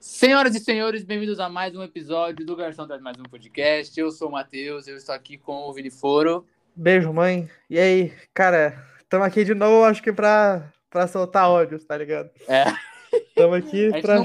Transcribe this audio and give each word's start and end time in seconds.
Senhoras 0.00 0.54
e 0.54 0.60
senhores, 0.60 1.02
bem-vindos 1.04 1.40
a 1.40 1.48
mais 1.48 1.74
um 1.74 1.82
episódio 1.82 2.46
do 2.46 2.54
Garçom 2.54 2.86
Traz 2.86 3.02
Mais 3.02 3.16
Um 3.18 3.24
Podcast. 3.24 3.98
Eu 3.98 4.10
sou 4.12 4.28
o 4.28 4.32
Matheus, 4.32 4.86
eu 4.86 4.96
estou 4.96 5.14
aqui 5.14 5.36
com 5.36 5.52
o 5.68 5.72
Vini 5.72 5.90
Foro. 5.90 6.46
Beijo, 6.74 7.12
mãe. 7.12 7.50
E 7.68 7.78
aí, 7.78 8.12
cara, 8.32 8.80
estamos 9.00 9.26
aqui 9.26 9.44
de 9.44 9.54
novo, 9.54 9.84
acho 9.84 10.00
que 10.02 10.12
pra, 10.12 10.72
pra 10.88 11.08
soltar 11.08 11.48
ódios, 11.50 11.84
tá 11.84 11.96
ligado? 11.96 12.30
É. 12.48 12.64
Estamos 13.12 13.58
aqui 13.58 13.88
A, 13.88 14.00
pra. 14.00 14.14
não 14.16 14.22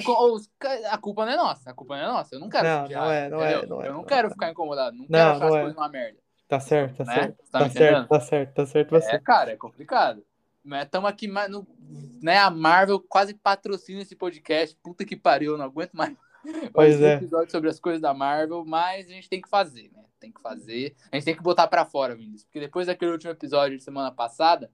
a 0.92 0.98
culpa 0.98 1.26
não 1.26 1.32
é 1.32 1.38
nossa, 1.38 1.72
a 1.72 1.74
culpa 1.74 1.96
não 1.98 2.04
é 2.04 2.08
nossa. 2.08 2.36
Eu 2.36 2.40
não 2.40 2.50
quero 2.50 2.68
Não, 2.68 2.84
odiar, 2.86 3.02
não 3.04 3.12
é, 3.12 3.30
não 3.30 3.42
é, 3.42 3.66
não 3.66 3.82
é, 3.82 3.88
Eu 3.88 3.92
não 3.94 3.98
não 4.00 4.04
quero 4.06 4.28
é. 4.28 4.32
ficar 4.32 4.52
incomodado, 4.52 4.96
não, 4.96 5.06
Não, 5.10 5.10
quero 5.10 5.30
achar 5.32 5.40
não 5.40 5.48
as 5.48 5.56
é. 5.56 5.60
coisas 5.62 5.78
uma 5.78 5.90
merda. 5.90 6.18
Tá 6.48 6.60
certo, 6.60 6.98
tá 6.98 7.04
Né? 7.06 7.14
certo. 7.16 7.38
Tá 7.52 7.60
Tá, 7.60 7.66
entendendo? 7.66 7.96
certo, 7.96 8.08
tá 8.10 8.20
certo, 8.20 8.54
tá 8.54 8.66
certo 8.68 8.90
você. 8.92 9.12
É, 9.16 9.20
cara, 9.20 9.52
é 9.52 9.56
complicado. 9.56 10.24
Estamos 10.66 11.10
aqui, 11.10 11.28
no, 11.28 11.68
né? 12.22 12.38
A 12.38 12.50
Marvel 12.50 13.00
quase 13.00 13.34
patrocina 13.34 14.02
esse 14.02 14.16
podcast. 14.16 14.76
Puta 14.82 15.04
que 15.06 15.16
pariu, 15.16 15.54
eu 15.54 15.58
não 15.58 15.66
aguento 15.66 15.94
mais. 15.94 16.16
Pois 16.74 17.02
é. 17.02 17.16
episódios 17.16 17.52
sobre 17.52 17.70
as 17.70 17.80
coisas 17.80 18.02
da 18.02 18.14
Marvel, 18.14 18.66
mas 18.66 19.06
a 19.08 19.10
gente 19.12 19.30
tem 19.30 19.40
que 19.42 19.48
fazer, 19.50 19.90
né? 19.94 20.04
Tem 20.20 20.30
que 20.32 20.42
fazer. 20.42 20.94
A 21.10 21.16
gente 21.16 21.24
tem 21.26 21.36
que 21.36 21.42
botar 21.42 21.68
pra 21.68 21.86
fora, 21.86 22.16
Vinícius. 22.16 22.44
Porque 22.44 22.60
depois 22.60 22.88
daquele 22.88 23.12
último 23.12 23.32
episódio 23.32 23.78
de 23.78 23.84
semana 23.84 24.12
passada, 24.12 24.70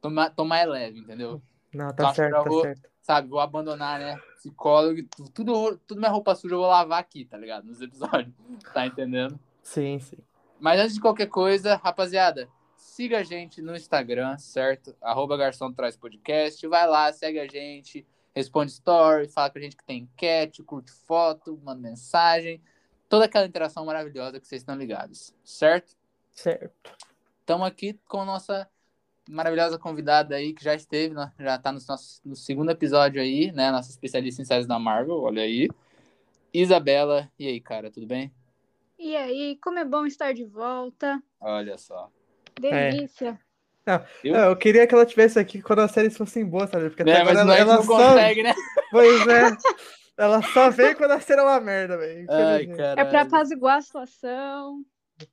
tomar, 0.00 0.30
tomar 0.30 0.58
é 0.58 0.66
leve, 0.66 0.98
entendeu? 0.98 1.40
Não, 1.72 1.92
tá 1.94 2.10
que 2.10 2.16
certo, 2.16 2.32
tá 2.34 2.42
vou- 2.42 2.62
certo. 2.62 2.90
Sabe, 3.00 3.28
vou 3.28 3.38
abandonar, 3.40 3.98
né? 4.00 4.16
Psicólogo, 4.36 5.00
tu- 5.16 5.30
tudo, 5.30 5.76
tudo 5.86 5.98
minha 5.98 6.10
roupa 6.10 6.34
suja 6.36 6.54
eu 6.54 6.58
vou 6.60 6.68
lavar 6.68 6.98
aqui, 7.00 7.24
tá 7.24 7.36
ligado? 7.36 7.64
Nos 7.66 7.80
episódios. 7.80 8.32
Tá 8.74 8.86
entendendo? 8.86 9.38
Sim, 9.62 9.98
sim. 10.00 10.18
Mas 10.60 10.80
antes 10.80 10.94
de 10.94 11.00
qualquer 11.00 11.26
coisa, 11.28 11.76
rapaziada, 11.76 12.48
siga 12.82 13.18
a 13.18 13.22
gente 13.22 13.62
no 13.62 13.76
Instagram, 13.76 14.36
certo? 14.38 14.94
Arroba 15.00 15.36
Garçom 15.36 15.72
Traz 15.72 15.96
Podcast. 15.96 16.66
Vai 16.66 16.86
lá, 16.86 17.12
segue 17.12 17.38
a 17.38 17.46
gente, 17.46 18.06
responde 18.34 18.72
story, 18.72 19.28
fala 19.28 19.50
com 19.50 19.58
a 19.58 19.62
gente 19.62 19.76
que 19.76 19.84
tem 19.84 20.02
enquete, 20.02 20.62
curte 20.62 20.90
foto, 20.90 21.58
manda 21.62 21.80
mensagem. 21.80 22.60
Toda 23.08 23.26
aquela 23.26 23.46
interação 23.46 23.86
maravilhosa 23.86 24.40
que 24.40 24.46
vocês 24.46 24.62
estão 24.62 24.74
ligados, 24.74 25.34
certo? 25.44 25.96
Certo. 26.34 26.96
Estamos 27.40 27.66
aqui 27.66 27.98
com 28.08 28.22
a 28.22 28.24
nossa 28.24 28.68
maravilhosa 29.28 29.78
convidada 29.78 30.34
aí, 30.34 30.52
que 30.52 30.64
já 30.64 30.74
esteve, 30.74 31.14
né? 31.14 31.32
já 31.38 31.58
tá 31.58 31.70
no, 31.70 31.78
nosso, 31.88 32.20
no 32.24 32.34
segundo 32.34 32.70
episódio 32.70 33.22
aí, 33.22 33.52
né? 33.52 33.70
Nossa 33.70 33.90
especialista 33.90 34.42
em 34.42 34.44
séries 34.44 34.66
da 34.66 34.78
Marvel, 34.78 35.20
olha 35.20 35.42
aí. 35.42 35.68
Isabela, 36.52 37.30
e 37.38 37.46
aí, 37.46 37.60
cara, 37.60 37.90
tudo 37.90 38.06
bem? 38.06 38.32
E 38.98 39.16
aí, 39.16 39.56
como 39.62 39.78
é 39.78 39.84
bom 39.84 40.04
estar 40.04 40.32
de 40.32 40.44
volta. 40.44 41.22
Olha 41.40 41.78
só. 41.78 42.10
Delícia. 42.60 43.38
Eu- 44.22 44.32
Não, 44.32 44.44
eu 44.50 44.56
queria 44.56 44.86
que 44.86 44.94
ela 44.94 45.04
tivesse 45.04 45.38
aqui 45.38 45.60
quando 45.60 45.80
as 45.80 45.90
séries 45.90 46.16
fossem 46.16 46.44
boas, 46.44 46.70
sabe? 46.70 46.88
Porque 46.88 47.02
até 47.02 47.12
É, 47.12 47.24
mas 47.24 47.36
agora 47.38 47.44
nós 47.44 47.58
ela, 47.58 47.66
não 47.66 47.74
ela 47.74 47.82
só. 47.82 48.12
consegue, 48.12 48.42
né? 48.42 48.54
Pois 48.90 49.26
é. 49.28 49.56
Ela 50.16 50.42
só 50.42 50.70
vem 50.70 50.94
quando 50.94 51.12
a 51.12 51.20
série 51.20 51.40
é 51.40 51.44
uma 51.44 51.60
merda, 51.60 51.96
velho. 51.96 52.28
É 52.96 53.04
pra 53.04 53.22
apaziguar 53.22 53.78
a 53.78 53.82
situação, 53.82 54.84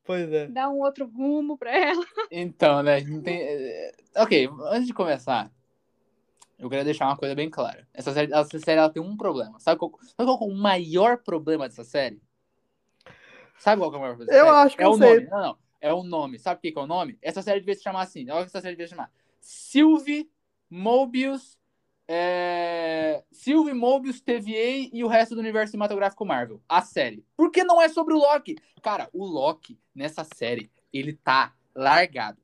Pois 0.03 0.31
é. 0.31 0.47
dar 0.47 0.69
um 0.69 0.79
outro 0.79 1.05
rumo 1.05 1.57
pra 1.57 1.75
ela. 1.75 2.03
Então, 2.31 2.81
né? 2.81 3.01
Tem... 3.23 3.41
é, 3.41 3.91
Ok, 4.15 4.49
antes 4.71 4.87
de 4.87 4.93
começar, 4.93 5.51
eu 6.57 6.69
queria 6.69 6.83
deixar 6.85 7.05
uma 7.05 7.17
coisa 7.17 7.35
bem 7.35 7.49
clara. 7.49 7.87
Essa 7.93 8.13
série, 8.13 8.33
essa 8.33 8.59
série 8.59 8.79
ela 8.79 8.89
tem 8.89 9.01
um 9.01 9.15
problema. 9.15 9.59
Sabe 9.59 9.77
qual, 9.79 9.91
sabe 10.01 10.15
qual 10.25 10.39
é 10.41 10.51
o 10.51 10.55
maior 10.55 11.17
problema 11.17 11.67
dessa 11.67 11.83
série? 11.83 12.21
Sabe 13.57 13.81
qual 13.81 13.89
que 13.91 13.95
é 13.95 13.99
o 13.99 14.01
maior 14.01 14.15
problema? 14.15 14.31
dessa 14.31 14.45
Eu 14.49 14.55
acho 14.55 14.75
que 14.77 14.83
é 14.83 14.85
eu 14.85 14.91
o 14.91 14.97
sei. 14.97 15.15
nome. 15.15 15.27
Não, 15.29 15.41
não. 15.41 15.57
É 15.81 15.93
o 15.93 16.03
nome. 16.03 16.39
Sabe 16.39 16.59
o 16.59 16.61
que 16.61 16.71
que 16.71 16.79
é 16.79 16.81
o 16.81 16.87
nome? 16.87 17.17
Essa 17.21 17.41
série 17.41 17.59
devia 17.59 17.75
se 17.75 17.83
chamar 17.83 18.01
assim. 18.01 18.29
Olha 18.29 18.41
o 18.41 18.43
que 18.43 18.49
essa 18.49 18.61
série 18.61 18.75
devia 18.75 18.87
se 18.87 18.95
chamar. 18.95 19.11
Sylvie, 19.39 20.29
Mobius, 20.69 21.57
é... 22.11 23.23
Sylvie, 23.31 23.73
Mobius, 23.73 24.19
TVA 24.19 24.89
e 24.91 25.03
o 25.03 25.07
resto 25.07 25.35
do 25.35 25.41
universo 25.41 25.71
cinematográfico 25.71 26.25
Marvel. 26.25 26.61
A 26.67 26.81
série. 26.81 27.23
Por 27.37 27.51
que 27.51 27.63
não 27.63 27.81
é 27.81 27.87
sobre 27.87 28.13
o 28.13 28.17
Loki? 28.17 28.57
Cara, 28.81 29.07
o 29.13 29.23
Loki, 29.25 29.79
nessa 29.93 30.23
série, 30.23 30.71
ele 30.91 31.13
tá 31.13 31.53
largado. 31.75 32.41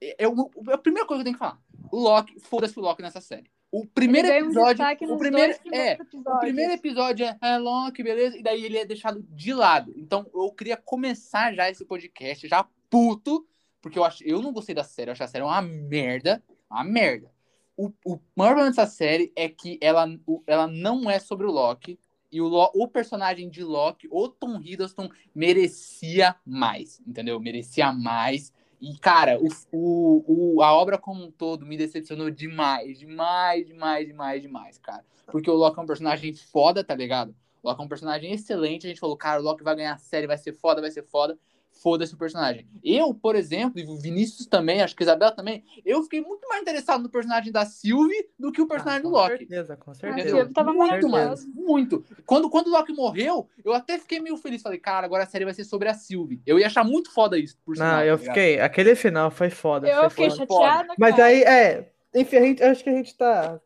É, 0.00 0.24
é 0.24 0.26
é 0.26 0.72
a 0.72 0.78
primeira 0.78 1.06
coisa 1.06 1.22
que 1.22 1.28
eu 1.28 1.32
tenho 1.32 1.34
que 1.34 1.38
falar. 1.38 1.60
O 1.90 1.98
Loki, 1.98 2.38
foda-se 2.40 2.78
o 2.78 2.82
Loki 2.82 3.02
nessa 3.02 3.20
série. 3.20 3.50
O 3.70 3.84
primeiro 3.84 4.28
um 4.28 4.30
episódio. 4.32 4.68
destaque 4.68 5.04
o 5.04 5.18
primeiro, 5.18 5.52
é, 5.72 5.92
episódios. 5.92 6.26
o 6.26 6.38
primeiro 6.38 6.72
episódio 6.72 7.26
é, 7.26 7.38
é 7.42 7.58
Loki, 7.58 8.02
beleza? 8.02 8.38
E 8.38 8.42
daí 8.42 8.64
ele 8.64 8.78
é 8.78 8.84
deixado 8.84 9.22
de 9.28 9.52
lado. 9.52 9.92
Então 9.96 10.26
eu 10.32 10.50
queria 10.52 10.76
começar 10.76 11.52
já 11.52 11.68
esse 11.68 11.84
podcast, 11.84 12.48
já 12.48 12.66
puto, 12.90 13.46
porque 13.80 13.98
eu, 13.98 14.04
acho, 14.04 14.22
eu 14.24 14.42
não 14.42 14.52
gostei 14.52 14.74
da 14.74 14.84
série, 14.84 15.10
eu 15.10 15.12
achei 15.12 15.24
a 15.24 15.28
série 15.28 15.44
uma 15.44 15.62
merda. 15.62 16.42
Uma 16.70 16.84
merda. 16.84 17.30
O, 17.76 17.92
o 18.04 18.18
maior 18.34 18.50
problema 18.54 18.70
dessa 18.70 18.86
série 18.86 19.32
é 19.36 19.48
que 19.48 19.78
ela, 19.80 20.06
o- 20.26 20.42
ela 20.46 20.66
não 20.66 21.08
é 21.10 21.18
sobre 21.18 21.46
o 21.46 21.50
Loki. 21.50 21.98
E 22.30 22.40
o, 22.42 22.46
Lo- 22.48 22.70
o 22.74 22.88
personagem 22.88 23.48
de 23.48 23.62
Loki, 23.64 24.06
o 24.10 24.28
Tom 24.28 24.60
Hiddleston, 24.60 25.08
merecia 25.34 26.36
mais, 26.44 27.00
entendeu? 27.06 27.40
Merecia 27.40 27.92
mais. 27.92 28.52
E, 28.80 28.96
cara, 28.98 29.38
o, 29.40 29.48
o, 29.72 30.56
o- 30.56 30.62
a 30.62 30.72
obra 30.74 30.98
como 30.98 31.24
um 31.24 31.30
todo 31.30 31.64
me 31.64 31.76
decepcionou 31.76 32.30
demais, 32.30 32.98
demais, 32.98 33.66
demais, 33.66 34.06
demais, 34.06 34.42
demais, 34.42 34.78
cara. 34.78 35.04
Porque 35.30 35.50
o 35.50 35.54
Loki 35.54 35.78
é 35.78 35.82
um 35.82 35.86
personagem 35.86 36.34
foda, 36.34 36.84
tá 36.84 36.94
ligado? 36.94 37.34
O 37.62 37.68
Loki 37.68 37.80
é 37.80 37.84
um 37.84 37.88
personagem 37.88 38.32
excelente. 38.32 38.86
A 38.86 38.90
gente 38.90 39.00
falou, 39.00 39.16
cara, 39.16 39.40
o 39.40 39.44
Loki 39.44 39.62
vai 39.64 39.74
ganhar 39.76 39.94
a 39.94 39.98
série, 39.98 40.26
vai 40.26 40.36
ser 40.38 40.52
foda, 40.52 40.80
vai 40.80 40.90
ser 40.90 41.02
foda. 41.04 41.38
Foda-se 41.82 42.12
o 42.14 42.18
personagem. 42.18 42.66
Eu, 42.82 43.14
por 43.14 43.36
exemplo, 43.36 43.78
e 43.78 43.84
o 43.84 43.96
Vinícius 43.96 44.46
também, 44.46 44.82
acho 44.82 44.96
que 44.96 45.02
a 45.02 45.06
Isabela 45.06 45.30
também, 45.30 45.62
eu 45.84 46.02
fiquei 46.02 46.20
muito 46.20 46.46
mais 46.48 46.60
interessado 46.62 47.02
no 47.02 47.08
personagem 47.08 47.52
da 47.52 47.64
Sylvie 47.64 48.28
do 48.38 48.50
que 48.50 48.60
o 48.60 48.66
personagem 48.66 49.02
do 49.02 49.10
com 49.10 49.14
Loki. 49.16 49.38
certeza, 49.38 49.76
com 49.76 49.90
Ah, 49.92 49.94
certeza. 49.94 50.28
Silvio 50.28 50.52
tava 50.52 50.72
muito, 50.72 51.08
mano. 51.08 51.34
Muito. 51.54 52.04
Quando, 52.26 52.50
quando 52.50 52.66
o 52.66 52.70
Loki 52.70 52.92
morreu, 52.92 53.48
eu 53.64 53.72
até 53.72 53.98
fiquei 53.98 54.18
meio 54.18 54.36
feliz. 54.36 54.60
Falei, 54.60 54.78
cara, 54.78 55.06
agora 55.06 55.22
a 55.22 55.26
série 55.26 55.44
vai 55.44 55.54
ser 55.54 55.64
sobre 55.64 55.88
a 55.88 55.94
Sylvie. 55.94 56.42
Eu 56.44 56.58
ia 56.58 56.66
achar 56.66 56.82
muito 56.84 57.12
foda 57.12 57.38
isso, 57.38 57.56
por 57.64 57.76
Não, 57.76 57.84
sinal, 57.84 58.04
eu 58.04 58.16
tá 58.16 58.20
ligado? 58.22 58.34
fiquei. 58.34 58.60
Aquele 58.60 58.94
final 58.96 59.30
foi 59.30 59.50
foda. 59.50 59.88
Eu 59.88 60.10
foi 60.10 60.30
fiquei 60.30 60.46
foda. 60.46 60.66
chateada. 60.66 60.94
Mas 60.98 61.14
cara. 61.14 61.24
aí, 61.26 61.42
é. 61.42 61.92
Enfim, 62.14 62.36
a 62.36 62.40
gente, 62.42 62.62
acho 62.62 62.82
que 62.82 62.90
a 62.90 62.94
gente 62.94 63.16
tá. 63.16 63.60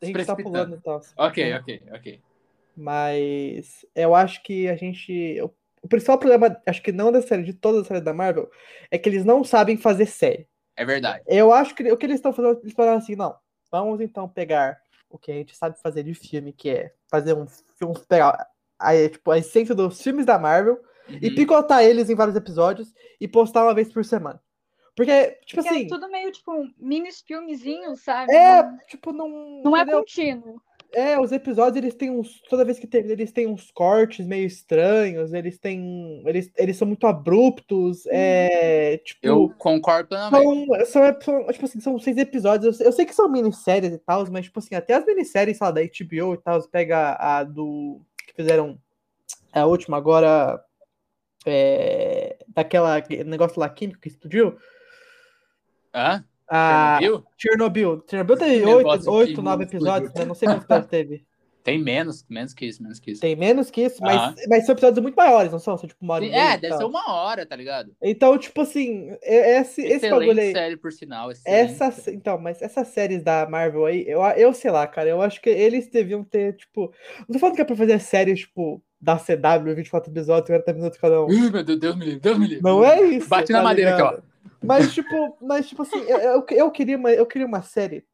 A 0.00 0.06
gente 0.06 0.24
tá 0.24 0.36
pulando 0.36 0.76
e 0.76 0.80
tal. 0.80 1.00
Ok, 1.16 1.54
ok, 1.54 1.82
ok. 1.92 2.20
Mas 2.76 3.84
eu 3.94 4.14
acho 4.14 4.42
que 4.42 4.68
a 4.68 4.76
gente. 4.76 5.40
O, 5.42 5.50
o 5.88 5.90
principal 5.90 6.18
problema, 6.18 6.60
acho 6.66 6.82
que 6.82 6.92
não 6.92 7.10
da 7.10 7.22
série, 7.22 7.42
de 7.42 7.54
toda 7.54 7.80
a 7.80 7.84
série 7.84 8.00
da 8.02 8.12
Marvel, 8.12 8.50
é 8.90 8.98
que 8.98 9.08
eles 9.08 9.24
não 9.24 9.42
sabem 9.42 9.76
fazer 9.78 10.04
série. 10.06 10.46
É 10.76 10.84
verdade. 10.84 11.24
Eu 11.26 11.52
acho 11.52 11.74
que 11.74 11.90
o 11.90 11.96
que 11.96 12.04
eles 12.06 12.16
estão 12.16 12.32
fazendo, 12.32 12.60
eles 12.62 12.74
falaram 12.74 12.98
assim, 12.98 13.16
não, 13.16 13.34
vamos 13.72 14.00
então 14.00 14.28
pegar 14.28 14.78
o 15.08 15.18
que 15.18 15.32
a 15.32 15.34
gente 15.34 15.56
sabe 15.56 15.80
fazer 15.80 16.02
de 16.02 16.12
filme, 16.12 16.52
que 16.52 16.68
é 16.68 16.92
fazer 17.10 17.32
um 17.34 17.46
filme, 17.78 17.94
pegar 18.06 18.46
a, 18.78 19.08
tipo, 19.08 19.30
a 19.30 19.38
essência 19.38 19.74
dos 19.74 20.00
filmes 20.02 20.26
da 20.26 20.38
Marvel 20.38 20.78
e 21.08 21.28
Uhum. 21.30 21.34
picotar 21.34 21.82
eles 21.82 22.10
em 22.10 22.14
vários 22.14 22.36
episódios 22.36 22.92
e 23.18 23.26
postar 23.26 23.62
uma 23.64 23.74
vez 23.74 23.90
por 23.90 24.04
semana. 24.04 24.38
Porque, 24.94 25.38
tipo 25.46 25.62
Porque 25.62 25.68
assim, 25.68 25.86
é 25.86 25.88
tudo 25.88 26.10
meio 26.10 26.30
tipo 26.32 26.52
um 26.52 26.70
mini 26.76 27.10
filmezinho, 27.12 27.96
sabe? 27.96 28.34
é, 28.34 28.62
Não, 28.62 28.78
tipo, 28.88 29.12
não. 29.12 29.28
não 29.64 29.76
é 29.76 29.82
entendeu? 29.82 30.00
contínuo. 30.00 30.60
É, 30.92 31.20
os 31.20 31.32
episódios, 31.32 31.76
eles 31.76 31.94
têm 31.94 32.10
uns. 32.10 32.40
Toda 32.48 32.64
vez 32.64 32.78
que 32.78 32.86
termina, 32.86 33.12
eles 33.12 33.30
têm 33.30 33.46
uns 33.46 33.70
cortes 33.70 34.26
meio 34.26 34.46
estranhos, 34.46 35.32
eles 35.34 35.58
têm. 35.58 36.22
Eles, 36.26 36.50
eles 36.56 36.76
são 36.76 36.88
muito 36.88 37.06
abruptos. 37.06 38.06
É. 38.06 38.98
Tipo. 38.98 39.26
Eu 39.26 39.54
concordo 39.58 40.08
plenamente. 40.08 40.86
São, 40.86 41.02
são, 41.02 41.20
são, 41.20 41.46
tipo 41.52 41.64
assim, 41.66 41.80
são 41.80 41.98
seis 41.98 42.16
episódios. 42.16 42.80
Eu, 42.80 42.86
eu 42.86 42.92
sei 42.92 43.04
que 43.04 43.14
são 43.14 43.28
minisséries 43.28 43.92
e 43.92 43.98
tal, 43.98 44.24
mas, 44.30 44.46
tipo 44.46 44.58
assim, 44.58 44.74
até 44.74 44.94
as 44.94 45.04
minisséries, 45.04 45.58
sei 45.58 45.66
lá, 45.66 45.70
da 45.70 45.82
HBO 45.82 46.34
e 46.34 46.38
tal, 46.38 46.62
pega 46.68 47.16
a 47.20 47.44
do. 47.44 48.00
que 48.26 48.34
fizeram 48.34 48.78
a 49.52 49.66
última 49.66 49.96
agora. 49.96 50.62
É, 51.46 52.36
daquela 52.48 53.02
negócio 53.24 53.60
lá 53.60 53.68
químico 53.68 54.00
que 54.00 54.08
explodiu. 54.08 54.58
Hã? 55.94 56.24
A 56.50 56.98
Chernobyl? 57.00 57.24
Chernobyl. 57.36 58.04
Chernobyl 58.08 58.36
teve 58.36 58.64
oito, 58.64 59.10
oito 59.10 59.42
nove 59.42 59.64
episódios, 59.64 60.12
né? 60.14 60.24
Não 60.24 60.34
sei 60.34 60.48
quantos 60.48 60.64
episódios 60.64 60.90
teve. 60.90 61.24
Tem 61.64 61.76
menos, 61.78 62.24
menos 62.30 62.54
que 62.54 62.64
isso, 62.64 62.82
menos 62.82 62.98
que 62.98 63.10
isso. 63.10 63.20
Tem 63.20 63.36
menos 63.36 63.70
que 63.70 63.82
isso, 63.82 64.00
mas, 64.00 64.16
Aham. 64.16 64.34
mas 64.48 64.64
são 64.64 64.72
episódios 64.72 65.02
muito 65.02 65.16
maiores, 65.16 65.52
não 65.52 65.58
são? 65.58 65.76
São 65.76 65.86
tipo 65.86 66.02
uma 66.02 66.14
hora 66.14 66.24
É, 66.24 66.52
deve 66.56 66.68
tal. 66.68 66.78
ser 66.78 66.84
uma 66.86 67.12
hora, 67.12 67.44
tá 67.44 67.54
ligado? 67.54 67.92
Então, 68.00 68.38
tipo 68.38 68.62
assim, 68.62 69.10
é- 69.20 69.60
esse, 69.60 69.82
esse 69.82 70.08
bagulho 70.08 70.30
Excelente 70.30 70.46
aí. 70.46 70.52
série, 70.52 70.76
por 70.78 70.90
sinal. 70.92 71.30
excelente 71.30 71.82
Essa, 71.82 72.10
então, 72.10 72.38
mas 72.38 72.62
essas 72.62 72.88
séries 72.88 73.22
da 73.22 73.46
Marvel 73.50 73.84
aí, 73.84 74.02
eu, 74.08 74.22
eu 74.22 74.54
sei 74.54 74.70
lá, 74.70 74.86
cara, 74.86 75.10
eu 75.10 75.20
acho 75.20 75.42
que 75.42 75.50
eles 75.50 75.88
deviam 75.90 76.24
ter, 76.24 76.56
tipo. 76.56 76.90
Não 77.28 77.34
tô 77.34 77.38
falando 77.38 77.56
que 77.56 77.60
é 77.60 77.64
pra 77.66 77.76
fazer 77.76 78.00
séries, 78.00 78.40
tipo, 78.40 78.82
da 78.98 79.18
CW, 79.18 79.74
24 79.74 80.10
episódios, 80.10 80.46
40 80.46 80.72
minutos 80.72 80.98
cada 80.98 81.22
um. 81.22 81.30
Ih, 81.30 81.50
meu 81.50 81.62
Deus, 81.62 81.78
Deus 81.78 81.96
me 81.96 82.04
livre, 82.06 82.20
Deus 82.20 82.38
me 82.38 82.46
livre. 82.46 82.62
Não 82.64 82.82
é 82.82 83.02
isso. 83.02 83.28
Bate 83.28 83.52
na 83.52 83.58
tá 83.58 83.64
madeira 83.64 83.90
aqui, 83.94 84.02
ligado? 84.02 84.22
Mas, 84.62 84.92
tipo, 84.92 85.36
mas, 85.40 85.68
tipo 85.68 85.82
assim, 85.82 85.98
eu, 86.00 86.18
eu, 86.18 86.46
eu 86.50 86.70
queria 86.70 86.96
uma, 86.96 87.10
eu 87.12 87.26
queria 87.26 87.46
uma 87.46 87.62
série, 87.62 88.04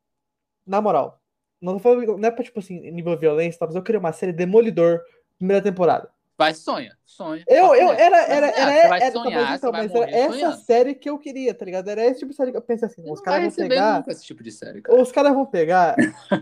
na 0.66 0.80
moral. 0.80 1.20
Não, 1.60 1.78
falando, 1.78 2.18
não 2.18 2.28
é 2.28 2.30
pra, 2.30 2.44
tipo 2.44 2.58
assim, 2.58 2.90
nível 2.90 3.18
violência, 3.18 3.58
tal, 3.58 3.68
mas 3.68 3.76
eu 3.76 3.82
queria 3.82 3.98
uma 3.98 4.12
série 4.12 4.32
Demolidor, 4.32 5.00
primeira 5.38 5.62
temporada. 5.62 6.10
Vai, 6.36 6.52
sonha, 6.52 6.96
sonha. 7.04 7.44
Eu, 7.46 7.76
eu, 7.76 7.92
era, 7.92 8.18
era, 8.24 8.48
era, 8.48 8.88
vai 8.88 9.00
era, 9.00 9.12
sonhar, 9.12 9.60
mas, 9.72 9.86
então, 9.86 10.02
era 10.02 10.10
essa 10.10 10.32
sonhando. 10.32 10.56
série 10.64 10.94
que 10.96 11.08
eu 11.08 11.16
queria, 11.16 11.54
tá 11.54 11.64
ligado? 11.64 11.88
Era 11.88 12.04
esse 12.06 12.18
tipo 12.18 12.32
de 12.32 12.36
série 12.36 12.50
que 12.50 12.56
eu 12.56 12.62
pensei 12.62 12.88
assim, 12.88 13.08
os 13.08 13.20
caras 13.20 13.54
vão 13.54 13.68
pegar, 13.68 13.98
nunca 13.98 14.10
esse 14.10 14.24
tipo 14.24 14.42
de 14.42 14.50
série, 14.50 14.82
cara. 14.82 15.00
os 15.00 15.12
caras 15.12 15.32
vão 15.32 15.46
pegar, 15.46 15.94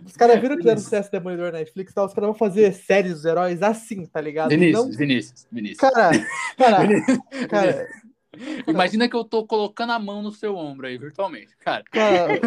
os 0.06 0.16
caras 0.16 0.40
viram 0.40 0.56
que 0.56 0.62
fizeram 0.62 0.80
sucesso 0.80 1.12
Demolidor 1.12 1.52
na 1.52 1.58
Netflix, 1.58 1.92
tá? 1.92 2.02
os 2.02 2.14
caras 2.14 2.28
vão 2.28 2.34
fazer 2.34 2.72
séries 2.72 3.12
dos 3.12 3.24
heróis 3.26 3.62
assim, 3.62 4.06
tá 4.06 4.18
ligado? 4.18 4.48
Vinícius, 4.48 4.86
Não, 4.86 4.96
Vinícius, 4.96 5.46
Vinícius. 5.52 5.78
cara, 5.78 6.10
cara, 6.56 6.88
cara, 7.50 7.88
Imagina 8.66 9.08
que 9.08 9.16
eu 9.16 9.24
tô 9.24 9.46
colocando 9.46 9.92
a 9.92 9.98
mão 9.98 10.22
no 10.22 10.32
seu 10.32 10.56
ombro 10.56 10.86
aí, 10.86 10.96
virtualmente. 10.96 11.54
Cara, 11.58 11.84
cara, 11.84 12.40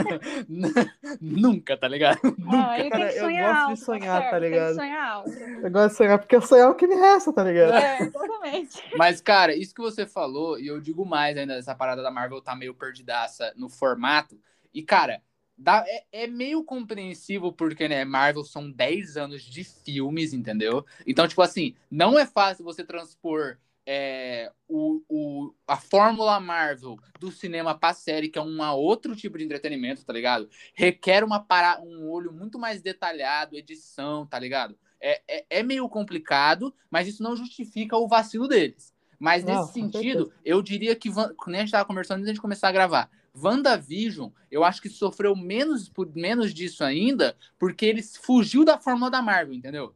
nunca, 1.22 1.78
tá 1.78 1.88
ligado? 1.88 2.20
Ah, 2.48 2.80
ele 2.80 2.90
Cara, 2.90 3.08
tem 3.08 3.14
que 3.14 3.20
eu 3.20 3.22
gosto 3.22 3.34
de 3.34 3.40
alto, 3.40 3.78
sonhar, 3.78 4.22
certo, 4.22 4.32
tá 4.32 4.40
ligado? 4.40 4.80
alto. 4.80 5.30
eu 5.30 5.72
gosto 5.72 5.90
de 5.92 5.98
sonhar, 5.98 6.20
porque 6.20 6.42
sonhar 6.42 6.68
é 6.68 6.70
o 6.72 6.76
que 6.76 6.88
me 6.88 6.96
resta, 6.96 7.32
tá 7.32 7.44
ligado? 7.44 7.74
É, 7.74 8.02
exatamente. 8.02 8.84
Mas, 8.98 9.22
cara, 9.22 9.56
isso 9.56 9.76
que 9.76 9.82
você 9.82 10.06
falou, 10.08 10.60
e 10.60 10.68
eu 10.68 10.82
digo 10.82 11.06
mais 11.06 11.38
ainda, 11.38 11.54
essa 11.54 11.76
parada 11.76 12.02
da 12.02 12.10
Marvel 12.12 12.42
tá 12.42 12.56
meio 12.56 12.74
perdidaça 12.74 13.54
no 13.56 13.70
formato. 13.70 14.40
E, 14.74 14.82
cara, 14.82 15.22
dá, 15.56 15.84
é, 15.88 16.24
é 16.24 16.28
meio 16.28 16.64
compreensível 16.64 17.52
porque, 17.54 17.88
né, 17.88 18.04
Marvel 18.04 18.44
são 18.44 18.72
10 18.72 19.18
anos 19.18 19.44
de 19.44 19.64
filmes, 19.64 20.34
entendeu? 20.34 20.84
Então, 21.06 21.28
tipo 21.28 21.42
assim, 21.42 21.76
não 21.92 22.18
é 22.18 22.26
fácil 22.26 22.66
você 22.66 22.84
transpor 22.84 23.58
é, 23.86 24.52
o, 24.68 25.02
o, 25.08 25.54
a 25.68 25.78
fórmula 25.78 26.40
Marvel 26.40 26.98
do 27.20 27.32
cinema 27.32 27.78
pra 27.78 27.94
série, 27.94 28.30
que 28.30 28.40
é 28.40 28.42
um 28.42 28.62
outro 28.74 29.16
tipo 29.16 29.38
de 29.38 29.44
entretenimento, 29.44 30.04
tá 30.04 30.12
ligado? 30.12 30.50
Requer 30.74 31.24
uma 31.24 31.40
para, 31.40 31.80
um 31.82 32.10
olho 32.10 32.34
muito 32.34 32.58
mais 32.58 32.82
detalhado, 32.82 33.56
edição, 33.56 34.26
tá 34.26 34.40
ligado? 34.40 34.78
É, 35.00 35.22
é, 35.28 35.46
é 35.50 35.64
meio 35.64 35.88
complicado, 35.88 36.74
mas 36.90 37.08
isso 37.08 37.22
não 37.22 37.36
justifica 37.36 37.96
o 37.98 38.08
vacilo 38.08 38.48
deles. 38.48 38.94
Mas 39.20 39.44
Não, 39.44 39.62
nesse 39.62 39.74
sentido, 39.74 40.34
eu 40.44 40.62
diria 40.62 40.96
que, 40.96 41.10
quando 41.12 41.56
a 41.56 41.60
gente 41.60 41.72
tava 41.72 41.86
conversando 41.86 42.22
antes 42.22 42.34
de 42.34 42.42
começar 42.42 42.70
a 42.70 42.72
gravar, 42.72 43.10
WandaVision, 43.36 44.30
eu 44.50 44.64
acho 44.64 44.82
que 44.82 44.90
sofreu 44.90 45.36
menos, 45.36 45.90
por 45.90 46.14
menos 46.16 46.54
disso 46.54 46.84
ainda, 46.84 47.36
porque 47.60 47.86
eles 47.86 48.16
fugiu 48.18 48.64
da 48.66 48.78
fórmula 48.78 49.12
da 49.12 49.22
Marvel, 49.22 49.54
entendeu? 49.54 49.94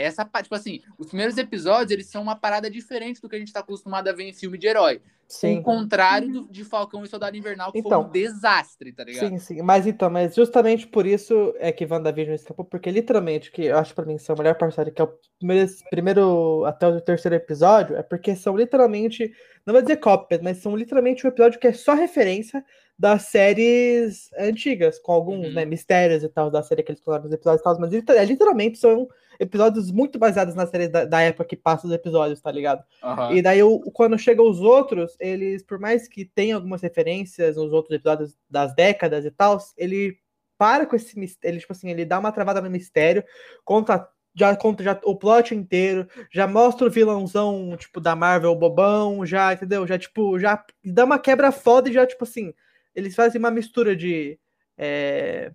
Essa 0.00 0.24
parte, 0.24 0.44
tipo 0.44 0.54
assim, 0.54 0.80
os 0.96 1.08
primeiros 1.08 1.36
episódios, 1.36 1.90
eles 1.90 2.06
são 2.06 2.22
uma 2.22 2.36
parada 2.36 2.70
diferente 2.70 3.20
do 3.20 3.28
que 3.28 3.36
a 3.36 3.38
gente 3.38 3.52
tá 3.52 3.60
acostumado 3.60 4.08
a 4.08 4.12
ver 4.12 4.24
em 4.24 4.32
filme 4.32 4.56
de 4.56 4.66
herói. 4.66 5.00
Sim. 5.28 5.58
O 5.58 5.62
contrário 5.62 6.32
do- 6.32 6.48
de 6.50 6.64
Falcão 6.64 7.04
e 7.04 7.06
Soldado 7.06 7.36
Invernal, 7.36 7.70
que 7.70 7.82
foi 7.82 7.88
Então. 7.88 8.02
um 8.06 8.10
desastre, 8.10 8.92
tá 8.92 9.04
ligado? 9.04 9.28
Sim, 9.28 9.38
sim. 9.38 9.60
Mas 9.62 9.86
então, 9.86 10.08
mas 10.08 10.34
justamente 10.34 10.86
por 10.86 11.04
isso 11.06 11.54
é 11.58 11.70
que 11.70 11.84
WandaVision 11.84 12.34
escapou, 12.34 12.64
porque 12.64 12.90
literalmente, 12.90 13.52
que 13.52 13.64
eu 13.66 13.76
acho 13.76 13.94
pra 13.94 14.06
mim 14.06 14.16
são 14.16 14.34
a 14.34 14.38
melhor 14.38 14.54
parceria, 14.56 14.90
que 14.92 15.02
é 15.02 15.04
o 15.04 15.12
primeiro, 15.38 15.70
primeiro 15.90 16.64
até 16.64 16.88
o 16.88 17.00
terceiro 17.00 17.34
episódio, 17.34 17.94
é 17.96 18.02
porque 18.02 18.34
são 18.34 18.56
literalmente, 18.56 19.30
não 19.66 19.72
vou 19.74 19.82
dizer 19.82 19.98
cópias, 19.98 20.40
mas 20.40 20.58
são 20.58 20.74
literalmente 20.74 21.26
um 21.26 21.28
episódio 21.28 21.60
que 21.60 21.66
é 21.66 21.72
só 21.74 21.92
referência 21.94 22.64
das 22.98 23.22
séries 23.22 24.30
antigas, 24.38 24.98
com 24.98 25.12
alguns 25.12 25.46
Uhum. 25.48 25.52
né, 25.52 25.64
mistérios 25.64 26.22
e 26.24 26.28
tal, 26.28 26.50
da 26.50 26.62
série 26.62 26.82
que 26.82 26.90
eles 26.90 27.00
colocaram 27.00 27.24
nos 27.24 27.32
episódios 27.34 27.60
e 27.60 27.64
tal, 27.64 27.78
mas 27.78 27.92
é, 27.92 28.24
literalmente 28.24 28.78
são 28.78 29.08
episódios 29.38 29.92
muito 29.92 30.18
baseados 30.18 30.56
nas 30.56 30.68
séries 30.68 30.88
da, 30.90 31.04
da 31.04 31.20
época 31.20 31.44
que 31.44 31.54
passa 31.54 31.86
os 31.86 31.92
episódios, 31.92 32.40
tá 32.40 32.50
ligado? 32.50 32.82
Aham. 33.00 33.32
E 33.34 33.40
daí, 33.40 33.62
o- 33.62 33.78
quando 33.92 34.18
chega 34.18 34.42
os 34.42 34.60
outros, 34.60 35.16
eles, 35.18 35.62
por 35.62 35.78
mais 35.78 36.08
que 36.08 36.24
tenham 36.24 36.56
algumas 36.56 36.82
referências 36.82 37.56
nos 37.56 37.72
outros 37.72 37.94
episódios 37.94 38.36
das 38.48 38.74
décadas 38.74 39.24
e 39.24 39.30
tal, 39.30 39.58
ele 39.76 40.18
para 40.56 40.86
com 40.86 40.96
esse 40.96 41.18
mistério, 41.18 41.54
ele, 41.54 41.60
tipo 41.60 41.72
assim, 41.72 41.90
ele 41.90 42.04
dá 42.04 42.18
uma 42.18 42.32
travada 42.32 42.60
no 42.60 42.68
mistério, 42.68 43.24
conta, 43.64 44.08
já 44.34 44.54
conta 44.56 44.82
já 44.82 44.98
o 45.04 45.16
plot 45.16 45.54
inteiro, 45.54 46.08
já 46.32 46.46
mostra 46.48 46.86
o 46.86 46.90
vilãozão, 46.90 47.76
tipo, 47.76 48.00
da 48.00 48.16
Marvel 48.16 48.54
bobão, 48.56 49.24
já, 49.24 49.52
entendeu? 49.52 49.86
Já, 49.86 49.96
tipo, 49.98 50.38
já 50.38 50.64
dá 50.84 51.04
uma 51.04 51.18
quebra 51.18 51.52
foda 51.52 51.88
e 51.88 51.92
já, 51.92 52.06
tipo 52.06 52.24
assim, 52.24 52.52
eles 52.94 53.14
fazem 53.14 53.38
uma 53.38 53.50
mistura 53.50 53.94
de 53.94 54.38
é, 54.76 55.52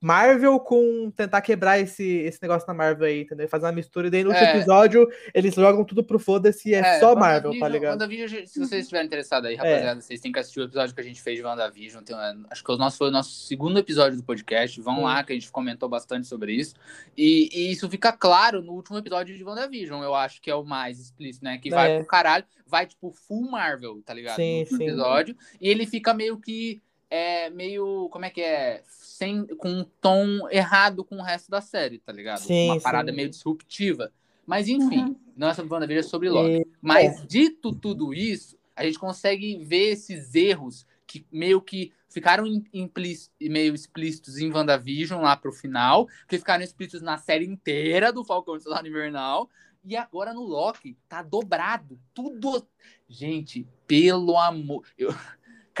Marvel 0.00 0.58
com 0.60 1.10
tentar 1.14 1.42
quebrar 1.42 1.78
esse, 1.78 2.02
esse 2.04 2.38
negócio 2.40 2.66
na 2.66 2.72
Marvel 2.72 3.06
aí, 3.06 3.20
entendeu? 3.22 3.46
Fazer 3.48 3.66
uma 3.66 3.72
mistura 3.72 4.06
e 4.06 4.10
daí 4.10 4.24
no 4.24 4.30
último 4.30 4.46
É. 4.46 4.56
episódio 4.56 5.06
eles 5.34 5.54
jogam 5.54 5.84
tudo 5.84 6.02
pro 6.02 6.18
foda-se 6.18 6.70
e 6.70 6.74
é, 6.74 6.98
só 6.98 7.14
Marvel, 7.14 7.58
tá 7.58 7.68
ligado? 7.68 7.92
WandaVision, 8.00 8.46
se 8.46 8.58
vocês 8.58 8.82
estiverem 8.82 9.06
interessados 9.06 9.48
aí, 9.48 9.56
rapaziada, 9.56 10.00
vocês 10.00 10.20
têm 10.20 10.32
que 10.32 10.38
assistir 10.38 10.60
o 10.60 10.64
episódio 10.64 10.94
que 10.94 11.00
a 11.00 11.04
gente 11.04 11.20
fez 11.20 11.36
de 11.36 11.44
WandaVision. 11.44 12.02
Tem, 12.02 12.16
é, 12.16 12.34
acho 12.50 12.64
que 12.64 12.72
o 12.72 12.76
nosso 12.78 12.96
foi 12.96 13.08
o 13.08 13.10
nosso 13.10 13.30
segundo 13.46 13.78
episódio 13.78 14.16
do 14.16 14.24
podcast. 14.24 14.80
Vão 14.80 14.96
Sim. 14.96 15.02
lá, 15.02 15.22
que 15.22 15.32
a 15.32 15.34
gente 15.34 15.50
comentou 15.52 15.88
bastante 15.88 16.26
sobre 16.26 16.54
isso. 16.54 16.74
E, 17.16 17.50
e 17.52 17.70
isso 17.72 17.88
fica 17.90 18.10
claro 18.12 18.62
no 18.62 18.72
último 18.72 18.96
episódio 18.96 19.36
de 19.36 19.44
WandaVision. 19.44 20.02
Eu 20.02 20.14
acho 20.14 20.40
que 20.40 20.50
é 20.50 20.54
o 20.54 20.64
mais 20.64 20.98
explícito, 20.98 21.44
né? 21.44 21.58
Que 21.58 21.68
vai 21.68 21.92
É. 21.92 21.96
pro 21.98 22.06
caralho, 22.06 22.44
vai 22.66 22.86
tipo 22.86 23.12
full 23.12 23.50
Marvel, 23.50 24.00
tá 24.02 24.14
ligado? 24.14 24.36
Sim, 24.36 24.54
no 24.54 24.60
último 24.60 24.78
sim. 24.78 24.84
episódio. 24.88 25.36
E 25.60 25.68
ele 25.68 25.86
fica 25.86 26.14
meio 26.14 26.38
que. 26.38 26.80
É, 27.10 27.50
meio. 27.50 28.08
Como 28.10 28.24
é 28.24 28.30
que 28.30 28.40
é? 28.40 28.82
Sem, 28.88 29.44
com 29.46 29.68
um 29.68 29.84
tom 30.00 30.48
errado 30.50 31.04
com 31.04 31.16
o 31.16 31.22
resto 31.22 31.50
da 31.50 31.60
série, 31.60 31.98
tá 31.98 32.12
ligado? 32.12 32.38
Sim, 32.40 32.70
Uma 32.70 32.80
parada 32.80 33.10
sim. 33.10 33.16
meio 33.16 33.28
disruptiva. 33.28 34.12
Mas 34.46 34.68
enfim, 34.68 35.00
Uhum. 35.00 35.16
não 35.36 35.48
é 35.48 35.54
sobre 35.54 35.72
WandaVision, 35.72 36.04
é 36.06 36.08
sobre 36.08 36.30
Loki. 36.30 36.56
E- 36.60 36.66
Mas 36.80 37.26
dito 37.26 37.72
tudo 37.72 38.14
isso, 38.14 38.56
a 38.74 38.84
gente 38.84 38.98
consegue 38.98 39.62
ver 39.64 39.90
esses 39.90 40.34
erros 40.34 40.86
que 41.06 41.26
meio 41.30 41.60
que 41.60 41.92
ficaram 42.08 42.46
im- 42.46 42.64
implíci- 42.72 43.30
meio 43.40 43.74
explícitos 43.74 44.38
em 44.38 44.50
WandaVision 44.50 45.20
lá 45.22 45.36
pro 45.36 45.52
final, 45.52 46.08
que 46.28 46.38
ficaram 46.38 46.64
explícitos 46.64 47.02
na 47.02 47.18
série 47.18 47.44
inteira 47.44 48.12
do 48.12 48.24
Falcão 48.24 48.56
e 48.56 48.60
Soldado 48.60 48.88
Invernal, 48.88 49.48
e 49.84 49.96
agora 49.96 50.32
no 50.32 50.42
Loki 50.42 50.96
tá 51.08 51.22
dobrado, 51.22 51.98
tudo. 52.14 52.66
Gente, 53.08 53.66
pelo 53.86 54.36
amor, 54.38 54.84
eu... 54.96 55.14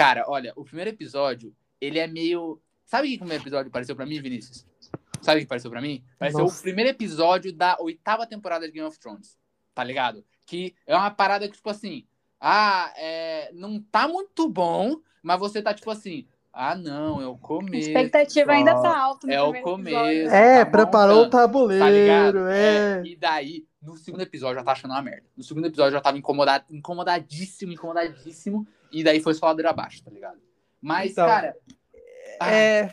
cara, 0.00 0.24
olha, 0.26 0.52
o 0.56 0.64
primeiro 0.64 0.88
episódio, 0.90 1.54
ele 1.80 1.98
é 1.98 2.06
meio, 2.06 2.58
sabe 2.86 3.06
o 3.06 3.10
que 3.10 3.16
o 3.16 3.18
primeiro 3.20 3.42
episódio 3.42 3.70
pareceu 3.70 3.94
pra 3.94 4.06
mim, 4.06 4.20
Vinícius? 4.20 4.66
Sabe 5.20 5.40
o 5.40 5.42
que 5.42 5.46
pareceu 5.48 5.70
pra 5.70 5.82
mim? 5.82 6.02
Pareceu 6.18 6.40
Nossa. 6.40 6.58
o 6.58 6.62
primeiro 6.62 6.90
episódio 6.90 7.52
da 7.52 7.76
oitava 7.78 8.26
temporada 8.26 8.66
de 8.66 8.72
Game 8.72 8.86
of 8.88 8.98
Thrones, 8.98 9.36
tá 9.74 9.84
ligado? 9.84 10.24
Que 10.46 10.74
é 10.86 10.96
uma 10.96 11.10
parada 11.10 11.46
que, 11.46 11.54
tipo 11.54 11.68
assim, 11.68 12.06
ah, 12.40 12.90
é, 12.96 13.50
não 13.52 13.78
tá 13.78 14.08
muito 14.08 14.48
bom, 14.48 14.96
mas 15.22 15.38
você 15.38 15.60
tá 15.60 15.74
tipo 15.74 15.90
assim, 15.90 16.26
ah, 16.50 16.74
não, 16.74 17.20
é 17.20 17.26
o 17.26 17.34
A 17.34 17.38
começo. 17.38 17.88
expectativa 17.90 18.52
ainda 18.52 18.80
tá 18.80 18.98
alta 18.98 19.26
no 19.26 19.32
É 19.34 19.42
o 19.42 19.52
começo. 19.60 19.96
episódio. 19.98 20.30
É, 20.30 20.64
tá 20.64 20.70
preparou 20.70 21.20
o 21.20 21.24
montando, 21.24 21.78
tá 21.78 21.90
ligado? 21.90 22.32
tabuleiro, 22.38 22.46
é. 22.48 23.02
E 23.04 23.16
daí, 23.16 23.66
no 23.82 23.96
segundo 23.98 24.22
episódio, 24.22 24.56
já 24.56 24.64
tá 24.64 24.72
achando 24.72 24.92
uma 24.92 25.02
merda. 25.02 25.26
No 25.36 25.44
segundo 25.44 25.66
episódio, 25.66 25.92
já 25.92 26.00
tava 26.00 26.16
incomodado, 26.16 26.64
incomodadíssimo, 26.70 27.72
incomodadíssimo. 27.72 28.66
E 28.92 29.02
daí 29.04 29.20
foi 29.20 29.34
só 29.34 29.46
ladeira 29.46 29.70
abaixo, 29.70 30.02
tá 30.02 30.10
ligado? 30.10 30.38
Mas, 30.80 31.12
Então, 31.12 31.26
cara. 31.26 31.56
ah, 32.40 32.50
É, 32.52 32.90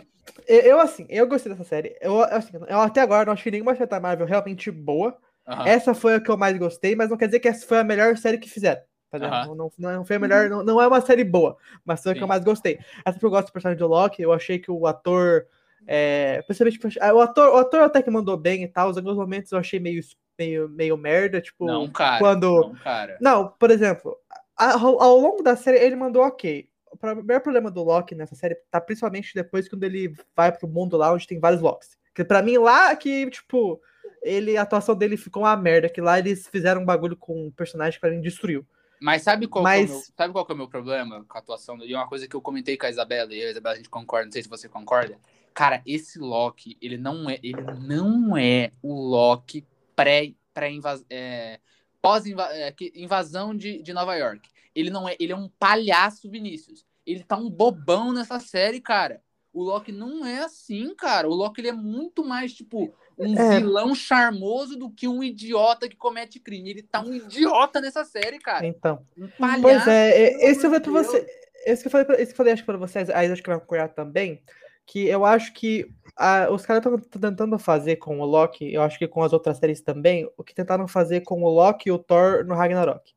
eu, 0.47 0.79
assim, 0.79 1.05
eu 1.09 1.27
gostei 1.27 1.51
dessa 1.51 1.63
série. 1.63 1.95
Eu, 2.01 2.21
assim, 2.21 2.51
eu 2.67 2.79
até 2.81 3.01
agora 3.01 3.25
não 3.25 3.33
achei 3.33 3.51
nenhuma 3.51 3.75
série 3.75 3.89
da 3.89 3.99
Marvel 3.99 4.27
realmente 4.27 4.69
boa. 4.69 5.17
aham. 5.47 5.67
Essa 5.67 5.93
foi 5.93 6.15
a 6.15 6.21
que 6.21 6.29
eu 6.29 6.37
mais 6.37 6.57
gostei, 6.57 6.95
mas 6.95 7.09
não 7.09 7.17
quer 7.17 7.27
dizer 7.27 7.39
que 7.39 7.47
essa 7.47 7.65
foi 7.65 7.79
a 7.79 7.83
melhor 7.83 8.15
série 8.17 8.37
que 8.37 8.49
fizeram. 8.49 8.81
Tá? 9.09 9.17
Aham. 9.19 9.45
não, 9.55 9.55
não, 9.55 9.71
não 9.93 10.05
foi 10.05 10.17
a 10.17 10.19
melhor, 10.19 10.49
não, 10.49 10.63
não 10.63 10.81
é 10.81 10.87
uma 10.87 10.99
série 10.99 11.23
boa, 11.23 11.57
mas 11.85 12.03
foi 12.03 12.11
a 12.11 12.15
que 12.15 12.21
eu 12.23 12.27
mais 12.27 12.43
gostei. 12.43 12.77
Essa 13.05 13.13
porque 13.13 13.25
eu 13.25 13.29
gosto 13.29 13.47
do 13.47 13.53
personagem 13.53 13.79
do 13.79 13.87
Loki, 13.87 14.21
eu 14.21 14.33
achei 14.33 14.59
que 14.59 14.69
o 14.69 14.85
ator. 14.85 15.47
É, 15.87 16.41
principalmente, 16.45 16.99
ah, 17.01 17.13
o 17.13 17.21
ator, 17.21 17.53
o 17.53 17.55
ator 17.57 17.81
até 17.83 18.01
que 18.03 18.09
mandou 18.11 18.35
bem 18.35 18.63
e 18.63 18.67
tal. 18.67 18.91
Em 18.91 18.97
alguns 18.97 19.15
momentos 19.15 19.51
eu 19.53 19.57
achei 19.57 19.79
meio, 19.79 20.01
meio, 20.37 20.67
meio 20.67 20.97
merda, 20.97 21.39
tipo. 21.39 21.65
Não, 21.65 21.87
cara. 21.89 22.19
quando- 22.19 22.59
Não, 22.61 22.75
cara. 22.75 23.17
Não, 23.21 23.47
por 23.47 23.71
exemplo, 23.71 24.17
ao, 24.57 25.01
ao 25.01 25.17
longo 25.19 25.43
da 25.43 25.55
série 25.55 25.77
ele 25.77 25.95
mandou 25.95 26.23
ok. 26.23 26.67
O 26.91 27.23
maior 27.23 27.41
problema 27.41 27.69
do 27.69 27.83
Loki 27.83 28.15
nessa 28.15 28.35
série 28.35 28.55
tá 28.71 28.79
principalmente 28.81 29.33
depois 29.33 29.67
quando 29.69 29.83
ele 29.83 30.15
vai 30.35 30.51
pro 30.51 30.67
mundo 30.67 30.97
lá 30.97 31.13
onde 31.13 31.27
tem 31.27 31.39
vários 31.39 31.61
Locks. 31.61 31.97
Que 32.15 32.23
pra 32.23 32.41
mim 32.41 32.57
lá 32.57 32.95
que, 32.95 33.29
tipo, 33.29 33.79
ele, 34.23 34.57
a 34.57 34.63
atuação 34.63 34.95
dele 34.95 35.17
ficou 35.17 35.43
uma 35.43 35.55
merda, 35.55 35.89
que 35.89 36.01
lá 36.01 36.17
eles 36.17 36.47
fizeram 36.47 36.81
um 36.81 36.85
bagulho 36.85 37.15
com 37.15 37.47
um 37.47 37.51
personagem 37.51 37.93
que 37.93 38.01
pra 38.01 38.09
mim 38.09 38.21
destruiu. 38.21 38.65
Mas 38.99 39.21
sabe 39.21 39.47
qual, 39.47 39.61
é 39.61 39.63
Mas- 39.63 39.89
o 39.89 39.93
meu, 39.93 40.03
sabe 40.17 40.33
qual 40.33 40.45
que 40.45 40.51
é 40.51 40.55
o 40.55 40.57
meu 40.57 40.67
problema 40.67 41.23
com 41.25 41.37
a 41.37 41.41
atuação? 41.41 41.77
E 41.83 41.93
é 41.93 41.97
uma 41.97 42.07
coisa 42.07 42.27
que 42.27 42.35
eu 42.35 42.41
comentei 42.41 42.75
com 42.77 42.85
a 42.85 42.89
Isabela, 42.89 43.31
e 43.33 43.37
e 43.37 43.43
a 43.43 43.51
Isabela 43.51 43.75
a 43.75 43.77
gente 43.77 43.89
concorda, 43.89 44.25
não 44.25 44.31
sei 44.31 44.41
se 44.41 44.49
você 44.49 44.67
concorda. 44.67 45.19
Cara, 45.53 45.81
esse 45.85 46.17
Loki, 46.17 46.77
ele 46.81 46.97
não 46.97 47.29
é, 47.29 47.39
ele 47.43 47.61
não 47.79 48.35
é 48.35 48.71
o 48.81 48.93
Loki 48.93 49.65
pré, 49.95 50.33
pré 50.53 50.71
invas, 50.71 51.05
é, 51.09 51.59
pós 52.07 52.23
é, 52.25 52.73
invasão 52.95 53.53
de, 53.55 53.81
de 53.81 53.91
Nova 53.91 54.15
York. 54.15 54.49
Ele 54.73 54.89
não 54.89 55.09
é, 55.09 55.15
ele 55.19 55.33
é 55.33 55.35
um 55.35 55.49
palhaço 55.59 56.29
Vinícius. 56.29 56.85
Ele 57.05 57.23
tá 57.23 57.35
um 57.35 57.49
bobão 57.49 58.13
nessa 58.13 58.39
série, 58.39 58.79
cara. 58.79 59.21
O 59.51 59.63
Loki 59.63 59.91
não 59.91 60.25
é 60.25 60.39
assim, 60.39 60.93
cara. 60.95 61.27
O 61.27 61.33
Loki 61.33 61.61
ele 61.61 61.69
é 61.69 61.73
muito 61.73 62.23
mais 62.23 62.53
tipo 62.53 62.93
um 63.17 63.37
É. 63.37 63.59
vilão 63.59 63.95
charmoso 63.95 64.77
do 64.77 64.89
que 64.89 65.07
um 65.07 65.23
idiota 65.23 65.89
que 65.89 65.95
comete 65.95 66.39
crime. 66.39 66.69
Ele 66.69 66.83
tá 66.83 67.01
um 67.01 67.13
idiota 67.13 67.81
nessa 67.81 68.05
série, 68.05 68.39
cara. 68.39 68.65
Então. 68.65 69.05
Um 69.17 69.27
palhaço. 69.27 69.61
Pois 69.61 69.87
é, 69.87 70.09
é, 70.11 70.49
esse 70.51 70.65
eu 70.65 70.71
falei 70.71 70.77
amor 70.77 70.81
pra 70.81 71.01
de 71.01 71.07
você. 71.07 71.27
Esse 71.65 71.81
que 71.81 71.87
eu 71.87 71.91
falei, 71.91 72.07
esse 72.21 72.25
que 72.27 72.31
eu 72.33 72.37
falei 72.37 72.53
acho 72.53 72.61
que 72.61 72.67
pra 72.67 72.77
vocês, 72.77 73.09
aí 73.09 73.29
acho 73.31 73.41
que 73.41 73.49
vai 73.49 73.59
concordar 73.59 73.89
também. 73.89 74.41
Que 74.87 75.07
eu 75.07 75.25
acho 75.25 75.53
que 75.53 75.87
a- 76.17 76.49
os 76.51 76.65
caras 76.65 76.85
estão 76.85 77.21
tentando 77.21 77.59
fazer 77.59 77.97
com 77.97 78.19
o 78.21 78.25
Loki, 78.25 78.73
eu 78.73 78.83
acho 78.83 78.99
que 78.99 79.07
com 79.09 79.23
as 79.23 79.33
outras 79.33 79.59
séries 79.59 79.81
também, 79.81 80.29
o 80.37 80.43
que 80.45 80.55
tentaram 80.55 80.87
fazer 80.87 81.21
com 81.21 81.43
o 81.43 81.49
Loki 81.49 81.89
e 81.89 81.93
o 81.93 81.99
Thor 81.99 82.45
no 82.45 82.55
Ragnarok. 82.55 83.13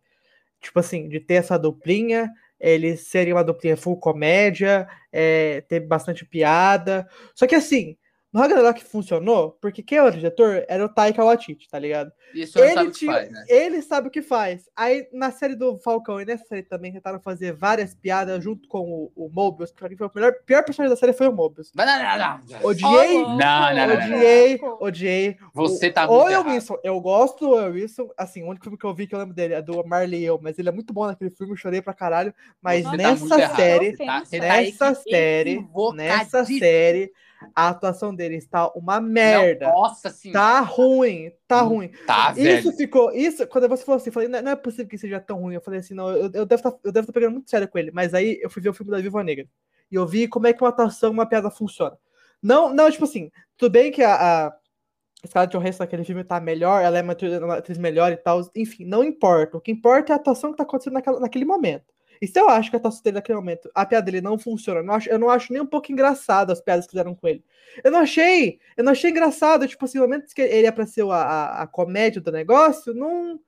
Tipo 0.60 0.80
assim, 0.80 1.08
de 1.08 1.20
ter 1.20 1.34
essa 1.34 1.58
duplinha, 1.58 2.30
eles 2.60 3.08
serem 3.08 3.32
uma 3.32 3.44
duplinha 3.44 3.76
full 3.76 3.98
comédia, 3.98 4.88
é, 5.12 5.62
ter 5.62 5.80
bastante 5.80 6.24
piada. 6.26 7.08
Só 7.34 7.46
que 7.46 7.54
assim, 7.54 7.96
no 8.32 8.40
Ragnarok 8.40 8.84
funcionou, 8.84 9.58
porque 9.60 9.82
quem 9.82 9.98
era 9.98 10.06
o 10.06 10.10
diretor 10.10 10.64
era 10.68 10.84
o 10.84 10.88
Taika 10.88 11.24
Waititi, 11.24 11.68
tá 11.68 11.78
ligado? 11.78 12.12
Isso 12.32 12.52
sabe 12.58 12.70
Ele, 12.70 12.80
o 12.82 12.92
que 12.92 12.98
tinha, 12.98 13.12
faz, 13.12 13.30
né? 13.32 13.44
ele 13.48 13.82
sabe 13.82 14.06
o 14.06 14.10
que 14.10 14.22
faz. 14.22 14.68
Aí 14.76 15.08
na 15.12 15.32
série 15.32 15.56
do 15.56 15.76
Falcão 15.78 16.20
e 16.20 16.24
nessa 16.24 16.44
série 16.44 16.62
também 16.62 16.92
tentaram 16.92 17.18
fazer 17.20 17.52
várias 17.52 17.92
piadas 17.94 18.42
junto 18.44 18.68
com 18.68 18.88
o, 18.88 19.12
o 19.16 19.28
Mobius, 19.28 19.72
que 19.72 19.78
pra 19.78 19.88
mim 19.88 19.96
foi 19.96 20.06
o 20.06 20.10
melhor, 20.14 20.32
pior 20.46 20.62
personagem 20.62 20.94
da 20.94 21.00
série 21.00 21.12
foi 21.12 21.26
o 21.26 21.32
Mobius. 21.32 21.72
Não, 21.74 21.84
não, 21.84 21.98
não, 21.98 22.40
não. 22.48 22.66
Odiei, 22.66 23.14
louco. 23.16 23.30
Não, 23.30 23.36
não, 23.36 23.74
não, 23.74 23.86
não. 23.88 23.94
odiei, 23.96 24.60
odiei. 24.80 25.36
Você 25.52 25.88
O- 25.88 25.92
tá 25.92 26.06
o 26.06 26.10
muito 26.12 26.22
Owen 26.22 26.32
errado. 26.34 26.48
Wilson, 26.50 26.78
eu 26.84 27.00
gosto 27.00 27.40
do 27.40 27.50
Owen 27.54 27.72
Wilson, 27.72 28.08
assim, 28.16 28.44
o 28.44 28.46
único 28.48 28.62
filme 28.64 28.78
que 28.78 28.86
eu 28.86 28.94
vi 28.94 29.08
que 29.08 29.14
eu 29.14 29.18
lembro 29.18 29.34
dele 29.34 29.54
é 29.54 29.62
do 29.62 29.84
Marley 29.84 30.20
e 30.20 30.24
eu, 30.24 30.38
mas 30.40 30.56
ele 30.56 30.68
é 30.68 30.72
muito 30.72 30.92
bom 30.94 31.04
naquele 31.06 31.30
filme, 31.30 31.52
eu 31.52 31.56
chorei 31.56 31.82
pra 31.82 31.92
caralho, 31.92 32.32
mas 32.62 32.84
Você 32.84 32.90
tá 32.92 32.96
nessa 32.96 33.40
errado. 33.40 33.56
série, 33.56 33.90
Você 33.90 33.96
tá- 33.96 34.06
tá 34.06 34.18
nessa 34.20 34.94
série, 34.94 35.66
nessa 35.92 36.44
série, 36.44 37.12
a 37.54 37.68
atuação 37.68 38.14
dele 38.14 38.36
está 38.36 38.68
uma 38.72 39.00
merda. 39.00 39.66
Não, 39.68 39.72
nossa 39.74 40.10
senhora. 40.10 40.38
Tá 40.40 40.60
ruim, 40.60 41.32
tá 41.48 41.62
Hum, 41.64 41.68
ruim. 41.68 41.90
Tá, 42.06 42.32
Isso 42.32 42.42
velho. 42.42 42.72
ficou. 42.72 43.12
Isso, 43.12 43.46
quando 43.46 43.68
você 43.68 43.84
falou 43.84 43.96
assim, 43.98 44.08
eu 44.10 44.12
falei, 44.12 44.28
não, 44.28 44.50
é 44.52 44.56
possível 44.56 44.86
que 44.88 44.98
seja 44.98 45.20
tão 45.20 45.38
ruim. 45.40 45.54
Eu 45.54 45.60
falei 45.60 45.80
assim, 45.80 45.94
não, 45.94 46.10
eu, 46.10 46.30
eu 46.32 46.46
devo 46.46 46.54
estar 46.54 46.74
eu 46.84 46.92
devo 46.92 47.06
tá 47.06 47.12
pegando 47.12 47.32
muito 47.32 47.50
sério 47.50 47.68
com 47.68 47.78
ele. 47.78 47.90
Mas 47.90 48.14
aí 48.14 48.38
eu 48.42 48.50
fui 48.50 48.62
ver 48.62 48.68
o 48.68 48.74
filme 48.74 48.90
da 48.92 48.98
Viva 49.00 49.22
Negra. 49.24 49.46
E 49.90 49.94
eu 49.94 50.06
vi 50.06 50.28
como 50.28 50.46
é 50.46 50.52
que 50.52 50.62
uma 50.62 50.68
atuação, 50.70 51.10
uma 51.10 51.26
piada 51.26 51.50
funciona. 51.50 51.96
Não, 52.42 52.72
não, 52.72 52.90
tipo 52.90 53.04
assim, 53.04 53.30
tudo 53.56 53.72
bem 53.72 53.90
que 53.90 54.02
a, 54.02 54.46
a 54.46 54.56
Scarlett 55.26 55.56
Johansson 55.56 55.82
naquele 55.82 56.04
filme 56.04 56.24
tá 56.24 56.40
melhor, 56.40 56.82
ela 56.82 56.98
é 56.98 57.02
uma 57.02 57.12
atriz, 57.12 57.38
uma 57.42 57.56
atriz 57.56 57.76
melhor 57.78 58.12
e 58.12 58.16
tal. 58.16 58.40
Enfim, 58.54 58.84
não 58.84 59.02
importa. 59.04 59.56
O 59.56 59.60
que 59.60 59.70
importa 59.72 60.12
é 60.12 60.14
a 60.14 60.16
atuação 60.16 60.50
que 60.50 60.56
tá 60.56 60.62
acontecendo 60.62 60.94
naquela, 60.94 61.20
naquele 61.20 61.44
momento. 61.44 61.84
E 62.20 62.26
se 62.26 62.38
eu 62.38 62.48
acho 62.48 62.68
que 62.70 62.76
a 62.76 62.78
atuação 62.78 63.02
dele 63.02 63.14
naquele 63.16 63.36
momento, 63.38 63.70
a 63.74 63.86
piada 63.86 64.04
dele 64.06 64.20
não 64.20 64.38
funciona, 64.38 64.80
eu 64.80 64.84
não 64.84 64.94
acho, 64.94 65.08
eu 65.08 65.18
não 65.18 65.30
acho 65.30 65.52
nem 65.52 65.62
um 65.62 65.66
pouco 65.66 65.90
engraçado 65.90 66.50
as 66.50 66.60
piadas 66.60 66.84
que 66.86 66.90
fizeram 66.92 67.14
com 67.14 67.26
ele. 67.26 67.42
Eu 67.82 67.90
não 67.90 68.00
achei, 68.00 68.60
eu 68.76 68.84
não 68.84 68.92
achei 68.92 69.10
engraçado, 69.10 69.66
tipo 69.66 69.84
assim, 69.84 69.98
no 69.98 70.04
momento 70.04 70.34
que 70.34 70.42
ele 70.42 70.66
é 70.66 70.72
pra 70.72 70.86
ser 70.86 71.02
a, 71.04 71.14
a, 71.14 71.62
a 71.62 71.66
comédia 71.66 72.20
do 72.20 72.30
negócio, 72.30 72.92
não. 72.94 73.40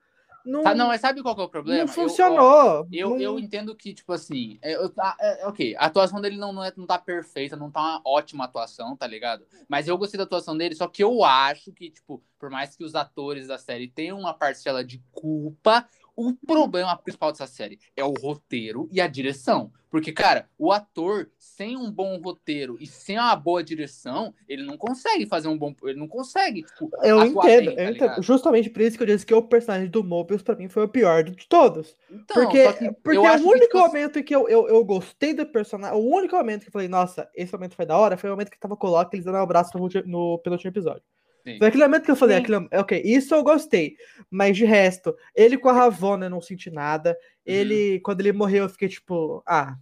Não, 0.45 0.63
Tá, 0.65 0.75
não, 0.75 0.89
mas 0.89 1.01
sabe 1.01 1.23
qual 1.23 1.37
que 1.37 1.41
é 1.41 1.45
o 1.45 1.49
problema? 1.49 1.79
não 1.79 1.83
Eu- 1.87 1.89
funcionou. 1.89 2.89
Eu, 2.93 3.11
não- 3.11 3.21
eu 3.21 3.39
entendo 3.39 3.77
que, 3.77 3.95
tipo 3.95 4.13
assim, 4.13 4.59
é, 4.61 4.75
eu- 4.75 4.89
tá, 4.91 5.17
é, 5.21 5.47
ok, 5.47 5.77
a 5.77 5.87
atuação 5.87 6.21
dele 6.21 6.37
não, 6.37 6.53
não, 6.53 6.65
é, 6.65 6.73
não 6.77 6.85
tá 6.85 6.99
perfeita, 6.99 7.55
não 7.57 7.71
tá 7.71 7.81
uma 7.81 8.03
ótima 8.05 8.45
atuação, 8.45 8.97
tá 8.97 9.07
ligado? 9.07 9.47
Mas 9.69 9.87
eu 9.87 9.97
gostei 9.97 10.19
da 10.19 10.25
atuação 10.25 10.57
dele, 10.57 10.75
só 10.75 10.89
que 10.89 11.03
eu 11.05 11.23
acho 11.23 11.73
que, 11.73 11.91
tipo, 11.91 12.21
por 12.41 12.51
mais 12.51 12.75
que 12.75 12.83
os 12.83 12.97
atores 12.97 13.47
da 13.47 13.57
série 13.57 13.87
tenham 13.87 14.19
uma 14.19 14.35
parcela 14.35 14.85
de 14.85 15.01
culpa, 15.13 15.87
o 16.17 16.35
problema 16.35 16.97
principal 16.97 17.33
dessa 17.33 17.47
série 17.47 17.79
é 17.97 18.05
o 18.05 18.13
roteiro 18.13 18.89
e 18.93 19.01
a 19.01 19.07
direção. 19.07 19.73
Porque, 19.93 20.11
cara, 20.11 20.49
o 20.59 20.73
ator, 20.73 21.29
sem 21.39 21.77
um 21.77 21.91
bom 21.91 22.19
roteiro 22.19 22.79
e 22.81 22.87
sem 22.87 23.19
uma 23.19 23.37
boa 23.37 23.63
direção, 23.63 24.33
ele 24.49 24.63
não 24.63 24.79
consegue 24.79 25.27
fazer 25.27 25.49
um 25.49 25.59
bom. 25.59 25.75
Ele 25.85 25.99
não 25.99 26.09
consegue, 26.09 26.63
tipo, 26.63 26.91
Eu 27.03 27.23
entendo, 27.23 27.43
bem, 27.43 27.77
tá 27.77 27.83
eu 27.83 27.91
entendo. 27.91 28.23
Justamente 28.23 28.71
por 28.71 28.81
isso 28.81 28.97
que 28.97 29.03
eu 29.03 29.07
disse 29.07 29.27
que 29.27 29.35
o 29.35 29.43
personagem 29.43 29.91
do 29.91 30.03
Mobius, 30.03 30.41
pra 30.41 30.57
mim, 30.57 30.67
foi 30.67 30.85
o 30.85 30.89
pior 30.89 31.23
de 31.23 31.47
todos. 31.47 31.95
Então, 32.11 32.43
porque 32.43 32.73
que 32.73 32.91
porque 32.91 33.19
acho 33.19 33.45
o 33.45 33.51
único 33.51 33.73
que, 33.73 33.79
momento 33.79 34.19
em 34.19 34.23
que 34.23 34.35
eu, 34.35 34.49
eu, 34.49 34.67
eu 34.67 34.83
gostei 34.83 35.35
do 35.35 35.45
personagem, 35.45 35.95
o 35.95 36.01
único 36.01 36.37
momento 36.37 36.63
que 36.63 36.69
eu 36.69 36.73
falei, 36.73 36.89
nossa, 36.89 37.29
esse 37.35 37.53
momento 37.53 37.77
foi 37.77 37.85
da 37.85 37.99
hora, 37.99 38.17
foi 38.17 38.31
o 38.31 38.33
momento 38.33 38.51
que 38.51 38.59
tava 38.59 38.77
com 38.79 38.87
o 38.87 38.91
Loki, 38.91 39.17
eles 39.17 39.27
dando 39.27 39.37
um 39.37 39.43
abraço 39.43 39.77
no, 39.77 39.89
no 40.07 40.39
penúltimo 40.39 40.71
episódio. 40.71 41.03
Sim. 41.45 41.59
Foi 41.59 41.69
aquele 41.69 41.83
momento 41.85 42.05
que 42.05 42.11
eu 42.11 42.17
falei, 42.17 42.37
Sim. 42.37 42.43
aquele, 42.43 42.69
ok, 42.81 43.03
isso 43.05 43.35
eu 43.35 43.43
gostei. 43.43 43.97
Mas 44.31 44.57
de 44.57 44.65
resto, 44.65 45.17
ele 45.35 45.59
com 45.59 45.69
a 45.69 45.73
Ravonna 45.73 46.27
eu 46.27 46.31
não 46.31 46.41
senti 46.41 46.71
nada. 46.71 47.19
Ele, 47.45 48.01
quando 48.01 48.21
ele 48.21 48.33
morreu, 48.33 48.65
eu 48.65 48.69
fiquei 48.69 48.89
tipo, 48.89 49.43
ah, 49.47 49.77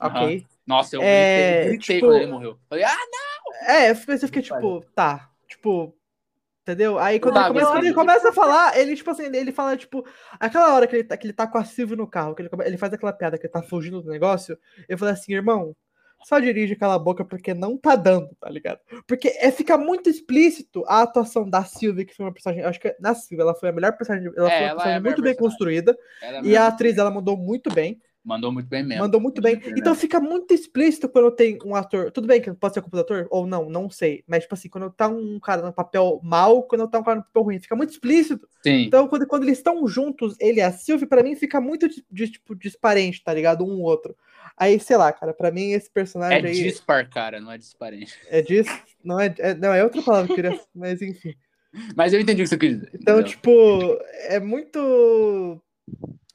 ok. 0.00 0.44
Nossa, 0.66 0.96
eu 0.96 1.02
É, 1.02 1.68
gritei, 1.68 1.96
tipo- 1.96 2.06
quando 2.06 2.16
ele 2.16 2.26
morreu. 2.30 2.58
Falei, 2.68 2.84
ah, 2.84 2.96
É, 3.68 3.90
eu 3.90 3.96
fiquei, 3.96 4.14
eu 4.14 4.18
fiquei 4.20 4.42
tipo, 4.42 4.84
tá, 4.94 5.30
tipo, 5.48 5.96
entendeu? 6.62 6.98
Aí 6.98 7.18
quando, 7.20 7.34
Tá, 7.34 7.40
ele, 7.42 7.48
começa, 7.48 7.70
quando 7.70 7.84
ele 7.84 7.94
começa 7.94 8.28
a 8.28 8.32
falar, 8.32 8.76
ele, 8.76 8.94
tipo 8.96 9.10
assim, 9.10 9.24
ele 9.24 9.52
fala, 9.52 9.76
tipo, 9.76 10.04
aquela 10.38 10.74
hora 10.74 10.86
que 10.86 10.96
ele, 10.96 11.04
tá, 11.04 11.16
que 11.16 11.26
ele 11.26 11.32
tá 11.32 11.46
com 11.46 11.56
a 11.58 11.64
Silvia 11.64 11.96
no 11.96 12.06
carro, 12.06 12.34
que 12.34 12.42
ele, 12.42 12.50
ele 12.64 12.76
faz 12.76 12.92
aquela 12.92 13.12
piada 13.12 13.38
que 13.38 13.46
ele 13.46 13.52
tá 13.52 13.62
fugindo 13.62 14.02
do 14.02 14.10
negócio, 14.10 14.58
eu 14.88 14.98
falei 14.98 15.14
assim, 15.14 15.32
irmão, 15.32 15.74
só 16.26 16.40
dirige 16.40 16.72
aquela 16.72 16.98
boca 16.98 17.24
porque 17.24 17.54
não 17.54 17.78
tá 17.78 17.94
dando, 17.94 18.34
tá 18.40 18.50
ligado? 18.50 18.80
Porque 19.06 19.28
é, 19.38 19.52
fica 19.52 19.78
muito 19.78 20.10
explícito 20.10 20.82
a 20.88 21.02
atuação 21.02 21.48
da 21.48 21.64
Silvia, 21.64 22.04
que 22.04 22.12
foi 22.16 22.26
uma 22.26 22.32
personagem, 22.32 22.64
acho 22.64 22.80
que 22.80 22.96
na 22.98 23.14
Silvia 23.14 23.44
ela 23.44 23.54
foi 23.54 23.68
a 23.68 23.72
melhor 23.72 23.96
personagem, 23.96 24.32
ela 24.36 24.50
É, 24.50 24.56
foi 24.56 24.66
uma 24.66 24.70
ela 24.70 24.88
é 24.88 24.96
a 24.96 24.98
personagem 24.98 25.00
melhor 25.00 25.00
muito 25.00 25.22
bem 25.22 25.36
personagem. 25.36 25.36
construída, 25.36 25.96
Era 26.20 26.44
e 26.44 26.56
a 26.56 26.66
atriz 26.66 26.98
ela 26.98 27.12
mandou 27.12 27.36
muito 27.36 27.70
bem. 27.72 28.02
Mandou 28.26 28.50
muito 28.50 28.68
bem 28.68 28.82
mesmo. 28.82 29.04
Mandou 29.04 29.20
muito 29.20 29.40
bem. 29.40 29.60
Então 29.76 29.94
fica 29.94 30.18
muito 30.18 30.52
explícito 30.52 31.08
quando 31.08 31.30
tem 31.30 31.56
um 31.64 31.76
ator. 31.76 32.10
Tudo 32.10 32.26
bem 32.26 32.40
que 32.42 32.52
pode 32.52 32.74
ser 32.74 32.80
culpa 32.80 32.96
do 32.96 33.00
ator, 33.02 33.28
ou 33.30 33.46
não, 33.46 33.70
não 33.70 33.88
sei. 33.88 34.24
Mas, 34.26 34.42
tipo 34.42 34.54
assim, 34.54 34.68
quando 34.68 34.90
tá 34.90 35.06
um 35.06 35.38
cara 35.38 35.62
no 35.62 35.72
papel 35.72 36.18
mal, 36.24 36.64
quando 36.64 36.88
tá 36.88 36.98
um 36.98 37.04
cara 37.04 37.18
no 37.18 37.22
papel 37.22 37.42
ruim. 37.42 37.60
Fica 37.60 37.76
muito 37.76 37.90
explícito. 37.90 38.48
Sim. 38.64 38.82
Então, 38.82 39.06
quando, 39.06 39.28
quando 39.28 39.44
eles 39.44 39.58
estão 39.58 39.86
juntos, 39.86 40.34
ele 40.40 40.58
e 40.58 40.62
a 40.62 40.72
Sylvie, 40.72 41.06
pra 41.06 41.22
mim, 41.22 41.36
fica 41.36 41.60
muito, 41.60 41.86
de, 42.10 42.28
tipo, 42.28 42.56
disparente, 42.56 43.22
tá 43.22 43.32
ligado? 43.32 43.64
Um 43.64 43.80
outro. 43.80 44.16
Aí, 44.56 44.80
sei 44.80 44.96
lá, 44.96 45.12
cara, 45.12 45.32
pra 45.32 45.52
mim 45.52 45.70
esse 45.70 45.86
É 45.86 45.92
personagem 45.94 46.46
aí 46.46 46.62
dispar, 46.64 47.08
cara, 47.08 47.40
não 47.40 47.52
é 47.52 47.58
disparente. 47.58 48.12
é 48.28 48.42
disso. 48.42 48.70
Não 49.04 49.20
é, 49.20 49.32
é- 49.38 49.54
não, 49.54 49.72
é 49.72 49.84
outra 49.84 50.02
palavra 50.02 50.26
que 50.26 50.32
eu 50.32 50.36
queria. 50.36 50.60
Mas 50.74 51.00
enfim. 51.00 51.32
Mas 51.94 52.12
eu 52.12 52.20
entendi 52.20 52.42
o 52.42 52.44
que 52.44 52.48
você 52.48 52.58
quis 52.58 52.70
dizer. 52.74 52.90
Então, 52.92 53.20
entendeu? 53.20 53.24
tipo, 53.24 53.98
é 54.28 54.40
muito. 54.40 55.62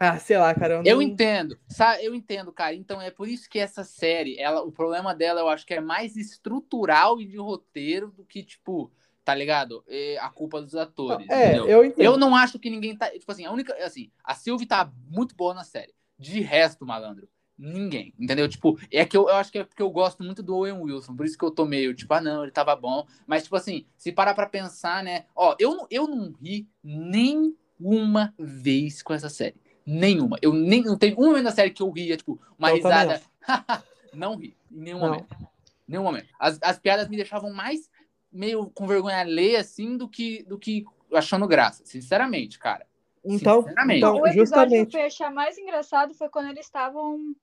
Ah, 0.04 0.18
sei 0.18 0.36
lá, 0.36 0.52
cara. 0.56 0.74
Eu, 0.74 0.84
Eu 0.84 0.96
não- 0.96 1.04
entendo, 1.04 1.60
sabe? 1.68 2.04
Eu 2.04 2.16
entendo, 2.16 2.52
cara. 2.52 2.74
Então 2.74 3.00
é 3.00 3.12
por 3.12 3.28
isso 3.28 3.48
que 3.48 3.60
essa 3.60 3.84
série, 3.84 4.36
ela, 4.40 4.64
o 4.64 4.72
problema 4.72 5.14
dela, 5.14 5.42
eu 5.42 5.48
acho 5.48 5.64
que 5.64 5.76
é 5.76 5.80
mais 5.80 6.18
estrutural 6.18 7.22
e 7.22 7.26
de 7.28 7.38
roteiro 7.38 8.10
do 8.10 8.26
que, 8.26 8.42
tipo, 8.42 8.92
tá 9.24 9.36
ligado? 9.36 9.84
É 9.88 10.18
a 10.18 10.28
culpa 10.28 10.60
dos 10.60 10.74
atores. 10.74 11.30
É, 11.30 11.50
entendeu? 11.50 11.68
eu 11.68 11.86
entendo. 11.86 12.02
Eu 12.04 12.18
não 12.18 12.36
acho 12.36 12.58
que 12.58 12.68
ninguém 12.68 12.98
tá. 12.98 13.12
Tipo 13.12 13.32
assim, 13.32 13.46
a 13.46 13.52
única. 13.52 13.76
Assim, 13.86 14.10
a 14.24 14.34
Sylvie 14.34 14.66
tá 14.66 14.92
muito 15.08 15.36
boa 15.36 15.54
na 15.54 15.64
série. 15.64 15.94
De 16.18 16.40
resto, 16.42 16.84
malandro, 16.84 17.30
ninguém. 17.56 18.12
Entendeu? 18.20 18.50
Tipo, 18.50 18.80
é 18.92 19.06
que 19.06 19.16
eu, 19.16 19.30
eu 19.30 19.36
acho 19.36 19.52
que 19.52 19.60
é 19.60 19.64
porque 19.64 19.84
eu 19.84 19.90
gosto 19.92 20.24
muito 20.24 20.42
do 20.42 20.56
Owen 20.56 20.82
Wilson. 20.82 21.16
Por 21.16 21.28
isso 21.28 21.38
que 21.38 21.46
eu 21.46 21.52
tô 21.52 21.64
meio, 21.64 21.94
tipo, 21.94 22.12
ah, 22.16 22.22
não, 22.22 22.42
ele 22.42 22.52
tava 22.52 22.76
bom. 22.76 23.06
Mas, 23.28 23.44
tipo 23.44 23.56
assim, 23.56 23.86
se 23.96 24.12
parar 24.12 24.34
pra 24.34 24.48
pensar, 24.50 25.04
né? 25.04 25.26
Ó, 25.36 25.56
eu, 25.60 25.86
eu 25.92 26.08
não 26.08 26.34
ri 26.42 26.68
nenhuma 26.84 28.34
vez 28.40 29.04
com 29.04 29.14
essa 29.14 29.30
série. 29.30 29.61
Nenhuma. 29.86 30.38
Eu 30.42 30.54
nem 30.54 30.84
não 30.84 30.98
teve 30.98 31.16
um 31.20 31.28
momento 31.28 31.46
da 31.46 31.52
série 31.52 31.72
que 31.72 31.82
eu 31.82 31.90
ria, 31.90 32.16
tipo, 32.18 32.40
uma 32.58 32.70
Eu 32.70 32.76
risada. 32.76 33.22
não 34.14 34.36
ri. 34.38 34.56
Em 34.72 34.80
nenhum 34.80 35.00
Não. 35.00 35.08
momento. 35.08 35.36
Nenhum 35.88 36.04
momento. 36.04 36.28
As, 36.40 36.58
as 36.62 36.80
piadas 36.80 37.08
me 37.10 37.16
deixavam 37.18 37.52
mais 37.52 37.90
meio 38.32 38.70
com 38.70 38.88
vergonha 38.88 39.18
alheia, 39.20 39.60
assim, 39.60 39.98
do 39.98 40.08
que, 40.08 40.44
do 40.44 40.58
que 40.58 40.86
achando 41.14 41.48
graça. 41.48 41.84
Sinceramente, 41.86 42.58
cara. 42.58 42.86
Então, 43.24 43.62
Sinceramente. 43.64 43.98
então 43.98 44.14
o 44.16 44.28
episódio 44.28 44.46
justamente. 44.46 44.90
que 44.92 44.98
eu 44.98 45.02
fui 45.02 45.08
achar 45.08 45.32
mais 45.32 45.58
engraçado 45.58 46.14
foi 46.14 46.30
quando 46.30 46.50
eles 46.50 46.66
estavam. 46.66 47.36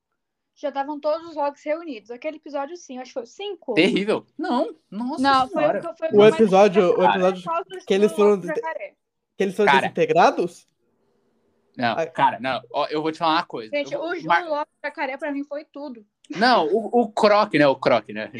Já 0.56 0.70
estavam 0.70 0.98
todos 0.98 1.28
os 1.28 1.36
logs 1.36 1.62
reunidos. 1.64 2.10
Aquele 2.10 2.38
episódio, 2.38 2.76
sim, 2.76 2.98
acho 2.98 3.10
que 3.10 3.14
foi 3.14 3.22
o 3.22 3.26
5. 3.26 3.74
Terrível. 3.74 4.26
Não, 4.36 4.74
nossa 4.90 5.22
Não, 5.22 5.48
foi, 5.48 5.62
senhora. 5.62 5.82
foi 5.96 6.08
O 6.08 6.26
episódio- 6.26 6.98
o 6.98 7.04
episódio 7.04 7.42
que 7.86 7.94
eles 7.94 8.10
do 8.10 8.16
foram-. 8.16 8.40
Que 8.40 9.44
eles 9.44 9.54
foram 9.54 9.70
Cara. 9.72 9.82
desintegrados? 9.82 10.66
Não, 11.78 11.94
cara, 12.12 12.40
não. 12.40 12.60
Ó, 12.72 12.86
eu 12.86 13.00
vou 13.00 13.12
te 13.12 13.18
falar 13.18 13.34
uma 13.34 13.46
coisa. 13.46 13.70
Gente, 13.74 13.94
vou- 13.94 14.10
o 14.10 14.16
Ju 14.16 14.26
Mar- 14.26 14.44
Loki 14.48 14.70
Jacaré 14.84 15.16
pra 15.16 15.30
mim 15.32 15.44
foi 15.44 15.64
tudo. 15.64 16.04
Não, 16.36 16.66
o, 16.66 17.02
o 17.02 17.08
Croc, 17.12 17.54
né? 17.54 17.66
O 17.66 17.74
Croc, 17.76 18.08
né? 18.10 18.30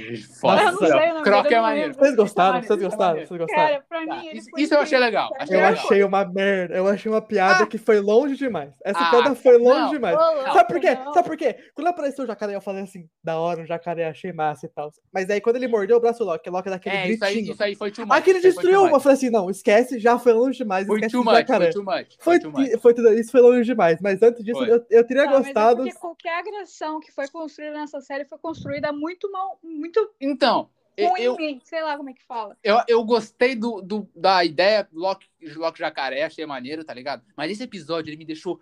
Foda. 0.40 0.62
Eu 0.62 0.72
não 0.72 0.78
sei 0.78 0.88
o 0.88 1.08
nome 1.14 1.22
Croc 1.22 1.46
é 1.46 1.54
não 1.56 1.62
maneiro. 1.62 1.94
Vocês 1.94 2.16
gostaram? 2.16 2.62
Vocês 2.62 2.80
é 2.80 2.84
gostaram? 2.84 3.26
Vocês 3.26 3.40
gostaram? 3.40 3.68
Cara, 3.68 3.84
pra 3.88 4.06
Tá, 4.06 4.16
mim. 4.16 4.26
ele 4.28 4.38
isso- 4.38 4.50
isso 4.58 4.74
eu 4.74 4.80
achei 4.80 4.98
legal, 4.98 5.30
achei 5.38 5.56
Eu 5.56 5.60
legal. 5.60 5.72
achei 5.84 6.04
uma 6.04 6.24
merda. 6.24 6.74
Eu 6.76 6.86
achei 6.86 7.10
uma 7.10 7.22
piada 7.22 7.64
Ah. 7.64 7.66
que 7.66 7.78
foi 7.78 7.98
longe 8.00 8.36
demais. 8.36 8.72
Essa 8.84 8.98
Ah, 9.00 9.10
piada 9.10 9.34
foi 9.34 9.56
longe 9.58 9.80
não. 9.80 9.90
demais. 9.90 10.16
Louco, 10.16 10.52
Sabe 10.52 10.68
por 10.68 10.80
quê? 10.80 10.94
não. 10.94 11.14
Sabe 11.14 11.28
por 11.28 11.36
quê? 11.36 11.56
Quando 11.74 11.86
apareceu 11.86 12.24
o 12.24 12.26
jacaré, 12.26 12.54
eu 12.54 12.60
falei 12.60 12.82
assim, 12.82 13.08
da 13.24 13.38
hora, 13.38 13.62
um 13.62 13.66
jacaré, 13.66 14.06
achei 14.08 14.32
massa 14.32 14.66
e 14.66 14.68
tal. 14.68 14.90
Mas 15.12 15.28
aí 15.30 15.40
quando 15.40 15.56
ele 15.56 15.68
mordeu 15.68 15.96
o 15.96 16.00
braço 16.00 16.18
do 16.18 16.26
Loki, 16.26 16.48
o 16.48 16.52
Loki 16.52 16.68
daquele 16.70 16.94
É, 16.96 17.08
isso 17.10 17.24
aí, 17.24 17.32
gritinho. 17.34 17.52
isso 17.54 17.62
aí 17.62 17.74
foi 17.74 17.90
too 17.90 18.06
much. 18.06 18.16
Aquele 18.16 18.40
destruiu. 18.40 18.86
Eu 18.86 19.00
falei 19.00 19.16
assim, 19.16 19.30
não, 19.30 19.48
esquece, 19.50 19.98
já 19.98 20.18
foi 20.18 20.32
longe 20.34 20.58
demais. 20.58 20.86
Foi 20.86 20.96
esquece 20.96 21.12
too 21.12 21.24
much, 21.24 21.34
jacaré. 21.36 21.72
foi 21.72 21.72
too 21.72 21.84
much. 21.84 22.06
Foi, 22.20 22.34
Foi 22.34 22.38
too 22.40 22.52
much. 22.52 22.80
foi 22.80 22.94
tudo- 22.94 23.12
isso 23.14 23.30
foi 23.32 23.40
longe 23.40 23.64
demais. 23.64 23.98
Mas 24.02 24.22
antes 24.22 24.44
disso, 24.44 24.62
eu, 24.64 24.84
eu 24.90 25.06
teria 25.06 25.24
Tá, 25.24 25.32
é 25.32 25.36
gostado. 25.38 25.82
porque 25.84 25.98
qualquer 25.98 26.38
agressão 26.38 27.00
que 27.00 27.10
foi 27.12 27.26
construída 27.28 27.77
nessa 27.78 28.00
série 28.00 28.24
foi 28.24 28.38
construída 28.38 28.92
muito 28.92 29.30
mal, 29.30 29.58
muito 29.62 30.10
Então, 30.20 30.70
eu, 30.96 31.36
sei 31.64 31.82
lá 31.82 31.96
como 31.96 32.10
é 32.10 32.12
que 32.12 32.24
fala. 32.24 32.56
eu, 32.62 32.76
eu 32.88 33.04
gostei 33.04 33.54
do, 33.54 33.80
do- 33.80 34.08
da 34.14 34.44
ideia 34.44 34.88
Loki, 34.92 35.28
Loki 35.56 35.78
Jacaré, 35.78 36.24
achei 36.24 36.44
maneiro, 36.44 36.84
tá 36.84 36.92
ligado? 36.92 37.24
Mas 37.36 37.50
esse 37.52 37.62
episódio, 37.62 38.10
ele 38.10 38.16
me 38.16 38.24
deixou 38.24 38.60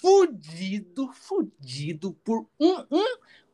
fudido, 0.00 1.10
fudido 1.12 2.12
por 2.24 2.46
um, 2.60 2.80
um, 2.90 3.04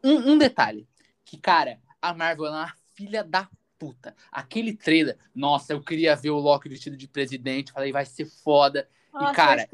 um, 0.04 0.32
um 0.32 0.38
detalhe. 0.38 0.88
Que, 1.24 1.38
cara, 1.38 1.80
a 2.00 2.12
Marvel 2.12 2.46
é 2.46 2.50
uma 2.50 2.72
filha 2.94 3.22
da 3.22 3.48
puta. 3.78 4.14
Aquele 4.32 4.72
trailer, 4.74 5.18
nossa, 5.34 5.72
eu 5.72 5.82
queria 5.82 6.16
ver 6.16 6.30
o 6.30 6.38
Loki 6.38 6.68
vestido 6.68 6.96
de 6.96 7.06
presidente. 7.06 7.72
Falei, 7.72 7.92
vai 7.92 8.04
ser 8.04 8.24
foda. 8.26 8.88
Nossa, 9.16 9.32
e, 9.32 9.34
cara, 9.34 9.68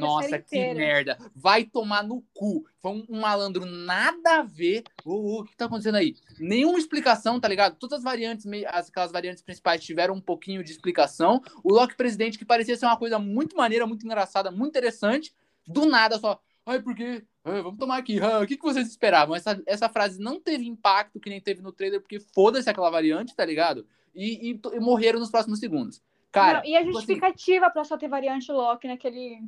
nossa, 0.00 0.38
que 0.38 0.56
inteira. 0.56 0.74
merda. 0.74 1.18
Vai 1.34 1.64
tomar 1.64 2.02
no 2.02 2.22
cu. 2.32 2.64
Foi 2.80 2.92
um, 2.92 3.06
um 3.10 3.20
malandro 3.20 3.66
nada 3.66 4.38
a 4.38 4.42
ver. 4.42 4.84
Ô, 5.04 5.12
ô, 5.12 5.40
o 5.40 5.44
que 5.44 5.56
tá 5.56 5.66
acontecendo 5.66 5.96
aí? 5.96 6.16
Nenhuma 6.38 6.78
explicação, 6.78 7.38
tá 7.38 7.46
ligado? 7.46 7.76
Todas 7.76 7.98
as 7.98 8.04
variantes, 8.04 8.46
as, 8.68 8.88
aquelas 8.88 9.12
variantes 9.12 9.42
principais 9.42 9.84
tiveram 9.84 10.14
um 10.14 10.20
pouquinho 10.20 10.64
de 10.64 10.72
explicação. 10.72 11.42
O 11.62 11.72
Loki 11.72 11.94
presidente, 11.94 12.38
que 12.38 12.44
parecia 12.44 12.76
ser 12.76 12.86
uma 12.86 12.96
coisa 12.96 13.18
muito 13.18 13.56
maneira, 13.56 13.86
muito 13.86 14.06
engraçada, 14.06 14.50
muito 14.50 14.70
interessante. 14.70 15.34
Do 15.66 15.84
nada, 15.84 16.18
só. 16.18 16.40
Ai, 16.64 16.80
por 16.80 16.94
quê? 16.94 17.22
Ah, 17.44 17.62
vamos 17.62 17.78
tomar 17.78 17.98
aqui. 17.98 18.18
Ah, 18.18 18.40
o 18.40 18.46
que, 18.46 18.56
que 18.56 18.62
vocês 18.62 18.88
esperavam? 18.88 19.36
Essa, 19.36 19.62
essa 19.66 19.88
frase 19.88 20.18
não 20.18 20.40
teve 20.40 20.66
impacto 20.66 21.20
que 21.20 21.30
nem 21.30 21.40
teve 21.40 21.62
no 21.62 21.70
trailer, 21.70 22.00
porque 22.00 22.18
foda-se 22.18 22.68
aquela 22.68 22.90
variante, 22.90 23.36
tá 23.36 23.44
ligado? 23.44 23.86
E, 24.14 24.50
e 24.50 24.60
e 24.74 24.80
morreram 24.80 25.20
nos 25.20 25.30
próximos 25.30 25.60
segundos. 25.60 26.02
Cara, 26.40 26.58
Não, 26.58 26.64
e 26.66 26.76
a 26.76 26.78
tipo 26.80 26.90
assim, 26.90 26.92
justificativa 26.92 27.70
pra 27.70 27.84
só 27.84 27.96
ter 27.96 28.08
variante 28.08 28.50
Loki 28.52 28.86
naquele 28.86 29.40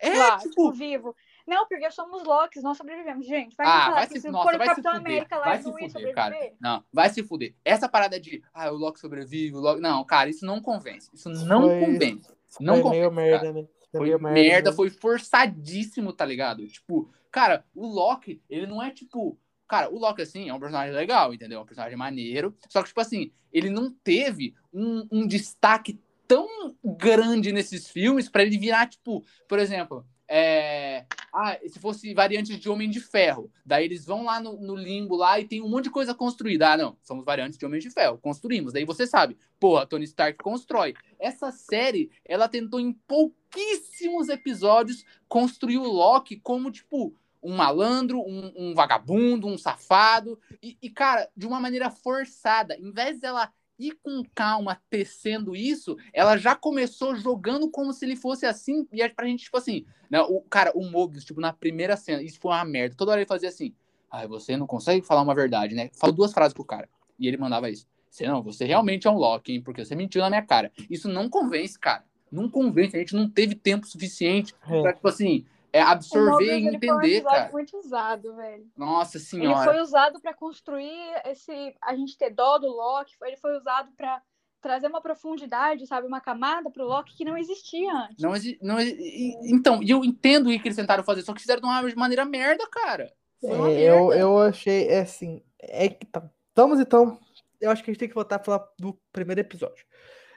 é, 0.00 0.10
lá, 0.18 0.36
tipo, 0.38 0.48
tipo, 0.50 0.72
vivo. 0.72 1.14
Não, 1.46 1.66
porque 1.68 1.90
somos 1.90 2.24
Locks, 2.24 2.62
nós 2.62 2.76
sobrevivemos. 2.76 3.26
Gente, 3.26 3.56
vai 3.56 3.66
Ah, 3.66 3.80
falar 3.84 3.94
vai 3.94 4.06
que 4.08 4.14
se, 4.14 4.20
se 4.22 4.30
nossa, 4.30 4.44
for 4.44 4.54
o 4.54 4.58
vai 4.58 4.66
se 4.68 4.74
Capitão 4.74 4.92
fuder. 4.94 5.06
América 5.12 5.36
lá, 5.38 5.44
Vai 5.44 5.56
se 5.58 5.64
fuder, 5.64 6.14
cara. 6.14 6.34
sobreviver. 6.34 6.56
Não, 6.60 6.84
vai 6.92 7.08
se 7.10 7.22
fuder. 7.22 7.54
Essa 7.64 7.88
parada 7.88 8.18
de, 8.20 8.42
ah, 8.52 8.70
o 8.70 8.76
Loki 8.76 9.00
sobrevive, 9.00 9.54
o 9.56 9.60
Loki... 9.60 9.80
Não, 9.80 10.04
cara, 10.04 10.30
isso 10.30 10.44
não 10.44 10.60
convence. 10.60 11.08
Isso 11.12 11.28
não 11.28 11.62
Foi- 11.62 11.80
convence. 11.80 12.32
Não 12.60 12.74
foi 12.74 12.82
convence, 12.82 13.00
meio 13.00 13.10
cara. 13.10 13.42
merda, 13.44 13.52
né? 13.52 13.68
Foi 13.90 14.00
meio 14.00 14.20
merda, 14.20 14.70
né? 14.70 14.76
foi 14.76 14.90
forçadíssimo, 14.90 16.12
tá 16.12 16.24
ligado? 16.24 16.66
Tipo, 16.66 17.10
cara, 17.30 17.64
o 17.74 17.86
Loki, 17.86 18.42
ele 18.48 18.66
não 18.66 18.82
é 18.82 18.90
tipo. 18.90 19.38
Cara, 19.68 19.90
o 19.90 19.98
Loki, 19.98 20.20
assim, 20.22 20.48
é 20.48 20.54
um 20.54 20.60
personagem 20.60 20.94
legal, 20.94 21.32
entendeu? 21.32 21.58
É 21.60 21.62
um 21.62 21.66
personagem 21.66 21.96
maneiro. 21.96 22.54
Só 22.68 22.82
que, 22.82 22.88
tipo 22.88 23.00
assim, 23.00 23.32
ele 23.52 23.70
não 23.70 23.90
teve 23.90 24.54
um, 24.72 25.06
um 25.10 25.26
destaque 25.26 25.98
tão 26.32 26.48
grande 26.82 27.52
nesses 27.52 27.90
filmes 27.90 28.26
pra 28.26 28.42
ele 28.42 28.56
virar, 28.56 28.88
tipo, 28.88 29.22
por 29.46 29.58
exemplo, 29.58 30.02
é... 30.26 31.04
ah, 31.30 31.58
se 31.68 31.78
fosse 31.78 32.14
variantes 32.14 32.58
de 32.58 32.70
Homem 32.70 32.88
de 32.88 33.00
Ferro. 33.00 33.52
Daí 33.66 33.84
eles 33.84 34.06
vão 34.06 34.24
lá 34.24 34.40
no, 34.40 34.58
no 34.58 34.74
limbo 34.74 35.14
lá 35.14 35.38
e 35.38 35.44
tem 35.44 35.60
um 35.60 35.68
monte 35.68 35.84
de 35.84 35.90
coisa 35.90 36.14
construída. 36.14 36.72
Ah, 36.72 36.76
não, 36.78 36.96
somos 37.02 37.22
variantes 37.22 37.58
de 37.58 37.66
Homem 37.66 37.80
de 37.80 37.90
Ferro, 37.90 38.16
construímos. 38.16 38.72
Daí 38.72 38.86
você 38.86 39.06
sabe, 39.06 39.36
porra, 39.60 39.84
Tony 39.84 40.04
Stark 40.04 40.42
constrói. 40.42 40.94
Essa 41.18 41.52
série, 41.52 42.10
ela 42.24 42.48
tentou 42.48 42.80
em 42.80 42.94
pouquíssimos 43.06 44.30
episódios 44.30 45.04
construir 45.28 45.76
o 45.76 45.84
Loki 45.84 46.36
como, 46.36 46.70
tipo, 46.70 47.14
um 47.42 47.54
malandro, 47.54 48.20
um, 48.20 48.52
um 48.56 48.74
vagabundo, 48.74 49.46
um 49.48 49.58
safado. 49.58 50.40
E, 50.62 50.78
e, 50.80 50.88
cara, 50.88 51.28
de 51.36 51.46
uma 51.46 51.60
maneira 51.60 51.90
forçada. 51.90 52.74
Em 52.78 52.90
vez 52.90 53.20
dela 53.20 53.52
ir 53.78 53.96
com 54.02 54.22
calma 54.34 54.80
tecendo 54.88 55.56
isso, 55.56 55.96
ela 56.12 56.36
já 56.36 56.54
começou 56.54 57.14
jogando 57.16 57.70
como 57.70 57.92
se 57.92 58.04
ele 58.04 58.16
fosse 58.16 58.46
assim. 58.46 58.86
E 58.92 59.02
é 59.02 59.08
pra 59.08 59.26
gente, 59.26 59.44
tipo 59.44 59.56
assim, 59.56 59.84
né, 60.10 60.20
o 60.20 60.40
cara, 60.42 60.72
o 60.74 60.84
Mobius, 60.88 61.24
tipo, 61.24 61.40
na 61.40 61.52
primeira 61.52 61.96
cena, 61.96 62.22
isso 62.22 62.38
foi 62.40 62.52
uma 62.52 62.64
merda. 62.64 62.94
Toda 62.96 63.12
hora 63.12 63.20
ele 63.20 63.28
fazia 63.28 63.48
assim. 63.48 63.74
Ai, 64.10 64.26
você 64.28 64.56
não 64.56 64.66
consegue 64.66 65.04
falar 65.04 65.22
uma 65.22 65.34
verdade, 65.34 65.74
né? 65.74 65.90
Falou 65.94 66.14
duas 66.14 66.32
frases 66.32 66.52
pro 66.52 66.64
cara. 66.64 66.88
E 67.18 67.26
ele 67.26 67.36
mandava 67.38 67.70
isso. 67.70 67.86
Você 68.10 68.26
não, 68.26 68.42
você 68.42 68.66
realmente 68.66 69.06
é 69.06 69.10
um 69.10 69.16
Loki, 69.16 69.52
hein? 69.54 69.62
Porque 69.62 69.82
você 69.84 69.94
mentiu 69.94 70.20
na 70.20 70.28
minha 70.28 70.42
cara. 70.42 70.70
Isso 70.90 71.08
não 71.08 71.30
convence, 71.30 71.78
cara. 71.78 72.04
Não 72.30 72.48
convence. 72.48 72.94
A 72.94 72.98
gente 72.98 73.14
não 73.14 73.28
teve 73.28 73.54
tempo 73.54 73.86
suficiente 73.86 74.54
É. 74.68 74.82
pra, 74.82 74.92
tipo 74.92 75.08
assim, 75.08 75.46
é, 75.72 75.82
O 75.84 75.88
absorver 75.88 76.30
Mobius, 76.30 76.50
e 76.50 76.66
ele 76.66 76.78
foi 76.78 76.90
um 76.94 77.00
entender, 77.00 77.22
cara. 77.22 77.50
muito 77.52 77.76
usado, 77.78 78.34
velho. 78.36 78.66
Nossa 78.76 79.16
Ele 79.18 79.24
senhora. 79.24 79.64
foi 79.64 79.80
usado 79.80 80.20
pra 80.20 80.34
construir 80.34 81.22
esse. 81.26 81.74
A 81.82 81.94
gente 81.96 82.16
ter 82.18 82.30
dó 82.30 82.58
do 82.58 82.68
Loki. 82.68 83.12
Ele 83.22 83.36
foi 83.36 83.56
usado 83.56 83.90
pra 83.96 84.20
trazer 84.60 84.86
uma 84.86 85.00
profundidade, 85.00 85.86
sabe? 85.86 86.06
Uma 86.06 86.20
camada 86.20 86.70
pro 86.70 86.84
Loki 86.86 87.16
que 87.16 87.24
não 87.24 87.36
existia 87.36 87.92
antes. 87.92 88.18
Não, 88.22 88.36
exi- 88.36 88.58
não 88.62 88.78
exi- 88.78 89.34
então, 89.52 89.82
e 89.82 89.90
eu 89.90 90.04
entendo 90.04 90.48
o 90.48 90.60
que 90.60 90.68
eles 90.68 90.76
tentaram 90.76 91.02
fazer, 91.02 91.22
só 91.22 91.32
que 91.32 91.40
fizeram 91.40 91.60
de 91.60 91.66
uma 91.66 91.82
maneira 91.96 92.24
merda, 92.24 92.64
cara. 92.70 93.12
É, 93.42 93.46
eu, 93.52 93.64
merda. 94.06 94.16
eu 94.20 94.38
achei, 94.38 94.86
é 94.88 95.00
assim, 95.00 95.42
é 95.58 95.88
que 95.88 96.06
tá. 96.06 96.22
Vamos 96.54 96.78
então, 96.78 97.18
eu 97.60 97.70
acho 97.72 97.82
que 97.82 97.90
a 97.90 97.92
gente 97.92 97.98
tem 97.98 98.08
que 98.08 98.14
voltar 98.14 98.36
a 98.36 98.44
falar 98.44 98.64
do 98.78 98.96
primeiro 99.12 99.40
episódio. 99.40 99.84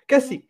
Que 0.08 0.16
assim, 0.16 0.44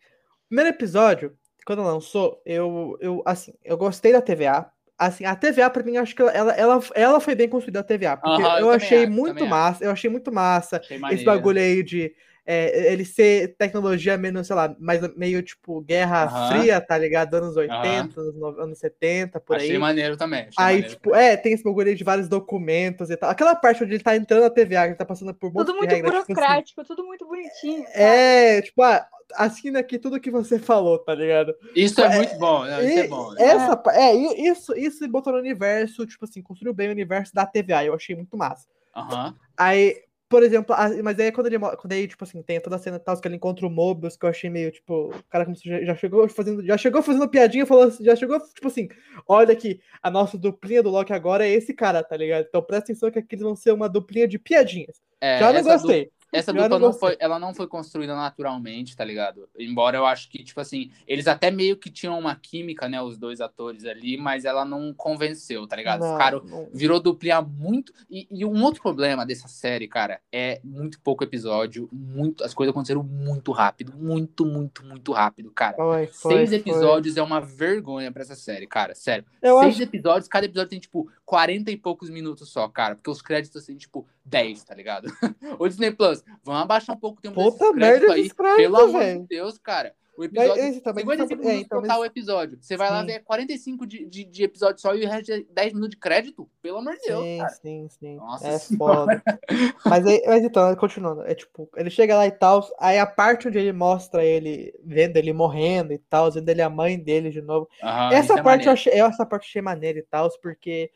primeiro 0.48 0.70
episódio, 0.70 1.36
quando 1.66 1.82
lançou, 1.82 2.40
eu, 2.46 2.96
eu 3.00 3.22
assim, 3.26 3.52
eu 3.62 3.76
gostei 3.76 4.10
da 4.12 4.22
TVA. 4.22 4.72
Assim, 4.98 5.24
a 5.26 5.36
TVA, 5.36 5.68
pra 5.68 5.82
mim, 5.82 5.96
acho 5.98 6.14
que 6.14 6.22
ela, 6.22 6.32
ela, 6.32 6.80
ela, 6.94 7.20
foi 7.20 7.34
bem 7.34 7.48
construída, 7.48 7.80
a 7.80 7.82
TVA. 7.82 8.16
Porque 8.16 8.40
eu 8.40 8.46
eu, 8.46 8.50
também 8.52 8.76
achei 8.76 9.02
acho, 9.04 9.12
muito 9.12 9.34
também 9.34 9.48
massa, 9.50 9.84
eu 9.84 9.90
achei 9.90 10.10
muito 10.10 10.32
massa 10.32 10.78
Achei 10.78 10.98
esse 11.10 11.24
bagulho 11.24 11.60
aí 11.60 11.82
de 11.82 12.14
é, 12.46 12.92
ele 12.92 13.04
ser 13.04 13.56
tecnologia 13.58 14.16
menos, 14.16 14.46
sei 14.46 14.54
lá, 14.54 14.74
mais 14.78 15.00
meio 15.16 15.42
tipo 15.42 15.80
Guerra. 15.80 16.48
Fria, 16.48 16.80
tá 16.80 16.96
ligado? 16.96 17.34
Anos 17.34 17.56
80, 17.56 18.20
anos, 18.20 18.34
no- 18.36 18.60
anos 18.60 18.78
70, 18.78 19.40
por 19.40 19.56
Achei 19.56 19.72
aí. 19.72 19.78
maneiro 19.78 20.16
também. 20.16 20.42
achei 20.42 20.54
Aí, 20.56 20.74
maneiro. 20.76 20.94
tipo, 20.94 21.14
é, 21.14 21.36
tem 21.36 21.52
esse 21.52 21.64
bagulho 21.64 21.88
aí 21.88 21.94
de 21.96 22.04
vários 22.04 22.28
documentos 22.28 23.10
e 23.10 23.16
tal. 23.16 23.28
Aquela 23.30 23.54
parte 23.56 23.82
onde 23.82 23.94
ele 23.94 24.02
tá 24.02 24.16
entrando 24.16 24.44
na 24.44 24.50
TVA, 24.50 24.82
que 24.82 24.88
ele 24.90 24.94
tá 24.94 25.04
passando 25.04 25.34
por 25.34 25.50
um 25.50 25.54
Tudo 25.54 25.74
muito 25.74 25.90
regras, 25.90 26.12
tipo 26.12 26.22
assim, 26.22 26.32
burocrático, 26.34 26.84
tudo 26.84 27.04
muito 27.04 27.26
bonitinho. 27.26 27.82
sabe? 27.82 28.00
é, 28.00 28.62
tipo, 28.62 28.80
ah, 28.82 29.06
assina 29.34 29.80
aqui 29.80 29.98
tudo 29.98 30.20
que 30.20 30.30
você 30.30 30.58
falou, 30.58 30.98
tá 30.98 31.14
ligado? 31.14 31.54
Isso 31.74 32.00
é 32.00 32.16
muito 32.16 32.36
bom, 32.38 32.64
não, 32.64 32.82
isso 32.82 32.98
é 32.98 33.04
E 33.04 33.08
bom. 33.08 33.34
Essa, 33.38 33.76
pa- 33.76 33.94
é, 33.94 34.14
e- 34.14 34.48
isso, 34.48 34.76
isso 34.76 35.08
botou 35.08 35.32
no 35.32 35.38
universo, 35.38 36.06
tipo 36.06 36.24
assim, 36.24 36.42
construiu 36.42 36.74
bem 36.74 36.88
o 36.88 36.92
universo 36.92 37.34
da 37.34 37.46
TVA, 37.46 37.84
eu 37.84 37.94
achei 37.94 38.14
muito 38.14 38.36
massa. 38.36 38.66
Aham. 38.94 39.34
Aí, 39.56 40.02
por 40.28 40.42
exemplo, 40.42 40.74
a- 40.74 40.90
mas 41.02 41.18
aí 41.20 41.30
quando 41.30 41.46
ele, 41.46 41.58
quando 41.58 41.92
aí, 41.92 42.08
tipo 42.08 42.24
assim, 42.24 42.42
tem 42.42 42.60
toda 42.60 42.76
a 42.76 42.78
cena 42.78 42.96
e 42.96 43.00
tal, 43.00 43.18
que 43.20 43.28
ele 43.28 43.36
encontra 43.36 43.66
o 43.66 43.70
Mobius, 43.70 44.16
que 44.16 44.24
eu 44.26 44.30
achei 44.30 44.50
meio, 44.50 44.70
tipo, 44.72 45.08
o 45.10 45.22
cara 45.30 45.44
como 45.44 45.56
já, 45.64 45.82
já 45.84 45.94
chegou 45.94 46.28
fazendo, 46.28 46.64
já 46.64 46.76
chegou 46.76 47.02
fazendo 47.02 47.28
piadinha, 47.28 47.66
falou, 47.66 47.84
assim- 47.84 48.04
já 48.04 48.16
chegou, 48.16 48.38
tipo 48.40 48.66
assim, 48.66 48.88
olha 49.28 49.52
aqui, 49.52 49.80
a 50.02 50.10
nossa 50.10 50.36
duplinha 50.36 50.82
do 50.82 50.90
Loki 50.90 51.12
agora 51.12 51.46
é 51.46 51.50
esse 51.50 51.72
cara, 51.72 52.02
tá 52.02 52.16
ligado? 52.16 52.46
Então 52.48 52.62
presta 52.62 52.84
atenção 52.92 53.10
que 53.10 53.18
aqui 53.18 53.34
eles 53.34 53.44
vão 53.44 53.54
ser 53.56 53.72
uma 53.72 53.88
duplinha 53.88 54.26
de 54.26 54.38
piadinhas. 54.38 55.00
É, 55.20 55.38
já 55.38 55.52
não 55.52 55.60
essa 55.60 55.76
du- 55.76 55.82
gostei. 55.82 56.10
Essa 56.32 56.52
Já 56.52 56.62
dupla 56.62 56.78
não 56.78 56.86
gostei. 56.88 57.08
foi, 57.10 57.16
ela 57.20 57.38
não 57.38 57.54
foi 57.54 57.66
construída 57.66 58.14
naturalmente, 58.14 58.96
tá 58.96 59.04
ligado? 59.04 59.48
Embora 59.58 59.96
eu 59.96 60.04
acho 60.06 60.28
que, 60.28 60.42
tipo 60.42 60.60
assim, 60.60 60.90
eles 61.06 61.26
até 61.26 61.50
meio 61.50 61.76
que 61.76 61.90
tinham 61.90 62.18
uma 62.18 62.34
química, 62.34 62.88
né, 62.88 63.00
os 63.00 63.16
dois 63.16 63.40
atores 63.40 63.84
ali, 63.84 64.16
mas 64.16 64.44
ela 64.44 64.64
não 64.64 64.92
convenceu, 64.92 65.66
tá 65.66 65.76
ligado? 65.76 66.00
Não, 66.00 66.12
Ficaram, 66.12 66.42
não- 66.44 66.68
virou 66.72 67.00
duplinha 67.00 67.40
muito. 67.40 67.92
E, 68.10 68.26
e 68.30 68.44
um 68.44 68.62
outro 68.62 68.82
problema 68.82 69.24
dessa 69.24 69.48
série, 69.48 69.86
cara, 69.88 70.20
é 70.32 70.60
muito 70.64 71.00
pouco 71.00 71.22
episódio, 71.24 71.88
muito, 71.92 72.42
as 72.44 72.52
coisas 72.52 72.70
aconteceram 72.72 73.02
muito 73.02 73.52
rápido, 73.52 73.92
muito, 73.96 74.44
muito, 74.44 74.84
muito 74.84 75.12
rápido, 75.12 75.50
cara. 75.52 75.76
foi, 75.76 76.06
foi, 76.08 76.32
Seis 76.36 76.50
foi. 76.50 76.58
episódios 76.58 77.16
é 77.16 77.22
uma 77.22 77.40
vergonha 77.40 78.10
pra 78.12 78.22
essa 78.22 78.34
série, 78.34 78.66
cara, 78.66 78.94
sério. 78.94 79.24
Eu 79.40 79.60
Seis 79.60 79.74
acho 79.74 79.82
episódios, 79.84 80.28
cada 80.28 80.46
episódio 80.46 80.70
tem, 80.70 80.80
tipo, 80.80 81.08
40 81.26 81.70
e 81.70 81.76
poucos 81.76 82.08
minutos 82.08 82.48
só, 82.50 82.66
cara. 82.68 82.94
Porque 82.94 83.10
os 83.10 83.20
créditos, 83.20 83.62
assim, 83.62 83.76
tipo, 83.76 84.06
10, 84.24 84.64
tá 84.64 84.74
ligado? 84.74 85.08
o 85.58 85.68
Disney 85.68 85.90
Plus, 85.90 86.24
vamos 86.42 86.62
abaixar 86.62 86.96
um 86.96 86.98
pouco 87.00 87.18
o 87.18 87.22
tempo 87.22 87.34
Puta 87.34 87.72
merda 87.72 88.06
créditos 88.06 88.14
aí. 88.14 88.30
créditos, 88.30 88.56
Pelo 88.62 88.76
amor 88.78 89.02
de 89.04 89.26
Deus, 89.28 89.58
cara. 89.58 89.92
O 90.16 90.20
Mas 90.22 90.30
episódio... 90.32 90.62
esse 90.64 90.80
também 90.80 91.04
55 91.04 91.28
tá- 91.28 91.36
minutos 91.36 91.50
é, 91.50 91.60
então, 91.62 91.82
total 91.82 91.98
mas- 91.98 92.00
o 92.00 92.10
episódio. 92.10 92.58
Você 92.58 92.74
vai 92.74 92.88
lá 92.88 93.00
Sim. 93.02 93.06
ver 93.08 93.22
45 93.24 93.86
de, 93.86 94.06
de, 94.06 94.24
de 94.24 94.44
episódio 94.44 94.80
só 94.80 94.94
e 94.94 95.04
o 95.04 95.08
resto 95.10 95.30
é 95.30 95.42
10 95.50 95.72
minutos 95.74 95.90
de 95.90 95.96
crédito? 95.98 96.48
Pelo 96.62 96.78
amor 96.78 96.94
de 96.94 97.02
Deus, 97.06 97.22
Sim, 97.22 97.36
cara. 97.38 97.50
sim, 97.50 97.86
sim. 97.90 98.16
Nossa 98.16 98.48
é 98.48 98.56
Senhora. 98.58 99.20
foda. 99.20 99.40
mas, 99.84 100.06
aí, 100.06 100.22
mas 100.26 100.42
então, 100.42 100.74
continuando. 100.76 101.20
É 101.26 101.34
tipo, 101.34 101.68
ele 101.76 101.90
chega 101.90 102.16
lá 102.16 102.26
e 102.26 102.30
tal. 102.30 102.66
Aí 102.78 102.98
a 102.98 103.04
parte 103.04 103.46
onde 103.48 103.58
ele 103.58 103.72
mostra 103.74 104.24
ele 104.24 104.72
vendo 104.82 105.18
ele 105.18 105.34
morrendo 105.34 105.92
e 105.92 105.98
tal, 105.98 106.32
vendo 106.32 106.48
ele 106.48 106.62
a 106.62 106.70
mãe 106.70 106.98
dele 106.98 107.28
de 107.28 107.42
novo. 107.42 107.68
Aham, 107.82 108.14
essa 108.14 108.32
é 108.38 108.42
parte 108.42 108.64
eu 108.64 108.70
maneiro. 108.70 108.70
achei, 108.70 108.92
essa 108.94 109.26
parte 109.26 109.42
eu 109.44 109.48
achei 109.50 109.60
maneira 109.60 109.98
e 109.98 110.02
tal, 110.02 110.30
porque 110.40 110.90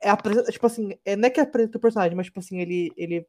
é 0.00 0.08
apresenta, 0.10 0.50
tipo 0.52 0.66
assim, 0.66 0.98
é, 1.04 1.16
não 1.16 1.26
é 1.26 1.30
que 1.30 1.40
apresenta 1.40 1.78
o 1.78 1.80
personagem, 1.80 2.16
mas 2.16 2.26
tipo 2.26 2.38
assim, 2.38 2.60
ele, 2.60 2.92
ele 2.96 3.26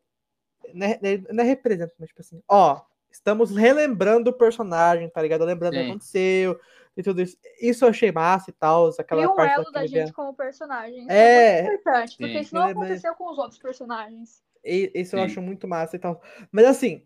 não 0.73 0.87
é, 0.87 0.99
ele 1.01 1.25
não 1.31 1.43
é 1.43 1.47
representa, 1.47 1.93
mas 1.99 2.09
tipo 2.09 2.21
assim, 2.21 2.41
ó, 2.47 2.81
estamos 3.11 3.51
relembrando 3.55 4.29
o 4.29 4.33
personagem, 4.33 5.09
tá 5.09 5.21
ligado? 5.21 5.43
Lembrando 5.45 5.73
o 5.75 5.79
que 5.79 5.89
aconteceu 5.89 6.59
e 6.95 7.01
tudo 7.03 7.21
isso. 7.21 7.37
Isso 7.61 7.85
eu 7.85 7.89
achei 7.89 8.11
massa 8.11 8.49
e 8.49 8.53
tal, 8.53 8.89
aquela 8.99 9.31
um 9.31 9.35
parte 9.35 9.53
elo 9.55 9.71
da 9.71 9.85
gente 9.87 10.13
como 10.13 10.33
personagem. 10.33 10.99
Isso 11.01 11.11
É. 11.11 11.59
é 11.59 11.61
muito 11.63 11.73
importante, 11.81 12.17
porque 12.17 12.33
Sim. 12.33 12.39
isso 12.41 12.55
não 12.55 12.61
É, 12.61 12.73
mas- 12.73 12.77
aconteceu 12.77 13.15
com 13.15 13.31
os 13.31 13.37
outros 13.37 13.59
personagens. 13.59 14.43
E- 14.63 14.91
Isso 14.93 15.15
eu 15.15 15.19
Sim. 15.21 15.25
acho 15.25 15.41
muito 15.41 15.67
massa 15.67 15.95
e 15.95 15.99
tal. 15.99 16.21
Mas 16.51 16.65
assim, 16.65 17.01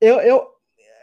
eu, 0.00 0.20
eu, 0.20 0.46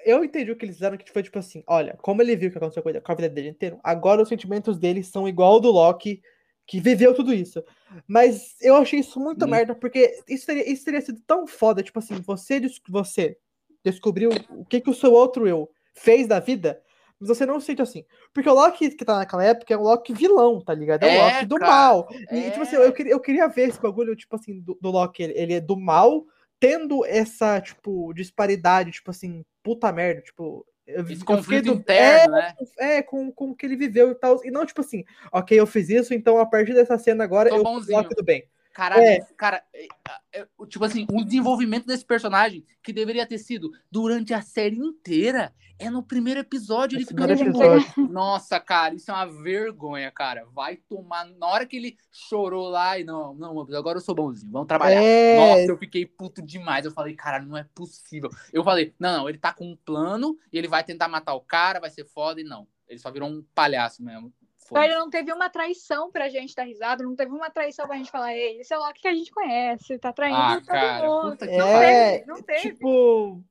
eu 0.05 0.23
entendi 0.23 0.49
o 0.51 0.55
que 0.55 0.65
eles 0.65 0.75
fizeram, 0.77 0.97
que 0.97 1.11
foi 1.11 1.21
tipo 1.21 1.37
assim, 1.37 1.63
olha, 1.67 1.97
como 2.01 2.21
ele 2.21 2.35
viu 2.35 2.47
o 2.49 2.51
que 2.51 2.57
aconteceu 2.57 2.81
com 2.81 2.89
a 2.89 3.01
com 3.01 3.11
a 3.11 3.15
vida 3.15 3.29
dele 3.29 3.49
inteiro, 3.49 3.79
agora 3.83 4.21
os 4.21 4.29
sentimentos 4.29 4.79
dele 4.79 5.03
são 5.03 5.27
igual 5.27 5.53
ao 5.53 5.59
do 5.59 5.69
Loki, 5.69 6.21
que 6.67 6.79
viveu 6.79 7.13
tudo 7.13 7.33
isso. 7.33 7.63
Mas 8.07 8.55
eu 8.61 8.75
achei 8.75 8.99
isso 8.99 9.19
muito 9.19 9.45
Hum. 9.45 9.49
merda, 9.49 9.75
porque 9.75 10.19
isso 10.27 10.45
teria, 10.45 10.69
isso 10.71 10.85
teria 10.85 11.01
sido 11.01 11.19
tão 11.27 11.45
foda, 11.45 11.83
tipo 11.83 11.99
assim, 11.99 12.15
você, 12.21 12.61
você 12.87 13.37
descobriu 13.83 14.29
o 14.51 14.65
que, 14.65 14.79
que 14.79 14.89
o 14.89 14.93
seu 14.93 15.11
outro 15.11 15.47
eu 15.47 15.69
fez 15.93 16.27
da 16.27 16.39
vida, 16.39 16.81
mas 17.19 17.27
você 17.27 17.45
não 17.45 17.59
se 17.59 17.67
sente 17.67 17.81
assim. 17.81 18.05
Porque 18.33 18.49
o 18.49 18.53
Loki 18.53 18.89
que 18.91 19.03
tá 19.05 19.17
naquela 19.17 19.43
época 19.43 19.73
é 19.73 19.77
um 19.77 19.81
Loki 19.83 20.13
vilão, 20.13 20.61
tá 20.61 20.73
ligado? 20.73 21.03
É 21.03 21.07
o 21.07 21.09
É, 21.09 21.33
Loki 21.33 21.45
do 21.45 21.59
cara, 21.59 21.71
mal. 21.71 22.07
E, 22.31 22.37
é. 22.37 22.49
tipo 22.51 22.63
assim, 22.63 22.75
eu 22.77 22.93
queria, 22.93 23.11
eu 23.11 23.19
queria 23.19 23.47
ver 23.47 23.69
esse 23.69 23.81
bagulho, 23.81 24.15
tipo 24.15 24.35
assim, 24.35 24.59
do, 24.61 24.77
do 24.81 24.89
Loki. 24.89 25.21
Ele, 25.23 25.33
ele 25.35 25.53
é 25.53 25.59
do 25.61 25.77
mal, 25.77 26.25
tendo 26.59 27.05
essa, 27.05 27.59
tipo, 27.59 28.13
disparidade, 28.13 28.91
tipo 28.91 29.11
assim, 29.11 29.43
puta 29.61 29.91
merda, 29.91 30.21
tipo. 30.21 30.65
Esse 31.09 31.23
conflito 31.23 31.69
interno, 31.69 32.35
né? 32.35 32.53
é, 32.77 32.97
é, 32.97 33.01
com, 33.01 33.31
com 33.31 33.51
o 33.51 33.55
que 33.55 33.65
ele 33.65 33.75
viveu 33.75 34.11
e 34.11 34.15
tal. 34.15 34.39
E 34.43 34.51
não, 34.51 34.65
tipo 34.65 34.81
assim, 34.81 35.03
ok, 35.31 35.59
eu 35.59 35.67
fiz 35.67 35.89
isso, 35.89 36.13
então 36.13 36.37
a 36.37 36.45
partir 36.45 36.73
dessa 36.73 36.97
cena 36.97 37.23
agora 37.23 37.49
Tô 37.49 37.57
eu 37.57 37.63
bonzinho. 37.63 38.03
tudo 38.07 38.23
bem. 38.23 38.43
Caralho, 38.73 39.03
É. 39.03 39.19
cara, 39.37 39.63
é, 39.73 39.87
é, 40.33 40.41
é, 40.41 40.47
tipo 40.67 40.85
assim, 40.85 41.05
o 41.11 41.23
desenvolvimento 41.23 41.85
desse 41.85 42.05
personagem, 42.05 42.65
que 42.83 42.93
deveria 42.93 43.25
ter 43.25 43.37
sido 43.37 43.71
durante 43.91 44.33
a 44.33 44.41
série 44.41 44.77
inteira, 44.77 45.53
é 45.77 45.89
no 45.89 46.03
primeiro 46.03 46.39
episódio. 46.39 46.97
Ele 46.97 47.05
fica 47.05 47.23
episódio. 47.31 48.07
Nossa, 48.09 48.59
cara, 48.59 48.93
isso 48.93 49.09
é 49.09 49.13
uma 49.13 49.25
vergonha, 49.25 50.11
cara. 50.11 50.45
Vai 50.53 50.77
tomar. 50.77 51.25
Na 51.25 51.47
hora 51.47 51.65
que 51.65 51.75
ele 51.75 51.97
chorou 52.11 52.69
lá 52.69 52.99
e 52.99 53.03
não, 53.03 53.33
não, 53.33 53.59
agora 53.75 53.97
eu 53.97 54.01
sou 54.01 54.13
bonzinho, 54.13 54.51
vamos 54.51 54.67
trabalhar. 54.67 55.01
É, 55.01 55.35
Nossa, 55.35 55.71
eu 55.71 55.77
fiquei 55.77 56.05
puto 56.05 56.41
demais. 56.41 56.85
Eu 56.85 56.91
falei, 56.91 57.15
cara, 57.15 57.41
não 57.41 57.57
é 57.57 57.65
possível. 57.75 58.29
Eu 58.53 58.63
falei, 58.63 58.93
não, 58.99 59.17
não, 59.17 59.29
ele 59.29 59.37
tá 59.37 59.51
com 59.51 59.65
um 59.65 59.75
plano 59.75 60.37
e 60.53 60.57
ele 60.57 60.67
vai 60.67 60.83
tentar 60.83 61.07
matar 61.07 61.33
o 61.33 61.41
cara, 61.41 61.79
vai 61.79 61.89
ser 61.89 62.05
foda 62.05 62.39
e 62.39 62.43
não. 62.43 62.67
Ele 62.87 62.99
só 62.99 63.09
virou 63.09 63.29
um 63.29 63.43
palhaço 63.55 64.03
mesmo. 64.03 64.31
Foda-se. 64.71 64.87
Ele 64.87 64.95
não 64.99 65.09
teve 65.09 65.33
uma 65.33 65.49
traição 65.49 66.09
pra 66.09 66.29
gente 66.29 66.55
dar 66.55 66.63
risada, 66.63 67.03
não 67.03 67.13
teve 67.13 67.31
uma 67.31 67.49
traição 67.49 67.85
pra 67.85 67.97
gente 67.97 68.09
falar, 68.09 68.33
ei, 68.33 68.61
esse 68.61 68.73
é 68.73 68.77
o 68.77 68.79
Loki 68.79 69.01
que 69.01 69.07
a 69.07 69.13
gente 69.13 69.29
conhece, 69.29 69.99
tá 69.99 70.13
traindo 70.13 70.37
Ah, 70.39 70.55
todo 70.55 70.65
cara, 70.65 71.07
mundo. 71.09 71.31
puta 71.31 71.45
que 71.47 71.57
não 71.57 71.67
É, 71.67 72.19
teve, 72.19 72.25
não 72.25 72.41
teve. 72.41 72.69
tipo. 72.75 73.43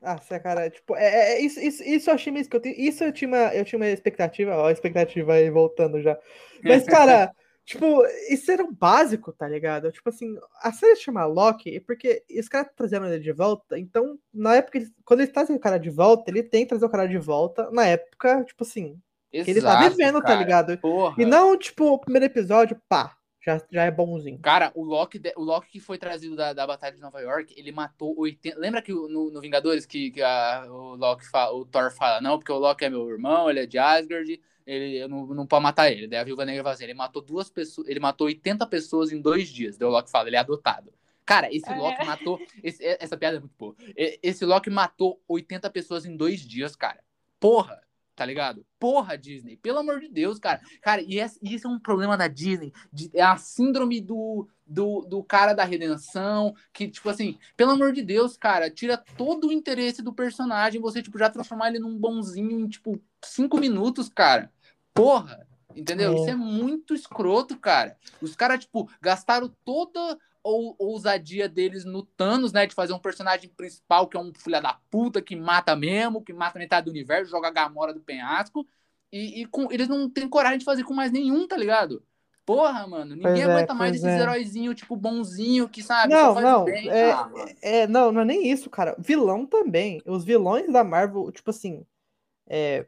Nossa, 0.00 0.40
cara, 0.40 0.70
tipo, 0.70 0.96
é, 0.96 1.34
é- 1.34 1.40
isso, 1.40 1.60
isso, 1.60 1.82
isso 1.82 2.08
eu 2.08 2.14
achei 2.14 2.32
meio 2.32 2.42
escroto. 2.42 2.68
Isso 2.68 3.04
eu 3.04 3.12
tinha 3.12 3.28
uma, 3.28 3.54
eu 3.54 3.64
tinha 3.64 3.78
uma 3.78 3.88
expectativa, 3.88 4.56
ó, 4.56 4.68
a 4.68 4.72
expectativa 4.72 5.34
aí 5.34 5.50
voltando 5.50 6.00
já. 6.00 6.16
Mas, 6.62 6.84
cara, 6.86 7.30
tipo, 7.66 8.06
isso 8.30 8.50
era 8.50 8.64
o 8.64 8.72
básico, 8.72 9.32
tá 9.32 9.46
ligado? 9.46 9.90
Tipo 9.92 10.08
assim, 10.08 10.36
a 10.62 10.72
série 10.72 10.96
se 10.96 11.02
chama 11.02 11.26
Loki 11.26 11.80
porque 11.80 12.24
os 12.30 12.48
caras 12.48 12.70
trazendo 12.76 13.06
ele 13.08 13.18
de 13.18 13.32
volta, 13.32 13.78
então, 13.78 14.18
na 14.32 14.54
época, 14.56 14.80
quando 15.04 15.20
eles 15.20 15.32
trazem 15.32 15.56
o 15.56 15.60
cara 15.60 15.76
de 15.78 15.90
volta, 15.90 16.30
ele 16.30 16.42
tem 16.44 16.62
que 16.62 16.68
trazer 16.68 16.86
o 16.86 16.90
cara 16.90 17.06
de 17.06 17.18
volta 17.18 17.68
na 17.72 17.84
época, 17.84 18.42
tipo 18.44 18.62
assim, 18.62 18.98
que 19.30 19.50
ele 19.50 19.60
tá 19.62 19.88
vivendo, 19.88 20.20
tá 20.20 20.26
cara. 20.28 20.38
ligado? 20.38 20.78
Porra. 20.78 21.14
E 21.20 21.24
não, 21.24 21.56
tipo, 21.56 21.84
o 21.92 21.98
primeiro 21.98 22.26
episódio, 22.26 22.80
pá, 22.88 23.16
já, 23.44 23.60
já 23.70 23.84
é 23.84 23.90
bonzinho. 23.90 24.38
Cara, 24.40 24.70
o 24.74 24.82
Loki, 24.84 25.20
o 25.36 25.42
Loki 25.42 25.68
que 25.72 25.80
foi 25.80 25.96
trazido 25.98 26.34
da, 26.36 26.52
da 26.52 26.66
Batalha 26.66 26.94
de 26.94 27.00
Nova 27.00 27.20
York, 27.20 27.54
ele 27.56 27.72
matou 27.72 28.14
80. 28.18 28.58
Lembra 28.58 28.82
que 28.82 28.92
no, 28.92 29.30
no 29.30 29.40
Vingadores 29.40 29.86
que, 29.86 30.10
que 30.10 30.22
a- 30.22 30.64
o 30.68 30.94
Loki 30.96 31.26
fala, 31.28 31.54
o 31.56 31.64
Thor 31.64 31.90
fala, 31.90 32.20
não, 32.20 32.38
porque 32.38 32.52
o 32.52 32.58
Loki 32.58 32.84
é 32.84 32.90
meu 32.90 33.08
irmão, 33.08 33.48
ele 33.48 33.60
é 33.60 33.66
de 33.66 33.78
Asgard, 33.78 34.40
ele 34.66 34.96
eu 34.98 35.08
não, 35.08 35.26
não 35.28 35.46
pode 35.46 35.62
matar 35.62 35.90
ele. 35.90 36.06
Daí 36.06 36.18
a 36.18 36.24
Viúva 36.24 36.44
Negra 36.44 36.62
fala 36.62 36.74
assim, 36.74 36.84
ele 36.84 36.94
matou 36.94 37.22
duas 37.22 37.48
pessoas, 37.48 37.88
ele 37.88 38.00
matou 38.00 38.26
80 38.26 38.66
pessoas 38.66 39.12
em 39.12 39.20
dois 39.20 39.48
dias. 39.48 39.78
Daí 39.78 39.88
o 39.88 39.92
Loki 39.92 40.10
fala, 40.10 40.28
ele 40.28 40.36
é 40.36 40.40
adotado. 40.40 40.92
Cara, 41.24 41.54
esse 41.54 41.70
É. 41.70 41.74
Loki 41.76 42.04
matou. 42.04 42.38
esse- 42.62 42.84
essa 43.00 43.16
piada 43.16 43.36
é 43.36 43.40
muito 43.40 43.54
boa. 43.58 43.74
Esse 44.22 44.44
Loki 44.44 44.68
matou 44.68 45.22
80 45.28 45.70
pessoas 45.70 46.04
em 46.04 46.16
dois 46.16 46.40
dias, 46.40 46.74
cara. 46.74 47.00
Porra, 47.40 47.80
tá 48.18 48.26
ligado? 48.26 48.66
Porra, 48.80 49.16
Disney. 49.16 49.56
Pelo 49.56 49.78
amor 49.78 50.00
de 50.00 50.08
Deus, 50.08 50.40
cara. 50.40 50.60
Cara, 50.82 51.00
e 51.00 51.20
isso 51.40 51.68
é 51.68 51.70
um 51.70 51.78
problema 51.78 52.16
da 52.16 52.26
Disney. 52.26 52.72
é 53.14 53.22
a 53.22 53.36
síndrome 53.36 54.00
do, 54.00 54.48
do, 54.66 55.02
do 55.02 55.22
cara 55.22 55.52
da 55.52 55.62
redenção. 55.62 56.52
Que, 56.72 56.88
tipo 56.88 57.08
assim, 57.08 57.38
pelo 57.56 57.70
amor 57.70 57.92
de 57.92 58.02
Deus, 58.02 58.36
cara, 58.36 58.68
tira 58.68 58.96
todo 59.16 59.46
o 59.46 59.52
interesse 59.52 60.02
do 60.02 60.12
personagem. 60.12 60.80
Você, 60.80 61.00
tipo, 61.00 61.16
já 61.16 61.30
transformar 61.30 61.68
ele 61.68 61.78
num 61.78 61.96
bonzinho 61.96 62.58
em, 62.58 62.66
tipo, 62.66 63.00
cinco 63.24 63.56
minutos, 63.56 64.08
cara. 64.08 64.50
Porra. 64.92 65.46
Entendeu? 65.76 66.12
É. 66.12 66.16
Isso 66.16 66.30
é 66.30 66.34
muito 66.34 66.94
escroto, 66.94 67.56
cara. 67.56 67.96
Os 68.20 68.34
caras, 68.34 68.64
tipo, 68.64 68.90
gastaram 69.00 69.54
toda 69.64 70.18
ou 70.42 70.74
ousadia 70.78 71.48
deles 71.48 71.84
no 71.84 72.02
Thanos, 72.02 72.52
né? 72.52 72.66
De 72.66 72.74
fazer 72.74 72.92
um 72.92 72.98
personagem 72.98 73.50
principal 73.50 74.06
que 74.06 74.16
é 74.16 74.20
um 74.20 74.32
filho 74.34 74.60
da 74.60 74.74
puta, 74.90 75.20
que 75.22 75.36
mata 75.36 75.74
mesmo, 75.76 76.22
que 76.22 76.32
mata 76.32 76.58
metade 76.58 76.86
do 76.86 76.90
universo, 76.90 77.30
joga 77.30 77.48
a 77.48 77.52
Gamora 77.52 77.92
do 77.92 78.00
penhasco. 78.00 78.66
E, 79.12 79.42
e 79.42 79.46
com, 79.46 79.72
eles 79.72 79.88
não 79.88 80.08
têm 80.08 80.28
coragem 80.28 80.58
de 80.58 80.64
fazer 80.64 80.84
com 80.84 80.94
mais 80.94 81.10
nenhum, 81.10 81.46
tá 81.46 81.56
ligado? 81.56 82.02
Porra, 82.44 82.86
mano, 82.86 83.14
ninguém 83.14 83.42
é, 83.42 83.44
aguenta 83.44 83.74
mais 83.74 83.94
esses 83.94 84.06
é. 84.06 84.20
heróizinho, 84.20 84.74
tipo, 84.74 84.96
bonzinho, 84.96 85.68
que 85.68 85.82
sabe? 85.82 86.14
Não, 86.14 86.40
não, 86.40 86.64
bem. 86.64 86.88
é- 86.88 87.12
Ah. 87.12 87.30
É, 87.60 87.86
não, 87.86 88.10
não 88.10 88.22
é 88.22 88.24
nem 88.24 88.50
isso, 88.50 88.70
cara. 88.70 88.96
Vilão 88.98 89.44
também. 89.44 90.00
Os 90.06 90.24
vilões 90.24 90.72
da 90.72 90.82
Marvel, 90.82 91.30
tipo 91.30 91.50
assim. 91.50 91.84
É, 92.46 92.86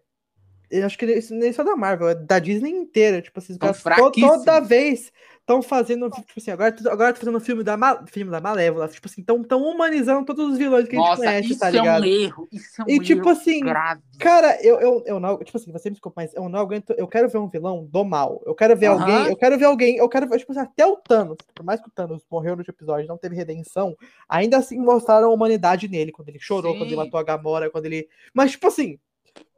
eu 0.70 0.86
acho 0.86 0.96
que 0.98 1.06
isso 1.06 1.34
nem 1.34 1.52
só 1.52 1.62
da 1.64 1.76
Marvel, 1.76 2.08
é 2.10 2.14
da 2.14 2.38
Disney 2.38 2.70
inteira. 2.70 3.20
Tipo 3.20 3.38
assim, 3.38 3.56
Tão 3.58 3.72
caras 3.72 4.12
toda 4.12 4.60
vez 4.60 5.12
estão 5.40 5.60
fazendo. 5.62 6.08
Tipo 6.10 6.26
assim, 6.36 6.50
agora, 6.50 6.74
agora 6.90 7.12
tô 7.12 7.20
fazendo 7.20 7.40
filme 7.40 7.64
da, 7.64 7.76
Ma- 7.76 8.04
filme 8.06 8.30
da 8.30 8.40
Malévola. 8.40 8.88
Tipo 8.88 9.08
assim, 9.08 9.20
estão 9.20 9.42
tão 9.42 9.62
humanizando 9.62 10.24
todos 10.24 10.52
os 10.52 10.58
vilões 10.58 10.86
que 10.88 10.96
a 10.96 10.98
gente 10.98 11.08
Nossa, 11.08 11.22
conhece, 11.22 11.50
isso 11.50 11.60
tá 11.60 11.70
é 11.70 11.72
ligado? 11.72 12.02
um 12.02 12.06
erro. 12.06 12.48
Isso 12.52 12.80
é 12.80 12.84
um 12.84 12.88
E, 12.88 13.00
tipo 13.00 13.20
erro 13.20 13.30
assim, 13.30 13.60
grave. 13.60 14.00
Cara, 14.18 14.62
eu, 14.62 14.78
eu, 14.80 15.02
eu 15.06 15.18
não. 15.18 15.38
Tipo 15.38 15.56
assim, 15.56 15.72
você 15.72 15.88
me 15.88 15.94
desculpa, 15.94 16.20
mas 16.20 16.34
eu 16.34 16.46
não 16.48 16.60
aguento. 16.60 16.94
Eu 16.96 17.08
quero 17.08 17.28
ver 17.28 17.38
um 17.38 17.48
vilão 17.48 17.86
do 17.86 18.04
mal. 18.04 18.42
Eu 18.44 18.54
quero 18.54 18.76
ver 18.76 18.86
Aham. 18.88 19.00
alguém. 19.00 19.26
Eu 19.28 19.36
quero 19.36 19.58
ver 19.58 19.64
alguém. 19.64 19.96
Eu 19.96 20.08
quero 20.10 20.28
ver, 20.28 20.38
tipo 20.38 20.52
assim, 20.52 20.60
até 20.60 20.86
o 20.86 20.96
Thanos. 20.96 21.38
Por 21.54 21.64
mais 21.64 21.80
que 21.80 21.88
o 21.88 21.90
Thanos 21.90 22.22
morreu 22.30 22.52
no 22.52 22.58
último 22.58 22.74
episódio, 22.74 23.08
não 23.08 23.16
teve 23.16 23.34
redenção. 23.34 23.96
Ainda 24.28 24.58
assim 24.58 24.78
mostraram 24.78 25.30
a 25.30 25.32
humanidade 25.32 25.88
nele. 25.88 26.12
Quando 26.12 26.28
ele 26.28 26.38
chorou, 26.38 26.74
quando 26.76 26.90
ele 26.90 26.96
Sim. 26.96 27.04
matou 27.06 27.18
a 27.18 27.22
Gamora, 27.22 27.70
quando 27.70 27.86
ele. 27.86 28.08
Mas, 28.34 28.52
tipo 28.52 28.66
assim. 28.66 28.98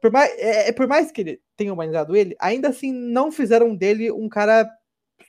Por 0.01 0.11
mais, 0.11 0.31
é, 0.37 0.69
é- 0.69 0.71
por 0.71 0.87
mais 0.87 1.11
que 1.11 1.21
ele 1.21 1.41
tenha 1.55 1.73
humanizado 1.73 2.15
ele, 2.15 2.35
ainda 2.39 2.69
assim 2.69 2.91
não 2.91 3.31
fizeram 3.31 3.75
dele 3.75 4.11
um 4.11 4.27
cara 4.29 4.69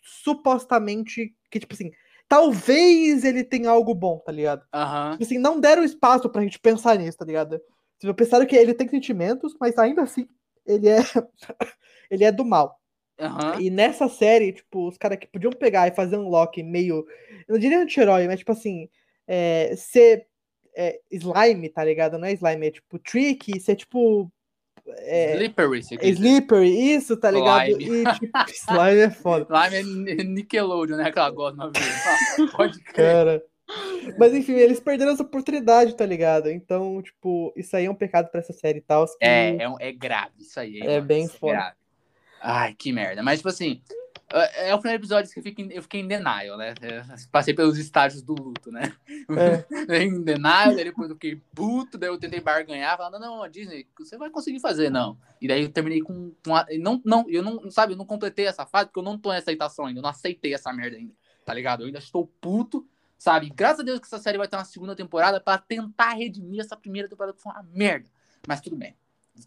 supostamente. 0.02 1.34
Que, 1.50 1.60
tipo 1.60 1.74
assim. 1.74 1.92
Talvez 2.26 3.22
ele 3.22 3.44
tenha 3.44 3.68
algo 3.68 3.94
bom, 3.94 4.18
tá 4.18 4.32
ligado? 4.32 4.64
Aham. 4.72 5.12
Tipo 5.12 5.24
assim, 5.24 5.38
não 5.38 5.60
deram 5.60 5.84
espaço 5.84 6.28
pra 6.30 6.42
gente 6.42 6.58
pensar 6.58 6.98
nisso, 6.98 7.18
tá 7.18 7.24
ligado? 7.24 7.60
Tipo, 7.98 8.14
pensaram 8.14 8.46
que 8.46 8.56
ele 8.56 8.72
tem 8.72 8.88
sentimentos, 8.88 9.54
mas 9.60 9.76
ainda 9.78 10.02
assim, 10.02 10.26
ele 10.66 10.88
é 10.88 10.96
ele 12.10 12.24
é 12.24 12.32
do 12.32 12.44
mal. 12.44 12.80
Aham. 13.20 13.60
E 13.60 13.70
nessa 13.70 14.08
série, 14.08 14.52
tipo, 14.52 14.88
os 14.88 14.96
caras 14.96 15.18
que 15.18 15.26
podiam 15.26 15.52
pegar 15.52 15.86
e 15.86 15.94
fazer 15.94 16.16
um 16.16 16.28
Loki 16.28 16.62
meio, 16.62 17.06
eu 17.46 17.52
não 17.52 17.58
diria 17.58 17.78
anti-herói, 17.80 18.26
mas 18.26 18.38
tipo 18.38 18.52
assim, 18.52 18.88
é, 19.26 19.74
ser 19.76 20.26
é, 20.76 21.00
slime, 21.10 21.68
tá 21.68 21.84
ligado? 21.84 22.18
Não 22.18 22.26
é 22.26 22.32
slime, 22.32 22.66
é 22.66 22.70
tipo 22.70 22.98
tricky, 22.98 23.60
ser 23.60 23.76
tipo 23.76 24.32
é, 24.88 25.35
Slippery, 25.35 25.81
slippery, 25.81 26.92
isso, 26.94 27.16
tá 27.16 27.31
ligado? 27.31 27.68
Slime. 27.70 28.03
E 28.03 28.12
tipo, 28.14 28.38
slime 28.51 29.01
é 29.01 29.11
foda. 29.11 29.47
Slime 29.51 29.77
é 29.77 29.83
Ni- 30.14 30.25
Nickelodeon, 30.35 30.97
né? 30.97 31.09
Aquela 31.09 31.31
gosma 31.31 31.70
verde. 31.70 32.53
Pode 32.57 32.79
crer. 32.81 32.94
Cara. 32.94 33.42
Mas 34.18 34.35
enfim, 34.35 34.53
eles 34.53 34.79
perderam 34.79 35.12
essa 35.12 35.23
oportunidade, 35.23 35.97
tá 35.97 36.05
ligado? 36.05 36.51
Então, 36.51 37.01
tipo, 37.03 37.53
isso 37.57 37.75
aí 37.75 37.87
é 37.87 37.90
um 37.90 37.94
pecado 37.94 38.29
pra 38.31 38.40
essa 38.40 38.53
série 38.53 38.79
e 38.79 38.83
tal. 38.83 39.07
que- 39.07 39.12
É, 39.20 39.57
é, 39.62 39.68
um- 39.68 39.81
é 39.81 39.90
grave 39.90 40.33
isso 40.40 40.61
aí. 40.61 40.81
É 40.81 40.97
mano? 40.97 41.07
bem 41.07 41.29
foda. 41.29 41.53
grave. 41.55 41.77
Ai, 42.42 42.75
que 42.79 42.92
merda. 42.92 43.23
Mas, 43.23 43.38
tipo 43.38 43.49
assim, 43.49 43.81
é 44.32 44.70
é 44.70 44.74
o 44.74 44.78
primeiro 44.78 45.02
episódio 45.02 45.30
que 45.32 45.38
eu 45.38 45.42
fiquei, 45.42 45.68
eu 45.70 45.82
fiquei 45.82 46.00
em 46.00 46.08
denial, 46.08 46.56
né? 46.56 46.74
Eu 46.80 47.02
passei 47.30 47.54
pelos 47.54 47.78
estágios 47.78 48.22
do 48.22 48.34
luto, 48.34 48.70
né? 48.72 48.94
É. 49.88 50.02
em 50.02 50.22
denial, 50.22 50.74
daí 50.74 50.84
depois 50.84 51.08
eu 51.10 51.16
fiquei 51.16 51.40
puto, 51.54 51.98
daí 51.98 52.08
eu 52.08 52.18
tentei 52.18 52.40
barganhar, 52.40 52.96
falando, 52.96 53.20
não, 53.20 53.42
a 53.42 53.48
Disney, 53.48 53.87
você 53.98 54.16
vai 54.16 54.30
conseguir 54.30 54.60
fazer, 54.60 54.90
não. 54.90 55.18
E 55.40 55.46
daí 55.48 55.62
eu 55.62 55.68
terminei 55.70 56.00
com. 56.00 56.32
com 56.44 56.56
a- 56.56 56.66
não, 56.78 57.00
não, 57.04 57.24
eu 57.28 57.42
não, 57.42 57.70
sabe, 57.70 57.92
eu 57.92 57.96
não 57.96 58.06
completei 58.06 58.46
essa 58.46 58.64
fase, 58.66 58.87
porque 58.87 58.98
eu 58.98 59.04
não 59.04 59.18
tô 59.18 59.32
em 59.32 59.37
aceitação 59.37 59.87
ainda, 59.87 59.98
eu 59.98 60.02
não 60.02 60.10
aceitei 60.10 60.54
essa 60.54 60.72
merda 60.72 60.96
ainda, 60.96 61.12
tá 61.44 61.52
ligado? 61.52 61.82
Eu 61.82 61.87
ainda 61.87 61.98
estou 61.98 62.26
puto, 62.40 62.87
sabe? 63.18 63.50
Graças 63.50 63.80
a 63.80 63.82
Deus 63.82 64.00
que 64.00 64.06
essa 64.06 64.18
série 64.18 64.38
vai 64.38 64.48
ter 64.48 64.56
uma 64.56 64.64
segunda 64.64 64.96
temporada 64.96 65.40
pra 65.40 65.58
tentar 65.58 66.14
redimir 66.14 66.60
essa 66.60 66.76
primeira 66.76 67.08
temporada 67.08 67.37
que 67.37 67.42
foi 67.42 67.52
uma 67.52 67.62
merda. 67.72 68.08
Mas 68.46 68.60
tudo 68.60 68.76
bem. 68.76 68.96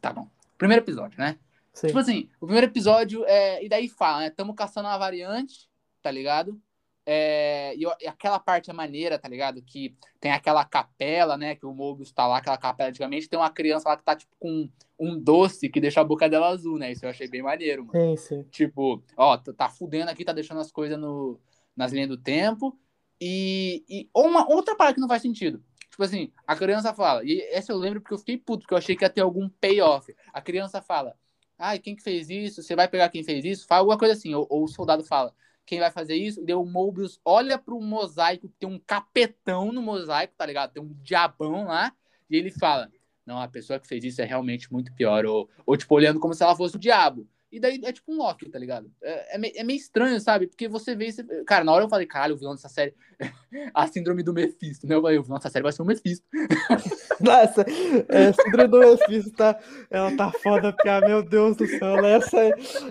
Tá 0.01 0.11
bom. 0.11 0.27
Primeiro 0.57 0.83
episódio, 0.83 1.19
né? 1.19 1.37
Sim. 1.77 1.87
Tipo 1.87 1.99
assim, 1.99 2.27
o 2.41 2.47
primeiro 2.47 2.65
episódio 2.65 3.23
é. 3.25 3.63
E 3.63 3.69
daí 3.69 3.87
fala, 3.87 4.21
né? 4.21 4.29
Tamo 4.31 4.55
caçando 4.55 4.87
uma 4.87 4.97
variante, 4.97 5.69
tá 6.01 6.09
ligado? 6.09 6.59
É, 7.05 7.75
e, 7.77 7.85
aquela 8.07 8.39
parte 8.39 8.71
é 8.71 8.73
maneira, 8.73 9.19
tá 9.19 9.29
ligado? 9.29 9.61
Que 9.61 9.95
tem 10.19 10.31
aquela 10.31 10.65
capela, 10.65 11.37
né? 11.37 11.55
Que 11.55 11.67
o 11.67 11.73
Mobius 11.73 12.11
tá 12.11 12.25
lá, 12.25 12.39
aquela 12.39 12.57
capela 12.57 12.89
antigamente, 12.89 13.29
tem 13.29 13.37
uma 13.37 13.51
criança 13.51 13.89
lá 13.89 13.95
que 13.95 14.03
tá, 14.03 14.15
tipo, 14.15 14.35
com 14.39 14.67
um 14.99 15.19
doce 15.19 15.69
que 15.69 15.79
deixa 15.79 16.01
a 16.01 16.03
boca 16.03 16.27
dela 16.27 16.47
azul, 16.47 16.79
né? 16.79 16.91
Isso 16.91 17.05
eu 17.05 17.11
achei 17.11 17.27
bem 17.27 17.43
maneiro, 17.43 17.85
mano. 17.85 18.17
Sim, 18.17 18.17
sim. 18.17 18.43
Tipo, 18.49 19.03
ó, 19.15 19.37
tá- 19.37 19.69
fudendo 19.69 20.09
aqui, 20.09 20.25
tá 20.25 20.33
deixando 20.33 20.59
as 20.59 20.71
coisas 20.71 20.97
no, 20.97 21.39
nas 21.75 21.93
linhas 21.93 22.09
do 22.09 22.17
tempo. 22.17 22.75
E, 23.21 23.85
e 23.87 24.09
uma 24.15 24.49
outra 24.51 24.75
parte 24.75 24.95
que 24.95 25.01
não 25.01 25.07
faz 25.07 25.21
sentido. 25.21 25.63
Tipo 25.91 26.03
assim, 26.03 26.31
a 26.45 26.55
criança 26.55 26.91
fala, 26.93 27.23
e 27.23 27.39
essa 27.51 27.71
eu 27.71 27.77
lembro 27.77 28.01
porque 28.01 28.15
eu 28.15 28.19
fiquei 28.19 28.37
puto, 28.37 28.61
porque 28.63 28.73
eu 28.73 28.77
achei 28.77 28.95
que 28.95 29.05
ia 29.05 29.09
ter 29.09 29.21
algum 29.21 29.47
payoff. 29.47 30.13
A 30.33 30.41
criança 30.41 30.81
fala, 30.81 31.15
ai, 31.57 31.79
quem 31.79 31.95
que 31.95 32.03
fez 32.03 32.29
isso? 32.29 32.61
Você 32.61 32.75
vai 32.75 32.87
pegar 32.87 33.09
quem 33.09 33.23
fez 33.23 33.43
isso? 33.43 33.67
Fala 33.67 33.81
alguma 33.81 33.97
coisa 33.97 34.13
assim. 34.13 34.33
Ou, 34.33 34.45
ou 34.49 34.63
o 34.63 34.67
soldado 34.67 35.03
fala, 35.03 35.33
quem 35.65 35.79
vai 35.79 35.91
fazer 35.91 36.15
isso? 36.15 36.43
E 36.47 36.53
o 36.53 36.65
Mobius 36.65 37.19
olha 37.25 37.57
pro 37.57 37.79
mosaico, 37.81 38.49
tem 38.57 38.69
um 38.69 38.79
capetão 38.79 39.71
no 39.71 39.81
mosaico, 39.81 40.33
tá 40.37 40.45
ligado? 40.45 40.71
Tem 40.71 40.81
um 40.81 40.93
diabão 41.01 41.65
lá, 41.65 41.93
e 42.29 42.37
ele 42.37 42.51
fala, 42.51 42.89
não, 43.25 43.41
a 43.41 43.47
pessoa 43.47 43.79
que 43.79 43.87
fez 43.87 44.03
isso 44.05 44.21
é 44.21 44.25
realmente 44.25 44.71
muito 44.71 44.93
pior. 44.93 45.25
Ou, 45.25 45.49
ou 45.65 45.75
tipo, 45.75 45.93
olhando 45.93 46.19
como 46.19 46.33
se 46.33 46.41
ela 46.41 46.55
fosse 46.55 46.77
o 46.77 46.79
diabo. 46.79 47.27
E 47.49 47.59
daí 47.59 47.79
é 47.83 47.93
tipo 47.93 48.11
um 48.11 48.17
Loki, 48.17 48.49
tá 48.49 48.59
ligado? 48.59 48.91
É, 49.01 49.35
é, 49.35 49.37
meio, 49.37 49.53
é 49.55 49.63
meio 49.63 49.77
estranho, 49.77 50.19
sabe? 50.19 50.47
Porque 50.47 50.67
você 50.67 50.95
vê. 50.95 51.11
Você... 51.11 51.23
Cara, 51.45 51.63
na 51.63 51.71
hora 51.71 51.85
eu 51.85 51.89
falei, 51.89 52.05
caralho, 52.05 52.35
o 52.35 52.37
vilão 52.37 52.53
dessa 52.53 52.67
série. 52.67 52.93
a 53.73 53.87
síndrome 53.87 54.21
do 54.21 54.33
Mephisto, 54.33 54.85
né? 54.85 54.95
Eu 54.95 55.01
falei, 55.01 55.17
o 55.17 55.23
vilão 55.23 55.37
dessa 55.37 55.49
série 55.49 55.63
vai 55.63 55.71
ser 55.71 55.81
o 55.81 55.85
Mephisto. 55.85 56.25
Nossa, 57.21 57.65
é, 58.09 58.27
a 58.27 58.33
síndrome 58.33 58.67
do 58.67 58.79
Mephisto 58.79 59.31
tá. 59.31 59.57
Ela 59.89 60.15
tá 60.17 60.31
foda, 60.43 60.73
Pia, 60.73 60.99
meu 60.99 61.23
Deus 61.23 61.55
do 61.55 61.65
céu. 61.65 62.05
Essa, 62.05 62.37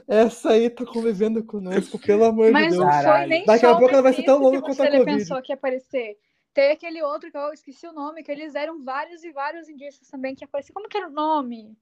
essa 0.09 0.51
aí 0.51 0.71
tá 0.71 0.87
convivendo 0.87 1.45
conosco, 1.45 1.99
pelo 1.99 2.25
amor 2.25 2.51
Mas 2.51 2.64
de 2.64 2.71
Deus. 2.71 2.85
não 2.85 2.92
foi 2.92 3.03
Caralho. 3.03 3.29
nem 3.29 3.45
Daqui 3.45 3.66
a 3.66 3.77
pouco 3.77 3.92
ela 3.92 4.03
vai 4.03 4.14
ser 4.14 4.23
tão 4.23 4.38
longa 4.38 4.62
quanto 4.62 4.83
a 4.83 4.87
você 4.87 4.99
Covid. 4.99 5.19
pensou 5.19 5.42
que 5.42 5.53
ia 5.53 5.57
aparecer. 5.57 6.16
Tem 6.55 6.71
aquele 6.73 7.03
outro 7.03 7.31
que 7.31 7.37
eu 7.37 7.53
esqueci 7.53 7.87
o 7.87 7.92
nome, 7.92 8.23
que 8.23 8.33
eles 8.33 8.55
deram 8.55 8.83
vários 8.83 9.23
e 9.23 9.31
vários 9.31 9.69
indícios 9.69 10.09
também 10.09 10.35
que 10.35 10.42
ia 10.42 10.47
aparecer. 10.47 10.73
Como 10.73 10.88
que 10.88 10.97
era 10.97 11.09
o 11.09 11.12
nome? 11.12 11.77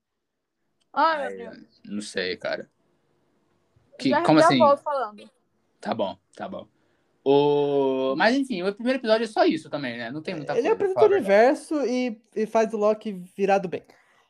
Ai, 0.94 1.34
meu 1.34 1.50
Deus. 1.50 1.66
Não 1.84 2.00
sei, 2.02 2.36
cara. 2.36 2.68
Que, 3.98 4.10
já, 4.10 4.22
como 4.22 4.38
já 4.40 4.46
assim? 4.46 4.58
volto 4.58 4.82
falando. 4.82 5.30
Tá 5.80 5.94
bom, 5.94 6.16
tá 6.34 6.48
bom. 6.48 6.66
O... 7.24 8.14
Mas 8.16 8.36
enfim, 8.36 8.62
o 8.62 8.74
primeiro 8.74 8.98
episódio 8.98 9.24
é 9.24 9.28
só 9.28 9.44
isso 9.44 9.70
também, 9.70 9.96
né? 9.96 10.10
Não 10.10 10.20
tem 10.22 10.34
muita 10.34 10.52
Ele 10.52 10.60
coisa. 10.62 10.74
apresenta 10.74 10.94
pra 11.00 11.06
o 11.06 11.08
falar, 11.08 11.16
universo 11.18 11.74
e, 11.86 12.20
e 12.36 12.46
faz 12.46 12.72
o 12.74 12.76
Loki 12.76 13.12
virado 13.36 13.66
bem. 13.68 13.82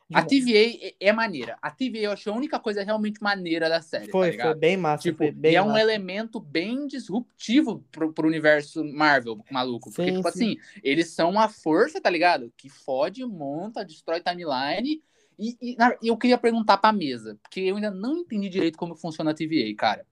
De 0.07 0.15
A 0.15 0.19
novo. 0.19 0.29
TVA 0.29 0.85
é- 0.87 1.07
é 1.07 1.11
maneira. 1.11 1.57
A 1.61 1.71
TVA 1.71 1.97
eu 2.03 2.11
achei 2.11 2.31
a 2.31 2.35
única 2.35 2.59
coisa 2.59 2.83
realmente 2.83 3.21
maneira 3.21 3.67
da 3.67 3.81
série. 3.81 4.05
tá 4.05 4.11
Foi, 4.11 4.29
ligado? 4.31 4.51
foi 4.51 4.55
bem 4.59 4.77
massa. 4.77 5.03
Tipo, 5.03 5.17
foi 5.17 5.31
bem 5.31 5.51
e 5.53 5.55
é 5.55 5.61
um 5.61 5.67
massa. 5.69 5.79
elemento 5.81 6.39
bem 6.39 6.85
disruptivo 6.87 7.83
pro, 7.91 8.13
pro 8.13 8.27
universo 8.27 8.83
Marvel, 8.85 9.43
maluco. 9.51 9.89
Porque, 9.91 10.11
Sim, 10.11 10.17
tipo 10.17 10.31
sim. 10.31 10.51
assim, 10.61 10.79
eles 10.83 11.09
são 11.09 11.31
uma 11.31 11.49
força, 11.49 11.99
tá 11.99 12.09
ligado? 12.09 12.53
Que 12.55 12.69
fode, 12.69 13.25
monta, 13.25 13.83
destrói 13.83 14.21
timeline. 14.21 15.01
E, 15.37 15.57
e 15.61 15.75
na- 15.75 15.95
eu 16.01 16.17
queria 16.17 16.37
perguntar 16.37 16.77
pra 16.77 16.91
mesa, 16.93 17.37
porque 17.41 17.59
eu 17.61 17.75
ainda 17.75 17.91
não 17.91 18.17
entendi 18.19 18.49
direito 18.49 18.77
como 18.77 18.95
funciona 18.95 19.31
a 19.31 19.33
TVA, 19.33 19.75
cara. 19.75 20.07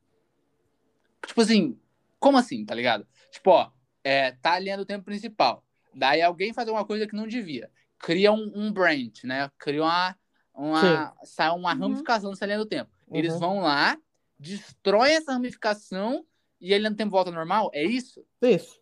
Tipo 1.25 1.41
assim, 1.41 1.79
como 2.19 2.37
assim, 2.37 2.65
tá 2.65 2.75
ligado? 2.75 3.07
Tipo, 3.31 3.51
ó, 3.51 3.71
é, 4.03 4.31
tá 4.33 4.53
ali 4.53 4.75
no 4.75 4.85
tempo 4.85 5.05
principal. 5.05 5.63
Daí 5.93 6.21
alguém 6.21 6.53
faz 6.53 6.67
alguma 6.67 6.85
coisa 6.85 7.07
que 7.07 7.15
não 7.15 7.27
devia. 7.27 7.71
Cria 7.97 8.31
um, 8.31 8.51
um 8.53 8.71
branch, 8.71 9.23
né? 9.23 9.49
Cria 9.57 9.81
uma. 9.83 10.15
uma 10.53 11.15
sai 11.23 11.49
uma 11.51 11.73
Uhum. 11.73 11.79
ramificação 11.79 12.31
dessa 12.31 12.45
linha 12.45 12.57
do 12.57 12.65
tempo. 12.65 12.91
Eles 13.11 13.33
Uhum. 13.33 13.39
vão 13.39 13.59
lá, 13.61 13.97
destroem 14.37 15.15
essa 15.15 15.31
ramificação 15.31 16.25
e 16.59 16.73
a 16.73 16.77
linha 16.77 16.89
do 16.91 16.97
tempo 16.97 17.11
volta 17.11 17.31
normal? 17.31 17.69
É 17.73 17.83
isso? 17.83 18.25
Isso. 18.41 18.81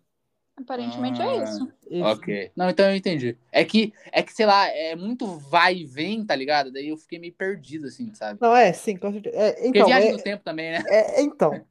Aparentemente 0.58 1.22
Ah. 1.22 1.26
é 1.26 1.44
isso. 1.44 1.72
Ok. 2.04 2.52
Não, 2.56 2.70
então 2.70 2.90
eu 2.90 2.96
entendi. 2.96 3.38
É 3.52 3.64
que, 3.66 3.94
é 4.12 4.22
que, 4.22 4.34
sei 4.34 4.46
lá, 4.46 4.68
é 4.68 4.96
muito 4.96 5.26
vai 5.50 5.78
e 5.78 5.86
vem, 5.86 6.24
tá 6.26 6.36
ligado? 6.36 6.72
Daí 6.72 6.90
eu 6.90 6.98
fiquei 6.98 7.18
meio 7.20 7.34
perdido, 7.34 7.88
assim, 7.88 8.14
sabe? 8.14 8.38
Não, 8.42 8.56
é, 8.56 8.72
sim, 8.72 8.96
com 8.96 9.12
certeza. 9.12 9.36
É, 9.36 9.52
Porque 9.54 9.68
então, 9.70 9.88
viagem 9.88 10.10
é, 10.10 10.12
no 10.12 10.20
tempo 10.22 10.44
também, 10.44 10.72
né? 10.72 10.84
é- 10.88 11.22
então, 11.22 11.66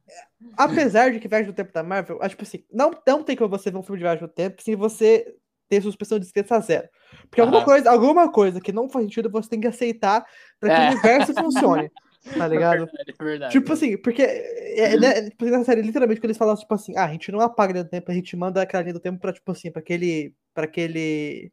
apesar 0.57 1.11
de 1.11 1.19
que 1.19 1.27
Viagem 1.27 1.47
no 1.47 1.53
Tempo 1.53 1.71
da 1.71 1.83
Marvel, 1.83 2.17
acho 2.21 2.31
tipo 2.31 2.43
assim, 2.43 2.63
não, 2.71 2.91
não 3.07 3.23
tem 3.23 3.35
como 3.35 3.49
você 3.49 3.71
ver 3.71 3.77
um 3.77 3.83
filme 3.83 3.97
de 3.99 4.03
Viagem 4.03 4.21
no 4.23 4.27
Tempo 4.27 4.61
sem 4.61 4.75
você 4.75 5.35
ter 5.69 5.81
suspensão 5.81 6.19
de 6.19 6.25
descrença 6.25 6.59
zero. 6.59 6.89
Porque 7.29 7.39
alguma 7.39 7.63
coisa, 7.63 7.89
alguma 7.89 8.29
coisa 8.31 8.59
que 8.59 8.73
não 8.73 8.89
faz 8.89 9.05
sentido 9.05 9.29
você 9.29 9.49
tem 9.49 9.61
que 9.61 9.67
aceitar 9.67 10.25
pra 10.59 10.69
que 10.69 10.75
É. 10.81 10.85
o 10.87 10.91
universo 10.91 11.33
funcione. 11.33 11.89
Tá 12.37 12.47
ligado? 12.47 12.83
É 12.83 12.85
verdade, 12.85 13.15
é 13.19 13.23
verdade. 13.23 13.51
Tipo 13.51 13.73
assim, 13.73 13.97
porque 13.97 14.21
é, 14.21 14.97
né, 14.97 15.29
tipo, 15.29 15.45
na 15.45 15.63
série, 15.63 15.81
literalmente, 15.81 16.19
quando 16.19 16.25
eles 16.25 16.37
falam, 16.37 16.55
tipo 16.55 16.73
assim, 16.73 16.95
ah, 16.95 17.05
a 17.05 17.11
gente 17.11 17.31
não 17.31 17.41
apaga 17.41 17.71
a 17.71 17.73
linha 17.73 17.83
do 17.83 17.89
tempo, 17.89 18.11
a 18.11 18.13
gente 18.13 18.35
manda 18.35 18.61
aquela 18.61 18.83
linha 18.83 18.93
do 18.93 18.99
tempo 18.99 19.19
pra, 19.19 19.33
tipo 19.33 19.51
assim, 19.51 19.71
pra 19.71 19.81
aquele. 19.81 20.33
pra 20.53 20.65
aquele. 20.65 21.51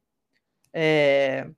É. 0.72 1.48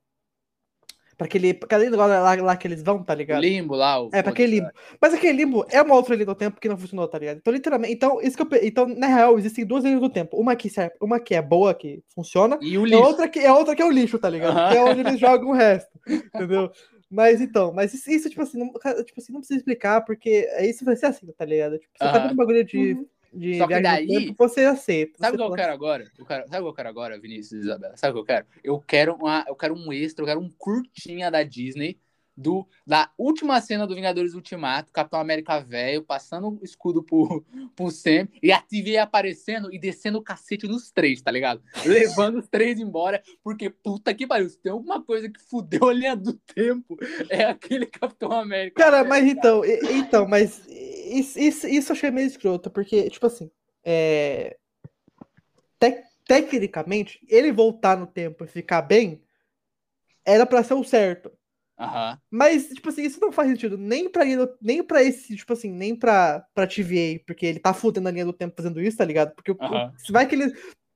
Pra 1.18 1.26
aquele. 1.26 1.50
Aquele 1.50 1.90
lugar 1.90 2.06
lá, 2.06 2.34
lá 2.36 2.56
que 2.56 2.66
eles 2.68 2.82
vão, 2.82 3.02
tá 3.02 3.14
ligado? 3.14 3.42
limbo 3.42 3.74
lá. 3.74 4.00
O 4.00 4.10
É, 4.12 4.22
pra 4.22 4.30
aquele 4.32 4.60
limbo. 4.60 4.70
Mas 5.02 5.12
aquele 5.12 5.32
limbo 5.32 5.66
é 5.68 5.82
uma 5.82 5.94
outra 5.96 6.14
linha 6.14 6.26
do 6.26 6.34
tempo 6.34 6.60
que 6.60 6.68
não 6.68 6.78
funcionou, 6.78 7.08
tá 7.08 7.18
ligado? 7.18 7.38
Então, 7.38 7.52
literalmente. 7.52 7.92
Então, 7.92 8.22
isso 8.22 8.36
que 8.36 8.42
eu, 8.42 8.60
então 8.62 8.86
na 8.86 9.08
real, 9.08 9.38
existem 9.38 9.66
duas 9.66 9.84
linhas 9.84 10.00
do 10.00 10.08
tempo. 10.08 10.36
Uma 10.40 10.54
que, 10.54 10.70
serve, 10.70 10.94
uma 11.00 11.18
que 11.18 11.34
é 11.34 11.42
boa, 11.42 11.74
que 11.74 12.02
funciona, 12.14 12.58
E 12.62 12.78
o 12.78 12.86
e 12.86 12.90
lixo. 12.90 13.02
outra 13.02 13.28
que, 13.28 13.40
é 13.40 13.52
outra 13.52 13.74
que 13.74 13.82
é 13.82 13.84
o 13.84 13.90
lixo, 13.90 14.18
tá 14.18 14.30
ligado? 14.30 14.70
Que 14.70 14.78
é 14.78 14.82
onde 14.82 15.00
eles 15.00 15.18
jogam 15.18 15.50
o 15.50 15.54
resto. 15.54 15.90
Entendeu? 16.08 16.70
Mas 17.10 17.40
então, 17.40 17.72
mas 17.72 17.92
isso, 17.92 18.08
isso, 18.10 18.30
tipo 18.30 18.40
assim, 18.42 18.58
não, 18.58 18.68
tipo 19.04 19.18
assim, 19.20 19.32
não 19.32 19.40
precisa 19.40 19.58
explicar, 19.58 20.02
porque 20.02 20.46
é 20.52 20.68
isso 20.68 20.84
vai 20.84 20.94
ser 20.94 21.06
assim, 21.06 21.26
tá 21.32 21.44
ligado? 21.44 21.76
Tipo, 21.78 21.92
você 21.98 22.04
tá 22.04 22.18
vendo 22.18 22.32
um 22.32 22.36
bagulho 22.36 22.64
de, 22.64 22.76
Uhum. 22.94 23.06
de 23.32 23.58
Só 23.58 23.66
que 23.66 23.80
daí- 23.80 24.06
tempo, 24.06 24.34
você 24.38 24.60
aceita. 24.64 25.18
Sabe 25.18 25.34
o 25.34 25.38
que 25.38 25.44
eu 25.44 25.52
quero 25.52 25.72
agora? 25.72 26.04
Eu 26.16 26.24
quero, 26.24 26.42
sabe 26.48 26.58
o 26.60 26.62
que 26.62 26.68
eu 26.68 26.74
quero 26.74 26.88
agora, 26.88 27.18
Vinícius 27.20 27.52
e 27.52 27.64
Isabela? 27.64 27.96
Sabe 27.96 28.10
o 28.12 28.14
que 28.14 28.20
eu 28.20 28.24
quero? 28.36 28.46
Eu 28.62 28.80
quero, 28.80 29.14
uma, 29.16 29.44
eu 29.48 29.56
quero 29.56 29.74
um 29.74 29.92
extra, 29.92 30.22
eu 30.22 30.26
quero 30.26 30.40
um 30.40 30.50
curtinha 30.56 31.30
da 31.32 31.42
Disney 31.42 31.98
do, 32.40 32.66
da 32.86 33.10
última 33.18 33.60
cena 33.60 33.86
do 33.86 33.94
Vingadores 33.94 34.34
Ultimato, 34.34 34.92
Capitão 34.92 35.20
América 35.20 35.60
velho, 35.60 36.02
passando 36.02 36.48
o 36.48 36.64
escudo 36.64 37.02
pro, 37.02 37.44
pro 37.76 37.90
Sam 37.90 38.26
e 38.42 38.50
a 38.50 38.60
TVA 38.60 39.02
aparecendo 39.02 39.72
e 39.72 39.78
descendo 39.78 40.18
o 40.18 40.22
cacete 40.22 40.66
nos 40.66 40.90
três, 40.90 41.20
tá 41.20 41.30
ligado? 41.30 41.62
Levando 41.84 42.38
os 42.38 42.48
três 42.48 42.80
embora, 42.80 43.22
porque 43.44 43.68
puta 43.68 44.14
que 44.14 44.26
pariu, 44.26 44.48
se 44.48 44.58
tem 44.58 44.72
alguma 44.72 45.02
coisa 45.02 45.28
que 45.28 45.40
fudeu 45.40 45.88
a 45.88 45.92
linha 45.92 46.16
do 46.16 46.32
tempo, 46.32 46.96
é 47.28 47.44
aquele 47.44 47.84
Capitão 47.86 48.32
América. 48.32 48.82
Cara, 48.82 49.04
mas 49.04 49.26
então, 49.26 49.62
então, 49.64 50.26
mas 50.26 50.66
isso, 50.66 51.38
isso, 51.38 51.68
isso 51.68 51.92
eu 51.92 51.96
achei 51.96 52.10
meio 52.10 52.26
escroto, 52.26 52.70
porque, 52.70 53.10
tipo 53.10 53.26
assim, 53.26 53.50
é... 53.84 54.56
tec- 55.78 56.04
tecnicamente, 56.26 57.20
ele 57.28 57.52
voltar 57.52 57.98
no 57.98 58.06
tempo 58.06 58.44
e 58.44 58.48
ficar 58.48 58.80
bem 58.82 59.22
era 60.24 60.46
pra 60.46 60.62
ser 60.62 60.74
o 60.74 60.84
certo. 60.84 61.30
Aham. 61.80 62.18
Mas, 62.30 62.68
tipo 62.68 62.90
assim, 62.90 63.02
isso 63.02 63.18
não 63.20 63.32
faz 63.32 63.48
sentido 63.48 63.78
nem 63.78 64.08
pra, 64.08 64.22
nem 64.60 64.82
pra 64.82 65.02
esse, 65.02 65.34
tipo 65.34 65.52
assim, 65.52 65.72
nem 65.72 65.96
pra, 65.96 66.44
pra 66.54 66.66
TVA, 66.66 67.20
porque 67.26 67.46
ele 67.46 67.58
tá 67.58 67.72
fudendo 67.72 68.08
a 68.08 68.12
linha 68.12 68.26
do 68.26 68.32
tempo 68.34 68.54
fazendo 68.54 68.80
isso, 68.80 68.98
tá 68.98 69.04
ligado? 69.04 69.34
Porque 69.34 69.56
Aham. 69.58 69.92
se 69.96 70.12
vai 70.12 70.26
que 70.26 70.34
ele 70.34 70.52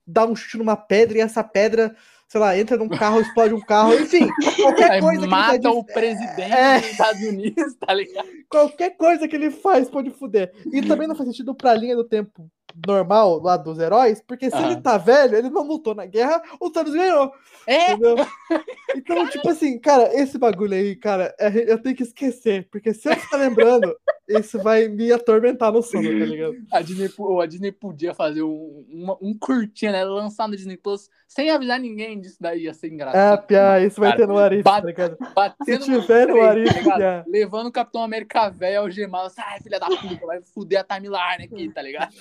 dá 0.07 0.27
um 0.27 0.37
chute 0.37 0.59
numa 0.59 0.77
pedra 0.77 1.17
e 1.19 1.21
essa 1.23 1.43
pedra, 1.43 1.97
sei 2.29 2.39
lá, 2.39 2.57
entra 2.59 2.77
num 2.77 2.89
carro, 2.89 3.21
explode 3.21 3.55
um 3.55 3.61
carro, 3.61 3.95
enfim, 3.95 4.29
qualquer 4.61 4.91
Aí 4.93 5.01
coisa 5.01 5.19
que 5.21 5.25
ele 5.25 5.31
mata 5.31 5.59
tá 5.61 5.71
o 5.71 5.83
presidente 5.85 6.53
É. 6.53 6.81
dos 6.81 6.91
Estados 6.91 7.23
Unidos, 7.23 7.75
tá 7.81 7.95
ligado? 7.95 8.29
qualquer 8.49 8.91
coisa 8.91 9.27
que 9.27 9.35
ele 9.35 9.51
faz 9.51 9.89
pode 9.89 10.11
fuder. 10.11 10.53
E 10.73 10.83
também 10.83 11.09
não 11.09 11.17
faz 11.17 11.29
sentido 11.29 11.55
pra 11.55 11.75
linha 11.75 11.97
do 11.97 12.05
tempo 12.05 12.49
normal 12.87 13.41
lá 13.41 13.57
dos 13.57 13.79
heróis, 13.79 14.21
porque 14.27 14.51
se 14.51 14.57
ele 14.57 14.75
Aham. 14.75 14.83
tá 14.83 14.99
velho, 14.99 15.37
ele 15.37 15.51
não 15.51 15.63
lutou 15.63 15.95
na 15.95 16.07
guerra, 16.07 16.43
o 16.61 16.71
Thanos 16.71 16.95
ganhou, 16.95 17.33
É, 17.67 17.93
entendeu? 17.93 18.17
Então, 18.97 19.29
tipo 19.29 19.49
assim, 19.49 19.79
cara, 19.81 20.15
esse 20.15 20.39
bagulho 20.39 20.73
aí, 20.75 20.95
cara, 20.95 21.35
é- 21.39 21.73
eu 21.73 21.83
tenho 21.83 21.97
que 21.97 22.05
esquecer, 22.05 22.69
porque 22.71 22.95
se 22.95 23.09
eu 23.09 23.17
ficar 23.17 23.39
lembrando, 23.39 23.93
isso 24.29 24.59
vai 24.63 24.89
me 24.89 25.13
atormentar 25.13 25.73
no 25.73 25.83
sono, 25.83 26.03
tá 26.09 26.25
ligado? 26.25 26.55
A 26.73 26.81
Disney, 26.81 27.09
a 27.43 27.47
Disney 27.47 27.73
podia 27.73 28.15
fazer 28.15 28.43
um, 28.43 28.85
uma- 28.89 29.19
um 29.21 29.37
curtinho, 29.39 29.93
né? 29.93 30.05
Lançar 30.05 30.49
no 30.49 30.57
Disney 30.57 30.77
Plus 30.77 31.09
sem 31.29 31.51
avisar 31.51 31.79
ninguém 31.81 32.21
disso 32.21 32.37
daí, 32.41 32.63
ia 32.63 32.73
ser 32.75 32.87
Ah, 32.87 32.91
engraçado. 32.95 33.47
Pia, 33.47 33.85
isso 33.85 34.01
vai 34.01 34.11
Cara, 34.11 34.21
ter 34.23 34.29
no 34.29 34.39
Arif, 34.39 34.63
bate- 34.63 34.81
tá 34.83 34.87
ligado? 34.87 35.17
Batendo 35.35 35.83
Se 35.85 36.01
tiver 36.01 36.29
no 36.29 36.41
Arif, 36.41 36.85
tá. 36.85 37.25
Levando 37.27 37.67
o 37.67 37.73
Capitão 37.73 38.03
América 38.03 38.49
velho 38.51 38.81
algemado. 38.81 39.31
Sai, 39.31 39.61
filha 39.61 39.81
da 39.81 39.87
puta, 39.89 40.27
vai 40.27 40.41
fuder 40.43 40.81
a 40.81 40.85
timeline 40.85 41.45
aqui, 41.45 41.71
tá 41.73 41.83
ligado? 41.83 42.13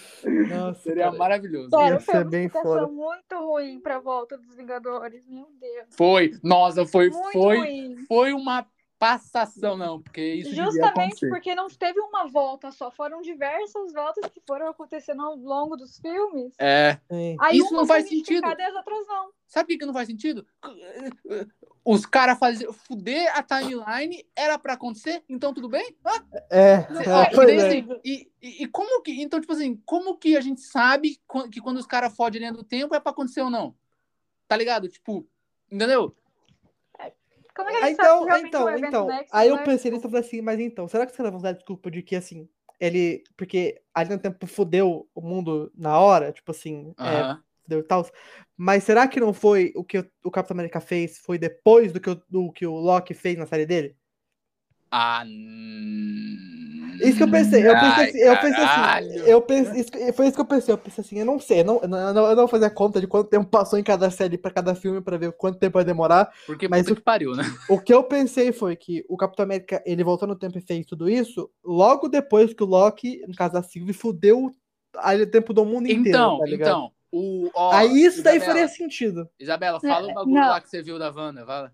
Nossa, 0.49 0.81
Seria 0.81 1.05
cara. 1.05 1.17
maravilhoso. 1.17 1.69
Ia 1.73 1.99
foi 1.99 2.15
uma 2.15 2.23
bem 2.25 2.49
foda. 2.49 2.87
muito 2.87 3.35
ruim 3.37 3.79
pra 3.79 3.99
volta 3.99 4.37
dos 4.37 4.55
Vingadores. 4.55 5.27
Meu 5.29 5.47
Deus. 5.59 5.85
Foi, 5.91 6.31
nossa, 6.43 6.85
foi, 6.85 7.09
Muito 7.09 7.31
foi, 7.31 7.57
ruim. 7.57 7.95
foi 8.07 8.33
uma 8.33 8.65
passação, 9.03 9.75
não, 9.75 10.01
porque 10.01 10.21
isso 10.35 10.55
Justamente 10.55 11.27
porque 11.27 11.53
não 11.53 11.67
teve 11.67 11.99
uma 11.99 12.25
volta 12.27 12.71
só, 12.71 12.89
foram 12.89 13.21
diversas 13.21 13.91
voltas 13.91 14.29
que 14.31 14.41
foram 14.47 14.67
acontecendo 14.69 15.21
ao 15.21 15.35
longo 15.35 15.75
dos 15.75 15.99
filmes. 15.99 16.53
É. 16.57 16.99
Aí 17.39 17.57
Isso 17.57 17.73
não 17.73 17.85
faz 17.85 18.07
sentido. 18.07 18.47
e 18.47 18.61
as 18.61 18.73
outras 18.75 19.07
não. 19.07 19.31
Sabe 19.47 19.75
o 19.75 19.77
que, 19.77 19.85
não 19.85 19.93
faz 19.93 20.07
sentido? 20.07 20.45
Os 21.85 22.05
caras 22.05 22.39
fazer 22.39 22.71
fuder 22.71 23.29
a 23.37 23.43
timeline 23.43 24.25
era 24.35 24.57
pra 24.57 24.73
acontecer, 24.73 25.21
então 25.27 25.53
tudo 25.53 25.67
bem? 25.67 25.95
Ah, 26.05 26.23
É, 26.49 26.73
é, 26.75 26.77
e, 27.31 27.35
pois 27.35 27.47
daí, 27.47 27.57
é. 27.59 27.67
assim, 27.67 27.87
e, 28.05 28.31
e- 28.41 28.63
e 28.63 28.67
como 28.67 29.01
que. 29.01 29.21
Então, 29.21 29.39
tipo 29.41 29.51
assim, 29.51 29.75
como 29.85 30.17
que 30.17 30.37
a 30.37 30.41
gente 30.41 30.61
sabe 30.61 31.19
qu- 31.27 31.49
que 31.49 31.59
quando 31.59 31.77
os 31.77 31.85
caras 31.85 32.15
fodem 32.15 32.39
a 32.39 32.41
linha 32.41 32.53
do 32.53 32.63
tempo 32.63 32.95
é 32.95 32.99
pra 33.01 33.11
acontecer 33.11 33.41
ou 33.41 33.49
não? 33.49 33.75
Tá 34.47 34.55
ligado? 34.55 34.87
Tipo, 34.87 35.27
entendeu? 35.69 36.15
Como 37.55 37.69
é 37.69 37.71
que 37.71 37.77
a 37.77 37.81
Ah, 37.83 37.89
gente 37.89 37.91
Então, 37.91 38.19
sabe 38.19 38.25
realmente 38.25 38.47
então, 38.47 38.65
o 38.65 38.69
evento 38.69 38.87
então. 38.87 39.07
Aí 39.31 39.49
eu 39.49 39.57
pensei 39.63 39.91
nisso 39.91 40.07
e 40.07 40.09
falei 40.09 40.25
assim, 40.25 40.41
mas 40.41 40.59
então, 40.59 40.87
será 40.87 41.05
que 41.05 41.11
os 41.11 41.17
caras 41.17 41.31
vão 41.31 41.41
dar 41.41 41.51
desculpa 41.53 41.89
de 41.91 42.01
que 42.01 42.15
assim, 42.15 42.47
ele. 42.79 43.23
Porque 43.37 43.81
a 43.93 44.03
linha 44.03 44.17
do 44.17 44.21
tempo 44.21 44.45
fudeu 44.47 45.09
o 45.13 45.21
mundo 45.21 45.71
na 45.75 45.99
hora, 45.99 46.31
tipo 46.31 46.51
assim, 46.51 46.93
é, 47.03 47.23
Aham. 47.23 47.43
fudeu 47.63 47.79
e 47.79 47.83
tal. 47.83 48.05
Mas 48.57 48.83
será 48.83 49.07
que 49.07 49.19
não 49.19 49.33
foi 49.33 49.71
o 49.75 49.83
que 49.83 49.99
o, 49.99 50.11
o 50.23 50.31
Capitão 50.31 50.55
América 50.55 50.79
fez? 50.81 51.17
Foi 51.19 51.37
depois 51.37 51.91
do 51.93 51.99
que, 51.99 52.09
o, 52.09 52.15
do 52.29 52.51
que 52.51 52.65
o 52.65 52.75
Loki 52.75 53.13
fez 53.13 53.37
na 53.37 53.45
série 53.45 53.65
dele? 53.65 53.95
Ah. 54.91 55.23
Isso 57.03 57.17
que 57.17 57.23
eu 57.23 57.31
pensei. 57.31 57.61
Eu 57.67 57.73
pensei 57.73 58.03
Ai, 58.03 58.09
assim, 58.09 58.17
eu 58.19 58.37
pensei 58.39 58.63
assim. 58.63 59.29
Eu 59.29 59.41
pensei, 59.41 59.81
isso 59.81 60.13
foi 60.13 60.25
isso 60.27 60.35
que 60.35 60.41
eu 60.41 60.45
pensei. 60.45 60.73
Eu 60.73 60.77
pensei 60.77 61.03
assim, 61.03 61.19
eu 61.19 61.25
não 61.25 61.39
sei, 61.39 61.61
eu 61.61 61.65
não, 61.65 61.81
eu 61.81 61.87
não, 61.87 61.97
eu 61.99 62.13
não, 62.13 62.35
vou 62.35 62.47
fazer 62.47 62.65
a 62.65 62.69
conta 62.69 62.99
de 62.99 63.07
quanto 63.07 63.29
tempo 63.29 63.45
passou 63.49 63.77
em 63.79 63.83
cada 63.83 64.09
série 64.09 64.37
pra 64.37 64.51
cada 64.51 64.73
filme 64.75 65.01
pra 65.01 65.17
ver 65.17 65.31
quanto 65.33 65.59
tempo 65.59 65.73
vai 65.73 65.85
demorar. 65.85 66.31
Porque 66.45 66.67
Mas 66.67 66.87
o- 66.87 66.95
que 66.95 67.01
pariu, 67.01 67.35
né? 67.35 67.43
O 67.69 67.79
que 67.79 67.93
eu 67.93 68.03
pensei 68.03 68.51
foi 68.51 68.75
que 68.75 69.05
o 69.09 69.17
Capitão 69.17 69.43
América, 69.43 69.81
ele 69.85 70.03
voltou 70.03 70.27
no 70.27 70.35
tempo 70.35 70.57
e 70.57 70.61
fez 70.61 70.85
tudo 70.85 71.09
isso, 71.09 71.49
logo 71.63 72.07
depois 72.07 72.53
que 72.53 72.63
o 72.63 72.67
Loki, 72.67 73.21
no 73.27 73.35
caso 73.35 73.53
da 73.53 73.63
Sylvie, 73.63 73.93
fudeu 73.93 74.51
aí 74.97 75.21
o 75.21 75.29
tempo 75.29 75.53
do 75.53 75.65
mundo 75.65 75.87
inteiro, 75.87 76.07
Então, 76.09 76.39
tá 76.39 76.45
ligado? 76.45 76.69
então. 76.69 76.91
O, 77.11 77.49
ó, 77.53 77.73
Aí 77.73 78.03
isso 78.03 78.23
daí 78.23 78.37
Isabela, 78.37 78.53
faria 78.53 78.67
sentido. 78.67 79.29
Isabela, 79.39 79.79
fala 79.79 80.07
o 80.07 80.09
É, 80.09 80.13
bagulho 80.13 80.33
não. 80.33 80.47
lá 80.49 80.59
que 80.61 80.67
você 80.69 80.81
viu 80.81 80.97
da 80.97 81.11
Wanda, 81.11 81.45
fala. 81.45 81.71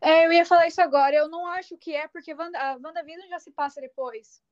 É, 0.00 0.26
eu 0.26 0.32
ia 0.32 0.44
falar 0.44 0.66
isso 0.66 0.80
agora. 0.80 1.14
Eu 1.16 1.28
não 1.28 1.46
acho 1.46 1.76
que 1.76 1.94
é, 1.94 2.06
porque 2.08 2.34
Wanda, 2.34 2.58
a 2.58 2.76
WandaVision 2.76 3.28
já 3.28 3.38
se 3.38 3.50
passa 3.52 3.80
depois. 3.80 4.42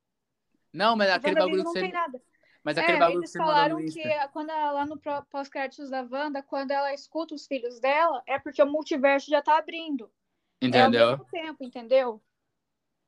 Não, 0.72 0.96
mas 0.96 1.10
aquele 1.10 1.36
bagulho 1.36 1.62
WandaVision 1.62 1.62
que 1.62 1.64
não 1.64 1.72
você. 1.72 1.80
tem 1.80 1.92
nada. 1.92 2.22
Mas 2.64 2.78
É, 2.78 2.80
aquele 2.80 2.98
bagulho 2.98 3.18
que 3.18 3.24
eles 3.24 3.32
você 3.32 3.38
mandou 3.38 3.54
falaram 3.54 3.76
que 3.78 4.00
Insta. 4.00 4.28
quando 4.28 4.50
ela, 4.50 4.70
lá 4.72 4.86
no 4.86 5.00
pós-créditos 5.30 5.90
da 5.90 6.02
Wanda, 6.02 6.42
quando 6.42 6.70
ela 6.70 6.94
escuta 6.94 7.34
os 7.34 7.46
filhos 7.46 7.80
dela, 7.80 8.22
é 8.26 8.38
porque 8.38 8.62
o 8.62 8.66
multiverso 8.70 9.28
já 9.30 9.42
tá 9.42 9.58
abrindo. 9.58 10.10
É 10.60 10.66
ao 10.66 10.68
Entendeu? 10.68 11.08
mesmo 11.08 11.24
tempo, 11.24 11.64
entendeu? 11.64 12.22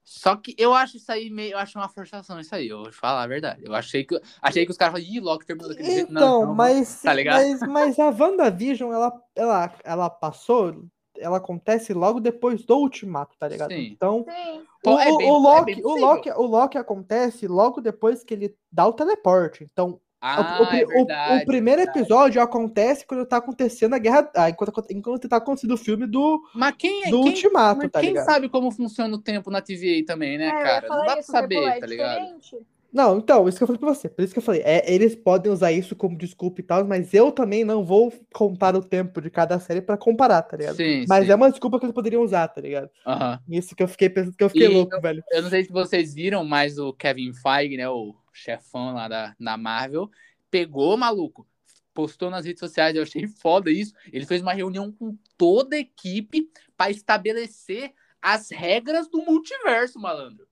Só 0.04 0.36
que 0.36 0.54
eu 0.58 0.74
acho 0.74 0.96
isso 0.98 1.10
aí 1.10 1.30
meio. 1.30 1.52
Eu 1.52 1.58
acho 1.58 1.78
uma 1.78 1.88
forçação 1.88 2.38
isso 2.38 2.54
aí, 2.54 2.68
eu 2.68 2.78
vou 2.78 2.90
te 2.90 2.96
falar 2.96 3.22
a 3.22 3.26
verdade. 3.26 3.62
Eu 3.64 3.74
achei 3.74 4.04
que, 4.04 4.20
achei 4.42 4.64
que 4.66 4.70
os 4.70 4.76
caras 4.76 4.92
falaram, 5.00 5.14
ih, 5.14 5.20
Loki 5.20 5.46
terminou 5.46 5.70
daquele 5.70 5.90
jeito. 5.90 6.12
Não, 6.12 6.20
Então, 6.22 6.46
não, 6.46 6.54
mas, 6.54 7.00
tá 7.00 7.14
ligado? 7.14 7.42
mas, 7.42 7.60
mas 7.62 7.98
a 7.98 8.10
WandaVision, 8.10 8.92
ela, 8.92 9.22
ela, 9.34 9.74
ela 9.82 10.10
passou, 10.10 10.84
ela 11.18 11.36
acontece 11.38 11.92
logo 11.92 12.20
depois 12.20 12.64
do 12.64 12.76
Ultimato, 12.76 13.36
tá 13.38 13.46
ligado? 13.48 13.70
Sim. 13.72 13.88
Então, 13.92 14.24
Sim. 14.28 14.62
o, 14.86 14.98
é 14.98 15.10
o- 15.12 15.16
bem- 15.18 15.30
o 15.30 15.34
é 15.34 15.38
Loki, 15.38 15.74
bem 15.74 15.84
o. 15.84 15.96
Loki, 15.96 16.30
o 16.30 16.42
Loki 16.42 16.78
acontece 16.78 17.46
logo 17.46 17.80
depois 17.80 18.24
que 18.24 18.34
ele 18.34 18.54
dá 18.70 18.86
o 18.86 18.92
teleporte. 18.92 19.66
Então, 19.72 20.00
Ah, 20.20 20.58
o, 20.60 20.64
o 20.64 20.66
é 20.74 20.84
verdade. 20.86 21.42
o 21.42 21.46
primeiro 21.46 21.82
é 21.82 21.84
episódio 21.84 22.40
acontece 22.40 23.06
quando 23.06 23.26
tá 23.26 23.36
acontecendo 23.36 23.94
a 23.94 23.98
guerra. 23.98 24.30
ah, 24.34 24.48
enquanto, 24.48 24.72
enquanto 24.90 25.28
tá 25.28 25.36
acontecendo 25.36 25.74
o 25.74 25.76
filme 25.78 26.06
do, 26.06 26.40
Mas 26.54 26.74
quem, 26.78 27.04
é- 27.04 27.10
do 27.10 27.20
quem, 27.20 27.30
Ultimato, 27.32 27.80
mas 27.82 27.90
tá 27.90 28.00
quem 28.00 28.08
ligado? 28.10 28.24
sabe 28.24 28.48
como 28.48 28.70
funciona 28.70 29.14
o 29.14 29.18
tempo 29.20 29.50
na 29.50 29.60
TVA 29.60 30.02
também, 30.06 30.38
né, 30.38 30.48
É, 30.48 30.62
cara? 30.62 30.88
Não 30.88 30.96
dá 30.96 31.04
pra 31.04 31.20
isso, 31.20 31.30
porque, 31.32 31.54
pô, 31.54 31.62
saber, 31.62 31.76
é 31.76 31.80
tá 31.80 31.86
ligado? 31.86 32.18
diferente. 32.40 32.66
Não, 32.94 33.18
então, 33.18 33.48
isso 33.48 33.58
que 33.58 33.64
eu 33.64 33.66
falei 33.66 33.80
pra 33.80 33.92
você. 33.92 34.08
Por 34.08 34.22
isso 34.22 34.32
que 34.32 34.38
eu 34.38 34.42
falei, 34.42 34.62
é, 34.64 34.94
eles 34.94 35.16
podem 35.16 35.50
usar 35.50 35.72
isso 35.72 35.96
como 35.96 36.16
desculpa 36.16 36.60
e 36.60 36.62
tal, 36.62 36.86
mas 36.86 37.12
eu 37.12 37.32
também 37.32 37.64
não 37.64 37.84
vou 37.84 38.12
contar 38.32 38.76
o 38.76 38.84
tempo 38.84 39.20
de 39.20 39.28
cada 39.30 39.58
série 39.58 39.82
pra 39.82 39.96
comparar, 39.96 40.42
tá 40.42 40.56
ligado? 40.56 40.76
Sim, 40.76 41.04
Mas 41.08 41.26
sim. 41.26 41.32
é 41.32 41.34
uma 41.34 41.50
desculpa 41.50 41.80
que 41.80 41.86
eles 41.86 41.94
poderiam 41.94 42.22
usar, 42.22 42.46
tá 42.46 42.60
ligado? 42.60 42.88
Aham. 43.04 43.40
Isso 43.48 43.74
que 43.74 43.82
eu 43.82 43.88
fiquei 43.88 44.08
pensando, 44.08 44.36
que 44.36 44.44
eu 44.44 44.48
fiquei 44.48 44.68
E 44.68 44.68
louco, 44.68 45.00
velho. 45.00 45.24
Eu 45.32 45.42
não 45.42 45.50
sei 45.50 45.64
se 45.64 45.72
vocês 45.72 46.14
viram, 46.14 46.44
mas 46.44 46.78
o 46.78 46.92
Kevin 46.92 47.32
Feige, 47.32 47.76
né, 47.76 47.88
o 47.88 48.14
chefão 48.32 48.94
lá 48.94 49.08
da, 49.08 49.34
da 49.40 49.56
Marvel, 49.56 50.08
pegou, 50.48 50.96
maluco, 50.96 51.44
postou 51.92 52.30
nas 52.30 52.46
redes 52.46 52.60
sociais, 52.60 52.94
eu 52.94 53.02
achei 53.02 53.26
foda 53.26 53.72
isso. 53.72 53.92
Ele 54.12 54.24
fez 54.24 54.40
uma 54.40 54.52
reunião 54.52 54.92
com 54.92 55.18
toda 55.36 55.74
a 55.74 55.80
equipe 55.80 56.48
pra 56.76 56.90
estabelecer 56.90 57.92
as 58.22 58.52
regras 58.52 59.08
do 59.08 59.18
multiverso, 59.18 59.98
malandro. 59.98 60.46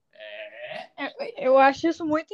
É. 0.97 1.05
Eu- 1.05 1.53
Eu 1.53 1.57
acho 1.59 1.87
isso 1.87 2.05
muito 2.05 2.33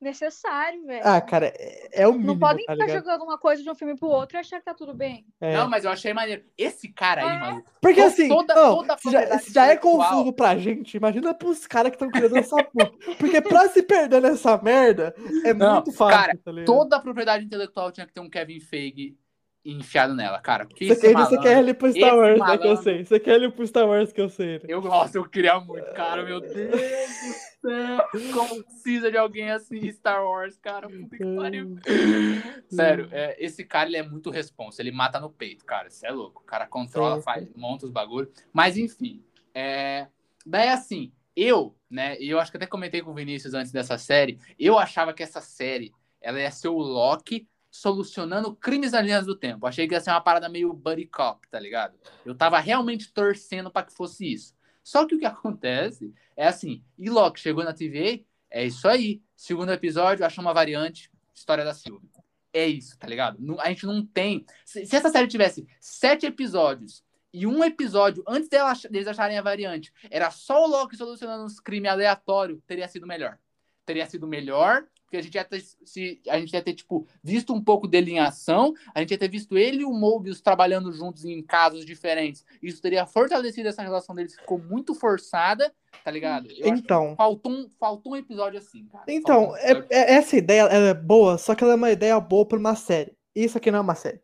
necessário, 0.00 0.84
velho. 0.84 1.02
Ah, 1.04 1.20
cara, 1.20 1.46
é, 1.56 2.02
é 2.02 2.08
o 2.08 2.12
mínimo, 2.12 2.32
não 2.32 2.38
podem 2.40 2.66
tá 2.66 2.72
ficar 2.72 2.86
ligado? 2.86 3.04
jogando 3.04 3.22
uma 3.22 3.38
coisa 3.38 3.62
de 3.62 3.70
um 3.70 3.74
filme 3.74 3.96
pro 3.96 4.08
outro 4.08 4.36
e 4.36 4.40
achar 4.40 4.58
que 4.58 4.64
tá 4.64 4.74
tudo 4.74 4.92
bem. 4.92 5.24
É. 5.40 5.56
Não, 5.56 5.68
mas 5.68 5.84
eu 5.84 5.92
achei 5.92 6.12
maneiro. 6.12 6.42
Esse 6.58 6.88
cara 6.88 7.22
aí, 7.22 7.36
É. 7.36 7.38
maluco. 7.38 7.70
Porque 7.80 8.00
assim, 8.00 8.28
toda- 8.28 8.52
não, 8.54 8.76
toda 8.78 8.94
a 8.94 8.98
se, 8.98 9.04
já, 9.04 9.10
propriedade 9.20 9.44
se 9.44 9.52
já 9.52 9.66
é 9.66 9.76
confuso 9.76 10.32
pra 10.32 10.56
gente, 10.58 10.96
imagina 10.96 11.32
pros 11.32 11.66
caras 11.68 11.90
que 11.90 11.96
estão 11.96 12.10
criando 12.10 12.36
essa 12.36 12.56
porra. 12.64 12.90
Porque 13.18 13.40
pra 13.40 13.68
se 13.68 13.82
perder 13.82 14.20
nessa 14.20 14.56
merda, 14.58 15.14
é 15.44 15.54
Não, 15.54 15.74
muito 15.74 15.92
fácil, 15.92 16.18
cara, 16.18 16.38
tá? 16.44 16.64
Toda 16.66 16.96
a 16.96 17.00
propriedade 17.00 17.44
intelectual 17.44 17.92
tinha 17.92 18.06
que 18.06 18.12
ter 18.12 18.20
um 18.20 18.28
Kevin 18.30 18.58
Feige 18.58 19.16
enfiado 19.64 20.14
nela, 20.14 20.40
cara. 20.40 20.66
Porque 20.66 20.88
Você 20.88 21.12
quer, 21.12 21.14
você 21.14 21.38
quer 21.38 21.58
ele 21.58 21.74
pro 21.74 21.92
Star 21.92 22.16
Wars, 22.16 22.40
né, 22.40 22.58
que 22.58 22.66
eu 22.66 22.76
sei. 22.76 23.04
Você 23.04 23.20
quer 23.20 23.34
ele 23.36 23.50
pro 23.50 23.66
Star 23.66 23.86
Wars, 23.86 24.12
que 24.12 24.20
eu 24.20 24.28
sei. 24.28 24.58
né? 24.58 24.64
Eu 24.66 24.82
gosto, 24.82 25.16
eu 25.16 25.24
queria 25.24 25.58
muito, 25.60 25.92
cara. 25.92 26.24
Meu 26.24 26.40
Deus 26.40 26.52
do 26.54 27.68
céu. 27.68 28.32
Como 28.32 28.64
precisa 28.64 29.10
de 29.10 29.16
alguém 29.16 29.50
assim 29.50 29.78
em 29.78 29.92
Star 29.92 30.24
Wars, 30.24 30.58
cara? 30.58 30.88
Puta 30.88 31.16
que 31.16 31.36
pariu. 31.36 31.76
Sério, 32.68 33.08
é, 33.12 33.36
esse 33.38 33.64
cara 33.64 33.88
ele 33.88 33.96
é 33.98 34.02
muito 34.02 34.30
responsa. 34.30 34.82
Ele 34.82 34.90
mata 34.90 35.20
no 35.20 35.30
peito, 35.30 35.64
cara. 35.64 35.88
Você 35.88 36.06
é 36.06 36.10
louco. 36.10 36.42
O 36.42 36.46
cara 36.46 36.66
controla, 36.66 37.16
Sim, 37.16 37.22
faz, 37.22 37.48
monta 37.54 37.86
os 37.86 37.92
bagulhos. 37.92 38.30
Mas 38.52 38.76
enfim. 38.76 39.22
É... 39.54 40.08
Daí 40.44 40.68
assim, 40.68 41.12
eu, 41.36 41.76
né? 41.88 42.18
E 42.20 42.28
eu 42.30 42.40
acho 42.40 42.50
que 42.50 42.56
até 42.56 42.66
comentei 42.66 43.00
com 43.00 43.12
o 43.12 43.14
Vinícius 43.14 43.54
antes 43.54 43.70
dessa 43.70 43.96
série. 43.96 44.38
Eu 44.58 44.78
achava 44.78 45.12
que 45.12 45.22
essa 45.22 45.40
série 45.40 45.92
ela 46.20 46.40
ia 46.40 46.50
ser 46.50 46.68
o 46.68 46.78
Loki 46.78 47.48
solucionando 47.72 48.54
crimes 48.54 48.92
nas 48.92 49.02
linhas 49.02 49.24
do 49.24 49.34
tempo. 49.34 49.66
Achei 49.66 49.88
que 49.88 49.94
ia 49.94 50.00
ser 50.00 50.10
uma 50.10 50.20
parada 50.20 50.46
meio 50.46 50.74
buddy 50.74 51.06
cop, 51.06 51.48
tá 51.48 51.58
ligado? 51.58 51.98
Eu 52.24 52.34
tava 52.34 52.58
realmente 52.58 53.10
torcendo 53.10 53.70
pra 53.70 53.82
que 53.82 53.94
fosse 53.94 54.30
isso. 54.30 54.54
Só 54.84 55.06
que 55.06 55.14
o 55.14 55.18
que 55.18 55.24
acontece 55.26 56.12
é 56.36 56.46
assim, 56.46 56.84
e 56.98 57.08
Loki 57.08 57.40
chegou 57.40 57.64
na 57.64 57.72
TVA, 57.72 58.22
é 58.50 58.66
isso 58.66 58.86
aí. 58.86 59.22
Segundo 59.34 59.72
episódio, 59.72 60.24
achou 60.24 60.44
uma 60.44 60.52
variante, 60.52 61.10
história 61.34 61.64
da 61.64 61.72
Sylvie. 61.72 62.10
É 62.52 62.66
isso, 62.66 62.98
tá 62.98 63.06
ligado? 63.06 63.38
A 63.60 63.68
gente 63.70 63.86
não 63.86 64.04
tem. 64.04 64.44
Se, 64.66 64.82
essa 64.94 65.08
série 65.08 65.26
tivesse 65.26 65.66
sete 65.80 66.26
episódios 66.26 67.02
e 67.32 67.46
um 67.46 67.64
episódio 67.64 68.22
antes 68.28 68.50
dela, 68.50 68.74
deles 68.90 69.08
acharem 69.08 69.38
a 69.38 69.42
variante, 69.42 69.90
era 70.10 70.30
só 70.30 70.62
o 70.62 70.68
Loki 70.68 70.94
solucionando 70.94 71.44
uns 71.44 71.58
crimes 71.58 71.90
aleatórios, 71.90 72.60
teria 72.66 72.86
sido 72.86 73.06
melhor. 73.06 73.38
Teria 73.86 74.06
sido 74.06 74.28
melhor, 74.28 74.86
porque 75.12 75.18
a 75.18 75.22
gente 75.22 75.34
ia 75.34 75.44
ter, 75.44 75.62
se, 75.84 76.22
a 76.26 76.40
gente 76.40 76.54
ia 76.54 76.62
ter 76.62 76.72
tipo, 76.72 77.06
visto 77.22 77.52
um 77.52 77.62
pouco 77.62 77.86
dele 77.86 78.12
em 78.12 78.18
ação, 78.18 78.72
a 78.94 79.00
gente 79.00 79.10
ia 79.10 79.18
ter 79.18 79.28
visto 79.28 79.58
ele 79.58 79.82
e 79.82 79.84
o 79.84 79.92
Mobius 79.92 80.40
trabalhando 80.40 80.90
juntos 80.90 81.26
em 81.26 81.42
casos 81.42 81.84
diferentes. 81.84 82.46
Isso 82.62 82.80
teria 82.80 83.04
fortalecido 83.04 83.68
essa 83.68 83.82
relação 83.82 84.14
deles, 84.14 84.34
ficou 84.34 84.58
muito 84.58 84.94
forçada, 84.94 85.70
tá 86.02 86.10
ligado? 86.10 86.48
Eu 86.56 86.68
Então, 86.68 87.14
faltou 87.14 87.52
um, 87.52 87.68
faltou 87.78 88.12
um 88.14 88.16
episódio 88.16 88.58
assim, 88.58 88.86
cara. 88.86 89.04
então 89.06 89.50
um 89.50 89.56
é- 89.56 89.72
episódio. 89.72 89.86
é- 89.90 90.12
essa 90.14 90.34
ideia 90.34 90.62
ela 90.62 90.88
é 90.88 90.94
boa, 90.94 91.36
só 91.36 91.54
que 91.54 91.62
ela 91.62 91.74
é 91.74 91.76
uma 91.76 91.90
ideia 91.92 92.18
boa 92.18 92.46
pra 92.46 92.58
uma 92.58 92.74
série. 92.74 93.12
Isso 93.36 93.58
aqui 93.58 93.70
não 93.70 93.80
é 93.80 93.82
uma 93.82 93.94
série. 93.94 94.20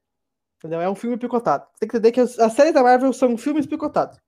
Entendeu? 0.57 0.81
É 0.81 0.89
um 0.89 0.95
filme 0.95 1.19
picotado. 1.19 1.67
Tem 1.79 1.87
que 1.87 1.97
entender 1.99 2.13
que 2.13 2.21
as, 2.21 2.39
as 2.39 2.55
séries 2.55 2.73
da 2.73 2.83
Marvel 2.83 3.13
são 3.13 3.37
filmes 3.37 3.67
picotados. 3.67 4.19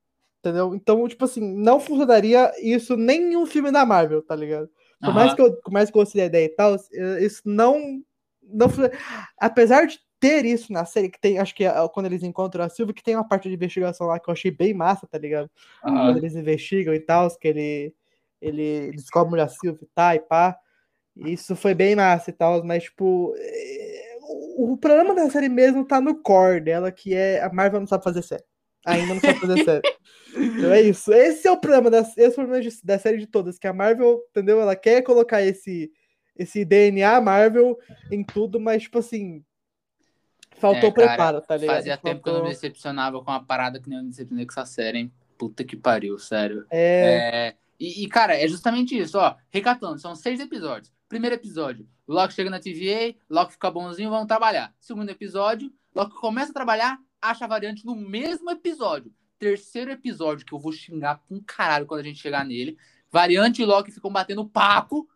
Entendeu? 0.41 0.75
Então, 0.75 1.09
tipo 1.09 1.25
assim, 1.25 1.41
não 1.41 1.81
funcionaria 1.81 2.53
isso 2.63 2.97
nem 2.99 3.33
em 3.33 3.37
um 3.37 3.47
filme 3.47 3.73
da 3.73 3.85
Marvel, 3.87 4.21
tá 4.23 4.37
ligado? 4.37 4.69
Por 5.05 5.15
mais 5.15 5.35
que 5.35 5.41
eu, 5.43 5.53
por 5.57 5.73
mais 5.73 5.91
que 5.91 5.99
eu 5.99 6.05
da 6.05 6.25
ideia 6.25 6.45
e 6.47 6.49
tal, 6.51 6.77
isso 7.21 7.43
não. 7.45 8.03
não 8.43 8.69
Apesar 9.39 9.87
de 9.87 9.99
ter 10.19 10.45
isso 10.45 10.73
na 10.73 10.85
série, 10.85 11.09
que 11.09 11.19
tem, 11.19 11.39
acho 11.39 11.55
que 11.55 11.65
é 11.65 11.73
quando 11.89 12.07
eles 12.07 12.23
encontram 12.23 12.63
a 12.65 12.69
Silvia, 12.69 12.95
que 12.95 13.03
tem 13.03 13.17
uma 13.17 13.27
parte 13.27 13.49
de 13.49 13.55
investigação 13.55 14.07
lá 14.07 14.21
que 14.21 14.29
eu 14.29 14.33
achei 14.33 14.51
bem 14.51 14.75
massa, 14.75 15.07
tá 15.07 15.19
ligado? 15.19 15.51
Aham. 15.85 16.07
Quando 16.07 16.19
eles 16.19 16.35
investigam 16.35 16.93
e 16.95 17.01
tal, 17.01 17.29
que 17.39 17.49
ele, 17.49 17.95
ele 18.41 18.91
descobre 18.93 19.41
a 19.41 19.49
Silvia 19.49 19.81
e 19.83 19.87
tá, 19.95 20.15
e 20.15 20.21
pá. 20.21 20.59
Isso 21.17 21.57
foi 21.57 21.75
bem 21.75 21.97
massa 21.97 22.31
e 22.31 22.33
tal, 22.33 22.65
mas, 22.65 22.85
tipo. 22.85 23.35
eh, 23.39 24.19
O, 24.57 24.73
o 24.75 24.77
problema 24.79 25.15
da 25.15 25.29
série 25.31 25.49
mesmo 25.49 25.85
tá 25.85 26.01
no 26.01 26.23
core 26.23 26.61
dela, 26.61 26.93
que 26.93 27.15
é 27.15 27.43
a 27.43 27.53
Marvel 27.53 27.81
não 27.81 27.87
sabe 27.87 28.05
fazer 28.05 28.23
série. 28.23 28.45
Ainda 28.87 29.15
não 29.15 29.21
sabe 29.21 29.41
fazer 29.41 29.65
série. 29.65 29.83
Então 30.35 30.73
é 30.73 30.81
isso. 30.83 31.13
Esse 31.13 31.47
é 31.47 31.51
o 31.51 31.57
problema 31.61 31.91
da, 31.91 32.01
esse 32.01 32.23
é 32.23 32.29
o 32.29 32.33
problema 32.33 32.61
de- 32.63 32.83
da 32.85 32.99
série 32.99 33.19
de 33.19 33.27
todas, 33.27 33.59
que 33.59 33.67
a 33.67 33.73
Marvel, 33.73 34.21
entendeu? 34.31 34.61
Ela 34.61 34.75
quer 34.77 35.03
colocar 35.03 35.43
esse, 35.43 35.91
esse 36.37 36.65
DNA 36.65 37.21
Marvel 37.21 37.77
em 38.11 38.23
tudo, 38.25 38.59
mas, 38.61 38.83
tipo 38.85 38.99
assim. 38.99 39.45
Faltou 40.57 40.91
É, 40.91 40.93
cara, 40.93 41.07
preparo, 41.09 41.41
tá 41.41 41.57
ligado? 41.57 41.77
Fazia 41.77 41.97
tempo 41.97 42.23
que 42.23 42.29
eu 42.29 42.33
não 42.35 42.41
me 42.41 42.47
Faltou- 42.49 42.61
decepcionava 42.63 43.23
com 43.25 43.31
uma 43.31 43.43
parada 43.45 43.81
que 43.81 43.89
nem 43.89 43.99
eu 43.99 44.05
me 44.05 44.11
decepcionei 44.11 44.45
com 44.47 44.53
essa 44.53 44.67
série, 44.67 44.99
hein? 44.99 45.13
Puta 45.39 45.65
que 45.65 45.75
pariu, 45.77 46.19
sério. 46.19 46.67
É, 46.71 47.49
É, 47.49 47.57
e, 47.79 48.05
e, 48.05 48.09
cara, 48.09 48.37
é 48.39 48.47
justamente 48.47 48.97
isso, 48.99 49.19
ó. 49.19 49.35
Recatando, 49.51 49.99
são 49.99 50.15
seis 50.15 50.39
episódios. 50.39 50.93
Primeiro 51.09 51.35
episódio, 51.35 51.89
Loki 52.07 52.35
chega 52.35 52.51
na 52.51 52.61
TVA, 52.61 53.15
Loki 53.29 53.53
fica 53.53 53.71
bonzinho, 53.71 54.11
vamos 54.11 54.27
trabalhar. 54.29 54.73
Segundo 54.79 55.09
episódio, 55.09 55.73
Loki 55.95 56.15
começa 56.17 56.51
a 56.51 56.55
trabalhar, 56.55 56.99
acha 57.21 57.45
a 57.45 57.49
variante 57.49 57.85
no 57.85 57.95
mesmo 57.95 58.51
episódio. 58.51 59.13
Terceiro 59.39 59.91
episódio, 59.91 60.45
que 60.45 60.53
eu 60.53 60.59
vou 60.59 60.73
xingar 60.73 61.17
pra 61.17 61.37
um 61.37 61.41
caralho 61.41 61.87
quando 61.87 62.01
a 62.01 62.05
gente 62.05 62.21
chegar 62.21 62.45
nele. 62.45 62.77
Variante 63.11 63.63
e 63.63 63.65
Loki 63.65 63.91
ficam 63.91 64.13
batendo 64.13 64.49
papo. 64.49 65.09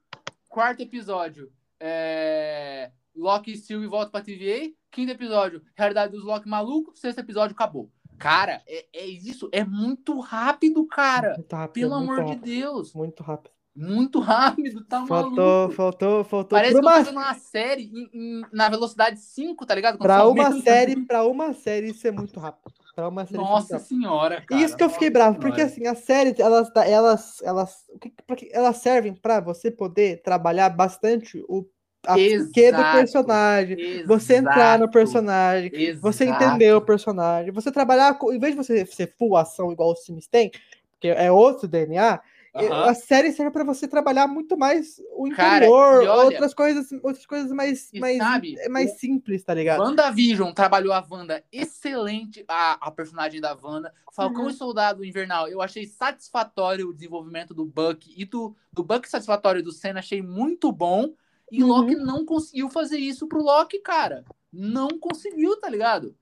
Quarto 0.48 0.80
episódio, 0.82 1.52
é... 1.80 2.90
Loki 3.14 3.52
e 3.52 3.56
Sylvie 3.56 3.86
voltam 3.86 4.10
pra 4.10 4.22
TVA. 4.22 4.72
Quinto 4.90 5.12
episódio, 5.12 5.62
realidade 5.74 6.12
dos 6.12 6.24
Loki 6.24 6.48
maluco. 6.48 6.96
Sexto 6.96 7.18
episódio, 7.18 7.54
acabou. 7.54 7.90
Cara, 8.18 8.62
é, 8.66 8.86
é 8.92 9.06
isso. 9.06 9.48
É 9.52 9.64
muito 9.64 10.18
rápido, 10.20 10.86
cara. 10.86 11.34
muito 11.36 11.52
rápido. 11.54 11.82
Pelo 11.82 11.98
muito 11.98 12.12
amor 12.12 12.24
de 12.24 12.32
rápido, 12.32 12.44
Deus. 12.44 12.94
Muito 12.94 13.22
rápido. 13.22 13.53
Muito 13.76 14.20
rápido, 14.20 14.84
tá 14.84 15.04
Faltou, 15.04 15.36
maluco. 15.36 15.74
faltou, 15.74 16.24
faltou. 16.24 16.56
Parece 16.58 16.80
pra 16.80 16.92
que 16.92 16.98
eu 17.00 17.04
tô 17.06 17.10
uma, 17.10 17.22
uma 17.26 17.34
série 17.34 17.82
em- 17.92 18.08
em- 18.12 18.42
na 18.52 18.68
velocidade 18.68 19.18
5, 19.18 19.66
tá 19.66 19.74
ligado? 19.74 19.98
Quando 19.98 20.06
pra 20.06 20.28
uma 20.28 20.52
série, 20.60 21.04
pra 21.04 21.24
uma 21.26 21.52
série, 21.52 21.90
isso 21.90 22.06
é 22.06 22.12
muito 22.12 22.38
rápido. 22.38 22.72
É 22.96 23.02
uma 23.02 23.26
série 23.26 23.38
Nossa 23.38 23.76
essencial. 23.76 24.00
senhora, 24.00 24.40
cara. 24.46 24.60
Isso 24.62 24.76
que 24.76 24.84
eu 24.84 24.88
fiquei 24.90 25.10
nossa 25.10 25.18
bravo, 25.24 25.40
porque 25.40 25.66
senhora. 25.68 25.72
assim, 25.72 25.86
as 25.88 25.98
séries, 26.04 26.38
elas, 26.38 26.70
elas, 26.76 27.42
elas, 27.42 27.76
que- 28.00 28.12
pra 28.24 28.36
que- 28.36 28.48
elas 28.52 28.76
servem 28.76 29.12
pra 29.12 29.40
você 29.40 29.68
poder 29.72 30.22
trabalhar 30.22 30.68
bastante 30.68 31.44
o 31.48 31.66
a 32.06 32.14
psique 32.16 32.70
do 32.70 32.76
Exato. 32.76 32.98
personagem, 32.98 34.04
você 34.06 34.36
entrar 34.36 34.78
no 34.78 34.84
Exato. 34.84 34.90
personagem, 34.92 35.70
você 36.00 36.24
Exato. 36.24 36.44
entender 36.44 36.74
o 36.74 36.80
personagem, 36.82 37.50
você 37.50 37.72
trabalhar, 37.72 38.18
em 38.30 38.38
vez 38.38 38.54
de 38.54 38.62
você 38.62 38.84
ser 38.86 39.14
full 39.18 39.36
ação 39.38 39.72
igual 39.72 39.90
os 39.90 40.04
filmes 40.04 40.26
têm, 40.28 40.50
porque 40.92 41.08
é 41.08 41.32
outro 41.32 41.66
DNA, 41.66 42.20
Aham. 42.54 42.84
a 42.90 42.94
série 42.94 43.32
serve 43.32 43.50
pra 43.50 43.64
você 43.64 43.88
trabalhar 43.88 44.26
muito 44.28 44.56
mais 44.56 45.00
o 45.16 45.28
Cara, 45.30 45.64
interior, 45.66 46.04
e 46.04 46.06
olha- 46.06 46.24
outras 46.24 46.54
coisas, 46.54 46.92
outras 47.02 47.26
coisas 47.26 47.50
mais, 47.50 47.90
mais, 47.94 48.18
sabe, 48.18 48.54
é 48.60 48.68
mais 48.68 48.92
o- 48.92 48.98
simples, 48.98 49.42
tá 49.42 49.52
ligado? 49.54 49.80
WandaVision 49.80 50.52
trabalhou 50.52 50.92
a 50.92 51.04
Wanda 51.10 51.42
excelente, 51.52 52.44
a, 52.48 52.72
a 52.80 52.90
personagem 52.90 53.40
da 53.40 53.56
Wanda. 53.60 53.92
Falcão 54.12 54.44
Uhum. 54.44 54.50
e 54.50 54.54
Soldado 54.54 55.04
Invernal, 55.04 55.48
eu 55.48 55.60
achei 55.60 55.86
satisfatório 55.86 56.88
o 56.88 56.94
desenvolvimento 56.94 57.52
do 57.52 57.64
Buck 57.64 58.12
e 58.16 58.24
do, 58.24 58.54
do 58.72 58.84
Buck 58.84 59.08
satisfatório 59.08 59.62
do 59.62 59.72
Senna, 59.72 59.98
achei 59.98 60.22
muito 60.22 60.70
bom. 60.70 61.12
E 61.50 61.62
Uhum. 61.62 61.68
Loki 61.70 61.94
não 61.96 62.24
conseguiu 62.24 62.70
fazer 62.70 62.98
isso 62.98 63.26
pro 63.26 63.42
Loki, 63.42 63.78
cara. 63.80 64.24
Não 64.52 64.88
conseguiu, 65.00 65.58
tá 65.60 65.68
ligado? 65.68 66.14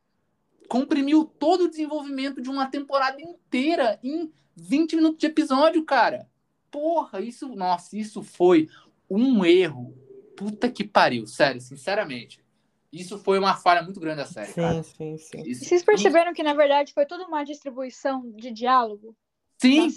Comprimiu 0.73 1.27
todo 1.27 1.65
o 1.65 1.69
desenvolvimento 1.69 2.41
de 2.41 2.49
uma 2.49 2.67
temporada 2.67 3.21
inteira 3.21 4.01
em 4.03 4.33
20 4.57 4.97
minutos 4.97 5.19
de 5.19 5.27
episódio, 5.27 5.85
cara. 5.85 6.31
Porra, 6.71 7.21
isso, 7.21 7.47
nossa, 7.55 7.95
isso 7.95 8.23
foi 8.23 8.71
um 9.11 9.45
erro. 9.45 9.95
Puta 10.35 10.71
que 10.71 10.83
pariu, 10.83 11.27
sério, 11.27 11.61
sinceramente. 11.61 12.43
Isso 12.91 13.19
foi 13.19 13.39
uma 13.39 13.55
falha 13.55 13.83
muito 13.83 14.01
grande 14.01 14.23
da 14.23 14.25
série, 14.25 14.55
cara. 14.55 14.83
Sim, 14.83 14.95
sim, 14.95 15.19
sim. 15.19 15.43
Isso- 15.43 15.63
E 15.63 15.67
vocês 15.67 15.85
perceberam 15.85 16.33
que, 16.33 16.43
na 16.43 16.55
verdade, 16.55 16.95
foi 16.95 17.05
toda 17.05 17.27
uma 17.27 17.45
distribuição 17.45 18.31
de 18.31 18.51
diálogo 18.51 19.15
Sim, 19.59 19.91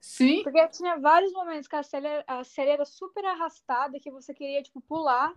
sim. 0.00 0.42
Porque 0.42 0.68
tinha 0.70 0.98
vários 0.98 1.32
momentos 1.32 1.68
que 1.68 1.76
a 1.76 1.84
série, 1.84 2.24
a 2.26 2.42
série 2.42 2.70
era 2.70 2.84
super 2.84 3.24
arrastada, 3.24 4.00
que 4.00 4.10
você 4.10 4.34
queria, 4.34 4.60
tipo, 4.60 4.80
pular, 4.80 5.32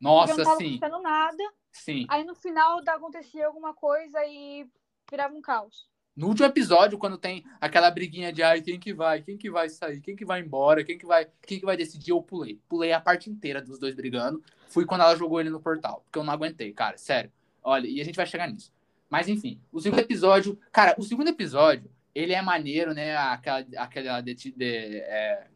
Nossa, 0.00 0.34
não 0.36 0.42
tava 0.44 0.56
sim, 0.56 0.64
acontecendo 0.78 1.00
nada. 1.00 1.44
Sim. 1.72 2.06
Aí 2.08 2.22
no 2.24 2.34
final 2.34 2.82
da- 2.84 2.94
acontecia 2.94 3.46
alguma 3.46 3.74
coisa 3.74 4.24
e 4.26 4.66
virava 5.10 5.34
um 5.34 5.40
caos. 5.42 5.90
No 6.14 6.28
último 6.28 6.46
episódio, 6.46 6.98
quando 6.98 7.16
tem 7.16 7.42
aquela 7.58 7.90
briguinha 7.90 8.30
de 8.30 8.42
ai, 8.42 8.60
quem 8.60 8.78
que 8.78 8.92
vai, 8.92 9.22
quem 9.22 9.38
que 9.38 9.50
vai 9.50 9.68
sair, 9.70 9.98
quem 10.00 10.14
que 10.14 10.26
vai 10.26 10.40
embora, 10.40 10.84
quem 10.84 10.98
que 10.98 11.06
vai, 11.06 11.26
quem 11.46 11.58
que 11.58 11.64
vai 11.64 11.74
decidir, 11.76 12.10
eu 12.10 12.20
pulei. 12.22 12.60
Pulei 12.68 12.92
a 12.92 13.00
parte 13.00 13.30
inteira 13.30 13.62
dos 13.62 13.78
dois 13.78 13.94
brigando. 13.94 14.42
Fui 14.68 14.84
quando 14.84 15.00
ela 15.00 15.16
jogou 15.16 15.40
ele 15.40 15.48
no 15.48 15.58
portal, 15.60 16.02
porque 16.04 16.18
eu 16.18 16.24
não 16.24 16.32
aguentei, 16.32 16.70
cara, 16.72 16.98
sério. 16.98 17.32
Olha, 17.64 17.86
e 17.86 17.98
a 17.98 18.04
gente 18.04 18.16
vai 18.16 18.26
chegar 18.26 18.46
nisso. 18.46 18.70
Mas 19.08 19.26
enfim, 19.28 19.58
o 19.72 19.80
segundo 19.80 20.00
episódio, 20.00 20.58
cara, 20.70 20.94
o 20.98 21.02
segundo 21.02 21.28
episódio, 21.28 21.90
ele 22.14 22.34
é 22.34 22.42
maneiro, 22.42 22.92
né? 22.92 23.16
Aquela, 23.16 23.64
aquela 23.78 24.20
deti- 24.20 24.52
de, 24.54 24.66
é, 24.98 25.46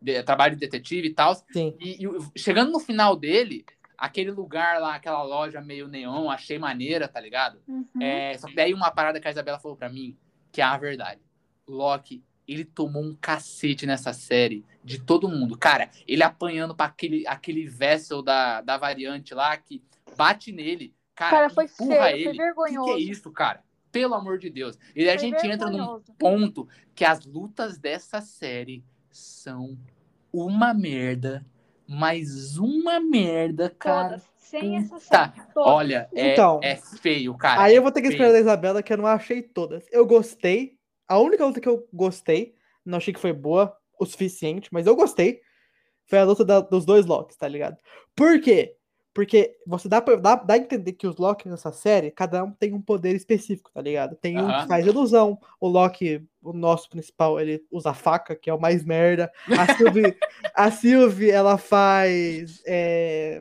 de- 0.00 0.22
trabalho 0.22 0.54
de 0.54 0.60
detetive 0.60 1.08
e 1.08 1.12
tal. 1.14 1.34
Sim. 1.52 1.74
E, 1.78 2.06
e 2.06 2.38
chegando 2.38 2.70
no 2.72 2.78
final 2.80 3.14
dele, 3.16 3.64
aquele 3.98 4.30
lugar 4.30 4.80
lá, 4.80 4.94
aquela 4.94 5.22
loja 5.22 5.60
meio 5.60 5.88
neon, 5.88 6.30
achei 6.30 6.58
maneira, 6.58 7.08
tá 7.08 7.20
ligado? 7.20 7.60
Uhum. 7.66 7.86
É, 8.00 8.36
só 8.38 8.46
que 8.48 8.54
daí 8.54 8.72
uma 8.74 8.90
parada 8.90 9.20
que 9.20 9.28
a 9.28 9.30
Isabela 9.30 9.58
falou 9.58 9.76
pra 9.76 9.88
mim, 9.88 10.16
que 10.52 10.60
é 10.60 10.64
a 10.64 10.76
verdade. 10.76 11.20
O 11.66 11.72
Loki, 11.72 12.22
ele 12.46 12.64
tomou 12.64 13.02
um 13.02 13.14
cacete 13.14 13.86
nessa 13.86 14.12
série 14.12 14.64
de 14.84 15.00
todo 15.00 15.28
mundo. 15.28 15.56
Cara, 15.58 15.90
ele 16.06 16.22
apanhando 16.22 16.74
pra 16.74 16.86
aquele, 16.86 17.26
aquele 17.26 17.66
vessel 17.66 18.22
da, 18.22 18.60
da 18.60 18.76
variante 18.76 19.34
lá 19.34 19.56
que 19.56 19.82
bate 20.16 20.52
nele. 20.52 20.94
Cara, 21.14 21.30
Cara, 21.30 21.50
foi 21.50 21.64
empurra 21.64 22.12
ele. 22.12 22.24
foi 22.24 22.28
O 22.28 22.32
que, 22.32 22.36
que 22.36 22.42
é 22.42 22.44
vergonhoso. 22.44 22.98
isso, 22.98 23.32
cara? 23.32 23.64
Pelo 23.90 24.14
amor 24.14 24.38
de 24.38 24.50
Deus. 24.50 24.78
E 24.94 25.02
aí 25.08 25.08
a 25.16 25.18
Foi 25.18 25.28
gente 25.30 25.46
entra 25.46 25.70
num 25.70 25.78
vergonhoso. 25.78 26.14
ponto 26.18 26.68
que 26.94 27.04
as 27.04 27.24
lutas 27.24 27.78
dessa 27.78 28.20
série 28.20 28.84
são 29.10 29.78
uma 30.32 30.74
merda, 30.74 31.44
mais 31.88 32.58
uma 32.58 33.00
merda, 33.00 33.70
cara. 33.70 34.08
Todas, 34.08 34.22
sem 34.38 34.76
exceção. 34.76 35.32
Olha, 35.56 36.08
é, 36.14 36.32
Então, 36.32 36.60
é 36.62 36.76
feio, 36.76 37.34
cara. 37.34 37.62
Aí 37.62 37.74
eu 37.76 37.82
vou 37.82 37.90
ter 37.92 38.00
que 38.00 38.08
feio. 38.08 38.16
esperar 38.16 38.32
da 38.32 38.40
Isabela, 38.40 38.82
que 38.82 38.92
eu 38.92 38.96
não 38.96 39.06
achei 39.06 39.42
todas. 39.42 39.84
Eu 39.90 40.06
gostei. 40.06 40.76
A 41.08 41.18
única 41.18 41.44
luta 41.44 41.60
que 41.60 41.68
eu 41.68 41.86
gostei, 41.92 42.54
não 42.84 42.98
achei 42.98 43.12
que 43.14 43.20
foi 43.20 43.32
boa 43.32 43.76
o 43.98 44.04
suficiente, 44.04 44.68
mas 44.72 44.86
eu 44.86 44.94
gostei, 44.96 45.40
foi 46.06 46.18
a 46.18 46.24
luta 46.24 46.44
da- 46.44 46.60
dos 46.60 46.84
dois 46.84 47.06
Locks, 47.06 47.36
tá 47.36 47.48
ligado? 47.48 47.76
Por 48.14 48.40
quê? 48.40 48.75
Porque 49.16 49.56
você 49.66 49.88
dá, 49.88 50.02
pra- 50.02 50.16
dá, 50.16 50.34
dá 50.34 50.54
a 50.54 50.58
entender 50.58 50.92
que 50.92 51.06
os 51.06 51.16
Locks 51.16 51.50
nessa 51.50 51.72
série, 51.72 52.10
cada 52.10 52.44
um 52.44 52.52
tem 52.52 52.74
um 52.74 52.82
poder 52.82 53.16
específico, 53.16 53.70
tá 53.72 53.80
ligado? 53.80 54.14
Tem 54.14 54.36
um 54.42 54.48
Aham. 54.50 54.60
que 54.60 54.68
faz 54.68 54.84
ilusão, 54.84 55.38
o 55.58 55.66
Loki, 55.66 56.22
o 56.42 56.52
nosso 56.52 56.90
principal, 56.90 57.40
ele 57.40 57.64
usa 57.70 57.94
faca, 57.94 58.36
que 58.36 58.50
é 58.50 58.52
o 58.52 58.60
mais 58.60 58.84
merda. 58.84 59.32
A 59.56 59.66
Sylvie, 59.68 60.14
a 60.54 60.70
Sylvie 60.70 61.30
ela 61.30 61.56
faz. 61.56 62.60
é, 62.66 63.40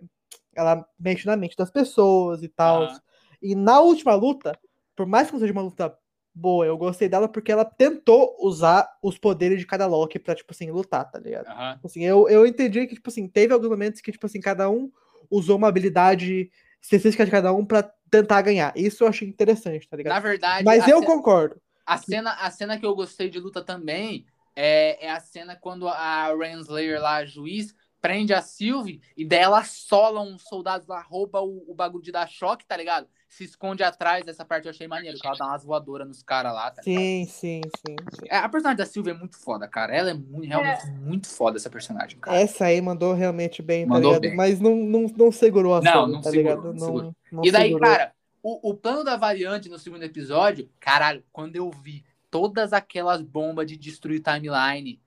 ela 0.55 0.87
mexe 0.97 1.25
na 1.27 1.35
mente 1.35 1.57
das 1.57 1.69
pessoas 1.69 2.41
e 2.41 2.47
tal. 2.47 2.83
Aham. 2.83 3.01
E 3.41 3.53
na 3.53 3.81
última 3.81 4.15
luta, 4.15 4.57
por 4.95 5.05
mais 5.05 5.27
que 5.27 5.33
não 5.33 5.41
seja 5.41 5.51
uma 5.51 5.61
luta 5.61 5.93
boa, 6.33 6.65
eu 6.65 6.77
gostei 6.77 7.09
dela 7.09 7.27
porque 7.27 7.51
ela 7.51 7.65
tentou 7.65 8.37
usar 8.39 8.89
os 9.03 9.17
poderes 9.17 9.59
de 9.59 9.65
cada 9.67 9.87
Loki 9.87 10.19
pra, 10.19 10.35
tipo 10.35 10.53
assim, 10.53 10.71
lutar, 10.71 11.11
tá 11.11 11.19
ligado? 11.19 11.47
Aham. 11.47 11.79
Assim, 11.83 12.01
eu, 12.05 12.29
eu 12.29 12.47
entendi 12.47 12.87
que, 12.87 12.95
tipo 12.95 13.09
assim, 13.09 13.27
teve 13.27 13.53
alguns 13.53 13.67
momentos 13.69 13.99
que, 13.99 14.09
tipo 14.13 14.25
assim, 14.25 14.39
cada 14.39 14.69
um 14.69 14.89
usou 15.29 15.57
uma 15.57 15.67
habilidade 15.67 16.49
específica 16.81 17.25
de 17.25 17.31
cada 17.31 17.53
um 17.53 17.65
pra 17.65 17.83
tentar 18.09 18.41
ganhar. 18.41 18.73
Isso 18.75 19.03
eu 19.03 19.07
achei 19.07 19.27
interessante, 19.27 19.87
tá 19.87 19.95
Na 19.95 19.97
ligado? 19.97 20.23
verdade, 20.23 20.63
Mas 20.65 20.87
eu 20.87 20.99
ce- 20.99 21.05
concordo. 21.05 21.59
a 21.85 21.97
cena, 21.97 22.33
a 22.33 22.49
cena 22.51 22.79
que 22.79 22.85
eu 22.85 22.95
gostei 22.95 23.29
de 23.29 23.39
luta 23.39 23.63
também 23.63 24.25
é, 24.55 25.05
é 25.05 25.11
a 25.11 25.19
cena 25.19 25.55
quando 25.55 25.87
a 25.87 26.33
Renslayer 26.35 27.01
lá, 27.01 27.17
a 27.17 27.25
juiz, 27.25 27.73
prende 28.01 28.33
a 28.33 28.41
Sylvie 28.41 29.01
e 29.17 29.25
daí 29.27 29.39
ela 29.39 29.63
sola 29.63 30.21
uns 30.21 30.43
soldados 30.43 30.87
lá, 30.87 31.01
rouba 31.01 31.41
o, 31.41 31.65
o 31.71 31.75
bagulho 31.75 32.03
de 32.03 32.11
dar 32.11 32.27
choque, 32.29 32.65
tá 32.65 32.77
ligado? 32.77 33.07
Se 33.27 33.43
esconde 33.43 33.83
atrás 33.83 34.23
dessa 34.23 34.45
parte, 34.45 34.65
eu 34.65 34.69
achei 34.71 34.87
maneiro, 34.87 35.17
que 35.19 35.27
ela 35.27 35.35
dá 35.35 35.47
umas 35.47 35.63
voadoras 35.63 36.07
nos 36.07 36.23
caras 36.23 36.53
lá, 36.53 36.71
tá? 36.71 36.81
Sim, 36.83 37.25
sim, 37.25 37.61
sim, 37.85 37.95
sim. 38.13 38.25
É, 38.29 38.37
a 38.37 38.47
personagem 38.47 38.77
da 38.77 38.85
Sylvie 38.85 39.11
é 39.11 39.13
muito 39.13 39.37
foda, 39.37 39.67
cara. 39.67 39.93
Ela 39.95 40.11
é 40.11 40.13
muito, 40.13 40.47
realmente 40.47 40.85
muito 40.91 41.27
foda, 41.27 41.57
essa 41.57 41.69
personagem, 41.69 42.17
cara. 42.19 42.39
Essa 42.39 42.65
aí 42.65 42.79
mandou 42.81 43.13
realmente 43.13 43.61
bem, 43.61 43.85
tá 43.85 43.93
Mandou 43.93 44.11
ligado? 44.11 44.21
bem. 44.21 44.35
Mas 44.35 44.59
não, 44.61 44.75
não, 44.75 45.01
não 45.07 45.31
segurou 45.31 45.75
a 45.75 45.81
Não, 45.81 45.91
série, 46.01 46.11
não 46.13 46.21
tá 46.21 46.29
segurou, 46.31 46.55
ligado? 46.55 46.73
não 46.73 46.79
segurou. 46.79 47.15
não 47.31 47.43
E 47.45 47.51
daí, 47.51 47.67
segurou. 47.67 47.89
cara, 47.89 48.13
o, 48.41 48.69
o 48.69 48.73
plano 48.75 49.03
da 49.03 49.17
variante 49.17 49.67
no 49.69 49.79
segundo 49.79 50.03
episódio, 50.03 50.69
caralho, 50.79 51.23
quando 51.31 51.55
eu 51.55 51.69
vi 51.71 52.05
todas 52.29 52.73
aquelas 52.73 53.21
bombas 53.21 53.65
de 53.67 53.75
destruir 53.75 54.21
timeline, 54.21 55.01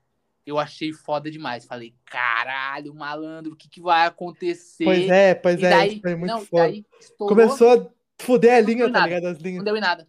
eu 0.45 0.59
achei 0.59 0.91
foda 0.91 1.31
demais. 1.31 1.65
Falei, 1.65 1.95
caralho, 2.05 2.93
malandro, 2.93 3.53
o 3.53 3.55
que, 3.55 3.69
que 3.69 3.81
vai 3.81 4.05
acontecer? 4.07 4.83
Pois 4.83 5.09
é, 5.09 5.35
pois 5.35 5.59
e 5.61 5.65
é, 5.65 5.69
daí, 5.69 5.91
isso 5.93 6.01
foi 6.01 6.15
muito 6.15 6.31
não, 6.31 6.41
e 6.41 6.45
foda. 6.45 6.63
daí 6.63 6.85
estourou, 6.99 7.35
Começou 7.35 7.71
a 7.73 7.98
fuder 8.19 8.57
a 8.57 8.61
Não 8.61 8.67
linha, 8.67 8.83
deu 8.85 8.93
tá 8.93 8.99
nada. 8.99 9.07
ligado? 9.15 9.31
As 9.31 9.37
não 9.39 9.43
linhas. 9.49 9.63
deu 9.63 9.75
em 9.77 9.81
nada. 9.81 10.07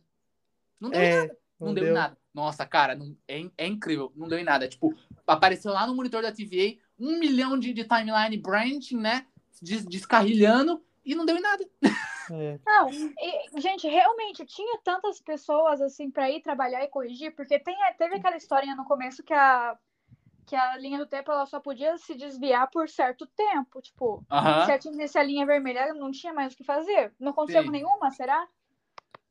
Não 0.81 0.91
deu 0.91 1.01
em 1.03 1.11
nada. 1.17 1.33
É, 1.33 1.37
Não, 1.65 1.75
deu 1.75 1.87
em 1.89 1.93
nada. 1.93 2.19
Nossa, 2.33 2.65
cara, 2.67 2.95
não- 2.95 3.17
é, 3.29 3.43
é 3.59 3.67
incrível. 3.67 4.13
Não 4.17 4.29
deu 4.29 4.39
em 4.39 4.45
nada. 4.45 4.69
Tipo, 4.69 4.95
apareceu 5.27 5.73
lá 5.73 5.87
no 5.87 5.95
monitor 5.95 6.23
da 6.23 6.33
TVA 6.33 6.77
um 6.99 7.19
milhão 7.19 7.59
de, 7.59 7.73
de 7.73 7.85
timeline 7.85 8.37
branching, 8.37 8.99
né? 8.99 9.27
Des- 9.61 9.85
descarrilhando 9.85 10.83
e 11.05 11.15
não 11.15 11.25
deu 11.27 11.37
em 11.37 11.41
nada. 11.41 11.65
é. 12.33 12.59
Não, 12.65 12.89
e, 12.91 13.61
gente, 13.61 13.87
realmente 13.89 14.45
tinha 14.47 14.79
tantas 14.85 15.21
pessoas 15.21 15.81
assim 15.81 16.11
pra 16.11 16.31
ir 16.31 16.41
trabalhar 16.43 16.83
e 16.85 16.89
corrigir, 16.89 17.35
porque 17.35 17.59
tem, 17.59 17.77
teve 17.99 18.17
aquela 18.17 18.37
historinha 18.37 18.77
no 18.77 18.85
começo 18.85 19.23
que 19.23 19.33
a, 19.35 19.77
que 20.51 20.57
a 20.57 20.77
linha 20.77 20.99
do 20.99 21.07
tempo 21.07 21.31
ela 21.31 21.47
só 21.47 21.61
podia 21.61 21.97
se 21.97 22.13
desviar 22.17 22.69
por 22.71 22.89
certo 22.89 23.25
tempo. 23.25 23.81
Tipo, 23.81 24.25
Aham. 24.29 24.67
se 24.67 24.73
atingisse 24.73 25.17
a 25.17 25.23
linha 25.23 25.47
vermelha, 25.47 25.95
não 25.95 26.11
tinha 26.11 26.33
mais 26.35 26.53
o 26.53 26.57
que 26.57 26.65
fazer. 26.65 27.13
Não 27.21 27.31
aconteceu 27.31 27.63
Sim. 27.63 27.71
nenhuma, 27.71 28.11
será? 28.11 28.49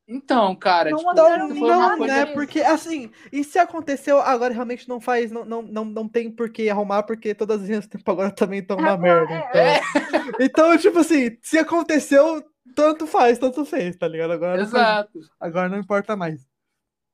Então, 0.08 0.56
cara, 0.56 0.90
Não 0.90 0.98
tipo, 0.98 1.12
isso 1.12 1.60
Não, 1.60 1.78
não, 1.90 1.96
coisa. 1.98 2.14
né? 2.14 2.24
disso. 2.24 2.34
Porque, 2.34 2.60
assim, 2.62 3.10
e 3.30 3.44
se 3.44 3.58
aconteceu, 3.58 4.18
agora 4.18 4.52
realmente 4.54 4.88
não 4.88 4.98
faz, 4.98 5.30
não, 5.30 5.44
não, 5.44 5.62
não, 5.62 5.84
não 5.84 6.08
tem 6.08 6.30
por 6.32 6.50
que 6.50 6.70
arrumar, 6.70 7.02
porque 7.02 7.34
todas 7.34 7.60
as 7.60 7.68
linhas 7.68 7.86
do 7.86 7.90
tempo 7.90 8.10
agora 8.10 8.34
também 8.34 8.60
estão 8.60 8.78
uma 8.78 8.92
Agora, 8.94 9.26
merda. 9.28 9.58
é, 9.58 9.80
Então, 9.80 10.34
então, 10.40 10.78
tipo 10.78 10.98
assim, 11.00 11.38
se 11.42 11.58
aconteceu, 11.58 12.42
tanto 12.74 13.06
faz, 13.06 13.38
tanto 13.38 13.64
fez, 13.64 13.94
tá 13.96 14.08
ligado? 14.08 14.32
Agora, 14.32 14.56
não, 14.56 14.66
faz- 14.66 14.86
Exato. 14.88 15.20
agora 15.38 15.68
não 15.68 15.78
importa 15.78 16.16
mais. 16.16 16.48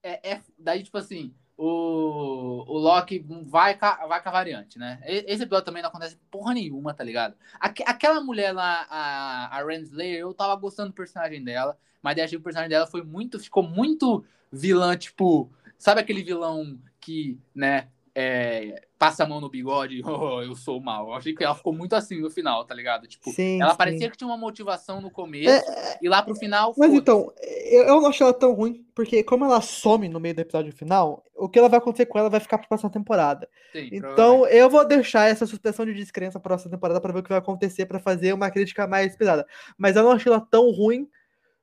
É, 0.03 0.31
é- 0.35 0.43
daí, 0.59 0.83
tipo 0.85 0.97
assim, 0.97 1.35
o, 1.57 2.65
o 2.67 2.79
Loki 2.79 3.25
vai, 3.47 3.77
vai 3.77 4.23
com 4.23 4.29
a 4.29 4.33
variante, 4.33 4.79
né? 4.79 5.01
Esse 5.05 5.43
episódio 5.45 5.65
também 5.65 5.83
não 5.83 5.89
acontece 5.89 6.17
porra 6.31 6.53
nenhuma, 6.55 6.93
tá 6.95 7.03
ligado? 7.03 7.35
Aque- 7.59 7.85
aquela 7.87 8.21
mulher 8.21 8.53
lá, 8.53 8.87
a, 8.91 9.59
a 9.59 9.65
Renslayer, 9.65 10.21
eu 10.21 10.35
tava 10.35 10.55
gostando 10.57 10.91
do 10.91 10.95
personagem 10.95 11.43
dela, 11.43 11.79
mas 12.03 12.15
daí 12.17 12.25
achei 12.25 12.37
que 12.39 12.41
o 12.41 12.45
personagem 12.45 12.71
dela 12.71 12.87
foi 12.87 13.03
muito, 13.03 13.39
ficou 13.41 13.63
muito 13.63 14.25
vilã, 14.53 14.97
tipo, 14.97 15.51
sabe 15.79 16.01
aquele 16.01 16.23
vilão 16.23 16.79
que, 17.01 17.39
né, 17.55 17.89
é, 18.19 18.81
passa 18.99 19.25
a 19.25 19.27
mão 19.29 19.43
no 19.43 19.51
bigode, 19.51 20.01
oh, 20.09 20.41
eu 20.41 20.55
sou 20.57 20.81
mal. 20.81 21.09
Eu 21.09 21.15
achei 21.15 21.35
que 21.35 21.45
ela 21.45 21.55
ficou 21.55 21.75
muito 21.75 21.95
assim 21.95 22.19
no 22.19 22.31
final, 22.31 22.65
tá 22.65 22.75
ligado? 22.75 23.07
Tipo, 23.07 23.31
Sim, 23.31 23.61
ela 23.61 23.73
sim. 23.73 23.77
parecia 23.77 24.11
que 24.11 24.17
tinha 24.17 24.27
uma 24.27 24.39
motivação 24.39 25.03
no 25.03 25.11
começo 25.11 25.51
É, 25.51 25.99
e 26.01 26.09
lá 26.09 26.23
pro 26.23 26.35
final. 26.35 26.73
Mas 26.79 26.95
então, 26.95 27.31
eu, 27.71 27.83
eu 27.83 28.01
não 28.01 28.09
achei 28.09 28.25
ela 28.25 28.33
tão 28.33 28.55
ruim, 28.55 28.87
porque 28.95 29.23
como 29.23 29.45
ela 29.45 29.61
some 29.61 30.09
no 30.09 30.19
meio 30.19 30.35
do 30.35 30.41
episódio 30.41 30.73
final, 30.73 31.23
o 31.35 31.47
que 31.47 31.59
ela 31.59 31.69
vai 31.69 31.79
acontecer 31.79 32.07
com 32.07 32.19
ela 32.19 32.31
vai 32.31 32.41
ficar 32.41 32.57
pra 32.57 32.69
próxima 32.69 32.89
temporada. 32.89 33.47
Sim, 33.71 33.91
Então, 33.93 34.47
eu 34.47 34.71
vou 34.71 34.87
deixar 34.89 35.29
essa 35.29 35.45
suspensão 35.45 35.85
de 35.85 35.93
descrença 35.93 36.41
pra 36.41 36.49
próxima 36.49 36.71
temporada 36.71 36.99
pra 36.99 37.13
ver 37.13 37.19
o 37.19 37.23
que 37.23 37.29
vai 37.29 37.39
acontecer, 37.39 37.85
pra 37.85 37.99
fazer 37.99 38.33
uma 38.33 38.51
crítica 38.51 38.87
mais 38.87 39.15
pesada. 39.15 39.47
Mas 39.77 39.95
eu 39.95 40.03
não 40.03 40.13
achei 40.13 40.33
ela 40.33 40.41
tão 40.41 40.71
ruim 40.71 41.07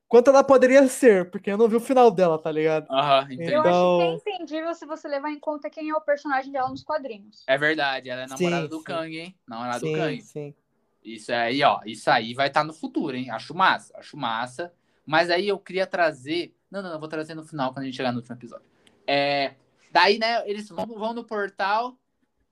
quanto 0.08 0.30
ela 0.30 0.44
poderia 0.44 0.86
ser, 0.88 1.30
porque 1.30 1.50
eu 1.50 1.58
não 1.58 1.68
vi 1.68 1.76
o 1.76 1.80
final 1.80 2.10
dela, 2.10 2.38
tá 2.38 2.50
ligado? 2.52 2.86
Aham, 2.90 3.24
entendi. 3.32 3.52
Eu 3.52 3.60
Então- 3.60 4.00
acho 4.00 4.24
que 4.24 4.30
é 4.30 4.34
entendível 4.34 4.74
se 4.74 4.86
você 4.86 5.08
levar 5.08 5.30
em 5.30 5.38
conta 5.40 5.68
quem 5.70 5.90
é 5.90 5.94
o 5.96 6.00
personagem 6.00 6.52
dela 6.52 6.68
nos 6.68 6.82
quadrinhos. 6.84 7.42
É 7.46 7.56
verdade, 7.58 8.08
ela 8.10 8.22
é 8.22 8.26
namorada 8.26 8.62
Sim, 8.62 8.68
do 8.68 8.78
sim. 8.78 8.84
Kang, 8.84 9.18
hein? 9.18 9.34
Namorada 9.46 9.80
do 9.80 9.86
sim, 9.86 9.94
Kang. 9.96 10.20
sim. 10.22 10.54
Isso 11.04 11.32
aí, 11.32 11.62
ó, 11.62 11.80
isso 11.84 12.10
aí 12.10 12.32
vai 12.32 12.46
estar 12.48 12.64
no 12.64 12.72
futuro, 12.72 13.14
hein? 13.16 13.30
Acho 13.30 13.54
massa, 13.54 13.92
acho 13.98 14.16
massa. 14.16 14.72
Mas 15.04 15.28
aí 15.30 15.48
eu 15.48 15.58
queria 15.58 15.86
trazer. 15.86 16.54
Não, 16.70 16.82
não, 16.82 16.92
eu 16.92 16.98
vou 16.98 17.08
trazer 17.08 17.34
no 17.34 17.44
final 17.44 17.72
quando 17.72 17.82
a 17.82 17.84
gente 17.84 17.96
chegar 17.96 18.10
no 18.10 18.18
último 18.18 18.34
episódio. 18.34 18.64
É, 19.06 19.54
daí, 19.92 20.18
né, 20.18 20.42
eles 20.48 20.66
vão, 20.70 20.86
vão 20.86 21.12
no 21.12 21.22
portal. 21.24 21.98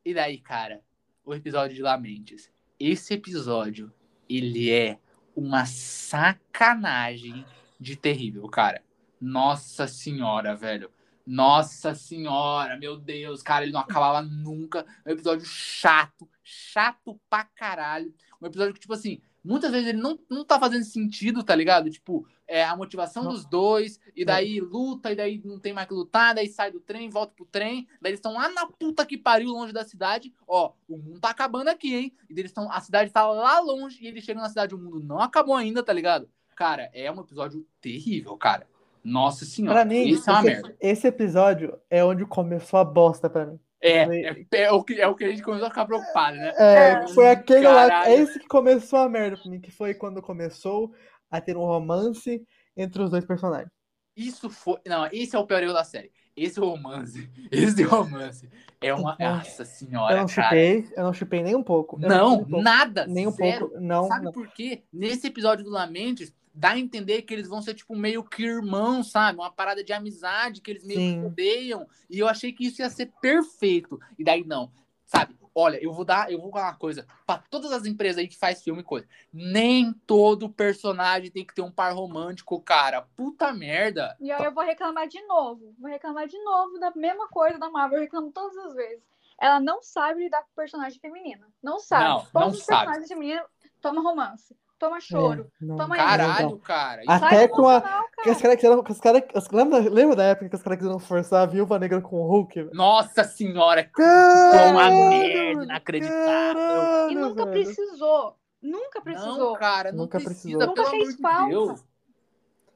E 0.05 0.13
daí, 0.13 0.37
cara, 0.39 0.83
o 1.25 1.33
episódio 1.35 1.75
de 1.75 1.81
Lamentes. 1.83 2.51
Esse 2.79 3.15
episódio, 3.15 3.91
ele 4.29 4.71
é 4.71 4.99
uma 5.35 5.64
sacanagem 5.66 7.45
de 7.78 7.97
terrível, 7.97 8.49
cara. 8.49 8.83
Nossa 9.20 9.87
senhora, 9.87 10.55
velho. 10.55 10.91
Nossa 11.24 11.95
senhora, 11.95 12.76
meu 12.76 12.97
Deus, 12.97 13.43
cara, 13.43 13.64
ele 13.64 13.72
não 13.72 13.80
acabava 13.80 14.20
nunca. 14.22 14.85
Um 15.07 15.11
episódio 15.11 15.47
chato, 15.47 16.28
chato 16.43 17.20
pra 17.30 17.45
caralho. 17.45 18.12
Um 18.41 18.47
episódio 18.47 18.74
que, 18.74 18.80
tipo 18.80 18.93
assim, 18.93 19.22
muitas 19.45 19.70
vezes 19.70 19.88
ele 19.88 19.99
não, 20.01 20.18
não 20.30 20.45
tá 20.45 20.59
fazendo 20.59 20.84
sentido, 20.84 21.43
tá 21.43 21.55
ligado? 21.55 21.90
Tipo, 21.90 22.26
é 22.47 22.64
a 22.64 22.76
motivação 22.76 23.24
Não. 23.24 23.32
dos 23.32 23.45
dois, 23.47 23.99
e 24.14 24.24
daí 24.24 24.61
luta, 24.61 25.11
e 25.11 25.16
daí 25.16 25.40
não 25.45 25.59
tem 25.59 25.72
mais 25.72 25.88
que 25.88 25.95
lutar, 25.95 26.34
daí 26.34 26.49
sai 26.49 26.70
do 26.70 26.80
trem, 26.80 27.09
volta 27.09 27.32
pro 27.34 27.47
trem, 27.47 27.86
daí 28.01 28.11
eles 28.11 28.18
estão 28.18 28.34
lá 28.34 28.49
na 28.51 28.66
puta 28.66 29.07
que 29.07 29.16
pariu, 29.16 29.51
longe 29.51 29.72
da 29.72 29.84
cidade. 29.84 30.32
Ó, 30.47 30.72
o 30.88 30.97
mundo 30.99 31.20
tá 31.20 31.30
acabando 31.30 31.68
aqui, 31.68 31.95
hein? 31.95 32.12
E 32.28 32.34
daí 32.34 32.43
eles 32.43 32.51
estão, 32.51 32.70
a 32.70 32.80
cidade 32.80 33.11
tá 33.11 33.26
lá 33.30 33.59
longe, 33.61 33.99
e 34.03 34.07
eles 34.07 34.22
chegam 34.24 34.43
na 34.43 34.49
cidade, 34.49 34.74
o 34.74 34.78
mundo 34.78 35.01
não 35.01 35.20
acabou 35.20 35.55
ainda, 35.55 35.82
tá 35.82 35.93
ligado? 35.93 36.28
Cara, 36.55 36.90
é 36.93 37.11
um 37.11 37.20
episódio 37.20 37.66
terrível, 37.80 38.36
cara. 38.36 38.66
Nossa 39.03 39.45
senhora, 39.45 39.80
Pra 39.80 39.84
mim, 39.84 40.07
isso 40.07 40.30
é 40.30 40.32
uma 40.32 40.40
esse, 40.43 40.49
merda. 40.62 40.76
esse 40.80 41.07
episódio 41.09 41.76
é 41.90 42.05
onde 42.05 42.24
começou 42.24 42.78
a 42.78 42.84
bosta 42.84 43.28
pra 43.28 43.47
mim. 43.47 43.59
É, 43.83 44.07
Foi- 44.07 44.22
é, 44.22 44.62
é 44.62 44.70
o 44.72 44.83
que, 44.85 45.01
é 45.01 45.07
o 45.09 45.14
que 45.14 45.24
a 45.24 45.28
gente 45.30 45.43
começou 45.43 45.66
a 45.66 45.70
ficar 45.70 45.85
preocupado, 45.87 46.37
né? 46.37 46.53
É, 46.57 46.74
É. 47.03 47.09
foi 47.09 47.28
aquele 47.28 47.66
lá, 47.66 47.89
Caralho. 47.89 48.11
é 48.12 48.14
esse 48.14 48.39
que 48.39 48.47
começou 48.47 49.01
a 49.01 49.09
merda 49.09 49.37
pra 49.37 49.51
mim, 49.51 49.61
que 49.61 49.70
foi 49.72 49.93
quando 49.95 50.22
começou 50.22 50.95
a 51.30 51.41
ter 51.41 51.57
um 51.57 51.64
romance 51.64 52.43
entre 52.76 53.03
os 53.03 53.11
dois 53.11 53.24
personagens. 53.24 53.70
Isso 54.16 54.49
foi. 54.49 54.78
Não, 54.87 55.07
esse 55.12 55.35
é 55.35 55.39
o 55.39 55.47
pior 55.47 55.62
erro 55.62 55.72
da 55.72 55.85
série. 55.85 56.12
Esse 56.37 56.61
romance. 56.61 57.28
Esse 57.51 57.83
romance. 57.83 58.49
É 58.80 58.95
uma. 58.95 59.16
Ai, 59.20 59.26
Nossa 59.39 59.64
senhora, 59.64 60.14
eu 60.14 60.18
não 60.20 60.26
cara. 60.26 60.49
chupei, 60.49 60.87
eu 60.97 61.03
não 61.05 61.12
chupei 61.12 61.43
nem 61.43 61.55
um 61.57 61.62
pouco. 61.62 61.99
eu 62.01 62.09
Não, 62.09 62.35
um 62.35 62.45
pouco, 62.45 62.62
nada. 62.62 63.07
nem 63.07 63.26
um 63.26 63.30
zero. 63.30 63.68
pouco, 63.68 63.80
não. 63.80 64.07
Sabe 64.09 64.24
não. 64.26 64.33
por 64.33 64.49
quê? 64.49 64.83
Nesse 64.93 65.26
episódio 65.26 65.64
do 65.64 65.70
Lamentes, 65.70 66.33
dá 66.55 66.71
a 66.71 66.79
entender 66.79 67.23
que 67.23 67.33
eles 67.33 67.49
vão 67.49 67.63
ser, 67.63 67.75
tipo, 67.75 67.95
meio 67.97 68.23
que 68.23 68.43
irmãos, 68.45 69.11
sabe? 69.11 69.39
Uma 69.39 69.51
parada 69.51 69.83
de 69.83 69.93
amizade, 69.93 70.61
que 70.61 70.71
eles 70.71 70.85
meio 70.85 70.99
Sim. 71.01 71.21
que 71.21 71.27
odeiam. 71.27 71.89
E 72.11 72.19
eu 72.19 72.29
achei 72.29 72.53
que 72.53 72.67
isso 72.67 72.83
ia 72.83 72.91
ser 72.91 73.13
perfeito. 73.21 73.99
E 74.19 74.25
daí, 74.25 74.45
não. 74.45 74.71
Sabe? 75.07 75.37
Olha, 75.55 75.83
eu 75.83 75.93
vou 75.93 76.05
dar, 76.05 76.33
eu 76.33 76.41
vou 76.41 76.51
falar 76.51 76.71
uma 76.71 76.79
coisa 76.79 77.07
pra 77.27 77.37
todas 77.37 77.71
as 77.73 77.85
empresas 77.85 78.19
aí 78.19 78.27
que 78.27 78.39
faz 78.39 78.63
filme 78.63 78.81
e 78.81 78.85
coisa. 78.85 79.07
Nem 79.31 79.93
todo 80.07 80.49
personagem 80.49 81.31
tem 81.31 81.45
que 81.45 81.55
ter 81.55 81.61
um 81.61 81.71
par 81.71 81.93
romântico, 81.93 82.59
cara. 82.61 83.03
Puta 83.15 83.53
merda. 83.53 84.17
E 84.19 84.31
aí 84.33 84.43
eu 84.43 84.55
vou 84.55 84.65
reclamar 84.65 85.07
de 85.07 85.21
novo. 85.27 85.75
Vou 85.79 85.91
reclamar 85.91 86.27
de 86.27 86.43
novo 86.43 86.79
da 86.79 86.91
mesma 86.97 87.29
coisa 87.29 87.59
da 87.59 87.71
Marvel. 87.71 87.99
Eu 87.99 88.05
reclamo 88.05 88.33
todas 88.33 88.57
as 88.57 88.75
vezes. 88.75 89.05
Ela 89.39 89.61
não 89.61 89.83
sabe 89.83 90.23
lidar 90.23 90.43
com 90.43 90.55
personagem 90.57 90.99
feminina. 90.99 91.47
Não 91.63 91.79
sabe. 91.79 92.05
Não, 92.05 92.19
Todos 92.21 92.33
não 92.33 92.49
os 92.49 92.63
sabe. 92.63 92.79
personagens 92.79 93.09
femininos 93.09 93.47
tomam 93.81 94.03
romance. 94.03 94.57
Toma 94.83 95.01
choro. 95.01 95.47
É, 95.62 95.64
não. 95.64 95.76
Toma 95.76 95.95
Caralho, 95.97 96.51
Não, 96.51 96.59
cara. 96.59 97.03
Até 97.07 97.37
Sai 97.37 97.49
com 97.49 97.68
a- 97.68 98.05
Que 98.22 98.30
os 98.30 98.43
caras 98.43 98.57
quiseram. 98.57 98.83
Os 98.89 98.99
cara, 98.99 99.24
lembra, 99.53 99.78
lembra 99.78 100.16
da 100.16 100.24
época 100.24 100.49
que 100.49 100.57
os 100.57 100.62
caras 100.62 100.78
quiseram 100.80 100.99
forçar 100.99 101.43
a 101.43 101.47
viúva 101.47 101.78
negra 101.78 102.01
com 102.01 102.16
o 102.16 102.26
Hulk? 102.26 102.70
Nossa 102.72 103.22
senhora, 103.22 103.85
Caralho, 103.85 104.72
uma 104.72 104.91
merda 105.11 105.62
inacreditável. 105.62 106.24
caralho, 106.26 107.11
E 107.12 107.14
nunca 107.14 107.45
velho. 107.47 107.64
precisou. 107.64 108.37
Nunca 108.61 109.01
precisou. 109.01 109.39
Não, 109.39 109.55
cara, 109.55 109.93
não 109.93 109.99
Nunca 110.01 110.18
precisa, 110.18 110.59
precisou. 110.59 110.66
Nunca 110.66 110.85
fez 110.91 111.14
falta. 111.20 111.49
Deus. 111.49 111.85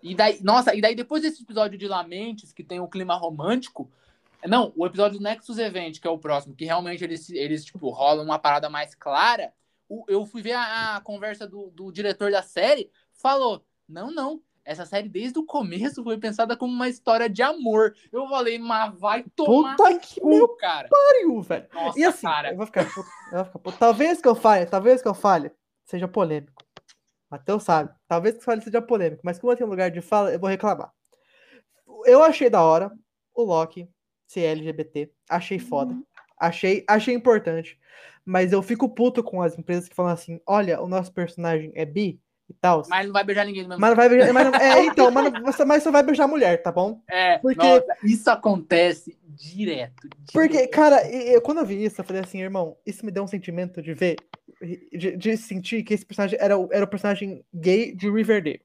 E 0.02 0.14
daí, 0.14 0.38
nossa, 0.44 0.74
e 0.76 0.80
daí 0.80 0.94
depois 0.94 1.22
desse 1.22 1.42
episódio 1.42 1.76
de 1.76 1.88
Lamentes, 1.88 2.52
que 2.52 2.62
tem 2.62 2.78
o 2.78 2.86
clima 2.86 3.16
romântico, 3.16 3.90
não, 4.46 4.72
o 4.76 4.86
episódio 4.86 5.18
do 5.18 5.24
Nexus 5.24 5.58
Event, 5.58 5.98
que 5.98 6.06
é 6.06 6.10
o 6.10 6.18
próximo, 6.18 6.54
que 6.54 6.64
realmente 6.64 7.02
eles, 7.02 7.28
eles 7.30 7.64
tipo, 7.64 7.88
rolam 7.90 8.24
uma 8.24 8.38
parada 8.38 8.70
mais 8.70 8.94
clara, 8.94 9.52
o- 9.88 10.04
eu 10.08 10.24
fui 10.26 10.42
ver 10.42 10.52
a, 10.52 10.96
a 10.96 11.00
conversa 11.00 11.46
do, 11.46 11.70
do 11.70 11.90
diretor 11.92 12.30
da 12.30 12.42
série, 12.42 12.90
falou, 13.12 13.64
não, 13.88 14.10
não, 14.10 14.40
essa 14.64 14.84
série 14.84 15.08
desde 15.08 15.38
o 15.38 15.44
começo 15.46 16.02
foi 16.02 16.18
pensada 16.18 16.56
como 16.56 16.72
uma 16.72 16.88
história 16.88 17.28
de 17.30 17.40
amor. 17.42 17.94
Eu 18.10 18.26
falei, 18.28 18.58
mas 18.58 18.98
vai 18.98 19.24
tomar 19.36 19.76
Puta 19.76 19.98
que 20.00 20.20
cu, 20.20 20.56
cara. 20.56 20.88
pariu, 20.88 21.40
velho. 21.40 21.66
Nossa, 21.72 21.98
E 21.98 22.04
assim, 22.04 22.26
cara. 22.26 22.50
eu 22.50 22.56
vou 22.56 22.66
ficar 22.66 22.82
eu 22.82 22.90
vou 23.44 23.44
ficar. 23.44 23.78
Talvez 23.78 24.20
que 24.20 24.26
eu 24.26 24.34
fale, 24.34 24.66
talvez 24.66 25.00
que 25.00 25.06
eu 25.08 25.14
fale, 25.14 25.52
seja 25.84 26.08
polêmico. 26.08 26.64
Matheus 27.30 27.62
sabe. 27.62 27.92
Talvez 28.08 28.34
que 28.34 28.40
eu 28.40 28.44
fale 28.44 28.60
seja 28.60 28.82
polêmico, 28.82 29.22
mas 29.24 29.38
como 29.38 29.52
eu 29.52 29.56
tenho 29.56 29.70
lugar 29.70 29.90
de 29.90 30.00
fala, 30.00 30.32
eu 30.32 30.38
vou 30.40 30.48
reclamar. 30.50 30.92
Eu 32.04 32.22
achei 32.22 32.50
da 32.50 32.62
hora 32.62 32.90
o 33.34 33.42
Loki 33.42 33.88
ser 34.26 34.42
LGBT. 34.46 35.12
Achei 35.28 35.58
foda. 35.58 35.92
Uhum. 35.92 36.04
Achei, 36.38 36.84
achei 36.88 37.14
importante. 37.14 37.78
Mas 38.26 38.52
eu 38.52 38.60
fico 38.60 38.88
puto 38.88 39.22
com 39.22 39.40
as 39.40 39.56
empresas 39.56 39.88
que 39.88 39.94
falam 39.94 40.12
assim: 40.12 40.40
olha, 40.46 40.80
o 40.82 40.88
nosso 40.88 41.12
personagem 41.12 41.70
é 41.76 41.84
bi 41.84 42.20
e 42.50 42.54
tal. 42.54 42.82
Mas 42.88 43.06
não 43.06 43.12
vai 43.12 43.22
beijar 43.24 43.44
ninguém 43.44 43.62
mesmo 43.66 43.80
Mas 43.80 43.90
não 43.90 43.96
vai 43.96 44.08
beijar. 44.08 44.32
Mas 44.32 44.44
não- 44.50 44.54
é, 44.60 44.84
então, 44.86 45.10
mas, 45.12 45.32
não- 45.32 45.42
você, 45.42 45.64
mas 45.64 45.82
você 45.82 45.90
vai 45.92 46.02
beijar 46.02 46.26
mulher, 46.28 46.60
tá 46.62 46.72
bom? 46.72 47.00
É, 47.08 47.38
Porque- 47.38 47.56
nossa, 47.66 47.86
isso 48.04 48.28
acontece 48.30 49.16
direto. 49.28 50.08
Porque, 50.32 50.48
direto. 50.56 50.70
cara, 50.70 51.08
e- 51.08 51.34
eu- 51.34 51.40
quando 51.40 51.58
eu 51.58 51.66
vi 51.66 51.84
isso, 51.84 52.00
eu 52.00 52.04
falei 52.04 52.22
assim, 52.22 52.40
irmão, 52.42 52.76
isso 52.84 53.04
me 53.06 53.12
deu 53.12 53.22
um 53.22 53.28
sentimento 53.28 53.80
de 53.80 53.94
ver, 53.94 54.16
de, 54.92 55.16
de 55.16 55.36
sentir 55.36 55.82
que 55.84 55.94
esse 55.94 56.04
personagem 56.04 56.38
era, 56.40 56.56
o- 56.58 56.68
era 56.72 56.84
o 56.84 56.88
personagem 56.88 57.44
gay 57.54 57.94
de 57.94 58.10
Riverdale. 58.10 58.60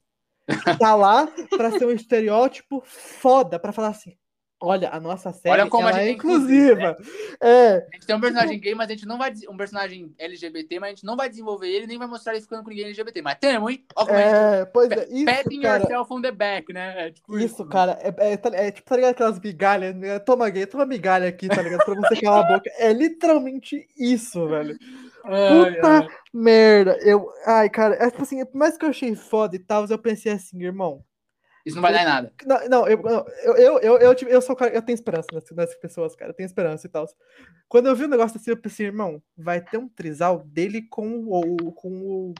Tá 0.79 0.95
lá 0.95 1.27
pra 1.49 1.71
ser 1.71 1.85
um 1.85 1.91
estereótipo 1.91 2.81
foda, 2.85 3.59
pra 3.59 3.71
falar 3.71 3.89
assim, 3.89 4.15
olha, 4.61 4.89
a 4.91 4.99
nossa 4.99 5.31
série 5.31 5.69
como 5.69 5.87
a 5.87 5.89
ela 5.89 5.99
gente 5.99 6.07
é 6.07 6.09
é 6.09 6.13
inclusiva, 6.13 6.71
inclusiva. 6.91 6.97
É, 7.41 7.87
A 7.91 7.95
gente 7.95 8.05
tem 8.07 8.15
um 8.15 8.21
personagem 8.21 8.59
gay, 8.59 8.75
mas 8.75 8.87
a 8.89 8.93
gente 8.93 9.05
não 9.05 9.17
vai. 9.17 9.33
Um 9.49 9.57
personagem 9.57 10.13
LGBT, 10.19 10.79
mas 10.79 10.87
a 10.87 10.89
gente 10.91 11.05
não 11.05 11.15
vai 11.15 11.29
desenvolver 11.29 11.67
ele, 11.67 11.87
nem 11.87 11.97
vai 11.97 12.07
mostrar 12.07 12.33
ele 12.33 12.41
ficando 12.41 12.63
com 12.63 12.69
ninguém 12.69 12.85
LGBT. 12.85 13.21
Mas 13.21 13.37
temos, 13.39 13.71
hein? 13.71 13.83
Ó 13.95 14.03
a 14.03 14.05
gente. 14.05 14.17
é, 14.19 14.65
pois 14.65 14.91
é, 14.91 15.07
isso, 15.09 15.25
Patting 15.25 15.61
cara, 15.61 15.83
yourself 15.83 16.13
on 16.13 16.21
the 16.21 16.31
back, 16.31 16.71
né? 16.73 17.07
É 17.07 17.11
tipo 17.11 17.37
isso, 17.39 17.65
cara, 17.65 17.97
é, 18.01 18.33
é, 18.33 18.37
tá- 18.37 18.51
é 18.53 18.71
tipo, 18.71 18.87
tá 18.87 18.95
ligado 18.95 19.11
aquelas 19.11 19.39
migalhas, 19.39 19.95
né? 19.95 20.19
toma 20.19 20.49
gay, 20.49 20.65
toma 20.65 20.85
migalha 20.85 21.27
aqui, 21.27 21.47
tá 21.47 21.61
ligado? 21.61 21.83
Pra 21.83 21.95
você 21.95 22.21
calar 22.21 22.45
a 22.45 22.47
boca. 22.47 22.69
É 22.77 22.93
literalmente 22.93 23.87
isso, 23.97 24.47
velho. 24.47 24.77
Ai, 25.23 25.75
Puta 25.75 25.87
ai. 25.99 26.07
merda, 26.33 26.97
eu. 27.01 27.29
Ai, 27.45 27.69
cara, 27.69 27.95
é 27.95 28.09
tipo 28.09 28.23
assim, 28.23 28.43
por 28.45 28.57
mais 28.57 28.77
que 28.77 28.85
eu 28.85 28.89
achei 28.89 29.15
foda 29.15 29.55
e 29.55 29.59
tal, 29.59 29.85
eu 29.87 29.97
pensei 29.99 30.31
assim, 30.31 30.61
irmão. 30.63 31.03
Isso 31.65 31.75
não 31.75 31.81
vai 31.81 31.93
dar 31.93 32.01
em 32.01 32.05
nada. 32.05 32.33
Não, 32.45 32.69
não, 32.69 32.87
eu, 32.87 32.97
não, 33.01 33.25
eu, 33.43 33.55
eu, 33.57 33.79
eu, 33.79 33.97
eu, 33.99 34.15
tive- 34.15 34.31
eu 34.31 34.41
sou 34.41 34.53
o 34.53 34.57
cara, 34.57 34.73
eu 34.73 34.81
tenho 34.81 34.95
esperança 34.95 35.27
nessas, 35.33 35.55
nessas 35.55 35.75
pessoas, 35.77 36.15
cara, 36.15 36.31
eu 36.31 36.35
tenho 36.35 36.45
esperança 36.47 36.87
e 36.87 36.89
tal. 36.89 37.05
Quando 37.69 37.87
eu 37.87 37.95
vi 37.95 38.05
o 38.05 38.07
negócio 38.07 38.37
assim, 38.37 38.49
eu 38.51 38.57
pensei, 38.57 38.87
irmão, 38.87 39.21
vai 39.37 39.61
ter 39.61 39.77
um 39.77 39.87
trisal 39.87 40.39
dele 40.45 40.81
com 40.89 41.23
o. 41.27 41.71
com 41.73 41.89
o. 41.89 42.33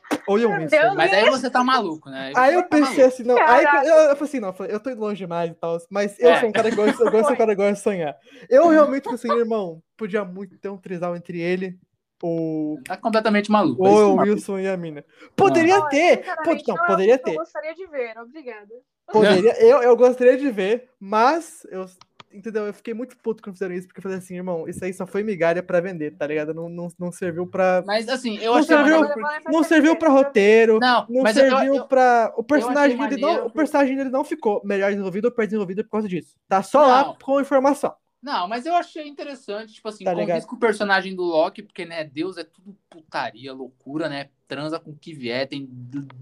Deus, 0.69 0.93
Mas 0.95 1.13
aí 1.13 1.29
você 1.29 1.49
tá 1.49 1.63
maluco, 1.63 2.09
né? 2.09 2.33
Aí 2.35 2.53
eu 2.53 2.61
Você 2.61 2.67
tá 2.67 2.69
pensei 2.77 2.83
maluco. 2.97 3.07
assim, 3.07 3.23
não. 3.23 3.37
Aí 3.37 3.63
eu, 3.87 3.93
eu 3.95 4.15
falei 4.15 4.23
assim, 4.23 4.39
não, 4.39 4.49
eu 4.49 4.53
falei, 4.53 4.73
eu 4.73 4.79
tô 4.79 4.89
indo 4.89 4.99
longe 5.01 5.17
demais 5.17 5.51
e 5.51 5.53
tal. 5.55 5.77
Mas 5.89 6.19
eu 6.19 6.31
É. 6.31 6.39
sou 6.39 6.49
um 6.49 6.51
cara 6.51 6.69
que 6.69 6.75
gosta, 6.75 7.03
eu 7.03 7.11
gosto 7.11 7.27
de 7.27 7.33
um 7.33 7.37
cara 7.37 7.51
que 7.51 7.55
gosta 7.55 7.73
de 7.73 7.79
sonhar. 7.79 8.17
Eu 8.49 8.67
realmente 8.69 9.03
falei 9.03 9.15
assim, 9.15 9.31
irmão, 9.33 9.81
podia 9.97 10.23
muito 10.25 10.57
ter 10.57 10.69
um 10.69 10.77
trisal 10.77 11.15
entre 11.15 11.39
ele, 11.39 11.77
o, 12.23 12.77
Tá 12.85 12.97
completamente 12.97 13.49
maluco. 13.49 13.81
o 13.83 13.87
é 13.87 13.91
eu 13.91 14.15
maluco. 14.15 14.23
Wilson 14.35 14.59
e 14.59 14.67
a 14.67 14.77
mina. 14.77 15.03
Poderia 15.35 15.79
Olha, 15.79 15.89
ter! 15.89 16.17
Pô, 16.43 16.51
não, 16.53 16.75
não 16.75 16.85
poderia 16.85 17.15
o 17.15 17.17
que 17.17 17.23
ter. 17.23 17.31
Eu 17.31 17.35
gostaria 17.37 17.73
de 17.73 17.87
ver, 17.87 18.17
obrigada. 18.19 18.73
Poderia, 19.11 19.53
eu, 19.63 19.81
eu 19.83 19.95
gostaria 19.95 20.37
de 20.37 20.49
ver, 20.49 20.89
mas 20.99 21.65
eu, 21.69 21.85
entendeu? 22.33 22.65
Eu 22.65 22.73
fiquei 22.73 22.93
muito 22.93 23.17
puto 23.17 23.43
quando 23.43 23.55
fizeram 23.55 23.73
isso, 23.75 23.87
porque 23.87 23.99
eu 23.99 24.03
falei 24.03 24.17
assim, 24.17 24.35
irmão, 24.35 24.67
isso 24.67 24.83
aí 24.83 24.93
só 24.93 25.05
foi 25.05 25.21
migalha 25.23 25.61
pra 25.61 25.81
vender, 25.81 26.11
tá 26.15 26.25
ligado? 26.25 26.53
Não, 26.53 26.69
não, 26.69 26.87
não 26.97 27.11
serviu 27.11 27.45
pra. 27.45 27.83
Mas 27.85 28.07
assim, 28.07 28.37
eu 28.37 28.53
Não 28.53 28.59
achei 28.59 28.75
serviu- 28.75 29.09
Não 29.51 29.63
serviu 29.63 29.95
pra 29.97 30.09
roteiro, 30.09 30.79
Não, 30.79 31.05
não 31.09 31.23
mas 31.23 31.35
eu- 31.35 31.49
serviu 31.49 31.75
eu- 31.75 31.85
pra. 31.87 32.33
O 32.37 32.43
personagem, 32.43 32.97
dele 32.97 33.21
não, 33.21 33.47
o 33.47 33.51
personagem 33.51 33.95
dele 33.97 34.09
não 34.09 34.23
ficou 34.23 34.61
melhor 34.63 34.89
desenvolvido 34.91 35.25
ou 35.25 35.31
pior 35.31 35.45
desenvolvido 35.45 35.83
por 35.83 35.91
causa 35.91 36.07
disso. 36.07 36.35
Tá 36.47 36.63
só 36.63 36.81
lá 36.85 37.03
Não. 37.05 37.15
com 37.21 37.41
informação. 37.41 37.93
Não, 38.23 38.47
mas 38.47 38.67
eu 38.67 38.75
achei 38.75 39.07
interessante, 39.07 39.73
tipo 39.73 39.89
assim, 39.89 40.03
Tá 40.03 40.13
condiz 40.13 40.45
com 40.45 40.55
o 40.55 40.59
personagem 40.59 41.15
do 41.15 41.23
Loki, 41.23 41.63
porque, 41.63 41.85
né, 41.85 42.03
Deus 42.03 42.37
é 42.37 42.43
tudo 42.43 42.77
putaria, 42.87 43.51
loucura, 43.51 44.07
né? 44.07 44.29
Transa 44.47 44.79
com 44.79 44.91
o 44.91 44.95
que 44.95 45.11
vier. 45.11 45.47
Tem. 45.47 45.67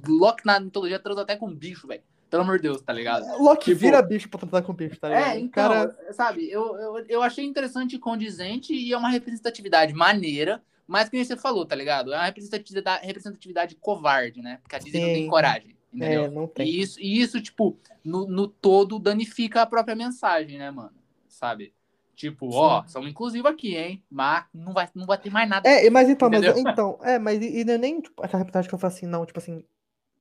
Loki 0.08 0.46
na 0.46 0.62
mitologia 0.62 0.98
transa 0.98 1.24
até 1.24 1.36
com 1.36 1.54
bicho, 1.54 1.88
velho. 1.88 2.02
Pelo 2.30 2.44
amor 2.44 2.58
de 2.58 2.64
Deus, 2.64 2.82
tá 2.82 2.94
ligado? 2.94 3.26
Loki 3.42 3.66
Tipo- 3.72 3.80
vira 3.80 4.02
bicho 4.02 4.30
pra 4.30 4.40
tratar 4.40 4.62
com 4.62 4.74
bicho, 4.74 5.00
tá 5.00 5.10
ligado? 5.10 5.26
É, 5.32 5.40
então, 5.40 5.50
Cara, 5.70 5.98
sabe, 6.14 6.50
eu, 6.50 6.76
eu, 6.78 7.06
eu 7.08 7.24
achei 7.24 7.44
interessante 7.44 7.96
e 7.96 8.00
condizente 8.00 8.74
e 8.74 8.94
é 8.94 8.98
uma 8.98 9.10
representatividade 9.10 9.94
maneira, 9.94 10.62
mas 10.86 11.10
que 11.10 11.16
nem 11.16 11.26
você 11.26 11.36
falou, 11.36 11.66
tá 11.66 11.76
ligado? 11.76 12.14
É 12.14 12.18
uma 12.18 12.26
representatividade, 12.26 13.06
representatividade 13.06 13.76
covarde, 13.76 14.42
né? 14.42 14.60
Porque 14.62 14.76
a 14.76 14.80
Disney 14.80 15.02
não 15.02 15.08
tem 15.08 15.24
Sim. 15.24 15.30
coragem, 15.30 15.76
entendeu? 15.92 16.26
é, 16.26 16.30
não 16.30 16.48
tem. 16.48 16.68
E 16.68 16.82
isso, 16.82 17.00
e 17.00 17.20
isso, 17.20 17.42
tipo, 17.42 17.78
no, 18.04 18.28
no 18.28 18.48
todo 18.48 19.00
danifica 19.00 19.62
a 19.64 19.66
própria 19.66 19.96
mensagem, 19.96 20.58
né, 20.60 20.70
mano? 20.70 20.94
Sabe? 21.28 21.74
Tipo, 22.16 22.50
ó, 22.54 22.84
somos 22.86 23.10
inclusivos 23.10 23.50
aqui, 23.50 23.78
hein? 23.78 24.04
Mas 24.12 24.44
não 24.54 24.74
vai, 24.74 24.90
não 24.94 25.06
vai 25.06 25.18
ter 25.18 25.30
mais 25.30 25.50
nada. 25.50 25.70
É, 25.70 25.90
mas 25.90 26.10
então, 26.10 26.30
mas, 26.30 26.58
então, 26.58 27.00
é, 27.02 27.18
mas 27.18 27.42
e, 27.42 27.64
e 27.64 27.72
é 27.72 27.78
nem 27.78 28.02
tipo, 28.02 28.22
aquela 28.22 28.40
reportagem 28.40 28.68
que 28.68 28.76
eu 28.76 28.80
falo 28.80 28.94
assim, 28.94 29.06
não, 29.06 29.26
tipo 29.26 29.40
assim, 29.40 29.64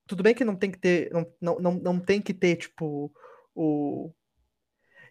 tudo 0.09 0.23
bem 0.23 0.35
que 0.35 0.45
não 0.45 0.57
tem 0.57 0.71
que 0.71 0.79
ter, 0.79 1.11
não, 1.13 1.27
não, 1.41 1.59
não, 1.61 1.75
não 1.75 2.01
tem 2.01 2.21
que 2.21 2.35
ter, 2.35 2.57
tipo, 2.57 3.13
o. 3.55 4.11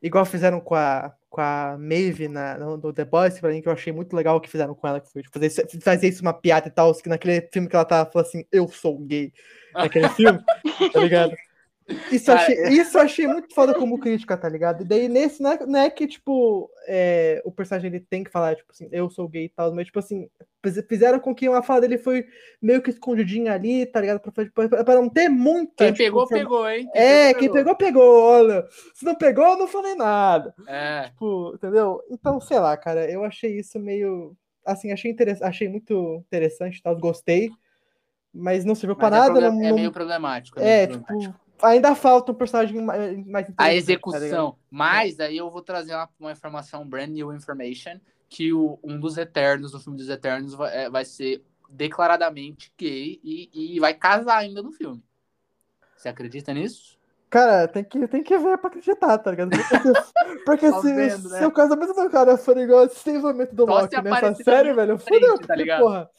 Igual 0.01 0.25
fizeram 0.25 0.59
com 0.59 0.75
a, 0.75 1.11
com 1.29 1.41
a 1.41 1.75
Maeve 1.79 2.27
na, 2.27 2.57
no, 2.57 2.77
no 2.77 2.93
The 2.93 3.05
Boys, 3.05 3.39
pra 3.39 3.49
mim, 3.49 3.61
que 3.61 3.67
eu 3.67 3.73
achei 3.73 3.91
muito 3.91 4.15
legal 4.15 4.37
o 4.37 4.41
que 4.41 4.49
fizeram 4.49 4.75
com 4.75 4.87
ela, 4.87 5.01
que 5.01 5.11
foi 5.11 5.21
tipo, 5.23 5.33
fazer, 5.33 5.47
isso- 5.47 5.81
fazer 5.81 6.07
isso 6.07 6.21
uma 6.21 6.33
piada 6.33 6.67
e 6.67 6.71
tal, 6.71 6.93
que 6.95 7.09
naquele 7.09 7.41
filme 7.51 7.67
que 7.67 7.75
ela 7.75 7.85
tava 7.85 8.09
falando 8.11 8.27
assim, 8.27 8.45
eu 8.51 8.67
sou 8.67 8.99
gay. 8.99 9.31
Naquele 9.73 10.09
filme, 10.09 10.39
tá 10.93 10.99
ligado? 10.99 11.33
Isso, 12.11 12.25
Cara, 12.25 12.41
achei, 12.41 12.63
isso 12.69 12.97
eu 12.97 13.01
achei 13.01 13.27
muito 13.27 13.53
foda 13.55 13.73
como 13.73 13.97
crítica, 13.97 14.35
tá 14.35 14.49
ligado? 14.49 14.81
E 14.81 14.85
daí 14.85 15.07
nesse, 15.07 15.41
não 15.41 15.51
é, 15.53 15.65
não 15.65 15.79
é 15.79 15.89
que, 15.89 16.05
tipo, 16.05 16.69
é, 16.85 17.41
o 17.45 17.51
personagem 17.51 17.89
ele 17.89 17.99
tem 18.01 18.23
que 18.25 18.29
falar, 18.29 18.55
tipo 18.57 18.71
assim, 18.73 18.89
eu 18.91 19.09
sou 19.09 19.25
gay 19.27 19.45
e 19.45 19.49
tal, 19.49 19.73
mas, 19.73 19.85
tipo 19.85 19.97
assim, 19.99 20.29
fiz- 20.61 20.83
fizeram 20.89 21.17
com 21.19 21.33
que 21.33 21.47
uma 21.47 21.63
fala 21.63 21.79
dele 21.81 21.97
foi 21.97 22.25
meio 22.61 22.81
que 22.81 22.89
escondidinha 22.89 23.53
ali, 23.53 23.85
tá 23.85 24.01
ligado? 24.01 24.19
Pra, 24.19 24.67
pra, 24.67 24.83
pra 24.83 24.95
não 24.95 25.09
ter 25.09 25.29
muita. 25.29 25.85
Quem 25.85 25.93
tipo, 25.93 26.03
pegou, 26.03 26.27
forma- 26.27 26.37
pegou, 26.43 26.69
hein? 26.69 26.89
Quem 26.91 27.01
É, 27.01 27.33
quem 27.33 27.51
pegou, 27.51 27.75
pegou, 27.75 28.21
olha. 28.21 28.65
Se 28.93 29.05
não 29.05 29.15
pegou, 29.15 29.45
eu 29.45 29.57
não 29.57 29.67
falei 29.67 29.95
nada. 29.95 30.53
É. 30.67 31.03
Tipo, 31.03 31.53
entendeu? 31.55 32.01
Então, 32.11 32.41
sei 32.41 32.59
lá, 32.59 32.75
cara, 32.75 33.09
eu 33.09 33.23
achei 33.23 33.57
isso 33.57 33.79
meio. 33.79 34.35
Assim, 34.65 34.91
achei, 34.91 35.09
interess... 35.09 35.41
achei 35.41 35.69
muito 35.69 36.21
interessante 36.27 36.83
tal, 36.83 36.97
gostei. 36.97 37.49
Mas 38.33 38.65
não 38.65 38.75
serviu 38.75 38.95
pra 38.95 39.09
Mas 39.09 39.17
é, 39.17 39.21
nada. 39.21 39.31
problem- 39.39 39.61
não, 39.61 39.67
é 39.69 39.71
meio 39.73 39.91
problemático. 39.91 40.59
É, 40.59 40.85
meio 40.85 40.87
tipo, 40.99 41.05
problemático. 41.05 41.46
Ainda 41.61 41.95
falta 41.95 42.31
um 42.31 42.35
personagem 42.35 42.81
mais, 42.81 43.25
mais 43.25 43.49
A 43.49 43.53
tá 43.53 43.73
execução. 43.73 44.57
Mas 44.69 45.19
aí 45.19 45.37
eu 45.37 45.49
vou 45.49 45.61
trazer 45.61 45.93
uma, 45.93 46.09
uma 46.19 46.31
informação, 46.31 46.87
brand 46.87 47.09
new 47.09 47.33
information, 47.33 47.99
que 48.29 48.53
o, 48.53 48.79
um 48.83 48.99
dos 48.99 49.17
Eternos, 49.17 49.73
no 49.73 49.79
filme 49.79 49.97
dos 49.97 50.09
Eternos, 50.09 50.53
vai, 50.53 50.85
é, 50.85 50.89
vai 50.89 51.05
ser 51.05 51.43
declaradamente 51.69 52.71
gay 52.77 53.19
e, 53.23 53.75
e 53.75 53.79
vai 53.79 53.93
casar 53.93 54.37
ainda 54.37 54.61
no 54.61 54.71
filme. 54.71 55.03
Você 55.95 56.09
acredita 56.09 56.53
nisso? 56.53 56.97
Cara, 57.29 57.67
tem 57.67 57.83
que, 57.83 58.07
tem 58.07 58.23
que 58.23 58.37
ver 58.37 58.57
pra 58.57 58.69
acreditar, 58.69 59.17
tá 59.17 59.31
ligado? 59.31 59.51
Porque, 60.45 60.71
se, 60.71 60.93
vendo, 60.95 61.29
né? 61.29 61.39
se 61.39 61.45
o 61.45 61.51
casamento 61.51 61.93
do 61.93 62.09
cara 62.09 62.37
for 62.37 62.57
igual 62.57 62.85
esse 62.85 63.03
desenvolvimento 63.03 63.53
do 63.53 63.65
Loki 63.65 64.01
nessa 64.01 64.33
série, 64.35 64.73
velho, 64.73 64.97
fodeu, 64.97 65.37
tá 65.39 65.53
ligado? 65.53 65.81
porra. 65.81 66.09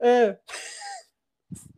É, 0.00 0.38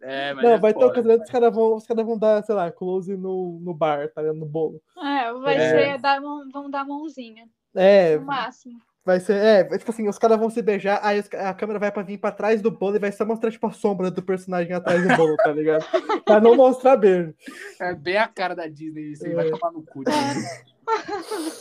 É, 0.01 0.33
mas 0.35 0.45
não, 0.45 0.53
é 0.53 0.59
vai 0.59 0.73
ter 0.75 0.85
o 0.85 0.93
casamento, 0.93 1.25
os 1.25 1.31
caras 1.31 1.55
vão, 1.55 1.75
os 1.77 1.87
caras 1.87 2.07
vão 2.07 2.19
dar, 2.19 2.43
sei 2.43 2.55
lá, 2.55 2.71
close 2.73 3.15
no, 3.17 3.59
no 3.63 3.75
bar, 3.75 4.09
tá 4.15 4.23
ligado? 4.23 4.39
No 4.39 4.47
bolo. 4.47 4.81
É, 4.97 5.33
vai 5.35 5.57
É. 5.57 5.69
ser. 5.95 6.01
Dar, 6.01 6.21
mão- 6.21 6.49
vamos 6.53 6.71
dar 6.71 6.85
mãozinha. 6.87 7.45
É, 7.75 8.17
No 8.17 8.25
máximo. 8.25 8.79
vai 9.05 9.21
ser, 9.21 9.35
é, 9.37 9.65
tipo 9.79 9.91
assim, 9.91 10.09
os 10.09 10.19
caras 10.19 10.39
vão 10.39 10.49
se 10.51 10.63
beijar, 10.63 11.01
aí 11.03 11.21
os 11.21 11.29
a 11.35 11.53
câmera 11.55 11.79
vai 11.79 11.93
pra 11.93 12.03
vir 12.03 12.19
pra 12.19 12.33
trás 12.33 12.63
do 12.63 12.71
bolo 12.71 12.97
e 12.97 12.99
vai 12.99 13.13
só 13.13 13.25
mostrar, 13.27 13.51
tipo, 13.51 13.67
a 13.67 13.73
sombra 13.73 14.11
do 14.11 14.23
personagem 14.23 14.73
atrás 14.73 15.07
do 15.07 15.17
bolo, 15.17 15.37
tá 15.37 15.53
ligado? 15.53 15.85
pra 16.25 16.41
não 16.41 16.57
mostrar 16.57 16.97
beijo. 16.97 17.35
É 17.81 17.95
bem 17.95 18.17
a 18.17 18.27
cara 18.27 18.55
da 18.57 18.67
Disney 18.67 19.13
isso 19.13 19.27
aí, 19.27 19.33
É. 19.33 19.35
vai 19.35 19.51
tomar 19.51 19.71
no 19.73 19.83
cu. 19.83 20.03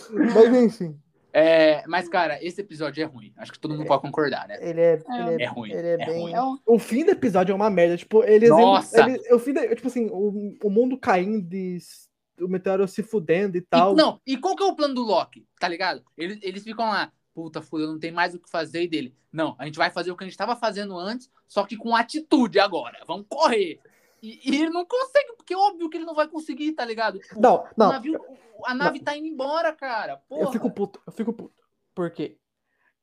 Mas 0.09 0.53
enfim, 0.55 0.97
É, 1.39 1.83
mas, 1.87 2.09
cara, 2.09 2.43
esse 2.43 2.59
episódio 2.61 3.01
é 3.03 3.05
ruim. 3.05 3.31
Acho 3.37 3.51
que 3.51 3.59
todo 3.59 3.75
mundo 3.75 3.85
pode 3.85 4.01
concordar, 4.01 4.47
né? 4.47 4.57
ele 4.59 4.81
é, 4.81 4.93
É. 5.07 5.19
ele 5.33 5.43
é, 5.43 5.45
É 5.45 5.47
ruim, 5.47 5.71
ele 5.71 5.87
é, 5.87 5.91
é 5.93 5.97
bem... 5.97 6.21
ruim. 6.21 6.33
É 6.33 6.41
um- 6.41 6.57
O 6.65 6.79
fim 6.79 7.05
do 7.05 7.11
episódio 7.11 7.51
é 7.53 7.55
uma 7.55 7.69
merda. 7.69 7.95
Tipo, 7.95 8.23
eles. 8.23 8.49
Nossa! 8.49 9.01
Eles, 9.01 9.21
o 9.31 9.37
fim 9.37 9.53
da- 9.53 9.67
tipo 9.75 9.87
assim, 9.87 10.07
o, 10.11 10.55
o 10.63 10.69
mundo 10.69 10.97
caindo 10.97 11.53
e 11.53 11.77
o 12.41 12.47
meteoro 12.47 12.87
se 12.87 13.03
fudendo 13.03 13.55
e 13.55 13.59
E, 13.59 13.61
tal. 13.61 13.95
não, 13.95 14.19
e 14.25 14.35
qual 14.35 14.55
que 14.55 14.63
é 14.63 14.65
o 14.65 14.75
plano 14.75 14.95
do 14.95 15.03
Loki? 15.03 15.45
Tá 15.59 15.67
ligado? 15.67 16.03
Eles, 16.17 16.39
eles 16.41 16.63
ficam 16.63 16.85
lá, 16.87 17.11
puta, 17.35 17.61
fudeu, 17.61 17.87
não 17.87 17.99
tem 17.99 18.11
mais 18.11 18.33
o 18.33 18.39
que 18.39 18.49
fazer 18.49 18.81
e 18.83 18.87
dele. 18.87 19.13
Não, 19.31 19.55
a 19.59 19.65
gente 19.65 19.77
vai 19.77 19.91
fazer 19.91 20.09
o 20.11 20.17
que 20.17 20.23
a 20.23 20.27
gente 20.27 20.37
tava 20.37 20.55
fazendo 20.55 20.97
antes, 20.97 21.29
só 21.47 21.63
que 21.65 21.77
com 21.77 21.95
atitude 21.95 22.59
agora. 22.59 22.97
Vamos 23.05 23.27
correr. 23.29 23.79
E, 24.23 24.39
e 24.43 24.55
ele 24.61 24.71
não 24.71 24.83
consegue, 24.85 25.33
porque 25.37 25.53
é 25.53 25.57
óbvio 25.57 25.87
que 25.87 25.97
ele 25.97 26.05
não 26.05 26.15
vai 26.15 26.27
conseguir, 26.27 26.71
tá 26.71 26.83
ligado? 26.83 27.19
Tipo, 27.19 27.39
Não, 27.39 27.57
o 27.57 27.67
não. 27.77 27.91
navio- 27.91 28.19
a 28.65 28.73
nave 28.73 28.99
tá 28.99 29.15
indo 29.15 29.27
embora, 29.27 29.73
cara. 29.73 30.17
Porra. 30.27 30.43
Eu 30.43 30.51
fico 30.51 30.69
puto, 30.71 31.01
eu 31.05 31.11
fico 31.13 31.33
puto. 31.33 31.53
Por 31.95 32.11
quê? 32.11 32.37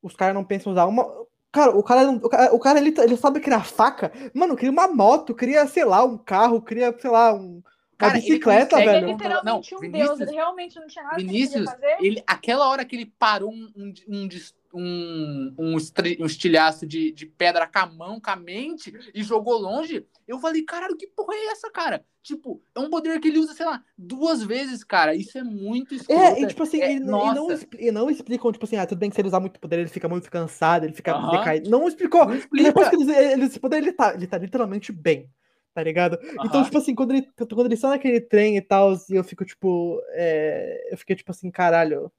Os 0.03 0.15
caras 0.15 0.35
não 0.35 0.45
pensam 0.45 0.73
usar 0.73 0.87
uma. 0.87 1.07
Cara, 1.53 1.77
o 1.77 1.83
cara, 1.83 2.05
não- 2.05 2.17
o 2.17 2.29
cara, 2.29 2.55
o 2.55 2.59
cara 2.59 2.79
ele, 2.79 2.95
ele 3.01 3.17
sabe 3.17 3.41
criar 3.41 3.65
faca. 3.65 4.13
Mano, 4.35 4.57
cria 4.57 4.71
uma 4.71 4.89
moto, 4.89 5.35
cria, 5.35 5.67
sei 5.67 5.85
lá, 5.85 6.05
um 6.05 6.19
carro, 6.19 6.61
cria, 6.61 6.95
sei 6.99 7.11
lá, 7.11 7.33
um, 7.33 7.63
Cara, 7.97 8.19
ele 8.19 8.27
bicicleta, 8.27 8.81
Ele 8.81 8.89
é 8.89 8.93
velho. 8.93 9.07
literalmente 9.09 9.73
Não, 9.73 9.79
um 9.79 9.81
Vinícius- 9.81 10.09
deus. 10.19 10.21
Ele 10.29 10.37
realmente 10.37 10.81
não 10.81 10.87
tinha 10.87 11.05
nada 11.05 11.17
que 11.17 11.25
Vinícius, 11.25 11.55
ele 11.55 11.65
podia 11.67 11.81
fazer. 11.89 12.05
ele, 12.07 12.23
aquela 12.27 12.69
hora 12.69 12.85
que 12.85 12.97
ele 12.97 13.07
parou 13.19 13.53
um, 13.53 13.73
um, 13.77 13.95
um, 14.09 14.29
um, 14.75 15.55
um, 15.59 15.77
estri- 15.77 16.19
um 16.21 16.27
estilhaço 16.27 16.87
de, 16.87 17.13
de 17.13 17.27
pedra 17.27 17.67
com 17.67 17.79
a 17.79 17.87
mão, 17.87 18.21
com 18.21 18.31
a 18.31 18.37
mente, 18.37 18.93
e 19.15 19.23
jogou 19.23 19.57
longe, 19.59 20.05
eu 20.27 20.39
falei, 20.41 20.63
caralho, 20.63 20.97
que 20.97 21.07
porra 21.07 21.35
é 21.35 21.47
essa, 21.53 21.71
cara? 21.71 22.05
Tipo, 22.23 22.61
é 22.75 22.81
um 22.81 22.89
poder 22.89 23.21
que 23.21 23.29
ele 23.29 23.39
usa, 23.39 23.53
sei 23.53 23.67
lá, 23.67 23.83
duas 23.99 24.43
vezes, 24.43 24.83
cara. 24.83 25.15
Isso 25.15 25.37
é 25.37 25.43
muito 25.45 25.95
escroto. 25.95 26.21
É, 26.21 26.41
e 26.41 26.47
tipo 26.47 26.63
assim, 26.63 26.81
É, 26.81 26.93
e, 26.93 26.97
e 26.97 27.01
não, 27.01 27.51
e 27.79 27.91
não 27.93 28.11
explicam, 28.11 28.51
tipo 28.51 28.65
assim, 28.65 28.77
ah, 28.77 28.87
tudo 28.87 28.99
bem 28.99 29.11
que 29.11 29.15
se 29.15 29.21
ele 29.21 29.29
usar 29.29 29.41
muito 29.41 29.61
poder, 29.61 29.79
ele 29.79 29.89
fica 29.91 30.09
muito 30.09 30.31
cansado, 30.31 30.85
ele 30.85 30.95
fica 30.95 31.13
Aham. 31.13 31.31
decaído. 31.39 31.69
Não 31.71 31.87
explicou. 31.87 32.25
Não 32.27 32.35
explica. 32.35 32.65
depois 32.69 32.89
que 32.89 32.97
ele, 32.97 33.13
ele, 33.13 33.45
esse 33.45 33.61
poder, 33.61 33.77
ele 33.77 33.93
tá, 33.93 34.15
ele 34.15 34.27
tá 34.27 34.39
literalmente 34.39 34.91
bem, 34.91 35.29
tá 35.75 35.83
ligado? 35.83 36.19
Então, 36.23 36.61
Aham. 36.61 36.65
tipo 36.65 36.79
assim, 36.79 36.95
quando, 36.95 37.11
ele, 37.13 37.29
quando 37.37 37.67
eles 37.67 37.79
estão 37.79 37.91
naquele 37.91 38.21
trem 38.21 38.57
e 38.57 38.63
tal, 38.63 38.93
e 39.11 39.17
eu 39.17 39.25
fico, 39.25 39.45
tipo, 39.45 40.01
é, 40.11 40.89
eu 40.93 40.97
fiquei, 40.97 41.17
tipo 41.17 41.31
assim, 41.33 41.51
caralho. 41.51 42.11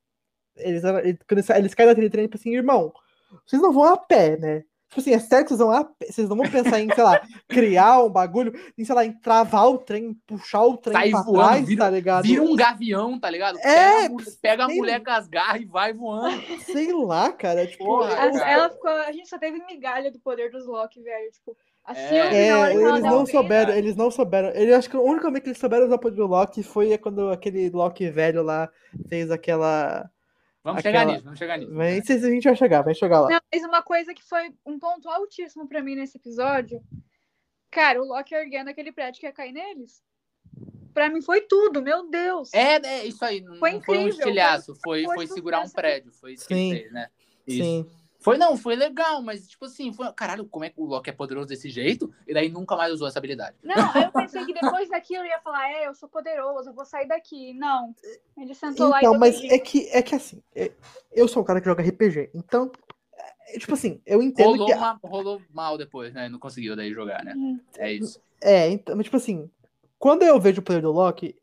Eles, 0.58 0.82
quando 0.82 1.40
eles, 1.40 1.50
eles 1.50 1.74
caem 1.74 1.90
naquele 1.90 2.10
trem, 2.10 2.26
tipo 2.26 2.38
assim, 2.38 2.54
irmão, 2.54 2.94
vocês 3.46 3.62
não 3.62 3.72
vão 3.72 3.84
a 3.86 3.98
pé, 3.98 4.38
né? 4.38 4.64
Tipo 4.88 5.02
assim, 5.02 5.14
é 5.14 5.20
sério 5.20 5.44
que 5.46 5.50
vocês 5.50 5.60
vão 5.60 5.72
a 5.72 5.84
pé, 5.84 6.06
vocês 6.06 6.30
não 6.30 6.38
vão 6.38 6.50
pensar 6.50 6.80
em, 6.80 6.90
sei 6.94 7.04
lá, 7.04 7.20
criar 7.50 8.04
um 8.04 8.10
bagulho, 8.10 8.54
em, 8.78 8.86
sei 8.86 8.96
lá, 8.96 9.04
em 9.04 9.12
travar 9.12 9.68
o 9.68 9.78
trem, 9.80 10.14
puxar 10.26 10.64
o 10.64 10.78
trem 10.78 10.94
Sai 10.94 11.10
pra 11.10 11.22
voando, 11.24 11.44
trás, 11.50 11.66
vira- 11.68 11.84
tá 11.86 11.90
ligado? 11.90 12.24
Vira 12.24 12.44
um 12.44 12.56
gavião, 12.56 13.20
tá 13.20 13.30
ligado? 13.30 13.58
É, 13.60 13.64
pega 13.64 14.06
a, 14.06 14.10
mulher- 14.10 14.38
pega 14.42 14.64
a 14.64 14.68
mulher 14.68 15.04
com 15.04 15.10
as 15.12 15.28
garras 15.28 15.62
e 15.62 15.66
vai 15.66 15.92
voando. 15.92 16.42
Sei 16.60 16.94
lá, 16.94 17.32
cara, 17.34 17.68
tipo... 17.68 17.84
Porra, 17.84 18.12
eu- 18.28 18.34
cara. 18.34 18.52
ela 18.52 18.70
ficou, 18.70 18.90
a 18.90 19.12
gente 19.12 19.28
só 19.28 19.38
teve 19.38 19.62
migalha 19.66 20.10
do 20.12 20.20
poder 20.20 20.50
dos 20.52 20.66
Loki, 20.66 21.02
velho. 21.02 21.32
Tipo, 21.32 21.58
a 21.86 21.92
É. 21.92 22.08
Sylvie, 22.10 22.36
É, 22.36 22.50
na 22.52 22.60
hora 22.60 22.72
que 22.72 22.78
ela 22.78 22.90
eles 22.98 23.04
não 23.04 23.24
o 23.24 23.28
souberam, 23.28 23.74
eles 23.74 23.96
não 23.96 24.12
souberam. 24.12 24.50
Ele 24.50 24.74
acho 24.74 24.90
que 24.90 24.96
a 24.96 25.00
única 25.02 25.30
vez 25.30 25.44
que 25.44 25.50
eles 25.50 25.60
souberam 25.60 25.86
usar 25.86 25.96
o 25.96 26.00
poder 26.00 26.16
do 26.18 26.26
Loki 26.26 26.64
foi 26.64 26.98
quando 26.98 27.30
aquele 27.30 27.70
Loki 27.70 28.10
velho 28.10 28.42
lá 28.44 28.70
fez 29.08 29.30
aquela. 29.32 30.10
Vamos 30.64 30.80
Aquela- 30.80 31.00
chegar 31.00 31.12
nisso, 31.12 31.24
vamos 31.24 31.38
chegar 31.40 31.58
nisso. 31.60 31.76
Vem, 31.76 32.02
se 32.04 32.14
a 32.14 32.18
gente 32.18 32.44
vai 32.44 32.56
chegar, 32.56 32.82
vai 32.82 32.96
chegar 32.96 33.20
lá. 33.22 33.30
Não, 33.30 33.40
mas 33.54 33.64
uma 33.64 33.84
coisa 33.84 34.16
que 34.16 34.24
foi 34.24 34.52
um 34.66 34.80
ponto 34.80 35.08
altíssimo 35.08 35.68
pra 35.68 35.84
mim 35.84 35.94
nesse 35.96 36.18
episódio, 36.18 36.82
cara, 37.70 38.02
o 38.02 38.06
Loki 38.06 38.34
erguendo 38.34 38.70
aquele 38.70 38.92
prédio 38.92 39.20
que 39.20 39.28
ia 39.28 39.32
cair 39.32 39.52
neles. 39.54 40.02
Pra 40.92 41.08
mim 41.10 41.22
foi 41.22 41.42
tudo, 41.42 41.84
meu 41.84 42.10
Deus. 42.10 42.52
É, 42.54 42.78
é 42.84 43.06
isso 43.06 43.24
aí. 43.24 43.42
Não 43.42 43.58
Foi 43.58 43.74
não 43.74 43.82
foi 43.82 43.98
um 43.98 44.02
incrível, 44.08 44.20
estilhaço, 44.26 44.76
foi- 44.84 45.04
foi, 45.04 45.16
foi 45.16 45.28
segurar 45.28 45.60
um 45.60 45.70
prédio. 45.70 46.12
Foi 46.14 46.34
isso 46.34 46.48
que 46.48 46.56
Sim. 46.56 46.72
ele 46.72 46.80
fez, 46.80 46.92
né? 46.94 47.08
Isso. 47.46 47.64
Sim. 47.64 47.90
Foi 48.26 48.40
não, 48.40 48.58
foi 48.58 48.76
legal, 48.76 49.22
mas 49.22 49.48
tipo 49.48 49.66
assim, 49.66 49.94
foi, 49.94 50.12
caralho, 50.14 50.48
como 50.48 50.66
é 50.66 50.70
que 50.72 50.82
o 50.82 50.84
Loki 50.86 51.12
é 51.12 51.14
poderoso 51.14 51.48
desse 51.48 51.70
jeito? 51.70 52.12
E 52.28 52.34
daí 52.34 52.50
nunca 52.50 52.76
mais 52.76 52.92
usou 52.92 53.08
essa 53.08 53.20
habilidade. 53.20 53.56
Não, 53.62 53.96
eu 54.02 54.12
pensei 54.12 54.44
que 54.44 54.52
depois 54.52 54.90
daquilo 54.90 55.24
eu 55.24 55.28
ia 55.28 55.40
falar, 55.42 55.70
é, 55.70 55.88
eu 55.88 55.94
sou 55.94 56.10
poderoso, 56.10 56.70
eu 56.70 56.74
vou 56.74 56.86
sair 56.86 57.08
daqui. 57.08 57.54
Não. 57.54 57.94
Ele 58.36 58.56
sentou 58.56 58.90
lá 58.90 58.98
e 59.00 59.06
Então, 59.06 59.20
mas 59.20 59.40
é 59.44 59.60
que, 59.60 59.88
é 59.90 60.02
que 60.02 60.16
assim, 60.16 60.42
é- 60.56 60.72
eu 61.14 61.28
sou 61.28 61.44
um 61.44 61.46
cara 61.46 61.62
que 61.62 61.68
joga 61.68 61.84
RPG, 61.84 62.32
então, 62.34 62.72
é, 63.50 63.60
tipo 63.60 63.76
assim, 63.76 64.02
eu 64.08 64.24
entendo 64.24 64.50
Rolou, 64.54 64.66
que. 64.66 64.74
uma- 64.74 65.00
rolou 65.04 65.42
mal 65.54 65.78
depois, 65.78 66.12
né? 66.12 66.28
Não 66.28 66.40
conseguiu 66.40 66.76
daí 66.76 66.92
jogar, 66.92 67.24
né? 67.24 67.36
Hum. 67.38 67.60
É 67.78 67.94
isso. 67.94 68.20
É, 68.42 68.68
então, 68.70 68.96
mas, 68.96 69.06
tipo 69.06 69.18
assim, 69.18 69.48
quando 70.00 70.24
eu 70.24 70.40
vejo 70.40 70.62
o 70.62 70.64
poder 70.64 70.82
do 70.82 70.92
Loki, 70.92 71.36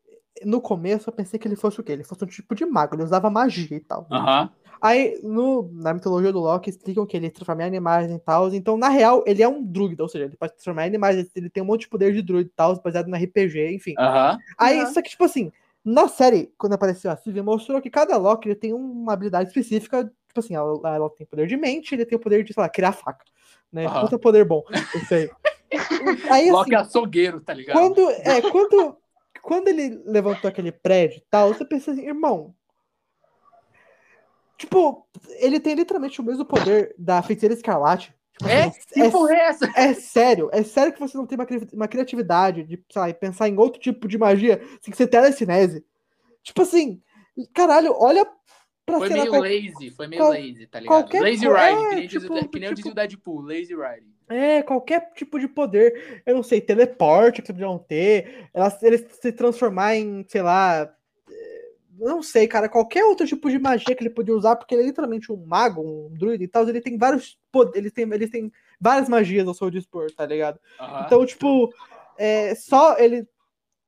no 0.45 0.61
começo 0.61 1.09
eu 1.09 1.13
pensei 1.13 1.39
que 1.39 1.47
ele 1.47 1.55
fosse 1.55 1.79
o 1.79 1.83
quê? 1.83 1.91
Ele 1.91 2.03
fosse 2.03 2.23
um 2.23 2.27
tipo 2.27 2.55
de 2.55 2.65
mago, 2.65 2.95
ele 2.95 3.03
usava 3.03 3.29
magia 3.29 3.77
e 3.77 3.79
tal. 3.79 4.07
Aham. 4.11 4.49
Aí, 4.81 5.17
no, 5.23 5.69
na 5.71 5.93
mitologia 5.93 6.33
do 6.33 6.41
Loki, 6.41 6.69
explicam 6.69 7.05
que 7.05 7.15
ele 7.15 7.29
transforma 7.29 7.63
em 7.63 7.67
animais 7.67 8.11
e 8.11 8.19
tal. 8.19 8.53
Então, 8.53 8.75
na 8.75 8.89
real, 8.89 9.23
ele 9.25 9.41
é 9.41 9.47
um 9.47 9.63
druida, 9.63 10.03
ou 10.03 10.09
seja, 10.09 10.25
ele 10.25 10.35
pode 10.35 10.53
transformar 10.53 10.83
em 10.83 10.87
animais, 10.89 11.31
ele 11.35 11.49
tem 11.49 11.63
um 11.63 11.65
monte 11.65 11.81
de 11.81 11.87
poder 11.87 12.11
de 12.11 12.21
druida 12.21 12.49
e 12.49 12.53
tal, 12.53 12.77
baseado 12.81 13.07
no 13.07 13.15
RPG, 13.15 13.73
enfim. 13.73 13.95
Aham. 13.97 14.37
Aí, 14.57 14.81
Aham. 14.81 14.93
só 14.93 15.01
que, 15.01 15.09
tipo 15.09 15.23
assim, 15.23 15.51
Na 15.85 16.07
série, 16.07 16.49
quando 16.57 16.73
apareceu 16.73 17.11
a 17.11 17.15
Sylvie, 17.17 17.41
mostrou 17.41 17.81
que 17.81 17.89
cada 17.89 18.15
Loki 18.15 18.47
ele 18.47 18.55
tem 18.55 18.73
uma 18.73 19.13
habilidade 19.13 19.49
específica. 19.49 20.05
Tipo 20.27 20.39
assim, 20.39 20.55
ela, 20.55 20.79
ela 20.95 21.09
tem 21.09 21.27
poder 21.27 21.45
de 21.45 21.57
mente, 21.57 21.93
ele 21.93 22.05
tem 22.05 22.15
o 22.15 22.21
poder 22.21 22.43
de, 22.43 22.53
sei 22.53 22.61
lá, 22.63 22.69
criar 22.69 22.93
faca. 22.93 23.25
Né? 23.71 23.87
Puta 23.89 24.17
poder 24.17 24.45
bom. 24.45 24.63
Isso 24.95 25.13
aí. 25.13 25.29
Aí, 26.29 26.51
Loki 26.51 26.73
assim, 26.75 26.87
açougueiro, 26.87 27.41
tá 27.41 27.53
ligado? 27.53 27.75
quando, 27.75 28.09
é, 28.11 28.41
quando, 28.41 28.95
quando 29.43 29.67
ele 29.67 30.01
levantou 30.05 30.47
aquele 30.49 30.71
prédio 30.71 31.17
e 31.19 31.23
tal, 31.29 31.53
você 31.53 31.63
pensa 31.65 31.91
assim, 31.91 32.07
irmão. 32.07 32.55
Tipo, 34.57 35.05
ele 35.39 35.59
tem 35.59 35.75
literalmente 35.75 36.21
o 36.21 36.23
mesmo 36.23 36.45
poder 36.45 36.95
da 36.97 37.21
feiticeira 37.21 37.53
escarlate. 37.53 38.13
Tipo, 38.37 38.49
É? 38.49 38.63
assim, 38.63 39.11
porra 39.11 39.33
é 39.33 39.39
essa? 39.41 39.71
é 39.75 39.93
sério, 39.93 40.49
é 40.51 40.63
sério 40.63 40.93
que 40.93 40.99
você 40.99 41.17
não 41.17 41.27
tem 41.27 41.37
uma, 41.37 41.45
uma 41.73 41.87
criatividade 41.87 42.63
de, 42.63 42.83
lá, 42.95 43.13
pensar 43.13 43.47
em 43.49 43.57
outro 43.57 43.79
tipo 43.79 44.07
de 44.07 44.17
magia 44.17 44.59
sem 44.81 44.91
que 44.91 44.97
você 44.97 45.05
telecinese. 45.05 45.85
Tipo 46.41 46.61
assim, 46.61 47.01
caralho, 47.53 47.93
olha 47.95 48.25
pra 48.85 48.97
Foi 48.99 49.09
meio 49.09 49.29
qual- 49.29 49.41
lazy, 49.41 49.91
foi 49.91 50.07
meio 50.07 50.21
qual- 50.21 50.31
lazy, 50.31 50.67
tá 50.67 50.79
ligado? 50.79 51.01
qualquer 51.01 51.21
Lazy 51.21 51.47
riding, 51.47 51.85
é, 51.85 51.89
que 51.89 51.95
nem, 51.95 52.07
tipo, 52.07 52.49
que 52.49 52.59
nem 52.59 52.69
eu 52.69 52.75
tipo- 52.75 52.75
dizia 52.75 52.91
o 52.91 52.95
Deadpool, 52.95 53.41
lazy 53.41 53.75
riding. 53.75 54.12
É, 54.29 54.61
qualquer 54.63 55.11
tipo 55.13 55.39
de 55.39 55.47
poder, 55.47 56.21
eu 56.25 56.35
não 56.35 56.43
sei, 56.43 56.61
teleporte 56.61 57.41
que 57.41 57.47
você 57.47 57.53
podiam 57.53 57.77
ter, 57.77 58.49
elas, 58.53 58.81
eles 58.81 59.05
se 59.19 59.31
transformar 59.31 59.95
em, 59.95 60.25
sei 60.27 60.41
lá, 60.41 60.89
eh, 61.29 61.71
não 61.97 62.23
sei, 62.23 62.47
cara, 62.47 62.69
qualquer 62.69 63.03
outro 63.03 63.27
tipo 63.27 63.49
de 63.49 63.59
magia 63.59 63.95
que 63.95 64.01
ele 64.01 64.09
podia 64.09 64.33
usar, 64.35 64.55
porque 64.55 64.73
ele 64.73 64.83
é 64.83 64.85
literalmente 64.87 65.31
um 65.31 65.45
mago, 65.45 65.81
um 65.81 66.17
druida 66.17 66.43
e 66.43 66.47
tal, 66.47 66.67
ele 66.67 66.81
tem 66.81 66.97
vários 66.97 67.37
poderes, 67.51 67.77
ele 67.77 67.91
tem, 67.91 68.13
ele 68.13 68.27
tem 68.29 68.51
várias 68.79 69.09
magias 69.09 69.47
ao 69.47 69.53
seu 69.53 69.69
dispor, 69.69 70.11
tá 70.11 70.25
ligado? 70.25 70.59
Aham. 70.79 71.03
Então, 71.05 71.25
tipo, 71.25 71.73
é, 72.17 72.55
só 72.55 72.97
ele 72.97 73.27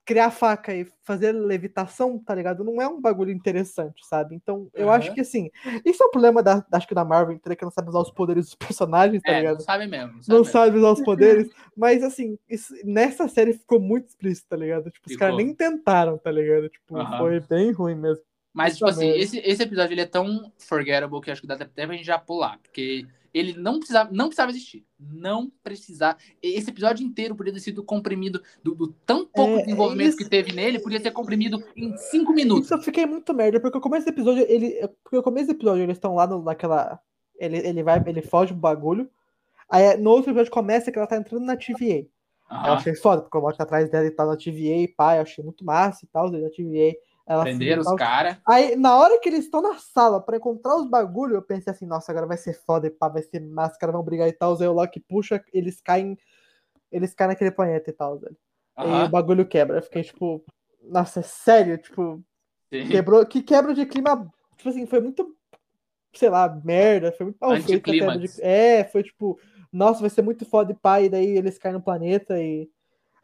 criar 0.05 0.29
faca 0.31 0.73
e 0.75 0.85
fazer 1.03 1.31
levitação, 1.31 2.19
tá 2.19 2.35
ligado? 2.35 2.63
Não 2.63 2.81
é 2.81 2.87
um 2.87 3.01
bagulho 3.01 3.31
interessante, 3.31 4.05
sabe? 4.05 4.35
Então, 4.35 4.69
eu 4.73 4.89
Aham. 4.89 4.97
acho 4.97 5.13
que 5.13 5.21
assim, 5.21 5.49
isso 5.83 6.03
é 6.03 6.05
o 6.05 6.11
problema 6.11 6.43
da, 6.43 6.63
acho 6.71 6.87
que 6.87 6.93
da 6.95 7.03
Marvel, 7.03 7.35
inteira, 7.35 7.55
que 7.55 7.63
não 7.63 7.71
sabe 7.71 7.89
usar 7.89 7.99
os 7.99 8.11
poderes 8.11 8.45
dos 8.45 8.55
personagens, 8.55 9.23
tá 9.23 9.31
é, 9.31 9.37
ligado? 9.39 9.55
não 9.55 9.61
sabe 9.61 9.87
mesmo. 9.87 10.13
Não 10.13 10.21
sabe 10.21 10.29
não 10.29 10.37
mesmo. 10.39 10.51
sabe 10.51 10.77
usar 10.77 10.91
os 10.91 11.01
poderes, 11.01 11.49
mas 11.75 12.03
assim, 12.03 12.37
isso- 12.49 12.73
nessa 12.85 13.27
série 13.27 13.53
ficou 13.53 13.79
muito 13.79 14.07
explícito, 14.09 14.47
tá 14.49 14.55
ligado? 14.57 14.91
Tipo, 14.91 15.07
os 15.07 15.13
Ficou. 15.13 15.27
caras 15.27 15.37
nem 15.37 15.53
tentaram, 15.55 16.17
tá 16.17 16.31
ligado? 16.31 16.69
Tipo, 16.69 16.97
Aham. 16.97 17.17
foi 17.17 17.39
bem 17.39 17.71
ruim 17.71 17.95
mesmo. 17.95 18.23
Mas, 18.55 18.73
tipo 18.77 18.87
assim, 18.87 19.09
esse, 19.09 19.37
esse 19.39 19.61
episódio 19.61 19.93
ele 19.93 20.01
é 20.01 20.05
tão 20.05 20.51
forgettable 20.57 21.19
que 21.21 21.29
acho 21.29 21.41
que 21.41 21.47
dá 21.47 21.55
até 21.55 21.65
pra 21.85 21.95
gente 21.95 22.05
já 22.05 22.17
pular. 22.17 22.57
Porque 22.59 23.05
ele 23.33 23.53
não 23.53 23.79
precisava, 23.79 24.09
não 24.13 24.27
precisava 24.27 24.49
existir. 24.51 24.85
Não 24.97 25.51
precisava. 25.61 26.17
Esse 26.41 26.69
episódio 26.69 27.05
inteiro 27.05 27.35
podia 27.35 27.51
ter 27.51 27.59
sido 27.59 27.83
comprimido 27.83 28.41
do, 28.63 28.73
do 28.73 28.87
tão 29.05 29.25
pouco 29.25 29.59
É, 29.59 29.63
desenvolvimento 29.63 30.07
isso- 30.09 30.17
que 30.17 30.29
teve 30.29 30.53
nele, 30.53 30.79
podia 30.79 31.01
ser 31.01 31.11
comprimido 31.11 31.61
em 31.75 31.97
cinco 31.97 32.31
minutos. 32.31 32.65
Isso 32.65 32.73
eu 32.75 32.81
fiquei 32.81 33.05
muito 33.05 33.33
merda, 33.33 33.59
porque 33.59 33.77
o 33.77 33.81
começo 33.81 34.05
do 34.05 34.09
episódio, 34.11 34.45
ele. 34.47 34.87
Porque 35.03 35.17
o 35.17 35.23
começo 35.23 35.47
do 35.47 35.51
episódio, 35.53 35.83
eles 35.83 35.97
estão 35.97 36.15
lá 36.15 36.25
no- 36.25 36.41
naquela. 36.41 36.97
Ele, 37.37 37.57
ele 37.57 37.83
vai, 37.83 38.01
ele 38.07 38.21
foge 38.21 38.53
do 38.53 38.59
bagulho. 38.59 39.09
Aí 39.69 39.97
no 39.97 40.11
outro 40.11 40.31
episódio 40.31 40.51
começa 40.51 40.89
que 40.89 40.97
ela 40.97 41.07
tá 41.07 41.17
entrando 41.17 41.43
na 41.43 41.57
TVA. 41.57 42.07
Aí 42.47 42.69
Eu 42.69 42.73
achei 42.75 42.95
foda, 42.95 43.21
porque 43.23 43.37
o 43.37 43.41
Loki 43.41 43.57
tá 43.57 43.63
atrás 43.63 43.89
dela 43.89 44.05
e 44.05 44.11
tá 44.11 44.25
na 44.25 44.37
TVA 44.37 44.87
pá, 44.95 45.15
eu 45.17 45.23
achei 45.23 45.43
muito 45.43 45.65
massa 45.65 46.05
e 46.05 46.07
tal, 46.07 46.29
da 46.31 46.37
TVA. 46.49 46.95
Ela 47.25 47.43
Prenderam 47.43 47.81
assim, 47.81 47.91
os 47.91 47.97
caras. 47.97 48.37
Aí, 48.47 48.75
na 48.75 48.95
hora 48.95 49.19
que 49.19 49.27
eles 49.27 49.45
estão 49.45 49.61
na 49.61 49.77
sala 49.79 50.21
pra 50.21 50.37
encontrar 50.37 50.75
os 50.75 50.87
bagulho, 50.87 51.35
eu 51.35 51.41
pensei 51.41 51.73
assim, 51.73 51.85
nossa, 51.85 52.11
agora 52.11 52.27
vai 52.27 52.37
ser 52.37 52.53
foda 52.53 52.85
e 52.85 52.91
pá, 52.91 53.07
vai 53.07 53.23
ser 53.23 53.39
massa, 53.39 53.73
os 53.73 53.77
caras 53.77 53.93
vão 53.93 54.03
brigar 54.03 54.27
e 54.27 54.33
tal. 54.33 54.55
Aí 54.59 54.67
o 54.67 54.73
Loki 54.73 54.99
puxa, 54.99 55.43
eles 55.51 55.81
caem. 55.81 56.17
Eles 56.91 57.13
caem 57.13 57.29
naquele 57.29 57.51
planeta 57.51 57.89
e 57.89 57.93
tal, 57.93 58.19
velho. 58.19 58.37
E 58.77 59.03
o 59.05 59.09
bagulho 59.09 59.45
quebra. 59.45 59.77
Eu 59.77 59.81
fiquei, 59.81 60.03
tipo, 60.03 60.43
nossa, 60.83 61.21
é 61.21 61.23
sério? 61.23 61.77
Tipo, 61.77 62.23
Sim. 62.71 62.87
quebrou. 62.87 63.25
Que 63.25 63.41
quebra 63.41 63.73
de 63.73 63.85
clima. 63.85 64.31
Tipo 64.55 64.69
assim, 64.69 64.85
foi 64.85 65.01
muito. 65.01 65.35
Sei 66.13 66.29
lá, 66.29 66.47
merda. 66.63 67.11
Foi 67.11 67.25
muito 67.25 67.37
mal 67.39 67.57
de. 67.57 68.41
É, 68.41 68.83
foi 68.83 69.03
tipo, 69.03 69.39
nossa, 69.71 69.99
vai 69.99 70.09
ser 70.09 70.21
muito 70.21 70.45
foda 70.45 70.71
e 70.71 70.75
pá, 70.75 71.01
e 71.01 71.09
daí 71.09 71.37
eles 71.37 71.57
caem 71.57 71.73
no 71.73 71.81
planeta 71.81 72.39
e. 72.39 72.69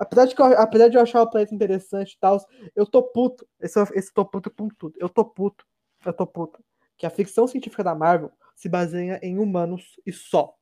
Apesar 0.01 0.25
de, 0.25 0.33
eu- 0.35 0.59
apesar 0.59 0.87
de 0.87 0.97
eu 0.97 1.01
achar 1.01 1.21
o 1.21 1.29
planeta 1.29 1.53
interessante 1.53 2.13
e 2.13 2.19
tal, 2.19 2.43
eu 2.75 2.87
tô 2.87 3.03
puto. 3.03 3.47
Esse, 3.61 3.79
esse 3.93 4.11
tô 4.11 4.25
puto 4.25 4.49
com 4.49 4.67
tudo. 4.67 4.95
Eu 4.99 5.07
tô 5.07 5.23
puto. 5.23 5.63
Eu 6.03 6.11
tô 6.11 6.25
puto. 6.25 6.59
Que 6.97 7.05
a 7.05 7.09
ficção 7.11 7.47
científica 7.47 7.83
da 7.83 7.93
Marvel 7.93 8.31
se 8.55 8.67
baseia 8.67 9.19
em 9.21 9.37
humanos 9.37 9.99
e 10.03 10.11
só. 10.11 10.55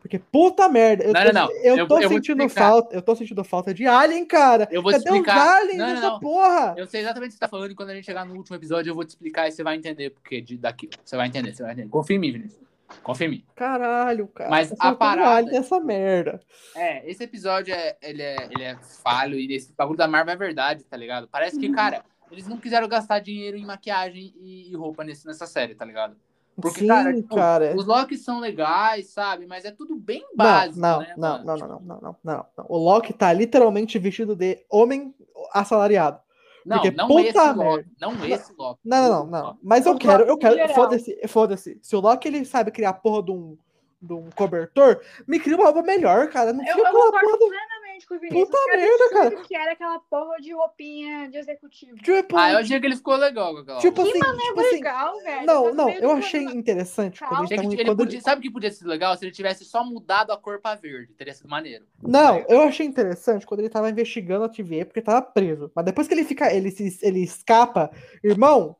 Porque 0.00 0.18
puta 0.18 0.68
merda. 0.70 1.04
Eu 1.04 1.12
Não, 1.12 1.20
tô, 1.20 1.32
não, 1.32 1.46
não. 1.46 1.50
Eu 1.56 1.76
Eu- 1.76 1.86
tô 1.86 1.98
eu 2.00 2.08
sentindo 2.08 2.48
falta. 2.48 2.94
Eu 2.94 3.02
tô 3.02 3.14
sentindo 3.14 3.44
falta 3.44 3.74
de 3.74 3.86
Alien, 3.86 4.24
cara. 4.24 4.66
Eu 4.70 4.82
vou 4.82 4.90
Cadê 4.90 5.02
os 5.02 5.16
explicar. 5.16 5.56
aliens 5.58 5.78
Não, 5.78 5.86
não, 5.88 5.94
nessa 5.94 6.18
porra? 6.20 6.74
Eu 6.78 6.86
sei 6.86 7.00
exatamente 7.02 7.28
o 7.28 7.32
que 7.32 7.34
você 7.34 7.40
tá 7.40 7.48
falando 7.48 7.72
e 7.72 7.74
quando 7.74 7.90
a 7.90 7.94
gente 7.94 8.04
chegar 8.06 8.24
no 8.24 8.34
último 8.36 8.56
episódio 8.56 8.90
eu 8.90 8.94
vou 8.94 9.04
te 9.04 9.10
explicar 9.10 9.48
e 9.48 9.52
você 9.52 9.62
vai 9.62 9.76
entender 9.76 10.10
porque 10.10 10.40
de, 10.40 10.56
daquilo. 10.56 10.92
Você 11.04 11.14
vai 11.16 11.26
entender, 11.28 11.54
você 11.54 11.62
vai 11.62 11.72
entender. 11.72 11.88
Confia 11.90 12.16
em 12.16 12.20
mim, 12.20 12.32
Vinícius. 12.32 12.64
Confia 13.02 13.26
em 13.26 13.30
mim. 13.30 13.44
Caralho, 13.54 14.28
cara. 14.28 14.50
Mas 14.50 14.70
Tá 14.70 14.88
a 14.90 14.94
parada- 14.94 15.50
nessa 15.50 15.80
merda. 15.80 16.40
É, 16.74 17.08
esse 17.10 17.22
episódio 17.24 17.74
é, 17.74 17.96
ele 18.02 18.22
é, 18.22 18.36
ele 18.50 18.62
é 18.62 18.76
falho 19.02 19.38
e 19.38 19.52
esse 19.54 19.72
bagulho 19.72 19.98
da 19.98 20.06
Marvel 20.08 20.34
é 20.34 20.36
verdade, 20.36 20.84
tá 20.84 20.96
ligado? 20.96 21.28
Parece 21.28 21.56
Uhum. 21.56 21.62
que, 21.62 21.72
cara, 21.72 22.04
eles 22.30 22.46
não 22.46 22.56
quiseram 22.56 22.88
gastar 22.88 23.18
dinheiro 23.20 23.56
em 23.56 23.64
maquiagem 23.64 24.32
e, 24.36 24.74
roupa 24.76 25.02
nesse, 25.04 25.26
nessa 25.26 25.46
série, 25.46 25.74
tá 25.74 25.84
ligado? 25.84 26.16
Porque, 26.60 26.80
Sim, 26.80 26.86
cara, 26.86 27.14
tipo, 27.14 27.34
cara. 27.36 27.74
os 27.76 27.84
Locks 27.84 28.24
são 28.24 28.40
legais, 28.40 29.08
sabe? 29.10 29.46
Mas 29.46 29.64
é 29.66 29.70
tudo 29.70 29.94
bem 29.94 30.24
básico, 30.34 30.78
não, 30.80 31.00
né, 31.00 31.14
não, 31.16 31.28
mano? 31.32 31.44
não, 31.44 31.56
não, 31.56 31.68
não, 31.68 31.80
não, 31.80 32.00
não, 32.00 32.16
não, 32.24 32.46
não. 32.56 32.66
O 32.68 32.78
Loki 32.78 33.12
tá 33.12 33.30
literalmente 33.32 33.98
vestido 33.98 34.34
de 34.34 34.64
homem 34.70 35.14
assalariado. 35.52 36.18
Não, 36.66 36.78
Porque 36.78 36.96
não 36.96 37.06
puta 37.06 37.28
esse 37.28 37.52
Loki. 37.52 37.86
Não 38.00 38.24
esse 38.26 38.52
Loki. 38.58 38.80
Não, 38.84 39.02
não, 39.02 39.26
não, 39.26 39.26
não. 39.26 39.58
Mas 39.62 39.86
eu 39.86 39.96
quero, 39.96 40.24
eu 40.24 40.36
quero. 40.36 40.74
Foda-se, 40.74 41.28
foda-se. 41.28 41.78
Se 41.80 41.94
o 41.94 42.00
Loki 42.00 42.26
ele 42.26 42.44
sabe 42.44 42.72
criar 42.72 42.90
a 42.90 42.92
porra 42.92 43.22
de 43.22 43.30
um, 43.30 43.56
de 44.02 44.12
um 44.12 44.28
cobertor, 44.34 45.00
me 45.28 45.38
cria 45.38 45.54
uma 45.56 45.66
roupa 45.66 45.82
melhor, 45.82 46.28
cara. 46.28 46.52
Não 46.52 46.64
Eu, 46.64 46.74
fica 46.74 46.80
eu 46.80 46.86
aquela 46.86 47.04
concordo 47.04 47.26
porra 47.26 47.38
do. 47.38 47.50
Plenamente 47.96 48.06
com 48.06 48.14
o 48.14 48.18
Vinícius. 48.18 48.48
Puta 48.48 48.58
que 48.70 48.76
merda, 48.76 49.08
cara. 49.10 49.36
que 49.42 49.56
era 49.56 49.72
aquela 49.72 49.98
porra 49.98 50.36
de 50.40 50.52
roupinha 50.52 51.28
de 51.30 51.38
executivo. 51.38 51.96
Tipo, 51.98 52.36
Ah, 52.36 52.52
eu 52.52 52.58
achei 52.58 52.78
que 52.80 52.86
ele 52.86 52.96
ficou 52.96 53.16
legal 53.16 53.54
com 53.54 53.60
aquela 53.60 53.80
tipo 53.80 54.02
assim, 54.02 54.12
tipo 54.12 54.60
assim. 54.60 54.70
Legal, 54.76 55.18
velho. 55.20 55.46
Não, 55.46 55.62
Tá 55.64 55.68
no 55.70 55.74
não, 55.74 55.90
eu 55.90 56.10
achei 56.12 56.42
interessante 56.42 57.20
quando 57.20 57.44
Ele- 57.44 57.54
estavam. 57.54 57.72
ele 57.72 57.84
quando 57.84 57.96
podia- 57.98 58.20
sabe 58.20 58.38
o 58.40 58.42
que 58.42 58.50
podia 58.50 58.70
ser 58.70 58.86
legal? 58.86 59.16
Se 59.16 59.24
ele 59.24 59.32
tivesse 59.32 59.64
só 59.64 59.84
mudado 59.84 60.32
a 60.32 60.36
cor 60.36 60.60
pra 60.60 60.74
verde. 60.74 61.14
Teria 61.14 61.34
sido 61.34 61.48
maneiro. 61.48 61.84
Não, 62.02 62.38
eu 62.48 62.62
achei 62.62 62.86
interessante 62.86 63.46
quando 63.46 63.60
ele 63.60 63.68
tava 63.70 63.90
investigando 63.90 64.44
a 64.44 64.48
TVA 64.48 64.84
porque 64.84 65.02
tava 65.02 65.22
preso. 65.22 65.70
Mas 65.74 65.84
depois 65.84 66.06
que 66.08 66.14
ele 66.14 66.24
fica, 66.24 66.52
ele 66.52 66.70
se, 66.70 66.98
ele 67.02 67.22
escapa, 67.22 67.90
irmão. 68.22 68.76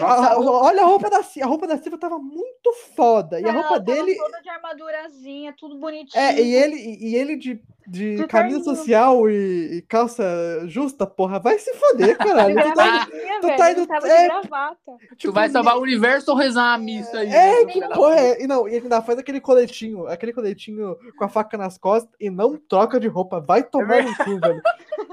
a- 0.00 0.32
a 0.32 0.38
olha 0.40 0.80
a 0.82 0.86
roupa 0.86 1.10
da 1.10 1.22
Silva, 1.22 1.46
a 1.46 1.48
roupa 1.50 1.66
da 1.66 1.76
Silva 1.76 1.98
tava 1.98 2.18
muito 2.18 2.72
foda. 2.96 3.38
E 3.38 3.44
a 3.46 3.52
roupa 3.52 3.68
tava 3.68 3.80
dele 3.80 4.14
toda 4.16 4.40
de 4.40 4.48
armadurazinha, 4.48 5.52
tudo 5.58 5.76
bonitinho. 5.76 6.18
é, 6.22 6.40
e 6.40 6.54
ele 6.54 6.76
e 6.76 7.14
ele 7.14 7.36
de, 7.36 7.62
de 7.88 8.16
De 8.16 8.26
camisa 8.26 8.62
social 8.62 9.28
e, 9.30 9.78
e 9.78 9.82
calça 9.82 10.22
justa, 10.66 11.06
porra, 11.06 11.38
vai 11.38 11.58
se 11.58 11.72
foder, 11.74 12.08
De 12.08 12.14
caralho. 12.18 12.54
Tu 12.54 12.62
tá- 12.62 12.72
gravatinha, 12.74 13.40
tu 13.40 13.46
tá 13.56 13.70
ele 13.70 13.80
indo- 13.82 14.06
é, 14.06 14.26
gravata. 14.28 14.76
tu 15.10 15.16
tipo, 15.16 15.32
vai 15.32 15.48
salvar 15.48 15.76
o 15.78 15.80
universo 15.82 16.30
ou 16.30 16.36
rezar 16.36 16.62
uma 16.72 16.78
missa 16.78 17.18
aí? 17.18 17.28
É, 17.28 17.64
né, 17.64 17.72
que 17.72 17.80
porra 17.88 18.16
é? 18.20 18.42
E 18.42 18.46
não, 18.46 18.68
e 18.68 18.74
ele 18.74 18.84
ainda 18.84 19.02
faz 19.02 19.18
aquele 19.18 19.40
coletinho, 19.40 20.06
aquele 20.06 20.32
coletinho 20.32 20.96
com 21.16 21.24
a 21.24 21.28
faca 21.28 21.56
nas 21.56 21.78
costas 21.78 22.12
e 22.20 22.28
não 22.30 22.56
troca 22.56 23.00
de 23.00 23.08
roupa. 23.08 23.40
Vai 23.40 23.62
tomar 23.62 24.02
no 24.02 24.14
cu, 24.16 24.38
velho. 24.40 24.62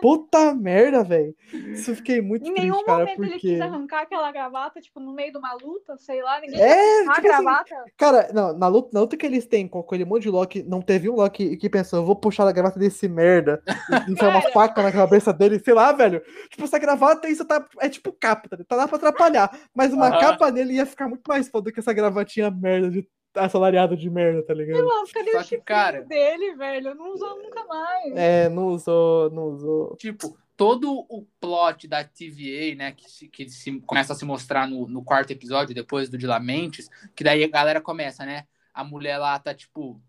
Puta 0.02 0.54
merda, 0.54 1.04
velho. 1.04 1.36
Isso 1.54 1.92
eu 1.92 1.96
fiquei 1.96 2.22
muito 2.22 2.44
Em 2.48 2.54
triste, 2.54 2.62
nenhum 2.62 2.84
cara, 2.84 3.00
momento 3.00 3.22
ele 3.24 3.32
porque. 3.32 3.48
quis 3.48 3.62
arrancar 3.62 4.02
aquela 4.02 4.32
gravata, 4.32 4.82
tipo, 4.82 5.00
no 5.00 5.14
meio 5.14 5.32
de 5.32 5.38
uma 5.38 5.54
luta, 5.54 5.96
sei 5.98 6.22
lá, 6.22 6.40
ninguém 6.42 6.60
É, 6.62 6.76
quis 6.76 7.08
arrancar 7.08 7.12
a 7.12 7.16
tipo 7.16 7.28
assim, 7.34 7.44
gravata. 7.44 7.76
cara, 7.98 8.30
não, 8.34 8.54
na 8.58 8.68
luta, 8.68 8.90
na 8.94 9.00
luta 9.02 9.16
que 9.18 9.26
eles 9.26 9.46
têm 9.46 9.68
com 9.68 9.80
aquele 9.80 10.06
monte 10.06 10.24
de 10.24 10.30
Loki, 10.30 10.64
não 10.64 10.82
teve 10.82 11.10
um 11.10 11.16
Loki 11.16 11.56
que 11.58 11.70
pensou, 11.70 12.00
eu 12.00 12.06
vou 12.06 12.16
puxar 12.16 12.48
a 12.48 12.52
gravata 12.52 12.65
desse 12.72 13.08
merda 13.08 13.62
e 14.08 14.12
enfiar 14.12 14.30
uma 14.30 14.42
Cara. 14.42 14.52
faca 14.54 14.82
na 14.84 14.92
cabeça 14.92 15.32
dele, 15.34 15.60
sei 15.60 15.74
lá, 15.74 15.92
velho. 15.92 16.22
Tipo, 16.50 16.64
essa 16.64 16.80
gravata 16.80 17.28
isso 17.30 17.46
tá, 17.46 17.66
é 17.80 17.90
tipo 17.90 18.12
capa, 18.12 18.50
tá, 18.50 18.58
tá 18.68 18.76
lá 18.76 18.88
pra 18.88 18.98
atrapalhar. 18.98 19.50
Mas 19.74 19.94
uma 19.94 20.10
capa 20.20 20.50
nele 20.52 20.74
ia 20.76 20.86
ficar 20.86 21.08
muito 21.08 21.24
mais 21.28 21.48
foda 21.48 21.66
do 21.66 21.74
que 21.74 21.80
essa 21.80 21.94
gravatinha 21.94 22.50
merda 22.50 22.90
de 22.90 23.08
assalariado 23.36 23.98
de 23.98 24.10
merda, 24.10 24.42
tá 24.44 24.54
ligado? 24.54 24.84
Nossa, 24.84 25.12
cadê 25.14 25.32
Só 25.44 25.56
o 25.56 25.62
cara- 25.62 26.02
dele, 26.04 26.56
velho? 26.56 26.96
Não 26.96 27.14
usou 27.14 27.38
nunca 27.42 27.66
mais. 27.66 28.14
É, 28.16 28.48
não 28.50 28.68
usou, 28.68 29.30
não 29.30 29.44
usou. 29.50 29.96
Tipo, 29.98 30.38
todo 30.56 31.06
o 31.10 31.28
plot 31.42 31.86
da 31.86 32.02
TVA, 32.02 32.76
né, 32.78 32.92
que, 32.94 33.12
se, 33.12 33.28
que 33.28 33.50
se- 33.50 33.80
começa 33.82 34.14
a 34.14 34.16
se 34.16 34.24
mostrar 34.24 34.68
no, 34.70 34.88
no 34.88 35.04
quarto 35.04 35.32
episódio, 35.32 35.76
depois 35.76 36.08
do 36.10 36.18
de 36.18 36.26
Lamentes, 36.26 36.90
que 37.14 37.26
daí 37.26 37.44
a 37.44 37.48
galera 37.50 37.82
começa, 37.82 38.26
né? 38.26 38.46
A 38.74 38.86
mulher 38.86 39.18
lá 39.18 39.38
tá 39.38 39.54
tipo, 39.54 40.00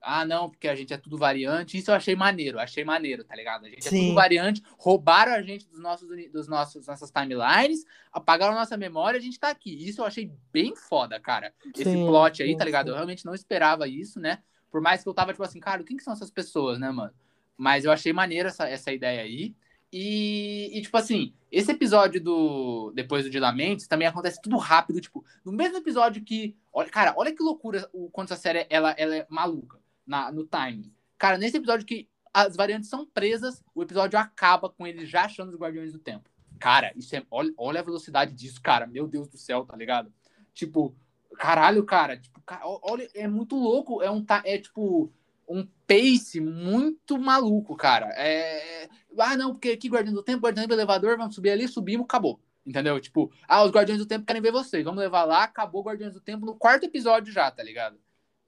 ah, 0.00 0.24
não, 0.24 0.48
porque 0.48 0.68
a 0.68 0.74
gente 0.74 0.92
é 0.92 0.96
tudo 0.96 1.18
variante. 1.18 1.76
Isso 1.76 1.90
eu 1.90 1.94
achei 1.94 2.14
maneiro, 2.14 2.60
achei 2.60 2.84
maneiro, 2.84 3.24
tá 3.24 3.34
ligado? 3.34 3.66
A 3.66 3.68
gente 3.68 3.86
é 3.86 3.90
Sim. 3.90 4.06
tudo 4.08 4.14
variante, 4.14 4.62
roubaram 4.78 5.32
a 5.32 5.42
gente 5.42 5.66
dos 5.66 5.80
nossos, 5.80 6.08
dos 6.30 6.46
nossos 6.46 6.86
nossas 6.86 7.10
timelines, 7.10 7.84
apagaram 8.12 8.52
a 8.52 8.56
nossa 8.56 8.76
memória, 8.76 9.18
a 9.18 9.22
gente 9.22 9.38
tá 9.38 9.50
aqui. 9.50 9.74
Isso 9.88 10.00
eu 10.00 10.04
achei 10.04 10.30
bem 10.52 10.76
foda, 10.76 11.18
cara. 11.18 11.52
Esse 11.74 11.90
Sim, 11.90 12.06
plot 12.06 12.42
aí, 12.42 12.56
tá 12.56 12.64
ligado? 12.64 12.88
Eu 12.88 12.94
realmente 12.94 13.26
não 13.26 13.34
esperava 13.34 13.88
isso, 13.88 14.20
né? 14.20 14.38
Por 14.70 14.80
mais 14.80 15.02
que 15.02 15.08
eu 15.08 15.14
tava, 15.14 15.32
tipo 15.32 15.42
assim, 15.42 15.58
cara, 15.58 15.82
quem 15.82 15.96
que 15.96 16.04
são 16.04 16.12
essas 16.12 16.30
pessoas, 16.30 16.78
né, 16.78 16.90
mano? 16.90 17.12
Mas 17.56 17.84
eu 17.84 17.90
achei 17.90 18.12
maneiro 18.12 18.48
essa, 18.48 18.68
essa 18.68 18.92
ideia 18.92 19.22
aí. 19.22 19.56
E, 19.92 20.70
e, 20.76 20.82
tipo 20.82 20.96
assim, 20.96 21.32
esse 21.50 21.72
episódio 21.72 22.20
do 22.22 22.92
Depois 22.94 23.28
do 23.28 23.52
Mente 23.54 23.88
também 23.88 24.06
acontece 24.06 24.40
tudo 24.42 24.56
rápido, 24.58 25.00
tipo, 25.00 25.24
no 25.44 25.52
mesmo 25.52 25.78
episódio 25.78 26.22
que. 26.22 26.56
Olha, 26.72 26.90
cara, 26.90 27.14
olha 27.16 27.34
que 27.34 27.42
loucura 27.42 27.88
o 27.92 28.10
quanto 28.10 28.32
essa 28.32 28.42
série 28.42 28.66
ela, 28.68 28.90
ela 28.98 29.16
é 29.16 29.26
maluca 29.30 29.80
na, 30.06 30.30
no 30.30 30.46
timing. 30.46 30.92
Cara, 31.18 31.38
nesse 31.38 31.56
episódio 31.56 31.86
que 31.86 32.08
as 32.32 32.54
variantes 32.54 32.90
são 32.90 33.06
presas, 33.06 33.62
o 33.74 33.82
episódio 33.82 34.18
acaba 34.18 34.68
com 34.68 34.86
eles 34.86 35.08
já 35.08 35.24
achando 35.24 35.50
os 35.50 35.58
Guardiões 35.58 35.92
do 35.92 35.98
Tempo. 35.98 36.28
Cara, 36.58 36.92
isso 36.94 37.14
é. 37.16 37.22
Olha, 37.30 37.52
olha 37.56 37.80
a 37.80 37.84
velocidade 37.84 38.34
disso, 38.34 38.60
cara. 38.60 38.86
Meu 38.86 39.06
Deus 39.06 39.28
do 39.28 39.38
céu, 39.38 39.64
tá 39.64 39.76
ligado? 39.76 40.12
Tipo, 40.52 40.94
caralho, 41.38 41.84
cara. 41.84 42.16
Tipo, 42.16 42.40
cara, 42.42 42.62
olha, 42.64 43.08
é 43.14 43.26
muito 43.26 43.56
louco. 43.56 44.02
É 44.02 44.10
um. 44.10 44.24
É 44.44 44.58
tipo 44.58 45.12
um 45.48 45.66
pace 45.86 46.40
muito 46.40 47.18
maluco, 47.18 47.76
cara. 47.76 48.08
É... 48.16 48.88
Ah, 49.18 49.36
não, 49.36 49.52
porque 49.52 49.70
aqui 49.70 49.88
Guardiões 49.88 50.16
do 50.16 50.22
Tempo, 50.22 50.44
Guardiões 50.44 50.66
do 50.66 50.74
Elevador, 50.74 51.16
vamos 51.16 51.34
subir 51.34 51.50
ali, 51.50 51.68
subimos, 51.68 52.04
acabou. 52.04 52.40
Entendeu? 52.66 53.00
Tipo, 53.00 53.32
ah, 53.46 53.64
os 53.64 53.70
Guardiões 53.70 54.00
do 54.00 54.06
Tempo 54.06 54.26
querem 54.26 54.42
ver 54.42 54.50
vocês, 54.50 54.84
vamos 54.84 55.00
levar 55.00 55.24
lá, 55.24 55.44
acabou 55.44 55.84
Guardiões 55.84 56.14
do 56.14 56.20
Tempo 56.20 56.44
no 56.44 56.56
quarto 56.56 56.84
episódio 56.84 57.32
já, 57.32 57.48
tá 57.50 57.62
ligado? 57.62 57.96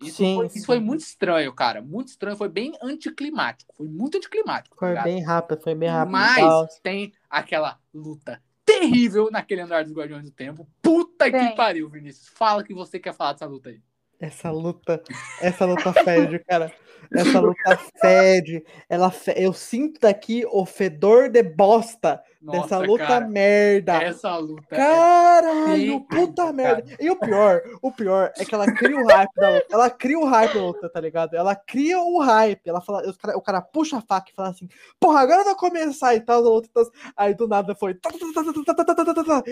Isso, 0.00 0.18
sim, 0.18 0.36
foi, 0.36 0.48
sim. 0.48 0.58
isso 0.58 0.66
foi 0.66 0.78
muito 0.78 1.00
estranho, 1.00 1.52
cara. 1.52 1.82
Muito 1.82 2.08
estranho, 2.08 2.36
foi 2.36 2.48
bem 2.48 2.72
anticlimático. 2.82 3.74
Foi 3.76 3.88
muito 3.88 4.16
anticlimático. 4.16 4.76
Tá 4.76 4.86
foi 4.86 4.94
tá 4.94 5.02
bem 5.02 5.22
rápido, 5.22 5.60
foi 5.60 5.74
bem 5.74 5.88
rápido. 5.88 6.12
Mas 6.12 6.80
tem 6.80 7.12
aquela 7.28 7.78
luta 7.92 8.40
terrível 8.64 9.30
naquele 9.30 9.62
andar 9.62 9.82
dos 9.82 9.92
Guardiões 9.92 10.24
do 10.24 10.30
Tempo. 10.30 10.68
Puta 10.80 11.30
que 11.30 11.56
pariu, 11.56 11.88
Vinícius. 11.88 12.28
Fala 12.28 12.62
que 12.62 12.74
você 12.74 12.98
quer 12.98 13.14
falar 13.14 13.32
dessa 13.32 13.46
luta 13.46 13.70
aí. 13.70 13.80
Essa 14.20 14.50
luta, 14.50 15.02
essa 15.40 15.64
luta 15.64 15.92
fede, 15.92 16.38
cara. 16.40 16.72
Essa 17.12 17.40
luta 17.40 17.76
fede. 18.00 18.64
Ela 18.88 19.10
fe... 19.10 19.32
Eu 19.36 19.52
sinto 19.52 20.00
daqui 20.00 20.44
o 20.50 20.66
fedor 20.66 21.28
de 21.28 21.42
bosta 21.42 22.22
nossa, 22.40 22.60
dessa 22.60 22.78
luta 22.78 23.06
cara, 23.06 23.28
merda. 23.28 24.02
Essa 24.02 24.36
luta. 24.36 24.62
É 24.70 24.76
Caralho, 24.76 25.94
é 25.94 26.14
puta 26.14 26.52
merda. 26.52 26.84
E 27.00 27.10
o 27.10 27.16
pior, 27.16 27.60
o 27.82 27.90
pior 27.90 28.32
é 28.38 28.44
que 28.44 28.54
ela 28.54 28.70
cria 28.72 28.96
o 28.96 29.06
hype 29.06 29.34
da 29.34 29.50
luta. 29.50 29.66
Ela 29.72 29.90
cria 29.90 30.18
o 30.18 30.24
hype 30.24 30.54
da 30.54 30.60
luta, 30.60 30.88
tá 30.88 31.00
ligado? 31.00 31.34
Ela 31.34 31.56
cria 31.56 31.98
o 31.98 32.20
hype. 32.20 32.60
Ela 32.64 32.80
fala, 32.80 33.08
o 33.08 33.18
cara, 33.18 33.38
o 33.38 33.42
cara 33.42 33.60
puxa 33.60 33.98
a 33.98 34.00
faca 34.00 34.30
e 34.30 34.34
fala 34.34 34.50
assim: 34.50 34.68
porra, 35.00 35.20
agora 35.20 35.42
vai 35.42 35.54
começar 35.56 36.14
e 36.14 36.20
tal. 36.20 36.40
Luta, 36.40 36.68
Aí 37.16 37.34
do 37.34 37.48
nada 37.48 37.74
foi 37.74 37.94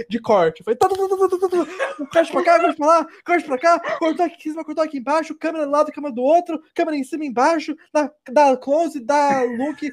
de 0.09 0.21
corte. 0.21 0.63
Foi 0.63 0.77
corte 0.77 2.33
pra 2.33 2.45
cá, 2.45 2.61
corte 2.61 2.77
pra 2.77 2.87
lá, 2.87 3.07
corte 3.25 3.45
pra 3.47 3.59
cá, 3.59 3.81
cortou 3.99 4.25
aqui 4.25 4.37
em 4.37 4.53
cima, 4.53 4.65
cortou 4.65 4.85
aqui 4.85 4.99
embaixo, 4.99 5.35
câmera 5.35 5.65
do 5.65 5.73
lado, 5.73 5.93
câmera 5.93 6.15
do 6.15 6.23
outro, 6.23 6.63
câmera 6.73 6.97
em 6.97 7.03
cima 7.03 7.25
e 7.25 7.29
embaixo, 7.29 7.75
dá, 7.93 8.13
dá 8.31 8.57
close, 8.57 9.01
dá 9.01 9.43
look. 9.43 9.91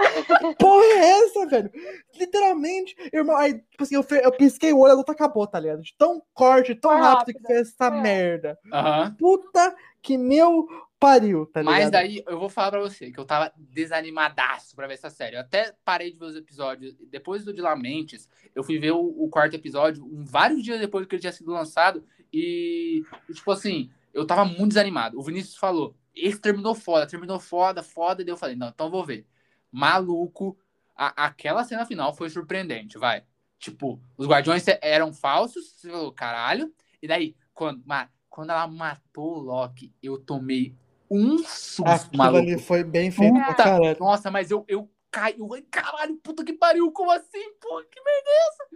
Porra 0.60 0.84
é 0.84 1.24
essa, 1.24 1.48
velho? 1.48 1.72
Literalmente 2.20 2.83
irmão, 3.12 3.36
aí, 3.36 3.54
tipo 3.54 3.84
assim, 3.84 3.96
eu, 3.96 4.06
eu 4.22 4.32
pisquei 4.32 4.74
o 4.74 4.80
olho, 4.80 4.94
a 4.94 4.96
luta 4.96 5.12
acabou, 5.12 5.46
tá 5.48 5.60
ligado? 5.60 5.82
De 5.82 5.94
tão 5.98 6.22
corte, 6.34 6.76
tão 6.76 6.92
rápido, 6.92 7.06
rápido 7.06 7.40
que 7.40 7.48
fez 7.48 7.70
essa 7.70 7.88
é. 7.88 8.02
merda. 8.02 8.60
Uhum. 8.66 9.16
Puta 9.16 9.76
que 10.02 10.18
meu 10.18 10.68
pariu, 11.04 11.46
tá 11.46 11.62
ligado? 11.62 11.76
Mas 11.76 11.92
daí 11.92 12.24
eu 12.26 12.40
vou 12.40 12.48
falar 12.48 12.72
pra 12.72 12.80
você 12.80 13.12
que 13.12 13.20
eu 13.20 13.26
tava 13.26 13.52
desanimadaço 13.58 14.74
pra 14.74 14.88
ver 14.88 14.94
essa 14.94 15.10
série. 15.10 15.36
Eu 15.36 15.42
até 15.42 15.76
parei 15.84 16.12
de 16.12 16.18
ver 16.18 16.26
os 16.26 16.36
episódios. 16.36 16.96
Depois 17.10 17.44
do 17.44 17.54
de 17.54 17.62
Lamentes, 17.62 18.30
eu 18.56 18.64
fui 18.64 18.80
ver 18.80 18.92
o, 18.92 19.02
o 19.02 19.28
quarto 19.28 19.54
episódio 19.54 20.02
um, 20.06 20.24
vários 20.24 20.64
dias 20.64 20.80
depois 20.80 21.06
que 21.06 21.16
ele 21.16 21.22
tinha 21.22 21.34
sido 21.34 21.52
lançado. 21.52 22.06
E, 22.32 23.04
tipo 23.34 23.52
assim, 23.52 23.92
eu 24.14 24.26
tava 24.26 24.46
muito 24.46 24.70
desanimado. 24.70 25.20
O 25.20 25.24
Vinícius 25.24 25.58
falou: 25.58 25.94
esse 26.16 26.40
terminou 26.40 26.74
foda, 26.74 27.06
terminou 27.06 27.40
foda, 27.40 27.84
foda. 27.84 28.22
E 28.22 28.26
daí 28.26 28.32
eu 28.32 28.38
falei: 28.38 28.56
não, 28.56 28.70
então 28.70 28.90
vou 28.90 29.04
ver. 29.04 29.28
Maluco, 29.70 30.58
a, 30.96 31.26
aquela 31.26 31.64
cena 31.64 31.86
final 31.86 32.14
foi 32.14 32.30
surpreendente, 32.30 32.98
vai. 32.98 33.24
Tipo, 33.60 34.00
os 34.18 34.28
guardiões 34.28 34.66
eram 34.82 35.14
falsos, 35.14 35.74
você 35.76 35.90
falou, 35.90 36.12
caralho. 36.12 36.74
E 37.02 37.08
daí, 37.08 37.36
quando, 37.54 37.84
quando 38.30 38.50
ela 38.50 38.68
matou 38.68 39.38
o 39.38 39.40
Loki, 39.40 39.94
eu 40.02 40.18
tomei 40.18 40.76
um 41.10 41.38
susto, 41.40 41.88
Aquilo 41.88 42.18
maluco. 42.18 42.44
ali 42.44 42.60
foi 42.60 42.84
bem 42.84 43.12
feito 43.12 43.34
puta, 43.34 43.56
caralho. 43.56 43.98
Nossa, 44.00 44.32
mas 44.32 44.52
eu, 44.52 44.66
eu 44.68 44.90
caí, 45.12 45.36
eu 45.38 45.48
caralho, 45.70 46.18
puta 46.18 46.44
que 46.44 46.54
pariu, 46.54 46.92
como 46.92 47.12
assim? 47.12 47.54
Pô, 47.62 47.84
que 47.90 48.02
merda 48.02 48.30
é 48.30 48.48
essa? 48.48 48.68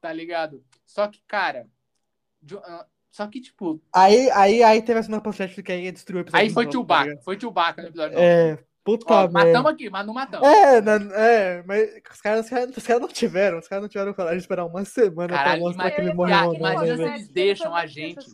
Tá 0.00 0.12
ligado? 0.12 0.64
Só 0.86 1.06
que, 1.06 1.22
cara, 1.26 1.68
ah, 2.64 2.86
só 3.10 3.26
que, 3.26 3.40
tipo. 3.40 3.80
Aí, 3.94 4.30
aí, 4.30 4.62
aí 4.62 4.82
teve 4.82 4.98
a 4.98 5.02
cena 5.02 5.20
pós-crédito 5.20 5.62
que 5.62 5.70
aí 5.70 5.92
destruiu 5.92 6.20
o 6.20 6.22
episódio. 6.22 6.46
Aí 6.46 6.50
foi 6.50 6.70
Chewbacca, 6.70 7.16
tá 7.16 7.22
foi 7.22 7.38
Chewbacca 7.38 7.82
no 7.82 7.88
episódio. 7.88 8.18
É, 8.18 8.58
Puta 8.84 9.14
Ó, 9.14 9.30
matamos 9.30 9.70
aqui, 9.70 9.88
mas 9.88 10.04
não 10.04 10.14
matamos. 10.14 10.48
É, 10.48 10.80
não, 10.80 11.14
é 11.14 11.62
mas 11.64 11.88
os 12.12 12.20
caras, 12.20 12.44
os 12.44 12.50
caras, 12.50 12.76
os 12.76 12.84
caras 12.84 13.02
não 13.02 13.08
tiveram, 13.08 13.58
os 13.58 13.68
caras 13.68 13.82
não 13.82 13.88
tiveram 13.88 14.12
coragem 14.12 14.38
de 14.38 14.42
esperar 14.42 14.64
uma 14.66 14.84
semana 14.84 15.34
Caralho, 15.34 15.60
pra 15.60 15.68
mostrar 15.68 15.90
que 15.92 16.00
ele 16.00 16.14
morreu. 16.14 16.54
Imagina 16.54 16.96
se 16.96 17.02
eles 17.02 17.28
deixam 17.28 17.74
a 17.76 17.86
gente. 17.86 18.26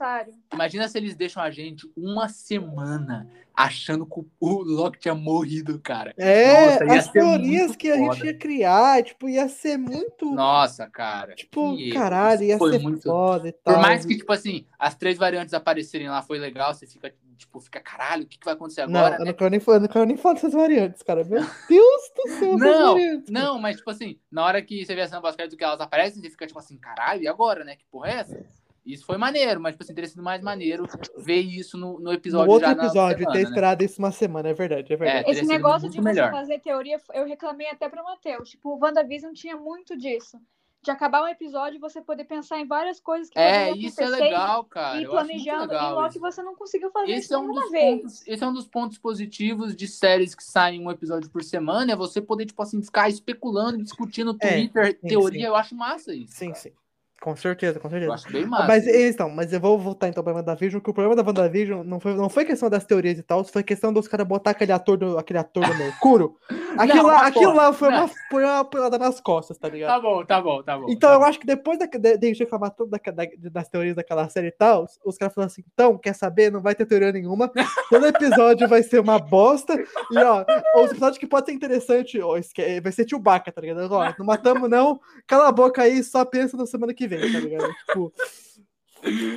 Imagina 0.53 0.88
se 0.88 0.99
eles 0.99 1.14
deixam 1.14 1.42
a 1.42 1.51
gente 1.51 1.86
uma 1.94 2.28
semana 2.28 3.28
achando 3.59 4.07
que 4.07 4.20
o 4.40 4.62
Loki 4.62 5.01
tinha 5.01 5.16
morrido, 5.16 5.80
cara. 5.80 6.14
É, 6.16 6.78
Nossa, 6.80 6.99
as 6.99 7.09
teorias 7.09 7.74
que 7.74 7.90
a 7.90 7.96
gente 7.96 8.24
ia 8.24 8.32
criar, 8.32 9.03
tipo, 9.03 9.28
ia 9.28 9.49
ser 9.49 9.76
muito. 9.76 10.32
Nossa, 10.32 10.88
cara. 10.88 11.34
Tipo, 11.34 11.76
caralho, 11.92 12.44
ia 12.44 12.57
ser 12.57 12.78
muito 12.78 13.03
foda 13.03 13.49
e 13.49 13.53
tal. 13.53 13.74
Por 13.74 13.82
mais 13.82 14.07
que, 14.07 14.16
tipo 14.16 14.32
assim, 14.32 14.64
as 14.78 14.94
três 14.94 15.18
variantes 15.18 15.53
aparecerem 15.53 16.09
lá 16.09 16.22
foi 16.22 16.38
legal, 16.38 16.72
você 16.72 16.86
fica, 16.86 17.12
tipo, 17.39 17.61
fica, 17.61 17.80
caralho, 17.80 18.24
o 18.24 18.26
que, 18.26 18.39
que 18.39 18.45
vai 18.45 18.55
acontecer 18.55 18.82
agora? 18.82 19.11
Não, 19.11 19.18
eu, 19.18 19.26
não 19.26 19.32
quero 19.32 19.51
nem, 19.51 19.61
eu 19.66 19.80
não 19.80 19.89
quero 19.89 20.05
nem 20.05 20.16
falar 20.16 20.34
dessas 20.34 20.53
variantes, 20.53 21.03
cara. 21.03 21.24
Meu 21.24 21.41
Deus 21.68 22.12
do 22.14 22.28
céu, 22.39 22.59
Não, 22.59 22.97
não, 23.28 23.59
mas, 23.59 23.76
tipo 23.76 23.91
assim, 23.91 24.18
na 24.30 24.45
hora 24.45 24.61
que 24.61 24.84
você 24.84 24.95
vê 24.95 25.03
a 25.03 25.09
cena 25.09 25.20
pós-crédito 25.20 25.57
que 25.57 25.64
elas 25.64 25.80
aparecem, 25.80 26.20
você 26.20 26.30
fica, 26.30 26.47
tipo 26.47 26.59
assim, 26.59 26.76
caralho, 26.76 27.22
e 27.22 27.28
agora, 27.28 27.64
né? 27.64 27.76
Que 27.76 27.86
porra 27.86 28.09
é 28.09 28.14
essa? 28.14 28.47
Isso 28.89 29.05
foi 29.05 29.18
maneiro, 29.18 29.61
mas 29.61 29.74
tipo 29.74 29.84
assim, 29.84 29.95
teria 29.95 30.09
sido 30.09 30.22
mais 30.22 30.41
maneiro 30.41 30.86
ver 31.18 31.41
isso 31.41 31.76
no, 31.76 32.01
no 32.01 32.11
episódio. 32.11 32.47
No 32.47 32.53
outro 32.53 32.70
episódio, 32.70 33.18
semana, 33.18 33.32
ter 33.32 33.43
né? 33.43 33.49
esperado 33.49 33.84
isso 33.84 33.99
uma 33.99 34.11
semana, 34.11 34.49
é 34.49 34.55
verdade, 34.55 34.91
é 34.91 34.97
verdade. 34.97 35.28
É, 35.28 35.30
Esse 35.30 35.45
negócio 35.45 35.91
de 35.91 36.01
melhor. 36.01 36.30
você 36.30 36.32
fazer 36.32 36.59
teoria, 36.61 36.99
eu 37.12 37.26
reclamei 37.26 37.68
até 37.68 37.86
para 37.86 38.01
o 38.01 38.05
Matheus. 38.07 38.49
Tipo, 38.49 38.70
o 38.70 38.78
WandaVision 38.82 39.34
tinha 39.34 39.59
muito 39.59 39.95
disso. 39.95 40.41
De 40.81 40.91
acabar 40.91 41.24
um 41.24 41.29
episódio 41.29 41.76
e 41.76 41.81
você 41.81 42.01
poder 42.01 42.24
pensar 42.24 42.61
em 42.61 42.66
várias 42.66 43.01
coisas 43.01 43.29
que 43.29 43.39
É, 43.39 43.72
isso 43.72 44.01
é 44.01 44.07
legal, 44.07 44.64
cara. 44.64 45.01
E 45.01 45.07
planejando. 45.07 45.74
E 45.74 45.76
Loki 45.76 46.18
você 46.18 46.43
não 46.43 46.55
conseguiu 46.55 46.91
fazer 46.91 47.12
esse 47.12 47.24
isso 47.24 47.35
é 47.35 47.39
um 47.39 47.53
dos 47.53 47.70
vez. 47.70 48.01
Pontos, 48.01 48.26
esse 48.26 48.45
é 48.45 48.47
um 48.47 48.53
dos 48.53 48.66
pontos 48.68 48.99
positivos 48.99 49.74
de 49.74 49.89
séries 49.89 50.35
que 50.35 50.45
saem 50.45 50.87
um 50.87 50.91
episódio 50.91 51.29
por 51.31 51.43
semana, 51.43 51.93
é 51.93 51.97
você 51.97 52.20
poder, 52.20 52.47
tipo 52.47 52.62
assim, 52.62 52.81
ficar 52.81 53.09
especulando, 53.09 53.83
discutindo 53.83 54.33
no 54.33 54.39
é, 54.41 54.55
Twitter, 54.55 54.85
é, 54.85 54.91
sim, 54.93 55.09
teoria. 55.09 55.41
Sim. 55.41 55.47
Eu 55.47 55.57
acho 55.57 55.74
massa 55.74 56.14
isso. 56.14 56.35
Sim, 56.35 56.55
sim. 56.55 56.72
Com 57.21 57.35
certeza, 57.35 57.81
com 57.81 57.91
certeza. 57.91 58.11
Eu 58.11 58.14
acho 58.14 58.33
bem 58.33 58.47
massa. 58.47 58.66
Mas, 58.69 58.87
então, 58.87 59.29
mas 59.29 59.53
eu 59.53 59.59
vou 59.59 59.77
voltar 59.77 60.09
então 60.09 60.23
pra 60.23 60.33
WandaVision, 60.33 60.81
que 60.81 60.89
o 60.89 60.95
problema 60.95 61.16
da 61.16 61.29
WandaVision 61.29 61.83
não 61.83 61.99
foi, 61.99 62.14
não 62.14 62.29
foi 62.29 62.45
questão 62.45 62.71
das 62.71 62.85
teorias 62.85 63.19
e 63.19 63.23
tal, 63.25 63.43
foi 63.45 63.64
questão 63.64 63.93
dos 63.93 64.07
caras 64.07 64.27
botar 64.27 64.53
aquele 64.53 64.71
ator 64.71 64.97
do, 64.97 65.19
aquele 65.19 65.41
ator 65.41 65.66
do 65.66 65.75
Mercúrio. 65.75 66.37
Aquilo, 66.79 66.99
não, 66.99 67.07
lá, 67.07 67.27
aquilo 67.27 67.55
lá 67.55 67.73
foi 67.73 67.89
uma, 67.89 68.09
foi 68.31 68.45
uma 68.45 68.64
pelada 68.64 68.99
nas 68.99 69.21
costas, 69.21 69.59
tá 69.59 69.69
ligado? 69.69 69.91
Tá 69.91 70.01
bom, 70.01 70.25
tá 70.25 70.41
bom, 70.41 70.62
tá 70.62 70.79
bom. 70.79 70.87
Então 70.89 71.11
tá 71.11 71.16
eu 71.16 71.19
bom. 71.19 71.27
acho 71.27 71.41
que 71.41 71.47
depois 71.47 71.77
da, 71.77 71.87
de, 71.87 72.16
de 72.19 72.33
reclamar 72.35 72.71
todas 72.71 72.93
da, 72.93 73.51
das 73.51 73.69
teorias 73.69 73.97
daquela 73.97 74.29
série 74.29 74.49
e 74.49 74.53
tal, 74.53 74.87
os 75.05 75.19
caras 75.19 75.35
falaram 75.35 75.51
assim, 75.51 75.64
então, 75.73 75.99
quer 75.99 76.14
saber? 76.14 76.53
Não 76.53 76.61
vai 76.61 76.77
ter 76.77 76.87
teoria 76.87 77.11
nenhuma. 77.11 77.51
Todo 77.91 78.07
episódio 78.07 78.69
vai 78.69 78.85
ser 78.85 79.01
uma 79.01 79.19
bosta. 79.19 79.75
E 80.12 80.19
ó, 80.19 80.45
os 80.77 80.93
episódios 80.93 81.19
que 81.19 81.27
pode 81.27 81.47
ser 81.47 81.53
interessante, 81.53 82.21
ó, 82.21 82.39
vai 82.81 82.93
ser 82.93 83.09
Chewbacca, 83.09 83.51
tá 83.51 83.61
ligado? 83.61 83.91
Ó, 83.91 84.14
não 84.16 84.27
matamos 84.27 84.71
não, 84.71 85.01
cala 85.27 85.49
a 85.49 85.53
boca 85.53 85.83
aí, 85.83 86.05
só 86.05 86.25
pensa 86.25 86.57
na 86.57 86.64
semana 86.64 86.95
que 86.95 87.07
vem, 87.09 87.32
tá 87.32 87.40
ligado? 87.40 87.74
tipo. 87.74 88.12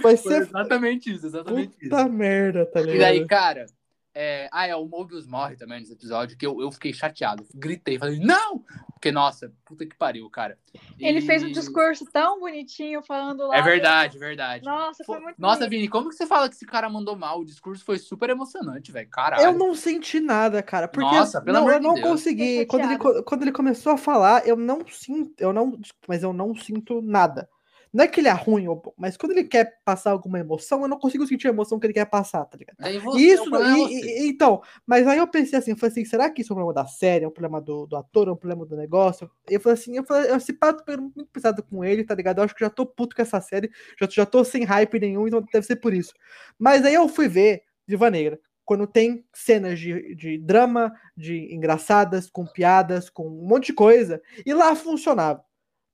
Vai 0.02 0.18
ser. 0.18 0.30
Foi 0.30 0.38
exatamente 0.38 1.14
isso, 1.14 1.26
exatamente 1.26 1.78
Puta 1.78 2.02
isso. 2.02 2.10
merda, 2.10 2.66
tá 2.66 2.82
ligado? 2.82 2.96
E 2.96 3.00
daí, 3.00 3.28
cara. 3.28 3.66
É... 4.14 4.50
Ah, 4.52 4.68
é, 4.68 4.76
o 4.76 4.86
Mobius 4.86 5.26
morre 5.26 5.56
também 5.56 5.80
nesse 5.80 5.94
episódio, 5.94 6.38
que 6.38 6.46
eu, 6.46 6.60
eu 6.62 6.70
fiquei 6.72 6.94
chateado. 6.94 7.46
Gritei, 7.56 7.98
falei, 7.98 8.20
não! 8.20 8.64
Porque, 8.94 9.12
nossa, 9.12 9.52
puta 9.66 9.86
que 9.86 9.96
pariu, 9.96 10.30
cara. 10.30 10.58
E... 11.00 11.08
Ele 11.08 11.22
fez 11.22 11.42
um 11.44 11.52
discurso 11.52 12.06
tão 12.12 12.40
bonitinho 12.40 13.02
falando 13.02 13.48
lá. 13.48 13.58
É 13.58 13.62
verdade, 13.62 14.20
verdade. 14.20 14.66
Nossa, 14.66 15.04
foi 15.06 15.20
muito 15.20 15.40
Nossa, 15.40 15.60
bonito. 15.60 15.70
Vini, 15.70 15.88
como 15.88 16.10
que 16.10 16.16
você 16.16 16.28
fala 16.28 16.50
que 16.50 16.56
esse 16.56 16.66
cara 16.66 16.90
mandou 16.90 17.16
mal? 17.16 17.40
O 17.40 17.46
discurso 17.46 17.86
foi 17.86 17.98
super 17.98 18.30
emocionante, 18.30 18.92
velho. 18.92 19.10
Caralho. 19.10 19.44
Eu 19.44 19.54
não 19.54 19.74
senti 19.74 20.20
nada, 20.20 20.62
cara. 20.62 20.88
Porque 20.88 21.16
Nossa, 21.16 21.42
pelo 21.42 21.56
não, 21.56 21.62
amor 21.64 21.74
eu 21.74 21.80
de 21.80 21.88
não 21.88 21.94
Deus. 21.96 22.08
consegui. 22.08 22.66
Quando 22.66 22.84
ele, 22.84 23.24
quando 23.24 23.42
ele 23.42 23.52
começou 23.52 23.94
a 23.94 23.98
falar, 23.98 24.46
eu 24.46 24.58
não 24.58 24.86
sinto. 24.88 25.34
Eu 25.40 25.54
não. 25.54 25.80
Mas 26.08 26.22
eu 26.22 26.34
não 26.34 26.54
sinto 26.54 27.02
nada. 27.02 27.50
Não 27.94 28.04
é 28.06 28.08
que 28.08 28.20
ele 28.22 28.28
é 28.30 28.32
ruim 28.32 28.68
ou 28.68 28.76
bom, 28.76 28.94
mas 28.98 29.18
quando 29.18 29.32
ele 29.34 29.44
quer 29.44 29.82
passar 29.84 30.12
alguma 30.12 30.40
emoção, 30.40 30.82
eu 30.82 30.88
não 30.88 30.98
consigo 31.00 31.28
sentir 31.28 31.48
a 31.48 31.52
emoção 31.52 31.80
que 31.80 31.86
ele 31.88 31.94
quer 31.94 32.06
passar, 32.06 32.46
tá 32.46 32.58
ligado? 32.58 32.78
Você, 33.04 33.18
Isso, 33.34 33.44
é 33.56 33.64
e- 33.64 34.28
e- 34.28 34.30
então, 34.30 34.62
mas 34.88 35.06
aí 35.08 35.18
eu 35.18 35.28
pensei 35.28 35.60
assim, 35.60 35.72
eu 35.72 35.78
falei 35.78 35.92
assim, 35.92 36.06
será 36.06 36.30
que 36.30 36.42
isso 36.42 36.54
é 36.54 36.56
um 36.56 36.58
problema 36.58 36.74
da 36.84 36.88
série, 36.88 37.26
é 37.26 37.28
um 37.28 37.32
problema 37.32 37.60
do, 37.62 37.86
do 37.86 37.96
ator, 37.98 38.28
é 38.30 38.32
um 38.32 38.36
problema 38.36 38.66
do 38.66 38.76
negócio? 38.78 39.30
Eu 39.50 39.60
falei 39.60 39.74
assim, 39.78 39.98
eu 39.98 40.04
falei, 40.06 40.30
pato 40.60 40.84
foi 40.86 40.96
muito 40.98 41.26
pesado 41.32 41.64
com 41.64 41.84
ele, 41.84 42.04
tá 42.04 42.16
ligado? 42.16 42.38
Eu 42.40 42.44
acho 42.46 42.56
que 42.56 42.64
já 42.64 42.70
tô 42.70 42.86
puto 42.86 43.16
com 43.16 43.22
essa 43.22 43.42
série, 43.42 43.70
já, 44.00 44.08
já 44.10 44.26
tô 44.26 44.44
sem 44.44 44.64
hype 44.64 45.00
nenhum, 45.00 45.28
então 45.28 45.44
deve 45.52 45.66
ser 45.66 45.76
por 45.78 45.94
isso. 45.94 46.14
Mas 46.58 46.86
aí 46.86 46.94
eu 46.94 47.08
fui 47.08 47.28
ver 47.28 47.64
Viva 47.88 48.10
Negra, 48.10 48.40
quando 48.64 48.88
tem 48.88 49.26
cenas 49.34 49.80
de, 49.80 50.16
de 50.16 50.38
drama, 50.38 50.94
de 51.18 51.54
engraçadas, 51.54 52.30
com 52.30 52.46
piadas, 52.46 53.10
com 53.10 53.28
um 53.28 53.48
monte 53.48 53.68
de 53.68 53.74
coisa, 53.74 54.22
e 54.46 54.54
lá 54.54 54.76
funcionava, 54.76 55.44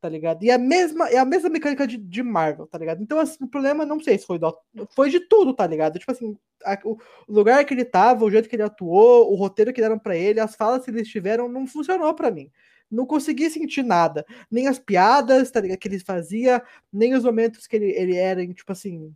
tá 0.01 0.09
ligado? 0.09 0.43
E 0.43 0.49
é 0.49 0.53
a 0.53 0.57
mesma, 0.57 1.09
é 1.09 1.17
a 1.17 1.25
mesma 1.25 1.49
mecânica 1.49 1.87
de, 1.87 1.97
de 1.97 2.23
Marvel, 2.23 2.67
tá 2.67 2.77
ligado? 2.77 3.01
Então, 3.01 3.19
assim, 3.19 3.43
o 3.43 3.47
problema, 3.47 3.85
não 3.85 3.99
sei 3.99 4.17
se 4.17 4.25
foi 4.25 4.39
do, 4.39 4.55
foi 4.95 5.09
de 5.09 5.19
tudo, 5.21 5.53
tá 5.53 5.65
ligado? 5.65 5.99
Tipo 5.99 6.11
assim, 6.11 6.37
a, 6.63 6.79
o, 6.83 6.97
lugar 7.27 7.65
que 7.65 7.73
ele 7.73 7.85
tava, 7.85 8.25
o 8.25 8.31
jeito 8.31 8.49
que 8.49 8.55
ele 8.55 8.63
atuou, 8.63 9.31
o 9.31 9.35
roteiro 9.35 9.73
que 9.73 9.81
deram 9.81 9.99
para 9.99 10.15
ele, 10.15 10.39
as 10.39 10.55
falas 10.55 10.85
que 10.85 10.91
eles 10.91 11.07
tiveram, 11.07 11.49
não 11.49 11.67
funcionou 11.67 12.13
para 12.13 12.31
mim 12.31 12.51
não 12.89 13.05
consegui 13.05 13.49
sentir 13.49 13.83
nada. 13.83 14.25
Nem 14.49 14.67
as 14.67 14.79
piadas, 14.79 15.51
tá 15.51 15.59
ligado? 15.59 15.77
Que 15.77 15.87
ele 15.87 15.99
fazia, 15.99 16.63
nem 16.91 17.13
os 17.13 17.23
momentos 17.23 17.67
que 17.67 17.75
ele, 17.75 17.91
ele 17.91 18.15
era, 18.15 18.45
tipo 18.47 18.71
assim, 18.71 19.13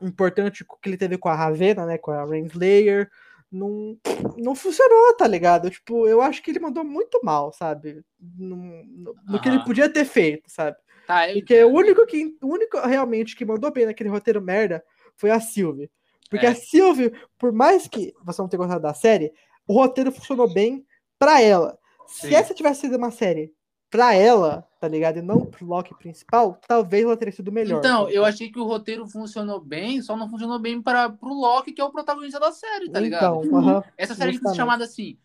importante 0.00 0.64
que 0.64 0.88
ele 0.88 0.96
teve 0.96 1.16
com 1.18 1.28
a 1.28 1.34
Ravena, 1.34 1.86
né? 1.86 1.98
Com 1.98 2.10
a 2.10 2.24
Rainslayer. 2.24 3.10
Não, 3.50 3.96
não 4.36 4.54
funcionou, 4.54 5.16
tá 5.16 5.26
ligado? 5.26 5.70
Tipo, 5.70 6.06
eu 6.08 6.20
acho 6.20 6.42
que 6.42 6.50
ele 6.50 6.58
mandou 6.58 6.84
muito 6.84 7.20
mal, 7.22 7.52
sabe? 7.52 8.04
No, 8.20 8.56
no, 8.56 9.14
no 9.28 9.40
que 9.40 9.48
ele 9.48 9.64
podia 9.64 9.88
ter 9.88 10.04
feito, 10.04 10.50
sabe? 10.50 10.76
Tá. 11.06 11.28
Porque 11.32 11.62
o 11.62 11.72
único 11.72 12.04
que 12.06 12.36
o 12.42 12.48
único 12.48 12.78
realmente 12.80 13.36
que 13.36 13.44
mandou 13.44 13.72
bem 13.72 13.86
naquele 13.86 14.10
roteiro 14.10 14.42
merda 14.42 14.84
foi 15.16 15.30
a 15.30 15.40
Sylvie. 15.40 15.90
Porque 16.28 16.44
é. 16.44 16.48
a 16.48 16.54
Sylvie, 16.54 17.12
por 17.38 17.52
mais 17.52 17.86
que 17.86 18.12
você 18.24 18.42
não 18.42 18.48
tenha 18.48 18.58
gostado 18.58 18.82
da 18.82 18.92
série, 18.92 19.32
o 19.66 19.74
roteiro 19.74 20.10
funcionou 20.10 20.52
bem 20.52 20.84
para 21.18 21.40
ela. 21.40 21.78
Se 22.06 22.34
essa 22.34 22.54
tivesse 22.54 22.82
sido 22.82 22.96
uma 22.96 23.10
série 23.10 23.52
pra 23.90 24.14
ela, 24.14 24.66
tá 24.86 24.92
ligado? 24.92 25.18
E 25.18 25.22
não 25.22 25.44
pro 25.44 25.66
Loki 25.66 25.94
principal, 25.94 26.58
talvez 26.66 27.04
ela 27.04 27.16
teria 27.16 27.32
sido 27.32 27.50
melhor. 27.50 27.78
Então, 27.78 28.08
eu 28.08 28.24
achei 28.24 28.50
que 28.50 28.58
o 28.58 28.64
roteiro 28.64 29.06
funcionou 29.06 29.60
bem, 29.60 30.00
só 30.00 30.16
não 30.16 30.28
funcionou 30.28 30.58
bem 30.58 30.80
para 30.80 31.10
pro 31.10 31.34
Loki, 31.34 31.72
que 31.72 31.80
é 31.80 31.84
o 31.84 31.90
protagonista 31.90 32.38
da 32.38 32.52
série, 32.52 32.88
tá 32.88 33.00
ligado? 33.00 33.44
Então, 33.44 33.60
uh 33.60 33.64
-huh, 33.64 33.84
Essa 33.98 34.14
série 34.14 34.38
que 34.38 34.48
ser 34.48 34.54
chamada 34.54 34.84
assim, 34.84 35.18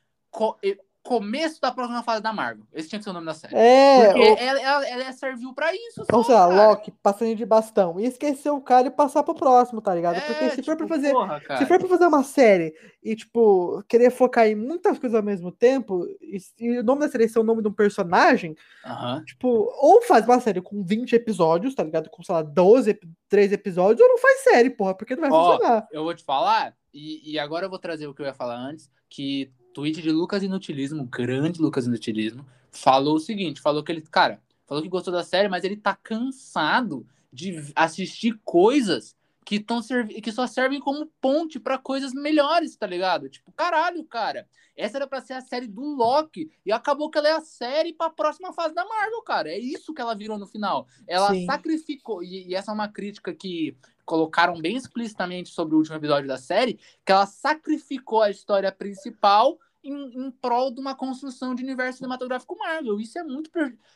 começo 1.04 1.60
da 1.60 1.72
próxima 1.72 2.04
fase 2.04 2.22
da 2.22 2.32
Marvel. 2.32 2.66
Esse 2.72 2.90
tinha 2.90 3.00
que 3.00 3.04
ser 3.04 3.10
o 3.10 3.14
nome 3.14 3.26
da 3.26 3.34
série. 3.34 3.56
É. 3.56 4.06
Porque 4.06 4.20
o... 4.20 4.38
ela, 4.38 4.62
ela, 4.62 4.88
ela, 4.88 5.12
serviu 5.14 5.54
pra 5.54 5.74
isso. 5.74 6.04
Ou 6.12 6.24
seja, 6.24 6.46
Loki 6.46 6.92
passando 6.92 7.36
de 7.36 7.46
bastão. 7.46 8.00
E 8.00 8.06
esquecer 8.06 8.52
o 8.52 8.62
cara 8.62 8.88
e 8.88 8.92
passar 8.92 9.24
pro 9.24 9.34
próximo, 9.34 9.82
tá 9.82 9.94
ligado? 9.96 10.18
É, 10.18 10.22
Porque 10.22 10.50
se 10.52 10.56
tipo, 10.58 10.66
for 10.66 10.78
pra 10.78 10.86
tipo, 10.86 10.96
fazer. 10.96 11.12
Porra, 11.12 11.58
se 11.58 11.66
for 11.66 11.80
pra 11.80 11.88
fazer 11.88 12.06
uma 12.06 12.24
série 12.24 12.74
e, 13.04 13.16
tipo, 13.16 13.84
querer 13.88 14.12
focar 14.12 14.48
em 14.48 14.56
muitas 14.56 15.00
coisas 15.00 15.18
ao 15.18 15.24
mesmo 15.24 15.52
tempo, 15.52 16.06
e, 16.22 16.38
e 16.60 16.80
o 16.80 16.84
nome 16.84 17.02
da 17.02 17.10
série 17.10 17.28
ser 17.28 17.40
o 17.40 17.44
nome 17.44 17.64
de 17.64 17.68
um 17.68 17.74
personagem, 17.74 18.56
uh 18.86 18.90
-huh. 18.90 19.26
tipo, 19.26 19.48
ou 19.48 20.02
faz 20.04 20.26
uma 20.26 20.40
série 20.40 20.62
com 20.62 20.84
20 20.84 21.14
episódios, 21.14 21.74
tá 21.74 21.84
ligado? 21.84 22.10
Com, 22.10 22.22
sei 22.22 22.36
lá, 22.36 22.44
12, 22.44 23.00
13 23.28 23.56
episódios, 23.56 24.02
ou 24.02 24.08
não 24.08 24.18
faz 24.20 24.44
série, 24.44 24.70
porra, 24.70 24.94
porque 24.94 25.16
não 25.16 25.22
vai 25.22 25.32
Ó, 25.32 25.54
funcionar. 25.54 25.88
Eu 25.92 26.04
vou 26.04 26.14
te 26.14 26.24
falar, 26.24 26.76
e, 26.94 27.32
e 27.32 27.40
agora 27.40 27.66
eu 27.66 27.70
vou 27.70 27.80
trazer 27.80 28.06
o 28.08 28.14
que 28.14 28.22
eu 28.22 28.26
ia 28.26 28.34
falar 28.34 28.56
antes, 28.56 28.90
que 29.10 29.52
tweet 29.74 30.02
de 30.02 30.12
Lucas 30.12 30.44
Inutilismo, 30.44 31.06
grande 31.06 31.62
Lucas 31.62 31.86
Inutilismo, 31.86 32.46
falou 32.72 33.16
o 33.16 33.20
seguinte: 33.20 33.62
falou 33.62 33.84
que 33.84 33.92
ele, 33.92 34.02
cara, 34.02 34.42
falou 34.66 34.82
que 34.82 34.90
gostou 34.90 35.14
da 35.14 35.24
série, 35.24 35.50
mas 35.50 35.64
ele 35.64 35.78
tá 35.78 35.96
cansado 35.96 37.06
de 37.32 37.72
assistir 37.76 38.40
coisas 38.44 39.16
que, 39.46 39.60
tão 39.60 39.82
que 39.82 40.32
só 40.32 40.46
servem 40.48 40.80
como 40.80 41.12
ponte 41.20 41.60
para 41.60 41.78
coisas 41.78 42.14
melhores, 42.14 42.76
tá 42.76 42.86
ligado? 42.86 43.30
Tipo, 43.30 43.52
caralho, 43.52 44.04
cara. 44.04 44.48
Essa 44.76 44.98
era 44.98 45.08
para 45.08 45.22
ser 45.22 45.34
a 45.34 45.42
série 45.42 45.68
do 45.68 45.82
Loki 45.82 46.50
e 46.66 46.72
acabou 46.72 47.10
que 47.10 47.18
ela 47.18 47.28
é 47.28 47.34
a 47.34 47.42
série 47.42 47.94
para 47.94 48.08
a 48.08 48.12
próxima 48.12 48.54
fase 48.54 48.74
da 48.74 48.86
Marvel, 48.86 49.22
cara. 49.24 49.50
É 49.50 49.58
isso 49.58 49.94
que 49.94 50.02
ela 50.02 50.16
virou 50.16 50.38
no 50.38 50.48
final. 50.48 50.88
Ela 51.08 51.30
Sim. 51.32 51.46
sacrificou 51.46 52.24
e, 52.24 52.48
e, 52.48 52.56
essa 52.56 52.72
é 52.72 52.74
uma 52.74 52.88
crítica 52.88 53.34
que 53.34 53.76
colocaram 54.06 54.60
bem 54.60 54.76
explicitamente 54.76 55.50
sobre 55.50 55.76
o 55.76 55.78
último 55.78 55.96
episódio 55.96 56.28
da 56.28 56.38
série, 56.38 56.80
que 57.06 57.12
ela 57.12 57.26
sacrificou 57.26 58.22
a 58.22 58.30
história 58.30 58.72
principal 58.72 59.58
em, 59.84 60.26
em 60.26 60.32
prol 60.32 60.72
de 60.72 60.80
uma 60.80 60.96
construção 60.96 61.56
de 61.56 61.64
universo 61.64 61.98
cinematográfico 61.98 62.58
Marvel. 62.58 63.00
Isso 63.00 63.18
é 63.18 63.24
muito. 63.24 63.50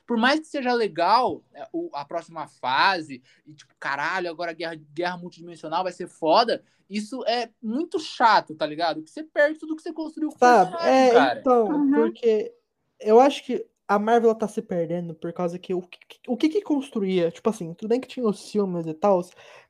Por 0.06 0.18
mais 0.18 0.40
que 0.40 0.48
seja 0.48 0.74
legal 0.74 1.44
é, 1.54 1.68
a 1.94 2.06
próxima 2.06 2.48
fase, 2.48 3.22
e 3.46 3.54
tipo, 3.54 3.74
caralho, 3.80 4.30
agora 4.30 4.54
guerra, 4.54 4.76
guerra 4.94 5.18
multidimensional 5.18 5.84
vai 5.84 5.92
ser 5.92 6.08
foda. 6.08 6.64
Isso 6.90 7.24
é 7.26 7.50
muito 7.62 8.00
chato, 8.00 8.54
tá 8.56 8.66
ligado? 8.66 9.02
Que 9.02 9.10
você 9.10 9.24
perde 9.24 9.60
tudo 9.60 9.76
que 9.76 9.82
você 9.82 9.92
construiu 9.92 10.30
com 10.30 10.38
Sabe, 10.38 10.76
é, 10.84 11.12
cara. 11.12 11.40
então, 11.40 11.68
uhum. 11.68 11.92
porque 11.92 12.54
eu 13.00 13.20
acho 13.20 13.44
que 13.44 13.66
a 13.88 14.00
Marvel 14.00 14.34
tá 14.34 14.48
se 14.48 14.62
perdendo 14.62 15.14
por 15.14 15.32
causa 15.32 15.60
que 15.60 15.74
o, 15.74 15.84
o 16.28 16.38
que 16.38 16.50
que 16.50 16.62
construía, 16.62 17.32
tipo 17.32 17.50
assim, 17.50 17.74
tudo 17.74 17.90
bem 17.90 18.00
que 18.00 18.08
tinha 18.08 18.26
os 18.26 18.50
filmes 18.52 18.88
e 18.88 18.94
tal, 18.94 19.22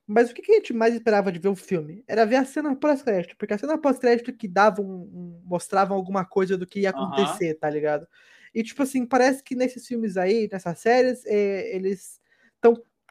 mas 0.08 0.30
o 0.30 0.34
que, 0.34 0.42
que, 0.42 0.52
a 0.52 0.56
gente 0.56 0.74
mais 0.74 0.94
esperava 0.94 1.32
de 1.32 1.40
ver 1.40 1.48
o 1.48 1.56
filme? 1.56 2.04
Era 2.08 2.26
ver 2.26 2.36
a 2.36 2.46
cena 2.46 2.76
pós-crédito, 2.76 3.36
porque 3.38 3.54
a 3.54 3.58
cena 3.58 3.78
pós-crédito 3.78 4.32
que 4.34 4.48
dava 4.48 4.82
um, 4.82 4.86
um, 4.86 5.42
mostravam 5.46 5.98
alguma 5.98 6.24
coisa 6.24 6.58
do 6.58 6.68
que 6.68 6.82
ia 6.82 6.92
acontecer, 6.92 7.54
uhum. 7.54 7.60
tá 7.60 7.70
ligado? 7.70 8.08
E 8.54 8.64
tipo 8.64 8.84
assim, 8.84 9.06
parece 9.06 9.44
que 9.44 9.56
nesses 9.56 9.88
filmes 9.88 10.16
aí, 10.16 10.48
nessas 10.52 10.80
séries, 10.80 11.26
é, 11.26 11.76
eles 11.76 12.20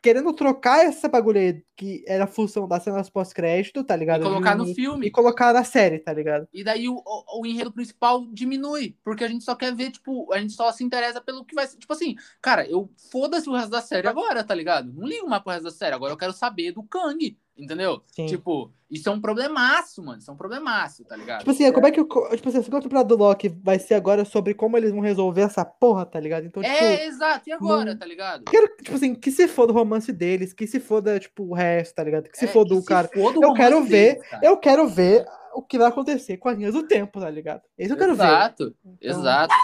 querendo 0.04 0.34
trocar 0.34 0.84
essa 0.84 1.08
bagulho 1.08 1.40
aí, 1.40 1.64
que 1.74 2.04
era 2.06 2.24
a 2.24 2.26
função 2.26 2.68
das 2.68 2.82
cenas 2.82 3.08
pós-crédito, 3.08 3.82
tá 3.82 3.96
ligado? 3.96 4.20
E 4.20 4.24
colocar 4.24 4.54
no 4.54 4.66
filme. 4.74 5.06
E 5.06 5.10
colocar 5.10 5.50
na 5.54 5.64
série, 5.64 5.98
tá 5.98 6.12
ligado? 6.12 6.46
E 6.52 6.62
daí 6.62 6.90
o, 6.90 6.96
o, 6.96 7.40
o, 7.40 7.46
enredo 7.46 7.72
principal 7.72 8.26
diminui, 8.30 8.98
porque 9.02 9.24
a 9.24 9.28
gente 9.28 9.42
só 9.42 9.54
quer 9.54 9.74
ver, 9.74 9.92
tipo, 9.92 10.30
a 10.30 10.38
gente 10.38 10.52
só 10.52 10.70
se 10.72 10.84
interessa 10.84 11.22
pelo 11.22 11.42
que 11.42 11.54
vai 11.54 11.66
ser. 11.66 11.78
Tipo 11.78 11.94
assim, 11.94 12.16
cara, 12.42 12.68
eu 12.68 12.92
foda-se 13.10 13.48
o 13.48 13.54
resto 13.54 13.70
da 13.70 13.80
série 13.80 14.06
agora, 14.06 14.44
tá 14.44 14.54
ligado? 14.54 14.92
Não 14.92 15.06
ligo 15.06 15.26
mais 15.26 15.42
pro 15.42 15.52
resto 15.52 15.64
da 15.64 15.70
série, 15.70 15.94
agora 15.94 16.12
eu 16.12 16.18
quero 16.18 16.34
saber 16.34 16.72
do 16.72 16.82
Kang. 16.82 17.38
Entendeu? 17.56 18.02
Sim. 18.08 18.26
Tipo, 18.26 18.72
isso 18.90 19.08
é 19.08 19.12
um 19.12 19.20
problemaço, 19.20 20.02
mano. 20.02 20.18
Isso 20.18 20.28
é 20.28 20.34
um 20.34 20.36
problemaço, 20.36 21.04
tá 21.04 21.14
ligado? 21.14 21.38
Tipo 21.40 21.52
assim, 21.52 21.64
é. 21.64 21.72
como 21.72 21.86
é 21.86 21.92
que. 21.92 22.02
Tipo 22.02 22.48
assim, 22.48 22.58
a 22.58 22.62
segunda 22.62 22.82
temporada 22.82 23.08
do 23.08 23.16
Loki 23.16 23.48
vai 23.48 23.78
ser 23.78 23.94
agora 23.94 24.24
sobre 24.24 24.54
como 24.54 24.76
eles 24.76 24.90
vão 24.90 25.00
resolver 25.00 25.42
essa 25.42 25.64
porra, 25.64 26.04
tá 26.04 26.18
ligado? 26.18 26.46
Então, 26.46 26.62
tipo, 26.62 26.74
é, 26.74 27.06
exato. 27.06 27.48
E 27.48 27.52
agora, 27.52 27.92
não... 27.92 27.98
tá 27.98 28.04
ligado? 28.04 28.44
Quero, 28.44 28.66
tipo 28.76 28.96
assim, 28.96 29.14
que 29.14 29.30
se 29.30 29.46
foda 29.46 29.72
o 29.72 29.74
romance 29.74 30.12
deles, 30.12 30.52
que 30.52 30.66
se 30.66 30.80
foda, 30.80 31.18
tipo, 31.20 31.44
o 31.44 31.54
resto, 31.54 31.94
tá 31.94 32.02
ligado? 32.02 32.28
Que 32.28 32.36
se 32.36 32.46
é, 32.46 32.48
foda 32.48 32.74
o 32.74 32.84
cara. 32.84 33.08
Foda 33.08 33.38
eu 33.40 33.54
quero 33.54 33.84
ver, 33.84 34.14
deles, 34.14 34.28
eu 34.42 34.56
quero 34.56 34.88
ver 34.88 35.24
o 35.54 35.62
que 35.62 35.78
vai 35.78 35.86
acontecer 35.86 36.36
com 36.38 36.48
as 36.48 36.56
linhas 36.56 36.74
do 36.74 36.82
tempo, 36.82 37.20
tá 37.20 37.30
ligado? 37.30 37.62
Isso 37.78 37.92
eu 37.92 37.96
quero 37.96 38.12
exato, 38.12 38.64
ver. 38.64 38.70
Exato, 38.70 38.76
então, 39.00 39.20
exato. 39.20 39.54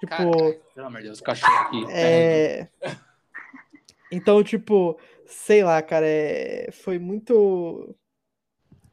Tipo. 0.00 0.10
Cara, 0.16 0.60
pelo 0.74 0.86
amor 0.86 0.98
de 0.98 1.06
Deus, 1.08 1.18
o 1.18 1.24
cachorro 1.24 1.58
aqui. 1.58 1.84
É. 1.90 2.68
Então, 4.10 4.42
tipo 4.42 4.98
sei 5.28 5.62
lá, 5.62 5.80
cara, 5.82 6.06
é... 6.06 6.70
foi 6.72 6.98
muito. 6.98 7.94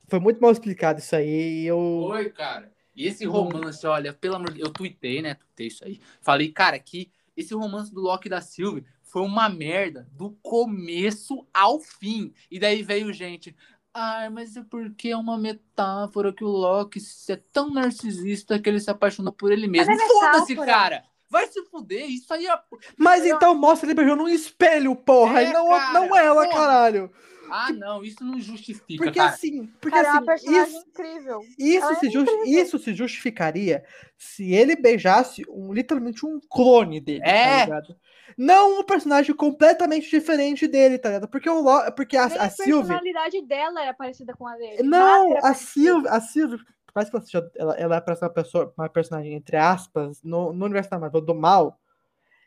Foi 0.08 0.20
muito 0.20 0.40
mal 0.40 0.52
explicado 0.52 1.00
isso 1.00 1.16
aí. 1.16 1.66
Eu... 1.66 2.06
Foi, 2.10 2.30
cara. 2.30 2.72
E 2.96 3.08
esse 3.08 3.26
romance, 3.26 3.86
olha, 3.88 4.14
pelo 4.14 4.36
amor 4.36 4.52
de 4.52 4.58
Deus, 4.60 4.68
eu 4.68 4.74
tuitei, 4.74 5.22
né? 5.22 5.36
Tuitei 5.36 5.68
isso 5.68 5.84
aí. 5.84 6.00
Falei, 6.22 6.52
cara, 6.52 6.78
que 6.78 7.12
esse 7.36 7.54
romance 7.54 7.94
do 7.94 8.02
Loki 8.02 8.28
e 8.28 8.30
da 8.30 8.40
Sylvie 8.40 8.86
foi 9.02 9.22
uma 9.22 9.50
merda 9.50 10.08
do 10.12 10.32
começo 10.42 11.46
ao 11.54 11.80
fim. 11.80 12.34
E 12.50 12.60
daí 12.60 12.84
veio 12.84 13.12
gente. 13.12 13.56
Ai, 13.94 14.30
mas 14.30 14.56
é 14.56 14.64
porque 14.64 15.10
é 15.10 15.18
uma 15.18 15.38
metáfora 15.38 16.34
que 16.34 16.44
o 16.44 16.48
Loki 16.50 17.00
é 17.30 17.36
tão 17.52 17.74
narcisista 17.74 18.60
que 18.60 18.70
ele 18.70 18.80
se 18.80 18.92
apaixonou 18.92 19.34
por 19.34 19.52
ele 19.52 19.68
mesmo. 19.68 19.92
É 19.94 20.08
Foda-se, 20.08 20.56
cara! 20.56 21.04
Vai 21.30 21.48
se 21.48 21.64
fuder, 21.66 22.10
isso 22.10 22.34
aí 22.34 22.46
é. 22.46 22.60
Mas 22.98 23.26
então 23.26 23.56
mostra 23.56 23.88
ele 23.88 23.96
beijando 23.96 24.24
num 24.24 24.30
espelho, 24.30 24.96
porra, 24.96 25.42
é, 25.42 25.50
e 25.50 25.54
não, 25.54 25.70
cara, 25.70 25.94
não 25.94 26.16
ela, 26.16 26.46
porra. 26.46 26.58
caralho. 26.58 27.12
Ah, 27.50 27.72
não, 27.72 28.04
isso 28.04 28.24
não 28.24 28.40
justifica. 28.40 29.04
Porque 29.04 29.20
cara. 29.20 29.32
assim, 29.32 29.68
porque 29.80 30.02
cara, 30.02 30.34
assim, 30.34 30.56
é 30.56 30.64
isso, 30.64 30.86
incrível. 30.88 31.42
Isso 31.58 31.96
se, 31.96 32.06
é 32.06 32.10
incrível. 32.10 32.44
isso 32.46 32.80
se 32.80 32.94
justificaria 32.94 33.84
se 34.18 34.54
ele 34.54 34.76
beijasse 34.76 35.44
um, 35.50 35.74
literalmente 35.74 36.26
um 36.26 36.40
clone 36.50 37.00
dele, 37.00 37.22
tá 37.22 37.30
é. 37.30 37.60
tá 37.60 37.66
ligado? 37.66 37.96
Não 38.38 38.80
um 38.80 38.84
personagem 38.84 39.34
completamente 39.34 40.10
diferente 40.10 40.68
dele, 40.68 40.98
tá 40.98 41.10
ligado? 41.10 41.30
Porque, 41.30 41.50
o, 41.50 41.92
porque 41.92 42.18
a, 42.18 42.24
a, 42.24 42.46
a 42.46 42.50
Sylvie. 42.50 42.92
A 42.92 43.00
personalidade 43.00 43.42
dela 43.44 43.82
era 43.82 43.94
parecida 43.94 44.34
com 44.34 44.48
a 44.48 44.56
dele. 44.56 44.84
Não, 44.84 45.38
a 45.38 45.54
Sylvie, 45.54 46.08
a 46.10 46.20
Sylvie, 46.20 46.60
mais 46.96 47.10
que 47.10 47.16
ela 47.16 47.26
seja, 47.26 47.52
ela, 47.56 47.76
ela 47.76 47.96
é 47.98 48.16
uma, 48.22 48.30
pessoa, 48.30 48.74
uma 48.78 48.90
personagem, 48.90 49.34
entre 49.34 49.58
aspas, 49.58 50.24
no, 50.24 50.54
no 50.54 50.66
universo 50.66 50.90
da 50.90 50.98
Marvel, 50.98 51.22
do 51.22 51.36
mal, 51.36 51.80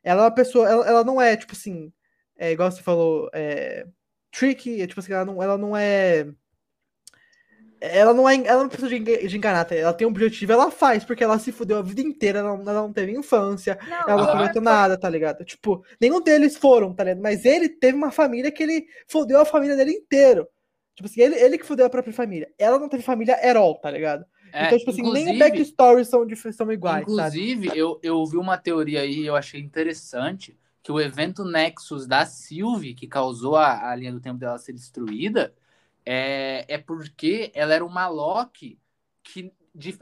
ela 0.03 0.23
é 0.23 0.25
uma 0.25 0.35
pessoa, 0.35 0.69
ela, 0.69 0.87
ela 0.89 1.05
não 1.05 1.21
é, 1.21 1.37
tipo 1.37 1.53
assim, 1.53 1.93
é, 2.39 2.53
igual 2.53 2.71
você 2.71 2.83
falou, 2.83 3.29
é, 3.35 3.87
tricky, 4.31 4.81
é, 4.81 4.87
tipo 4.87 5.01
assim, 5.01 5.13
ela 5.13 5.25
não, 5.25 5.43
ela 5.43 5.59
não 5.59 5.77
é. 5.77 6.27
Ela 7.81 8.13
não 8.13 8.29
é. 8.29 8.35
Ela 8.37 8.63
não 8.63 8.69
precisa 8.69 8.89
de, 8.89 9.37
enganar, 9.37 9.65
tá? 9.65 9.75
ela 9.75 9.93
tem 9.93 10.07
um 10.07 10.11
objetivo, 10.11 10.53
ela 10.53 10.71
faz, 10.71 11.05
porque 11.05 11.23
ela 11.23 11.39
se 11.39 11.53
fudeu 11.53 11.79
a 11.79 11.83
vida 11.83 12.01
inteira, 12.01 12.41
ela, 12.41 12.51
ela 12.51 12.73
não 12.75 12.93
teve 12.93 13.13
infância, 13.13 13.79
não, 13.89 14.09
ela 14.09 14.27
não 14.27 14.33
comentou 14.33 14.63
nada, 14.63 14.99
tá 14.99 15.09
ligado? 15.09 15.45
Tipo, 15.45 15.85
nenhum 16.01 16.21
deles 16.21 16.57
foram, 16.57 16.95
tá 16.95 17.05
ligado? 17.05 17.23
Mas 17.23 17.45
ele 17.45 17.69
teve 17.69 17.97
uma 17.97 18.11
família 18.11 18.51
que 18.51 18.63
ele 18.63 18.87
fudeu 19.07 19.41
a 19.41 19.45
família 19.45 19.77
dele 19.77 19.93
inteiro. 19.93 20.49
Tipo 20.95 21.09
assim, 21.09 21.21
ele, 21.21 21.37
ele 21.37 21.59
que 21.59 21.67
fudeu 21.67 21.87
a 21.87 21.91
própria 21.91 22.13
família. 22.13 22.53
Ela 22.59 22.79
não 22.79 22.89
teve 22.89 23.05
família 23.05 23.35
at 23.35 23.57
all, 23.57 23.79
tá 23.81 23.89
ligado? 23.91 24.27
É, 24.53 24.67
então, 24.67 24.79
tipo 24.79 24.91
assim, 24.91 25.13
nem 25.13 25.37
o 25.37 25.39
backstory 25.39 26.05
são, 26.05 26.27
são 26.53 26.73
iguais. 26.73 27.03
Inclusive, 27.03 27.71
eu, 27.75 27.99
eu 28.03 28.25
vi 28.27 28.37
uma 28.37 28.57
teoria 28.57 29.01
aí, 29.03 29.27
eu 29.27 29.37
achei 29.37 29.61
interessante, 29.61 30.57
que 30.83 30.93
o 30.93 31.01
evento 31.01 31.45
Nexus 31.45 32.07
da 32.07 32.25
Sylvie, 32.25 32.95
que 32.95 33.07
causou 33.07 33.57
a, 33.57 33.91
a 33.91 33.95
linha 33.95 34.13
do 34.13 34.21
tempo 34.21 34.39
dela 34.39 34.59
ser 34.59 34.73
destruída, 34.73 35.55
é, 36.05 36.65
é 36.69 36.79
porque 36.79 37.53
ela 37.55 37.75
era 37.75 37.85
uma 37.85 38.09
Loki 38.09 38.79
que 39.23 39.53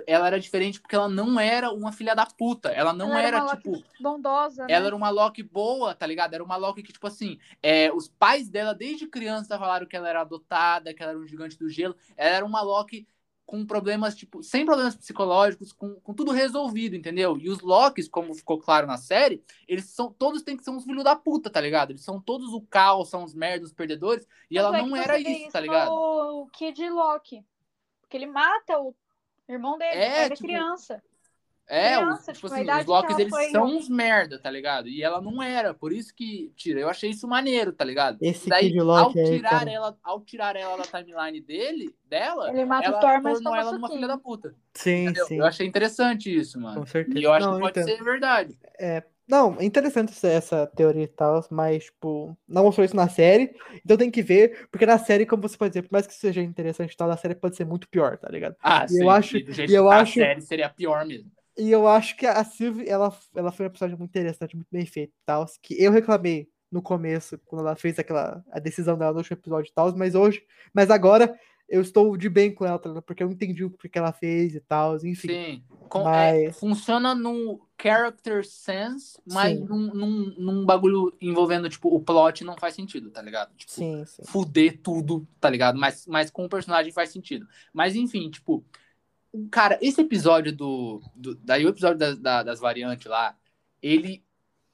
ela 0.06 0.26
era 0.26 0.40
diferente 0.40 0.80
porque 0.80 0.94
ela 0.94 1.08
não 1.08 1.38
era 1.38 1.70
uma 1.70 1.92
filha 1.92 2.14
da 2.14 2.24
puta. 2.24 2.70
Ela 2.70 2.92
não 2.92 3.10
Ela 3.10 3.22
era, 3.22 3.42
uma 3.42 3.56
tipo. 3.56 3.72
Loki 3.72 3.84
bondosa, 4.00 4.62
né? 4.62 4.72
Ela 4.72 4.86
era 4.86 4.96
uma 4.96 5.10
Loki 5.10 5.42
boa, 5.42 5.94
tá 5.94 6.06
ligado? 6.06 6.34
Era 6.34 6.42
uma 6.42 6.56
Loki 6.56 6.82
que, 6.82 6.92
tipo 6.92 7.06
assim, 7.06 7.38
é, 7.62 7.92
os 7.92 8.08
pais 8.08 8.48
dela, 8.48 8.74
desde 8.74 9.06
criança, 9.06 9.58
falaram 9.58 9.86
que 9.86 9.96
ela 9.96 10.08
era 10.08 10.20
adotada, 10.22 10.94
que 10.94 11.02
ela 11.02 11.12
era 11.12 11.20
um 11.20 11.26
gigante 11.26 11.58
do 11.58 11.68
gelo. 11.68 11.96
Ela 12.16 12.36
era 12.36 12.46
uma 12.46 12.62
Loki 12.62 13.06
com 13.46 13.64
problemas, 13.64 14.16
tipo, 14.16 14.42
sem 14.42 14.66
problemas 14.66 14.96
psicológicos, 14.96 15.72
com, 15.72 15.94
com 16.00 16.12
tudo 16.12 16.32
resolvido, 16.32 16.96
entendeu? 16.96 17.38
E 17.38 17.48
os 17.48 17.60
Locks, 17.60 18.08
como 18.08 18.34
ficou 18.34 18.58
claro 18.58 18.88
na 18.88 18.98
série, 18.98 19.42
eles 19.68 19.86
são, 19.86 20.12
todos 20.12 20.42
têm 20.42 20.56
que 20.56 20.64
ser 20.64 20.70
uns 20.70 20.84
filhos 20.84 21.04
da 21.04 21.14
puta, 21.14 21.48
tá 21.48 21.60
ligado? 21.60 21.92
Eles 21.92 22.02
são 22.02 22.20
todos 22.20 22.52
o 22.52 22.60
caos, 22.60 23.08
são 23.08 23.22
os 23.22 23.32
merdas, 23.32 23.68
os 23.68 23.74
perdedores, 23.74 24.26
e 24.50 24.58
ela 24.58 24.76
é 24.76 24.82
não 24.82 24.96
era 24.96 25.14
vê 25.14 25.20
isso, 25.20 25.52
tá 25.52 25.60
ligado? 25.60 25.90
No 25.90 26.48
Kid 26.52 26.88
Loki. 26.90 27.46
Porque 28.00 28.16
ele 28.16 28.26
mata 28.26 28.78
o 28.80 28.94
irmão 29.48 29.78
dele, 29.78 29.94
É, 29.94 30.24
é, 30.24 30.30
tipo, 30.30 30.42
criança. 30.42 31.02
É, 31.68 31.96
criança, 31.96 32.30
os, 32.32 32.38
tipo 32.38 32.46
assim, 32.46 32.70
os 32.70 32.86
Locks, 32.86 33.18
eles 33.18 33.30
foi- 33.34 33.50
são 33.50 33.64
uns 33.64 33.88
merda, 33.88 34.38
tá 34.38 34.48
ligado? 34.50 34.88
E 34.88 35.02
ela 35.02 35.20
não 35.20 35.42
era, 35.42 35.74
por 35.74 35.92
isso 35.92 36.14
que 36.14 36.52
tira. 36.54 36.78
Eu 36.80 36.88
achei 36.88 37.10
isso 37.10 37.26
maneiro, 37.26 37.72
tá 37.72 37.84
ligado? 37.84 38.18
Esse 38.20 38.48
Daí, 38.48 38.68
Kid 38.68 38.78
ao 38.78 38.84
Loki 38.86 39.18
aí, 39.18 39.26
tirar 39.36 39.50
cara. 39.50 39.70
ela, 39.70 39.98
ao 40.02 40.20
tirar 40.20 40.54
ela 40.56 40.76
da 40.76 40.84
timeline 40.84 41.40
dele, 41.40 41.92
dela, 42.04 42.50
Ele 42.50 42.64
mata 42.64 42.86
ela 42.86 42.98
o 42.98 43.00
Thor, 43.00 43.20
mas 43.22 43.32
tornou 43.34 43.54
ela 43.56 43.72
numa 43.72 43.88
filha 43.88 44.06
da 44.06 44.16
puta. 44.16 44.54
Sim, 44.74 45.04
entendeu? 45.04 45.26
sim. 45.26 45.38
Eu 45.38 45.44
achei 45.46 45.66
interessante 45.66 46.32
isso, 46.32 46.60
mano. 46.60 46.80
Com 46.80 46.86
certeza. 46.86 47.18
E 47.18 47.24
eu 47.24 47.32
acho 47.32 47.46
Não, 47.46 47.54
que 47.54 47.60
pode 47.60 47.80
entendo. 47.80 47.96
ser 47.96 48.04
verdade. 48.04 48.58
Não, 49.28 49.56
é 49.58 49.64
interessante 49.64 50.12
essa- 50.24 50.68
teoria 50.68 51.02
e 51.02 51.08
tal, 51.08 51.44
mas, 51.50 51.86
tipo, 51.86 52.38
não 52.46 52.62
mostrou 52.62 52.84
isso 52.84 52.94
na 52.94 53.08
série, 53.08 53.56
então 53.84 53.96
tem 53.96 54.08
que 54.08 54.22
ver, 54.22 54.68
porque 54.70 54.86
na 54.86 54.98
série, 54.98 55.26
como 55.26 55.42
você 55.42 55.56
pode 55.58 55.70
dizer, 55.70 55.82
por 55.82 55.90
mais 55.90 56.06
que 56.06 56.14
seja 56.14 56.40
interessante 56.40 56.92
e 56.92 56.96
tal, 56.96 57.08
na 57.08 57.16
série 57.16 57.34
pode 57.34 57.56
ser 57.56 57.64
muito 57.64 57.88
pior, 57.88 58.16
tá 58.18 58.28
ligado? 58.28 58.54
Ah, 58.62 58.84
E 58.84 58.88
sim. 58.88 59.02
eu 59.02 59.10
acho- 59.10 59.36
e 59.38 59.42
do 59.42 59.52
jeito 59.52 59.72
e 59.72 59.74
eu 59.74 59.82
que 59.84 59.90
tá 59.90 59.96
acho- 60.00 60.20
a 60.20 60.24
série 60.24 60.40
seria 60.42 60.68
pior 60.68 61.04
mesmo. 61.04 61.28
E 61.58 61.70
eu 61.70 61.88
acho 61.88 62.16
que 62.16 62.26
a 62.26 62.44
Sylvie, 62.44 62.88
ela, 62.88 63.16
ela 63.34 63.50
foi 63.50 63.64
uma 63.66 63.70
personagem 63.70 63.98
muito 63.98 64.10
interessante, 64.10 64.54
muito 64.56 64.68
bem 64.70 64.84
feita 64.84 65.12
e 65.12 65.24
tal, 65.24 65.46
que 65.62 65.74
eu 65.82 65.90
reclamei 65.90 66.48
no 66.70 66.82
começo, 66.82 67.38
quando 67.46 67.60
ela 67.62 67.76
fez 67.76 67.98
aquela, 67.98 68.44
a 68.52 68.58
decisão 68.58 68.98
dela 68.98 69.12
no 69.12 69.18
último 69.18 69.36
episódio 69.36 69.70
e 69.70 69.72
tal, 69.72 69.96
mas 69.96 70.14
hoje, 70.14 70.42
mas 70.74 70.90
agora 70.90 71.38
eu 71.68 71.80
estou 71.80 72.16
de 72.16 72.28
bem 72.28 72.54
com 72.54 72.64
ela, 72.64 72.78
tá 72.78 73.02
porque 73.02 73.22
eu 73.22 73.30
entendi 73.30 73.64
o 73.64 73.70
que 73.70 73.98
ela 73.98 74.12
fez 74.12 74.54
e 74.54 74.60
tal, 74.60 74.96
enfim. 74.96 75.28
Sim. 75.28 75.64
Com- 75.88 76.08
é, 76.08 76.44
mas- 76.46 76.58
funciona 76.58 77.14
no 77.14 77.60
character 77.80 78.44
sense, 78.46 79.18
mas 79.26 79.58
num, 79.60 79.92
num, 79.94 80.34
num 80.38 80.66
bagulho 80.66 81.16
envolvendo, 81.20 81.68
tipo, 81.68 81.88
o 81.88 82.00
plot 82.00 82.44
não 82.44 82.56
faz 82.56 82.74
sentido, 82.74 83.10
tá 83.10 83.20
ligado? 83.22 83.54
Tipo, 83.56 83.72
Sim, 83.72 84.04
sim. 84.06 84.22
fuder 84.26 84.80
tudo, 84.82 85.26
tá 85.40 85.50
ligado? 85.50 85.78
Mas, 85.78 86.06
mas 86.06 86.30
com 86.30 86.44
o 86.44 86.48
personagem 86.48 86.92
faz 86.92 87.10
sentido. 87.10 87.46
Mas 87.72 87.96
enfim, 87.96 88.30
tipo, 88.30 88.64
cara, 89.50 89.78
esse 89.82 90.00
episódio 90.00 90.54
do. 90.54 91.00
do 91.14 91.34
daí 91.36 91.64
o 91.64 91.68
episódio 91.68 91.98
das, 91.98 92.18
da- 92.18 92.42
das 92.42 92.60
variantes 92.60 93.06
lá, 93.06 93.36
ele. 93.82 94.24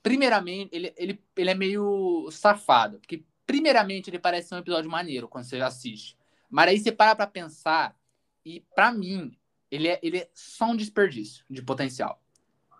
Primeiramente, 0.02 0.70
ele, 0.74 0.92
ele, 0.96 1.24
ele 1.36 1.50
é 1.50 1.54
meio 1.54 2.28
safado. 2.32 2.98
Porque, 2.98 3.24
primeiramente, 3.46 4.10
ele 4.10 4.18
parece 4.18 4.48
ser 4.48 4.56
um 4.56 4.58
episódio 4.58 4.90
maneiro 4.90 5.28
quando 5.28 5.44
você 5.44 5.60
assiste. 5.60 6.16
Mas 6.50 6.68
aí 6.68 6.78
você 6.80 6.90
para 6.90 7.14
pra 7.14 7.26
pensar, 7.26 7.96
e 8.44 8.60
pra 8.74 8.90
mim, 8.92 9.36
ele 9.70 9.88
é, 9.88 10.00
ele 10.02 10.18
é 10.18 10.30
só 10.34 10.66
um 10.66 10.76
desperdício 10.76 11.44
de 11.48 11.62
potencial. 11.62 12.20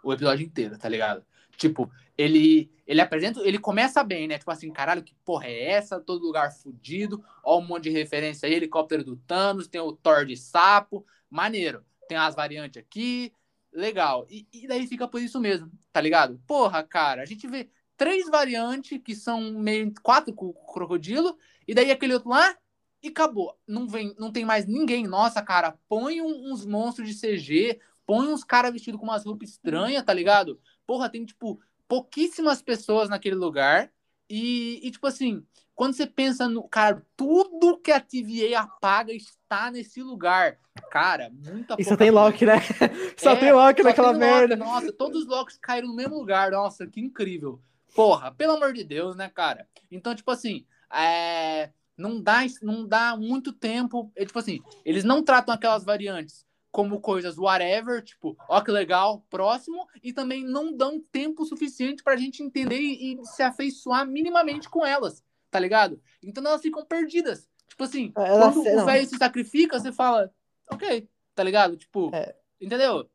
O 0.03 0.13
episódio 0.13 0.45
inteiro, 0.45 0.77
tá 0.77 0.89
ligado? 0.89 1.25
Tipo, 1.57 1.91
ele 2.17 2.71
ele 2.87 3.01
apresenta, 3.01 3.41
ele 3.41 3.59
começa 3.59 4.03
bem, 4.03 4.29
né? 4.29 4.39
Tipo 4.39 4.51
assim, 4.51 4.71
caralho, 4.71 5.03
que 5.03 5.15
porra 5.25 5.47
é 5.47 5.71
essa? 5.71 6.01
Todo 6.01 6.27
lugar 6.27 6.53
fudido, 6.53 7.25
ó 7.43 7.59
um 7.59 7.67
monte 7.67 7.85
de 7.85 7.91
referência 7.91 8.47
aí, 8.47 8.55
helicóptero 8.55 9.05
do 9.05 9.17
Thanos, 9.17 9.69
tem 9.69 9.81
o 9.81 9.93
Thor 9.93 10.27
de 10.27 10.37
sapo, 10.37 11.07
maneiro. 11.31 11.85
Tem 12.09 12.19
as 12.19 12.35
variantes 12.35 12.83
aqui, 12.83 13.33
legal. 13.73 14.27
E, 14.29 14.47
e 14.53 14.67
daí 14.67 14.87
fica 14.87 15.09
por 15.09 15.23
isso 15.23 15.41
mesmo, 15.41 15.71
tá 15.93 16.01
ligado? 16.01 16.41
Porra, 16.47 16.83
cara, 16.83 17.23
a 17.23 17.25
gente 17.25 17.47
vê 17.47 17.71
três 17.97 18.29
variantes 18.29 19.01
que 19.03 19.15
são 19.15 19.53
meio 19.53 19.93
quatro 20.03 20.35
com 20.35 20.53
com 20.53 20.73
crocodilo, 20.73 21.39
e 21.67 21.75
daí 21.75 21.91
aquele 21.91 22.15
outro 22.15 22.31
lá 22.31 22.57
e 23.03 23.09
acabou. 23.09 23.57
Não 23.67 23.89
vem, 23.89 24.15
não 24.19 24.31
tem 24.33 24.45
mais 24.45 24.67
ninguém. 24.67 25.07
Nossa, 25.07 25.43
cara, 25.43 25.79
põe 25.89 26.21
uns 26.21 26.65
monstros 26.65 27.09
de 27.09 27.19
CG, 27.19 27.81
põe 28.07 28.29
uns 28.29 28.45
caras 28.45 28.73
vestidos 28.73 29.01
com 29.01 29.07
umas 29.07 29.25
roupas 29.25 29.51
estranhas, 29.51 30.05
tá 30.05 30.13
ligado? 30.13 30.61
Porra, 30.87 31.09
tem, 31.09 31.25
tipo, 31.25 31.61
pouquíssimas 31.89 32.63
pessoas 32.63 33.09
naquele 33.09 33.37
lugar. 33.37 33.93
E, 34.29 34.81
e, 34.83 34.91
tipo 34.91 35.07
assim, 35.07 35.45
quando 35.75 35.95
você 35.95 36.07
pensa 36.07 36.49
no. 36.49 36.69
Cara, 36.69 37.05
tudo 37.17 37.79
que 37.79 37.91
a 37.91 38.01
TVA 38.01 38.61
apaga 38.61 39.13
está 39.13 39.71
nesse 39.71 40.03
lugar. 40.03 40.59
Cara, 40.91 41.31
muita 41.31 41.77
E 41.79 41.85
só 41.85 41.97
tem. 41.97 42.11
Loki, 42.11 42.47
né? 42.47 42.55
Só 43.17 43.33
É, 43.33 43.37
tem 43.37 43.53
Loki 43.53 43.83
naquela 43.83 44.13
tem 44.13 44.21
Loki, 44.21 44.33
merda. 44.33 44.57
Nossa, 44.57 44.93
todos 44.93 45.23
os 45.23 45.29
Locks 45.29 45.59
caíram 45.59 45.89
no 45.89 45.95
mesmo 45.95 46.17
lugar. 46.17 46.51
Nossa, 46.51 46.87
que 46.87 47.01
incrível. 47.01 47.61
Porra, 47.95 48.33
pelo 48.33 48.55
amor 48.55 48.73
de 48.73 48.85
Deus, 48.85 49.15
né, 49.15 49.29
cara? 49.29 49.69
Então, 49.91 50.15
tipo 50.15 50.31
assim, 50.31 50.65
é, 50.91 51.71
não, 51.97 52.23
dá, 52.23 52.41
não 52.63 52.87
dá 52.87 53.17
muito 53.17 53.53
tempo. 53.53 54.11
É, 54.17 54.25
tipo 54.25 54.39
assim, 54.39 54.61
eles 54.85 55.05
não 55.05 55.23
tratam 55.23 55.55
aquelas 55.55 55.85
variantes 55.85 56.47
como 56.73 57.01
coisas 57.01 57.37
whatever, 57.37 58.03
tipo, 58.03 58.35
ó 58.49 58.61
que 58.63 58.71
legal, 58.71 59.23
próximo, 59.29 59.87
e 60.03 60.11
também 60.13 60.43
não 60.43 60.75
dão 60.75 60.99
tempo 61.13 61.45
suficiente 61.45 62.03
pra 62.03 62.17
gente 62.17 62.43
entender 62.43 62.81
e, 62.81 63.13
e 63.21 63.25
se 63.27 63.43
afeiçoar 63.43 64.07
minimamente 64.07 64.71
com 64.71 64.85
elas, 64.85 65.23
tá 65.51 65.61
ligado? 65.61 66.01
Então 66.23 66.43
elas 66.45 66.63
ficam 66.63 66.83
perdidas. 66.85 67.47
Tipo 67.69 67.85
assim, 67.85 68.11
Ela- 68.17 68.51
quando 68.51 68.65
não. 68.65 68.83
o 68.83 68.87
velho 68.87 69.07
se 69.07 69.17
sacrifica, 69.19 69.79
você 69.79 69.93
fala, 69.93 70.33
ok, 70.71 71.07
tá 71.35 71.43
ligado? 71.45 71.77
Tipo, 71.77 72.11
É. 72.15 72.35
entendeu? 72.59 73.07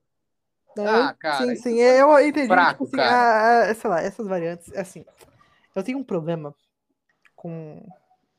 É, 0.77 0.85
Ah, 0.87 1.15
cara, 1.17 1.43
sim, 1.47 1.55
sim, 1.55 1.79
eu 1.79 2.19
entendi. 2.19 2.47
fraco, 2.47 2.85
tipo 2.85 2.95
assim, 2.95 3.09
a- 3.11 3.69
a- 3.71 3.73
sei 3.73 3.89
lá, 3.89 4.01
essas 4.01 4.27
variantes, 4.27 4.71
assim, 4.73 5.03
eu 5.75 5.81
tenho 5.83 5.97
um 5.97 6.03
problema 6.03 6.53
com 7.35 7.83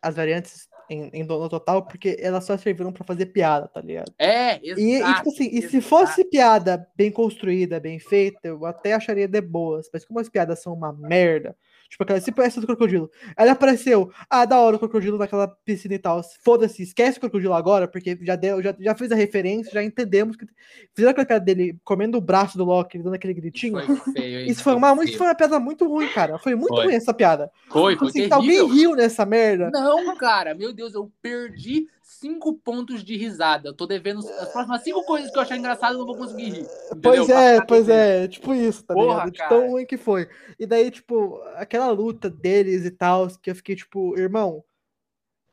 as 0.01 0.15
variantes 0.15 0.69
em, 0.89 1.11
em 1.13 1.25
dono 1.27 1.49
total, 1.49 1.87
porque 1.87 2.17
elas 2.21 2.45
só 2.45 2.57
serviram 2.57 2.93
pra 2.93 3.05
fazer 3.05 3.27
piada, 3.27 3.69
tá 3.69 3.81
ligado? 3.81 4.13
É, 4.19 4.59
E, 4.63 4.71
e, 4.77 4.95
exato. 4.97 5.15
tipo 5.17 5.29
assim, 5.31 5.49
e 5.53 5.61
se 5.63 5.77
exato. 5.79 5.83
fosse 5.83 6.25
piada 6.25 6.89
bem 6.97 7.11
construída, 7.11 7.79
bem 7.81 7.99
feita, 7.99 8.49
eu 8.49 8.65
até 8.67 8.95
acharia 8.95 9.29
de 9.29 9.41
boas. 9.41 9.89
Mas 9.93 10.05
como 10.05 10.21
as 10.21 10.29
piadas 10.29 10.61
são 10.61 10.73
uma 10.73 10.93
merda, 10.93 11.57
tipo 11.89 12.03
aquela, 12.03 12.21
tipo 12.21 12.43
essa 12.43 12.61
do 12.61 12.67
crocodilo. 12.67 13.11
Ela 13.37 13.53
apareceu, 13.53 14.11
ah, 14.29 14.45
da 14.45 14.61
hora 14.61 14.77
o 14.77 14.79
crocodilo 14.79 15.19
naquela 15.19 15.49
piscina 15.49 15.95
e 15.95 15.99
tal. 15.99 16.21
Foda-se, 16.45 16.83
esquece 16.83 17.19
o 17.19 17.21
crocodilo 17.21 17.55
agora, 17.55 17.89
porque 17.89 18.19
já 18.23 18.37
deu, 18.37 18.63
já, 18.63 18.75
já 18.79 18.95
fez 18.95 19.11
a 19.11 19.17
referência, 19.17 19.73
já 19.73 19.83
entendemos 19.83 20.37
que. 20.37 20.47
Fizeram 20.95 21.13
aquela 21.13 21.27
piada 21.27 21.45
dele 21.45 21.79
comendo 21.85 22.19
o 22.19 22.21
braço 22.21 22.59
do 22.59 22.65
Loki, 22.65 22.99
dando 22.99 23.15
aquele 23.15 23.35
gritinho. 23.35 23.81
Foi 23.81 24.13
feio? 24.13 24.41
Isso 24.51 24.63
foi, 24.63 24.75
uma, 24.75 25.05
isso 25.05 25.17
foi 25.17 25.27
uma 25.27 25.35
piada 25.35 25.59
muito 25.59 25.87
ruim, 25.87 26.09
cara. 26.09 26.39
Foi 26.39 26.55
muito 26.55 26.75
Foi. 26.75 26.85
ruim 26.85 26.95
essa 26.95 27.15
piada. 27.15 27.51
Foi, 27.71 27.93
Tipo 27.95 28.11
foi 28.11 28.23
assim, 28.23 28.33
alguém 28.33 28.69
riu 28.71 28.95
nessa 28.95 29.25
merda. 29.25 29.71
Não, 29.71 30.17
cara, 30.17 30.55
meu 30.55 30.73
Deus, 30.73 30.95
eu 30.95 31.11
perdi 31.23 31.87
cinco 32.09 32.55
pontos 32.55 33.05
de 33.05 33.17
risada. 33.17 33.69
Eu 33.69 33.75
tô 33.75 33.87
devendo 33.87 34.21
as 34.21 34.49
próximas 34.51 34.83
cinco 34.83 35.05
coisas 35.05 35.31
que 35.31 35.37
eu 35.37 35.43
achar 35.43 35.59
engraçado, 35.59 35.93
eu 35.93 35.99
não 35.99 36.07
vou 36.07 36.17
conseguir 36.17 36.51
rir. 36.51 36.67
Pois 37.03 37.21
entendeu? 37.21 37.39
é, 37.39 37.65
pois 37.65 37.83
ficar 37.83 37.95
é, 37.95 38.29
tipo 38.29 38.55
isso, 38.55 38.83
tá 38.83 38.95
Porra, 38.95 39.09
ligado? 39.09 39.31
De 39.31 39.39
cara. 39.39 39.49
tão 39.51 39.71
ruim 39.71 39.85
que 39.85 39.99
foi. 39.99 40.29
E 40.59 40.67
daí, 40.67 40.91
tipo, 40.91 41.39
aquela 41.57 41.91
luta 41.91 42.31
deles 42.31 42.87
e 42.87 42.91
tal, 42.91 43.29
que 43.43 43.51
eu 43.51 43.55
fiquei, 43.55 43.77
tipo, 43.77 44.19
irmão. 44.19 44.65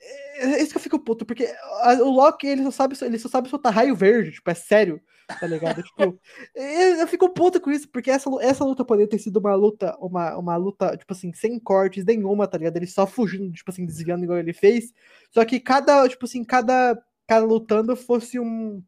É 0.01 0.56
é 0.56 0.62
isso 0.62 0.72
que 0.72 0.78
eu 0.78 0.82
fico 0.82 0.99
puto, 0.99 1.26
porque 1.26 1.53
o 2.01 2.10
Loki, 2.10 2.47
ele 2.47 2.64
só 2.64 2.72
sabe, 2.72 2.95
ele 3.01 3.20
só 3.20 3.28
sabe 3.28 3.49
soltar 3.49 3.74
raio 3.74 3.95
verde, 3.95 4.32
tipo, 4.32 4.49
é 4.49 4.53
sério, 4.53 5.01
tá 5.28 5.48
ligado? 5.48 5.82
tipo, 5.84 6.20
eu, 6.56 7.08
fico 7.08 7.30
puto 7.30 7.60
com 7.60 7.72
isso, 7.72 7.88
porque 7.90 8.12
essa, 8.12 8.30
essa 8.42 8.64
luta 8.64 8.86
poderia 8.86 9.10
ter 9.10 9.20
sido 9.20 9.38
uma 9.38 9.56
luta, 9.56 9.96
uma, 10.00 10.38
uma 10.38 10.56
luta, 10.56 10.96
tipo 10.98 11.14
assim, 11.14 11.34
sem 11.34 11.60
cortes 11.60 12.06
nenhuma, 12.06 12.48
tá 12.48 12.58
ligado? 12.58 12.78
Ele 12.78 12.88
só 12.88 13.06
fugindo, 13.08 13.52
tipo 13.52 13.72
assim, 13.72 13.86
desviando 13.86 14.24
igual 14.24 14.40
ele 14.40 14.54
fez. 14.54 14.94
Só 15.32 15.44
que 15.46 15.60
cada, 15.60 16.08
tipo 16.08 16.26
assim, 16.26 16.44
cada 16.44 16.98
cara 17.28 17.44
lutando 17.44 17.96
fosse 17.96 18.40
um, 18.40 18.84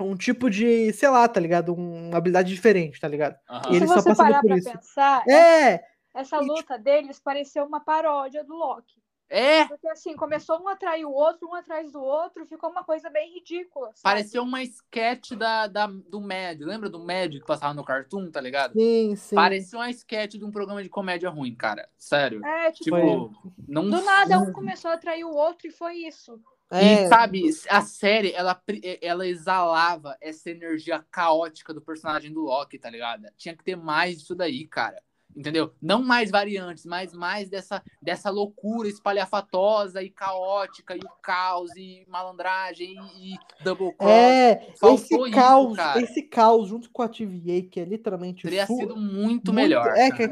um 0.00 0.16
tipo 0.16 0.50
de, 0.50 0.92
sei 0.92 1.08
lá, 1.08 1.26
tá 1.28 1.40
ligado? 1.40 1.74
Um- 1.74 2.08
uma 2.08 2.18
habilidade 2.18 2.52
diferente, 2.52 3.00
tá 3.00 3.08
ligado? 3.08 3.36
Aham. 3.48 3.72
E 3.72 3.76
ele 3.76 3.86
Se 3.86 3.94
só 3.94 4.00
você 4.00 4.08
passando 4.10 4.26
parar 4.26 4.40
por 4.40 4.48
pra 4.48 4.58
isso. 4.58 4.70
pensar, 4.70 5.28
É, 5.28 5.80
essa 6.14 6.36
e, 6.36 6.40
tipo 6.40 6.52
luta 6.52 6.78
deles 6.78 7.20
pareceu 7.20 7.64
uma 7.64 7.80
paródia 7.80 8.44
do 8.44 8.54
Loki. 8.54 9.00
É, 9.30 9.66
Porque 9.66 9.88
assim, 9.88 10.16
começou 10.16 10.60
um 10.60 10.68
atrás 10.68 11.02
o 11.04 11.10
outro, 11.10 11.48
um 11.48 11.54
atrás 11.54 11.92
do 11.92 12.00
outro, 12.00 12.46
ficou 12.46 12.70
uma 12.70 12.82
coisa 12.82 13.10
bem 13.10 13.34
ridícula. 13.34 13.88
sabe? 13.88 14.02
pareceu 14.02 14.42
uma 14.42 14.62
sketch 14.62 15.32
da, 15.32 15.66
da, 15.66 15.86
do 15.86 16.20
Mad. 16.20 16.60
Lembra 16.60 16.88
do 16.88 16.98
Mad 16.98 17.32
que 17.32 17.46
passava 17.46 17.74
no 17.74 17.84
Cartoon, 17.84 18.30
tá 18.30 18.40
ligado? 18.40 18.72
sim, 18.72 19.14
sim. 19.16 19.36
Parecia 19.36 19.78
uma 19.78 19.90
sketch 19.90 20.34
de 20.34 20.44
um 20.44 20.50
programa 20.50 20.82
de 20.82 20.88
comédia 20.88 21.28
ruim, 21.28 21.54
cara. 21.54 21.88
Sério. 21.98 22.44
É, 22.44 22.72
tipo, 22.72 22.88
Tipo, 22.96 23.32
não. 23.66 23.88
do 23.88 24.02
nada 24.02 24.38
um 24.38 24.52
começou 24.52 24.90
a 24.90 24.94
atrair 24.94 25.24
o 25.24 25.34
outro 25.34 25.68
e 25.68 25.70
foi 25.70 25.96
isso. 25.96 26.40
É, 26.70 27.04
E 27.04 27.08
sabe, 27.08 27.42
a 27.70 27.80
série, 27.80 28.32
ela, 28.32 28.60
ela 29.00 29.26
exalava 29.26 30.16
essa 30.20 30.50
energia 30.50 31.04
caótica 31.10 31.72
do 31.72 31.80
personagem 31.80 32.32
do 32.32 32.42
Loki, 32.42 32.78
tá 32.78 32.90
ligado? 32.90 33.26
Tinha 33.36 33.56
que 33.56 33.64
ter 33.64 33.76
mais 33.76 34.18
disso 34.18 34.34
daí, 34.34 34.66
cara. 34.66 35.02
Entendeu? 35.38 35.72
Não 35.80 36.02
mais 36.02 36.32
variantes, 36.32 36.84
mas 36.84 37.14
mais 37.14 37.48
dessa, 37.48 37.80
dessa 38.02 38.28
loucura 38.28 38.88
espalhafatosa 38.88 40.02
e 40.02 40.10
caótica, 40.10 40.96
e 40.96 40.98
o 40.98 41.08
caos, 41.22 41.70
e 41.76 42.04
malandragem, 42.08 42.96
e, 43.20 43.34
e 43.34 43.38
double 43.62 43.92
cross. 43.96 44.10
É, 44.10 44.72
Faltou 44.80 45.26
esse 45.26 45.30
caos, 45.36 45.78
esse 46.02 46.22
caos 46.22 46.68
junto 46.68 46.90
com 46.90 47.02
a 47.02 47.08
TVA, 47.08 47.62
que 47.70 47.78
é 47.78 47.84
literalmente 47.84 48.42
Teria 48.42 48.66
full- 48.66 48.78
sido 48.78 48.96
muito, 48.96 49.52
melhor. 49.52 49.86
É, 49.96 50.10
que 50.10 50.24
é 50.24 50.28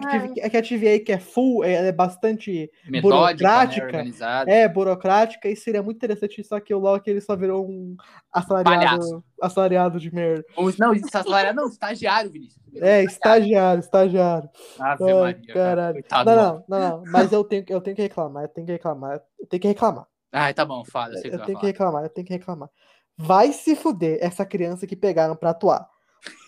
que 0.48 0.56
a 0.56 0.62
TVA 0.62 0.98
que 0.98 1.12
é 1.12 1.20
full, 1.20 1.62
é, 1.62 1.74
ela 1.74 1.86
é 1.86 1.92
bastante 1.92 2.68
Metódica, 2.84 2.90
né, 2.90 3.00
burocrática, 3.00 3.86
organizada. 3.86 4.50
é 4.50 4.68
burocrática, 4.68 5.48
e 5.48 5.54
seria 5.54 5.84
muito 5.84 5.98
interessante, 5.98 6.42
só 6.42 6.58
que 6.58 6.74
o 6.74 6.80
Loki 6.80 7.08
ele 7.08 7.20
só 7.20 7.36
virou 7.36 7.64
um 7.64 7.96
assalariado, 8.32 8.80
Palhaço. 8.98 9.24
assalariado 9.40 10.00
de 10.00 10.12
merda. 10.12 10.44
Não, 10.56 10.68
isso 10.68 10.82
é 10.82 11.52
não, 11.52 11.68
estagiário, 11.68 12.28
Vinícius. 12.28 12.65
É, 12.80 13.04
estagiário, 13.04 13.80
estagiário. 13.80 14.48
Ave 14.78 15.04
Ai, 15.04 15.14
Maria, 15.14 15.54
cara. 15.54 15.54
caralho. 15.54 15.94
Coitado. 15.94 16.30
Não, 16.30 16.36
não, 16.36 16.64
não, 16.68 16.80
não, 16.90 17.12
mas 17.12 17.32
eu 17.32 17.44
tenho, 17.44 17.64
eu 17.68 17.80
tenho 17.80 17.96
que 17.96 18.02
reclamar, 18.02 18.44
eu 18.44 18.48
tenho 18.48 18.66
que 18.66 18.72
reclamar, 18.72 19.20
eu 19.38 19.46
tenho 19.46 19.60
que 19.60 19.68
reclamar. 19.68 20.06
Ai, 20.32 20.52
tá 20.52 20.64
bom, 20.64 20.84
fala. 20.84 21.14
Eu 21.14 21.32
Eu 21.32 21.44
tenho 21.44 21.58
que 21.58 21.66
reclamar, 21.66 22.02
eu 22.04 22.10
tenho 22.10 22.26
que 22.26 22.32
reclamar. 22.32 22.68
Vai 23.16 23.52
se 23.52 23.74
fuder 23.74 24.18
essa 24.20 24.44
criança 24.44 24.86
que 24.86 24.94
pegaram 24.94 25.34
pra 25.34 25.50
atuar. 25.50 25.88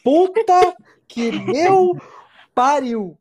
Puta 0.04 0.76
que 1.06 1.32
meu 1.32 1.96
pariu. 2.54 3.18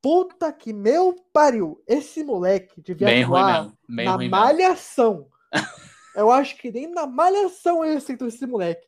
Puta 0.00 0.52
que 0.52 0.72
meu 0.72 1.14
pariu. 1.32 1.82
Esse 1.86 2.24
moleque 2.24 2.80
devia 2.80 3.08
Bem 3.08 3.22
ruim 3.22 3.40
atuar 3.40 3.72
na 3.88 4.18
malhação. 4.28 5.26
Eu 6.16 6.30
acho 6.30 6.56
que 6.56 6.70
nem 6.70 6.88
na 6.88 7.06
malhação 7.06 7.84
eu 7.84 7.96
aceito 7.96 8.26
esse 8.26 8.44
moleque. 8.44 8.86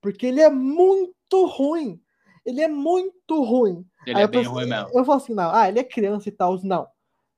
Porque 0.00 0.26
ele 0.26 0.40
é 0.40 0.50
muito 0.50 1.46
ruim. 1.46 2.00
Ele 2.44 2.60
é 2.60 2.68
muito 2.68 3.42
ruim. 3.42 3.84
Ele 4.06 4.16
Aí 4.16 4.22
é 4.22 4.24
eu 4.24 4.28
bem 4.28 4.40
pensei- 4.40 4.52
ruim 4.54 4.66
mesmo. 4.68 4.88
Eu 4.92 5.04
falo 5.04 5.18
assim, 5.18 5.34
não, 5.34 5.50
ah, 5.54 5.68
ele 5.68 5.78
é 5.78 5.84
criança 5.84 6.28
e 6.28 6.32
tal. 6.32 6.58
Não. 6.62 6.86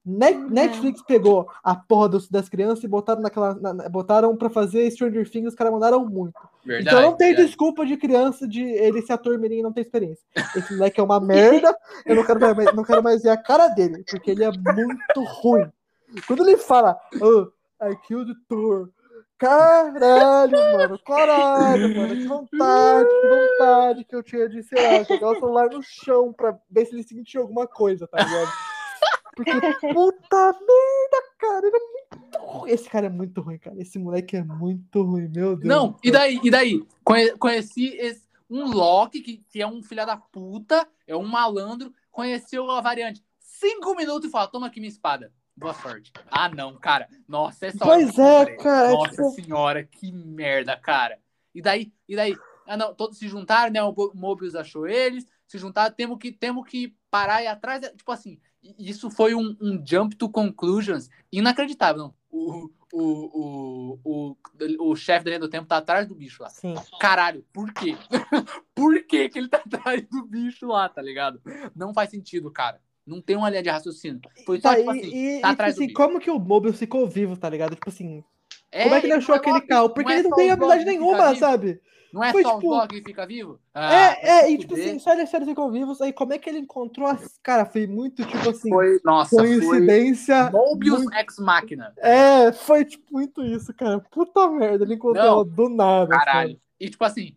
Uhum. 0.04 0.48
Netflix 0.50 1.02
pegou 1.02 1.48
a 1.64 1.74
porra 1.74 2.08
dos- 2.10 2.28
das 2.30 2.48
crianças 2.48 2.84
e 2.84 2.86
botaram 2.88 3.20
naquela. 3.20 3.54
na- 3.54 3.88
botaram 3.88 4.36
pra 4.36 4.48
fazer 4.48 4.88
Stranger 4.92 5.28
Things, 5.28 5.48
os 5.48 5.54
caras 5.56 5.72
mandaram 5.72 6.04
muito. 6.06 6.38
Verdade. 6.64 6.96
então 6.96 7.10
não 7.10 7.16
tem 7.16 7.28
verdade. 7.28 7.46
desculpa 7.48 7.84
de 7.84 7.96
criança 7.96 8.46
de 8.46 8.62
ele 8.62 9.02
ser 9.02 9.14
ator 9.14 9.36
mirim 9.36 9.58
e 9.58 9.62
não 9.62 9.72
ter 9.72 9.80
experiência. 9.80 10.24
Esse 10.54 10.74
moleque 10.74 11.00
é 11.00 11.02
uma 11.02 11.18
merda. 11.20 11.76
Eu 12.04 12.14
não 12.14 12.24
quero, 12.24 12.38
mais, 12.38 12.74
não 12.74 12.84
quero 12.84 13.02
mais 13.02 13.22
ver 13.22 13.30
a 13.30 13.36
cara 13.36 13.66
dele, 13.68 14.04
porque 14.08 14.30
ele 14.30 14.44
é 14.44 14.50
muito 14.52 15.24
ruim. 15.24 15.68
Quando 16.28 16.46
ele 16.46 16.56
fala, 16.56 16.96
oh, 17.20 17.48
I 17.84 17.96
killed 18.06 18.32
Thor. 18.48 18.88
Caralho, 19.38 20.56
mano, 20.72 20.98
caralho, 21.00 21.94
mano, 21.94 22.16
que 22.16 22.26
vontade, 22.26 23.08
que 23.08 23.28
vontade 23.28 24.04
que 24.04 24.16
eu 24.16 24.22
tinha 24.22 24.48
de, 24.48 24.62
sei 24.62 24.82
lá, 24.82 25.02
jogar 25.02 25.30
o 25.32 25.34
celular 25.38 25.68
no 25.70 25.82
chão 25.82 26.32
pra 26.32 26.58
ver 26.70 26.86
se 26.86 26.94
ele 26.94 27.02
sentia 27.02 27.40
alguma 27.40 27.66
coisa, 27.66 28.06
tá 28.08 28.24
ligado? 28.24 28.50
Porque, 29.36 29.52
puta 29.92 30.52
merda, 30.52 31.28
cara, 31.38 31.66
ele 31.66 31.76
é 31.76 31.80
muito 31.80 32.38
ruim. 32.38 32.70
Esse 32.70 32.88
cara 32.88 33.06
é 33.06 33.10
muito 33.10 33.40
ruim, 33.42 33.58
cara. 33.58 33.76
Esse 33.78 33.98
moleque 33.98 34.36
é 34.36 34.42
muito 34.42 35.02
ruim, 35.02 35.28
meu 35.28 35.54
Deus. 35.54 35.64
Não, 35.64 35.98
e 36.02 36.10
daí? 36.10 36.40
E 36.42 36.50
daí? 36.50 36.82
Conhe- 37.04 37.36
Conheci 37.36 37.88
esse- 37.98 38.26
um 38.48 38.70
Loki, 38.72 39.20
que, 39.20 39.36
que 39.50 39.60
é 39.60 39.66
um 39.66 39.82
filho 39.82 40.06
da 40.06 40.16
puta, 40.16 40.88
é 41.06 41.14
um 41.14 41.26
malandro, 41.26 41.92
conheceu 42.10 42.70
a 42.70 42.80
variante. 42.80 43.22
Cinco 43.38 43.94
minutos 43.94 44.28
e 44.28 44.32
fala, 44.32 44.46
toma 44.48 44.68
aqui 44.68 44.80
minha 44.80 44.88
espada. 44.88 45.30
Boa 45.56 45.72
sorte. 45.72 46.12
Ah, 46.30 46.48
não, 46.50 46.76
cara. 46.76 47.08
Nossa, 47.26 47.66
essa 47.66 47.82
hora 47.86 47.98
Pois 47.98 48.18
é, 48.18 48.56
cara, 48.56 48.88
é 48.88 48.92
Nossa 48.92 49.10
tipo- 49.10 49.30
senhora, 49.30 49.84
que 49.84 50.12
merda, 50.12 50.76
cara. 50.76 51.18
E 51.54 51.62
daí? 51.62 51.92
E 52.06 52.14
daí? 52.14 52.36
Ah, 52.66 52.76
não, 52.76 52.94
todos 52.94 53.18
se 53.18 53.26
juntaram, 53.26 53.72
né? 53.72 53.82
O 53.82 53.94
Mobius 54.14 54.54
achou 54.54 54.86
eles, 54.86 55.26
se 55.46 55.56
juntaram, 55.56 55.94
temos 55.94 56.18
que, 56.18 56.30
temos 56.30 56.68
que 56.68 56.94
parar 57.10 57.42
e 57.42 57.46
atrás. 57.46 57.80
Tipo 57.96 58.12
assim, 58.12 58.38
isso 58.78 59.10
foi 59.10 59.34
um, 59.34 59.56
um 59.60 59.82
jump 59.86 60.14
to 60.16 60.28
conclusions 60.28 61.08
inacreditável. 61.32 62.02
Não. 62.02 62.14
O, 62.30 62.70
o, 62.92 63.02
o, 63.02 64.00
o, 64.04 64.36
o, 64.84 64.90
o 64.90 64.96
chefe 64.96 65.24
da 65.24 65.30
linha 65.30 65.40
do 65.40 65.48
tempo 65.48 65.66
tá 65.66 65.78
atrás 65.78 66.06
do 66.06 66.14
bicho 66.14 66.42
lá. 66.42 66.50
Sim. 66.50 66.74
Caralho, 67.00 67.44
por 67.50 67.72
quê? 67.72 67.96
por 68.74 69.02
que 69.04 69.28
que 69.30 69.38
ele 69.38 69.48
tá 69.48 69.58
atrás 69.58 70.06
do 70.06 70.22
bicho 70.26 70.66
lá, 70.66 70.86
tá 70.88 71.00
ligado? 71.00 71.40
Não 71.74 71.94
faz 71.94 72.10
sentido, 72.10 72.50
cara. 72.50 72.80
Não 73.06 73.20
tem 73.20 73.36
uma 73.36 73.48
linha 73.48 73.62
de 73.62 73.70
raciocínio. 73.70 74.20
Foi 74.44 74.60
só, 74.60 74.70
Tá, 74.70 74.76
tipo 74.76 74.92
e, 74.94 74.98
assim, 75.00 75.08
e- 75.36 75.40
tá 75.40 75.48
e, 75.48 75.52
atrás 75.52 75.74
tipo 75.74 75.84
assim, 75.84 75.92
como 75.94 76.20
que 76.20 76.30
o 76.30 76.38
Mobius 76.38 76.78
ficou 76.78 77.06
vivo, 77.06 77.36
tá 77.36 77.48
ligado? 77.48 77.74
Tipo 77.74 77.88
assim, 77.88 78.24
É, 78.72 78.82
como 78.82 78.94
é 78.96 79.00
que 79.00 79.06
ele 79.06 79.12
não 79.14 79.18
achou 79.20 79.34
é 79.34 79.38
aquele 79.38 79.60
carro? 79.60 79.90
Porque 79.90 80.12
é 80.12 80.18
ele 80.18 80.28
não 80.28 80.36
tem 80.36 80.50
habilidade 80.50 80.84
nenhuma, 80.84 81.34
sabe? 81.36 81.80
Não 82.12 82.24
é 82.24 82.32
Foi, 82.32 82.42
só 82.42 82.54
tipo- 82.56 82.68
o 82.68 82.70
Loki 82.70 83.00
que 83.00 83.08
fica 83.08 83.26
vivo? 83.26 83.60
Ah, 83.74 83.92
é, 83.94 84.28
é, 84.46 84.50
e 84.50 84.56
tipo 84.58 84.74
fuder. 84.74 84.88
assim, 84.90 84.98
só 84.98 85.12
eles 85.12 85.30
ficam 85.30 85.70
vivos, 85.70 86.00
aí 86.00 86.12
como 86.12 86.32
é 86.32 86.38
que 86.38 86.48
ele 86.48 86.60
encontrou 86.60 87.06
as. 87.06 87.38
Cara, 87.42 87.66
foi 87.66 87.86
muito, 87.86 88.24
tipo 88.24 88.48
assim, 88.48 88.70
Foi, 88.70 88.98
nossa, 89.04 89.36
foi 89.36 89.60
coincidência. 89.60 90.50
Mobius 90.50 91.00
muito- 91.02 91.14
Ex 91.16 91.38
Machina. 91.38 91.92
É, 91.98 92.52
foi 92.52 92.84
tipo 92.86 93.04
muito 93.12 93.44
isso, 93.44 93.74
cara. 93.74 94.00
Puta 94.00 94.48
merda, 94.48 94.84
ele 94.84 94.94
encontrou 94.94 95.24
Não. 95.24 95.32
ela 95.34 95.44
do 95.44 95.68
nada. 95.68 96.08
Caralho. 96.10 96.48
sabe? 96.52 96.60
E 96.80 96.88
tipo 96.90 97.04
assim, 97.04 97.34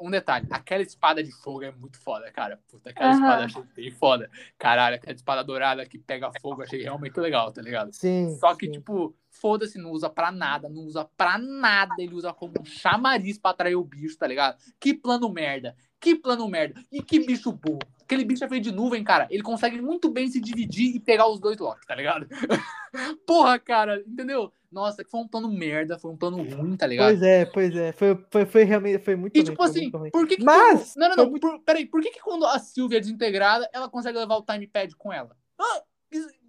um 0.00 0.10
detalhe, 0.10 0.46
aquela 0.50 0.82
espada 0.82 1.22
de 1.22 1.32
fogo 1.32 1.62
é 1.62 1.70
muito 1.70 1.98
foda, 2.00 2.30
cara. 2.32 2.58
Puta, 2.68 2.90
aquela 2.90 3.10
Aham. 3.10 3.20
espada 3.20 3.44
achei 3.44 3.62
bem 3.74 3.90
foda. 3.90 4.30
Caralho, 4.58 4.96
aquela 4.96 5.14
espada 5.14 5.44
dourada 5.44 5.86
que 5.86 5.98
pega 5.98 6.32
fogo, 6.40 6.62
achei 6.62 6.82
realmente 6.82 7.18
legal, 7.18 7.52
tá 7.52 7.62
ligado? 7.62 7.92
Sim. 7.92 8.36
Só 8.38 8.54
que, 8.54 8.66
sim. 8.66 8.72
tipo, 8.72 9.14
foda-se, 9.30 9.78
não 9.78 9.90
usa 9.90 10.10
pra 10.10 10.32
nada, 10.32 10.68
não 10.68 10.82
usa 10.82 11.04
pra 11.16 11.38
nada. 11.38 11.94
Ele 11.98 12.14
usa 12.14 12.32
como 12.32 12.54
um 12.60 12.64
chamariz 12.64 13.38
pra 13.38 13.52
atrair 13.52 13.76
o 13.76 13.84
bicho, 13.84 14.18
tá 14.18 14.26
ligado? 14.26 14.56
Que 14.80 14.92
plano 14.92 15.28
merda. 15.28 15.76
Que 16.00 16.16
plano 16.16 16.48
merda. 16.48 16.82
E 16.90 17.00
que 17.00 17.24
bicho 17.24 17.52
burro. 17.52 17.78
Aquele 18.02 18.24
bicho 18.24 18.44
é 18.44 18.48
feito 18.48 18.64
de 18.64 18.72
nuvem, 18.72 19.04
cara. 19.04 19.26
Ele 19.30 19.42
consegue 19.42 19.80
muito 19.80 20.10
bem 20.10 20.28
se 20.28 20.40
dividir 20.40 20.96
e 20.96 21.00
pegar 21.00 21.28
os 21.28 21.40
dois 21.40 21.56
Loki, 21.58 21.86
tá 21.86 21.94
ligado? 21.94 22.26
Porra, 23.26 23.58
cara, 23.58 24.02
entendeu? 24.06 24.52
Nossa, 24.72 25.04
foi 25.04 25.20
um 25.20 25.28
plano 25.28 25.48
merda, 25.52 25.98
foi 25.98 26.10
um 26.10 26.16
plano 26.16 26.38
ruim, 26.38 26.76
tá 26.76 26.86
ligado? 26.86 27.08
Pois 27.08 27.22
é, 27.22 27.44
pois 27.44 27.76
é. 27.76 27.92
Foi, 27.92 28.24
foi, 28.30 28.46
foi 28.46 28.64
realmente. 28.64 29.04
Foi 29.04 29.14
muito 29.14 29.36
E 29.36 29.40
ruim, 29.40 29.50
tipo 29.50 29.62
assim, 29.62 29.90
por 29.90 30.26
que, 30.26 30.38
que 30.38 30.44
Mas, 30.44 30.94
quando- 30.94 30.96
Não, 30.96 31.08
não, 31.08 31.14
foi 31.16 31.24
não. 31.26 31.38
Por, 31.38 31.60
peraí, 31.60 31.86
por 31.86 32.00
que, 32.00 32.10
que 32.10 32.20
quando 32.20 32.46
a 32.46 32.58
Sylvia 32.58 32.96
é 32.96 33.00
desintegrada, 33.00 33.68
ela 33.72 33.88
consegue 33.88 34.16
levar 34.18 34.36
o 34.36 34.42
timepad 34.42 34.94
com 34.96 35.12
ela? 35.12 35.36
Ah, 35.60 35.82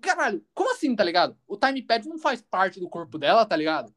caralho, 0.01 0.43
como 0.53 0.71
assim, 0.71 0.95
tá 0.95 1.03
ligado? 1.03 1.37
O 1.47 1.57
timepad 1.57 2.07
não 2.07 2.17
faz 2.17 2.41
parte 2.41 2.79
do 2.79 2.89
corpo 2.89 3.17
dela, 3.17 3.45
tá 3.45 3.55
ligado? 3.55 3.93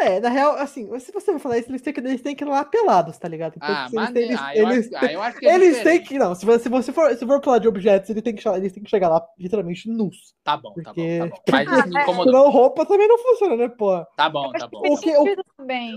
É, 0.00 0.20
na 0.20 0.28
real, 0.28 0.52
assim, 0.56 0.86
se 1.00 1.10
você 1.12 1.32
for 1.32 1.38
falar 1.40 1.58
isso, 1.58 1.70
eles 1.70 1.82
têm 1.82 1.92
que, 1.92 2.00
eles 2.00 2.22
têm 2.22 2.36
que 2.36 2.44
ir 2.44 2.46
lá 2.46 2.64
pelados, 2.64 3.18
tá 3.18 3.26
ligado? 3.28 3.54
Então, 3.56 3.68
Ah, 3.68 3.88
mas 3.92 4.10
têm- 4.12 4.22
eles, 4.24 4.40
ah, 4.40 4.56
eu, 4.56 4.68
eles, 4.70 4.92
acho, 4.92 5.04
ah, 5.04 5.12
eu 5.12 5.22
acho 5.22 5.38
que 5.38 5.46
é 5.48 5.54
eles 5.54 5.82
têm 5.82 6.02
que. 6.02 6.18
Não, 6.18 6.34
se 6.34 6.46
você, 6.46 6.58
se 6.64 6.68
você 6.68 6.92
for, 6.92 7.10
se 7.16 7.26
for 7.26 7.42
falar 7.42 7.58
de 7.58 7.68
objetos, 7.68 8.08
eles 8.10 8.22
têm 8.22 8.34
que, 8.34 8.40
chegar- 8.42 8.56
eles 8.58 8.72
têm 8.72 8.82
que 8.82 8.90
chegar 8.90 9.08
lá 9.08 9.26
literalmente 9.38 9.88
nus. 9.90 10.34
Tá 10.44 10.56
bom, 10.56 10.72
tá 10.74 10.82
Porque- 10.94 11.18
bom, 11.18 11.28
tá 11.28 11.36
bom. 11.36 11.42
Mas 11.52 11.78
isso 11.78 11.88
me 11.88 11.96
Ah, 11.96 12.00
é. 12.00 12.02
incomodou. 12.02 12.32
Senão 12.32 12.50
roupa 12.50 12.86
também 12.86 13.08
não 13.08 13.18
funciona, 13.18 13.56
né, 13.56 13.68
pô? 13.68 14.04
Tá 14.16 14.28
bom, 14.30 14.52
tá 14.52 14.66
bom. 14.68 14.78
O 14.88 14.96
que- 15.00 15.16
o- 15.16 15.24
sentido. 15.24 15.42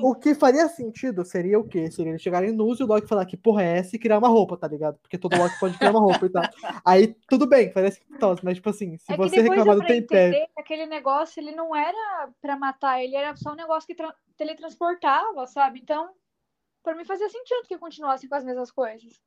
O 0.04 0.16
que 0.16 0.34
faria 0.36 0.68
sentido 0.68 1.24
seria 1.24 1.60
o 1.60 1.64
quê? 1.64 1.90
Seria 1.92 2.12
eles 2.12 2.22
chegarem 2.22 2.52
nus 2.52 2.80
e 2.80 2.84
o 2.84 2.88
Loki 2.88 3.08
falar 3.08 3.26
que 3.26 3.38
porra 3.38 3.64
é 3.64 3.78
essa 3.78 3.96
e 3.96 4.00
criar 4.00 4.18
uma 4.18 4.28
roupa, 4.28 4.58
tá 4.58 4.68
ligado? 4.68 4.98
Porque 5.02 5.18
todo 5.18 5.38
Loki 5.38 5.60
pode 5.60 5.78
criar 5.78 5.92
uma 5.92 6.00
roupa 6.00 6.26
e 6.26 6.30
tal. 6.30 6.42
Aí 6.86 7.16
tudo 7.30 7.48
bem, 7.48 7.72
parece 7.72 8.00
que 8.00 8.18
tal, 8.18 8.36
mas 8.44 8.56
tipo 8.56 8.70
assim, 8.70 8.98
se 8.98 9.14
É 9.14 9.16
você 9.18 9.42
reclamar 9.42 9.76
do 9.76 9.86
tempero. 9.86 10.36
aquele 10.58 10.86
negócio 10.88 11.40
ele 11.40 11.52
não 11.52 11.76
era 11.76 12.30
pra 12.42 12.58
matar, 12.58 13.02
ele 13.02 13.16
era 13.16 13.36
só 13.36 13.52
um 13.52 13.56
negócio 13.56 13.88
que 13.88 13.91
tra- 13.96 14.16
teletransportava, 14.38 15.46
sabe? 15.48 15.80
Então, 15.80 16.14
pra 16.84 16.96
mim 16.96 17.06
fazia 17.06 17.30
sentido 17.30 17.68
que 17.68 17.78
continuassem 17.78 18.30
com 18.30 18.36
as 18.36 18.44
mesmas 18.44 18.72
coisas. 18.72 19.20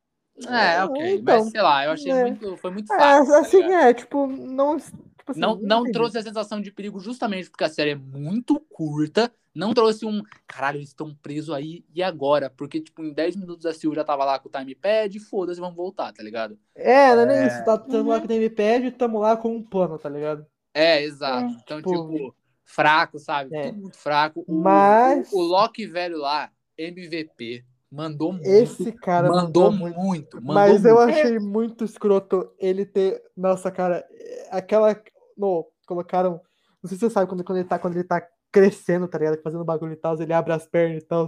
É, 0.48 0.82
ok. 0.84 1.14
Então, 1.16 1.38
mas 1.42 1.50
sei 1.50 1.62
lá, 1.62 1.84
eu 1.84 1.92
achei 1.92 2.10
é. 2.12 2.20
muito. 2.22 2.56
Foi 2.56 2.70
muito 2.72 2.92
É, 2.92 2.96
fácil. 2.98 3.32
tá 3.32 3.38
assim, 3.40 3.62
ligado? 3.62 3.72
é, 3.72 3.94
tipo, 3.94 4.26
não. 4.26 4.76
Tipo 4.78 5.30
assim, 5.30 5.40
não, 5.40 5.56
não 5.56 5.84
trouxe 5.90 6.18
a 6.18 6.22
sensação 6.22 6.60
de 6.60 6.72
perigo 6.72 6.98
justamente 7.00 7.48
porque 7.50 7.64
a 7.64 7.68
série 7.68 7.90
é 7.90 7.94
muito 7.94 8.58
curta. 8.60 9.32
Não 9.54 9.72
trouxe 9.72 10.04
um. 10.04 10.20
Caralho, 10.48 10.78
eles 10.78 10.88
estão 10.88 11.14
presos 11.14 11.54
aí 11.54 11.84
e 11.94 12.02
agora? 12.02 12.50
Porque, 12.50 12.80
tipo, 12.80 13.02
em 13.04 13.12
10 13.12 13.36
minutos 13.36 13.64
a 13.64 13.72
Sil 13.72 13.94
já 13.94 14.02
tava 14.02 14.24
lá 14.24 14.38
com 14.40 14.48
o 14.48 14.52
timepad, 14.52 15.16
foda-se, 15.20 15.60
vamos 15.60 15.76
voltar, 15.76 16.12
tá 16.12 16.22
ligado? 16.24 16.58
É, 16.74 17.14
não 17.14 17.22
é 17.22 17.26
nem 17.26 17.46
isso. 17.46 17.64
Tá 17.64 17.78
tamo 17.78 17.98
Uhum. 18.00 18.08
lá 18.08 18.18
com 18.18 18.24
o 18.24 18.28
tempad 18.28 18.86
e 18.86 18.90
tamo 18.90 19.18
lá 19.20 19.36
com 19.36 19.54
um 19.56 19.62
plano, 19.62 19.96
tá 19.98 20.08
ligado? 20.08 20.44
É, 20.74 21.02
exato. 21.04 21.46
É. 21.46 21.56
Então, 21.62 21.78
Tipo, 21.78 22.08
tipo, 22.12 22.36
fraco, 22.64 23.18
sabe? 23.18 23.54
é. 23.54 23.68
Tudo 23.68 23.80
muito 23.80 23.96
fraco. 23.98 24.44
O, 24.46 24.54
Mas- 24.54 25.32
o, 25.32 25.38
o 25.38 25.42
Loki 25.42 25.86
velho 25.86 26.18
lá, 26.18 26.50
MVP, 26.76 27.64
mandou 27.90 28.32
muito. 28.32 28.46
Esse 28.46 28.90
cara 28.92 29.28
mandou 29.28 29.70
muito. 29.70 29.98
muito. 29.98 30.36
Mandou 30.36 30.54
Mas 30.54 30.84
eu 30.84 30.96
muito. 30.96 31.10
achei 31.10 31.38
muito 31.38 31.84
escroto 31.84 32.50
ele 32.58 32.84
ter. 32.84 33.22
Nossa, 33.36 33.70
cara, 33.70 34.04
é, 34.10 34.48
aquela. 34.50 35.00
No, 35.36 35.66
colocaram. 35.86 36.40
Não 36.82 36.88
sei 36.88 36.98
se 36.98 37.06
você 37.06 37.10
sabe 37.10 37.28
quando, 37.28 37.44
quando, 37.44 37.58
ele 37.58 37.68
tá, 37.68 37.78
quando 37.78 37.94
ele 37.94 38.04
tá 38.04 38.20
crescendo, 38.54 39.08
tá 39.08 39.18
ligado? 39.18 39.42
Fazendo 39.42 39.64
bagulho 39.64 39.94
e 39.94 39.96
tal, 39.96 40.14
ele 40.22 40.32
abre 40.32 40.52
as 40.52 40.64
pernas 40.64 41.02
e 41.02 41.06
tal. 41.06 41.26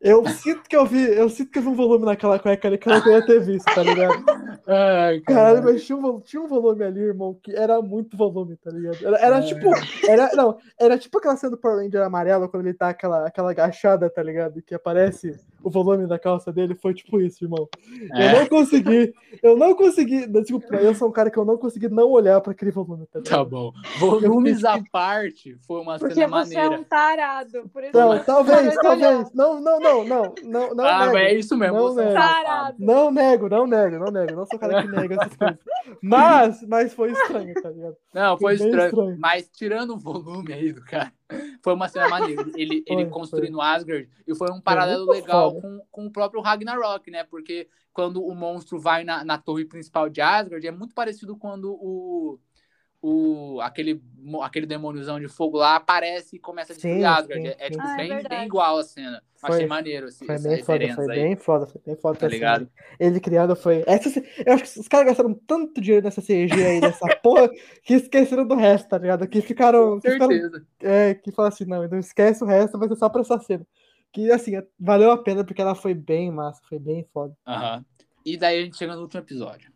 Eu 0.00 0.26
sinto 0.26 0.62
que 0.62 0.74
eu 0.74 0.86
vi. 0.86 1.02
Eu 1.02 1.28
sinto 1.28 1.50
que 1.50 1.58
eu 1.58 1.62
vi 1.62 1.68
um 1.68 1.74
volume 1.74 2.06
naquela 2.06 2.38
cueca 2.38 2.66
ali 2.66 2.78
que 2.78 2.88
eu 2.88 2.94
não 2.94 3.02
queria 3.02 3.26
ter 3.26 3.40
visto, 3.40 3.66
tá 3.74 3.82
ligado? 3.82 4.24
Ai, 4.66 5.20
Caralho, 5.20 5.62
mas 5.62 5.84
tinha 5.84 5.98
um, 5.98 6.20
tinha 6.20 6.40
um 6.40 6.48
volume 6.48 6.82
ali, 6.82 7.00
irmão, 7.00 7.38
que 7.42 7.54
era 7.54 7.82
muito 7.82 8.16
volume, 8.16 8.56
tá 8.56 8.70
ligado? 8.70 9.06
Era, 9.06 9.18
era 9.18 9.42
tipo. 9.42 9.68
Era, 10.08 10.30
não, 10.34 10.56
era 10.80 10.96
tipo 10.96 11.18
aquela 11.18 11.36
cena 11.36 11.50
do 11.50 11.58
Power 11.58 11.84
Ranger 11.84 12.02
amarelo, 12.02 12.48
quando 12.48 12.66
ele 12.66 12.74
tá 12.74 12.88
aquela, 12.88 13.26
aquela 13.26 13.50
agachada, 13.50 14.08
tá 14.08 14.22
ligado? 14.22 14.62
Que 14.62 14.74
aparece 14.74 15.38
o 15.62 15.70
volume 15.70 16.06
da 16.06 16.18
calça 16.18 16.50
dele, 16.50 16.74
foi 16.74 16.94
tipo 16.94 17.20
isso, 17.20 17.44
irmão. 17.44 17.68
É. 18.14 18.32
Eu 18.32 18.40
não 18.40 18.46
consegui, 18.46 19.14
eu 19.42 19.56
não 19.56 19.74
consegui, 19.74 20.26
desculpa, 20.26 20.76
eu 20.76 20.94
sou 20.94 21.08
um 21.08 21.12
cara 21.12 21.30
que 21.30 21.38
eu 21.38 21.44
não 21.44 21.58
consegui 21.58 21.88
não 21.88 22.08
olhar 22.08 22.40
pra 22.40 22.52
aquele 22.52 22.70
volume. 22.70 23.06
Tá, 23.06 23.20
Tá 23.20 23.44
bom. 23.44 23.72
Volumes 23.98 24.64
à 24.64 24.80
parte, 24.90 25.56
foi 25.66 25.80
uma 25.80 25.98
Porque 25.98 26.14
cena 26.14 26.28
você 26.48 26.58
é 26.58 26.68
um 26.68 26.84
tarado. 26.84 27.68
Por 27.70 27.84
isso 27.84 27.96
Não, 27.96 28.22
talvez, 28.24 28.76
olhar. 28.76 28.80
talvez. 28.80 29.32
Não, 29.34 29.60
não, 29.60 29.80
não, 29.80 30.04
não, 30.04 30.34
não, 30.42 30.74
não. 30.74 30.84
ah, 30.84 31.00
nego. 31.00 31.12
mas 31.12 31.22
é 31.22 31.34
isso 31.34 31.56
mesmo. 31.56 31.76
Não 31.76 31.84
você 31.84 32.00
é 32.00 32.04
nego. 32.04 32.14
Tarado. 32.14 32.76
Não 32.78 33.10
nego, 33.10 33.48
não 33.48 33.66
nego, 33.66 33.98
não 33.98 34.10
nego. 34.10 34.36
Não 34.36 34.46
sou 34.46 34.56
o 34.56 34.60
cara 34.60 34.82
que 34.82 34.88
nega 34.88 35.14
essas 35.14 35.36
coisas. 35.36 35.58
Mas, 36.02 36.62
mas 36.66 36.94
foi 36.94 37.12
estranho, 37.12 37.54
tá 37.62 37.70
ligado? 37.70 37.96
Não, 38.14 38.38
foi 38.38 38.56
Foi 38.56 38.66
estranho. 38.66 38.88
estranho. 38.88 39.16
Mas 39.18 39.48
tirando 39.50 39.94
o 39.94 39.98
volume 39.98 40.52
aí 40.52 40.72
do 40.72 40.82
cara, 40.84 41.12
foi 41.62 41.74
uma 41.74 41.88
cena 41.88 42.08
maneira. 42.08 42.44
Ele, 42.54 42.82
ele 42.86 43.02
Foi, 43.04 43.10
construindo 43.10 43.60
Asgard 43.60 44.08
e 44.26 44.34
foi 44.34 44.50
um 44.50 44.60
paralelo 44.60 45.06
legal 45.10 45.52
foda. 45.52 45.60
com, 45.62 45.80
com 45.90 46.06
o 46.06 46.10
próprio 46.12 46.40
Ragnarok, 46.40 47.10
né? 47.10 47.24
Porque 47.24 47.68
quando 47.92 48.22
o 48.24 48.34
monstro 48.34 48.78
vai 48.78 49.04
na, 49.04 49.24
na 49.24 49.38
torre 49.38 49.64
principal 49.64 50.08
de 50.08 50.20
Asgard, 50.20 50.66
é 50.66 50.70
muito 50.70 50.94
parecido 50.94 51.36
quando 51.36 51.72
o. 51.72 52.38
O, 53.08 53.60
aquele, 53.60 54.02
aquele 54.42 54.66
demôniozão 54.66 55.20
de 55.20 55.28
fogo 55.28 55.58
lá 55.58 55.76
aparece 55.76 56.34
e 56.34 56.38
começa 56.40 56.72
a 56.72 56.76
sim, 56.76 56.88
é 57.32 57.66
é, 57.66 57.70
tipo, 57.70 57.82
Ah, 57.86 57.92
é 57.92 57.96
bem, 57.98 58.08
verdade. 58.08 58.28
bem 58.36 58.44
igual 58.46 58.78
a 58.78 58.82
cena. 58.82 59.22
Foi- 59.36 59.50
Achei 59.54 59.66
maneiro 59.66 60.08
esse, 60.08 60.24
Foi 60.26 60.34
bem 60.34 60.42
foda, 60.42 60.56
referência 60.56 60.94
foi 60.96 61.14
aí. 61.14 61.22
bem 61.22 61.36
foda, 61.36 61.66
foi 61.68 61.80
bem 61.86 61.96
foda. 61.96 62.18
Tá 62.18 62.26
ligado? 62.26 62.58
cena. 62.62 62.70
Ele 62.98 63.20
criando 63.20 63.54
foi. 63.54 63.84
Essa, 63.86 64.08
eu 64.44 64.52
acho 64.54 64.64
que 64.64 64.80
os 64.80 64.88
caras 64.88 65.06
gastaram 65.06 65.34
tanto 65.46 65.80
dinheiro 65.80 66.04
nessa 66.04 66.20
CG 66.20 66.52
aí, 66.52 66.80
nessa 66.80 67.06
porra, 67.22 67.48
que 67.84 67.94
esqueceram 67.94 68.44
do 68.44 68.56
resto, 68.56 68.88
tá 68.88 68.98
ligado? 68.98 69.28
Que 69.28 69.40
ficaram. 69.40 69.94
Com 69.94 70.00
Que, 70.00 70.10
ficaram 70.10 70.32
certeza. 70.32 70.66
é, 70.82 71.14
que 71.14 71.30
falaram 71.30 71.54
assim, 71.54 71.64
não, 71.64 71.86
não 71.86 71.98
esquece 72.00 72.42
o 72.42 72.46
resto, 72.46 72.76
vai 72.76 72.88
ser 72.88 72.96
só 72.96 73.08
pra 73.08 73.20
essa 73.20 73.38
cena. 73.38 73.64
Que 74.12 74.32
assim, 74.32 74.52
valeu 74.80 75.12
a 75.12 75.18
pena 75.22 75.44
porque 75.44 75.62
ela 75.62 75.76
foi 75.76 75.94
bem 75.94 76.32
massa, 76.32 76.60
foi 76.68 76.80
bem 76.80 77.06
foda. 77.12 77.32
Aham. 77.46 77.84
E 78.24 78.36
daí 78.36 78.58
a 78.58 78.64
gente 78.64 78.76
chega 78.76 78.96
no 78.96 79.02
último 79.02 79.20
episódio. 79.20 79.70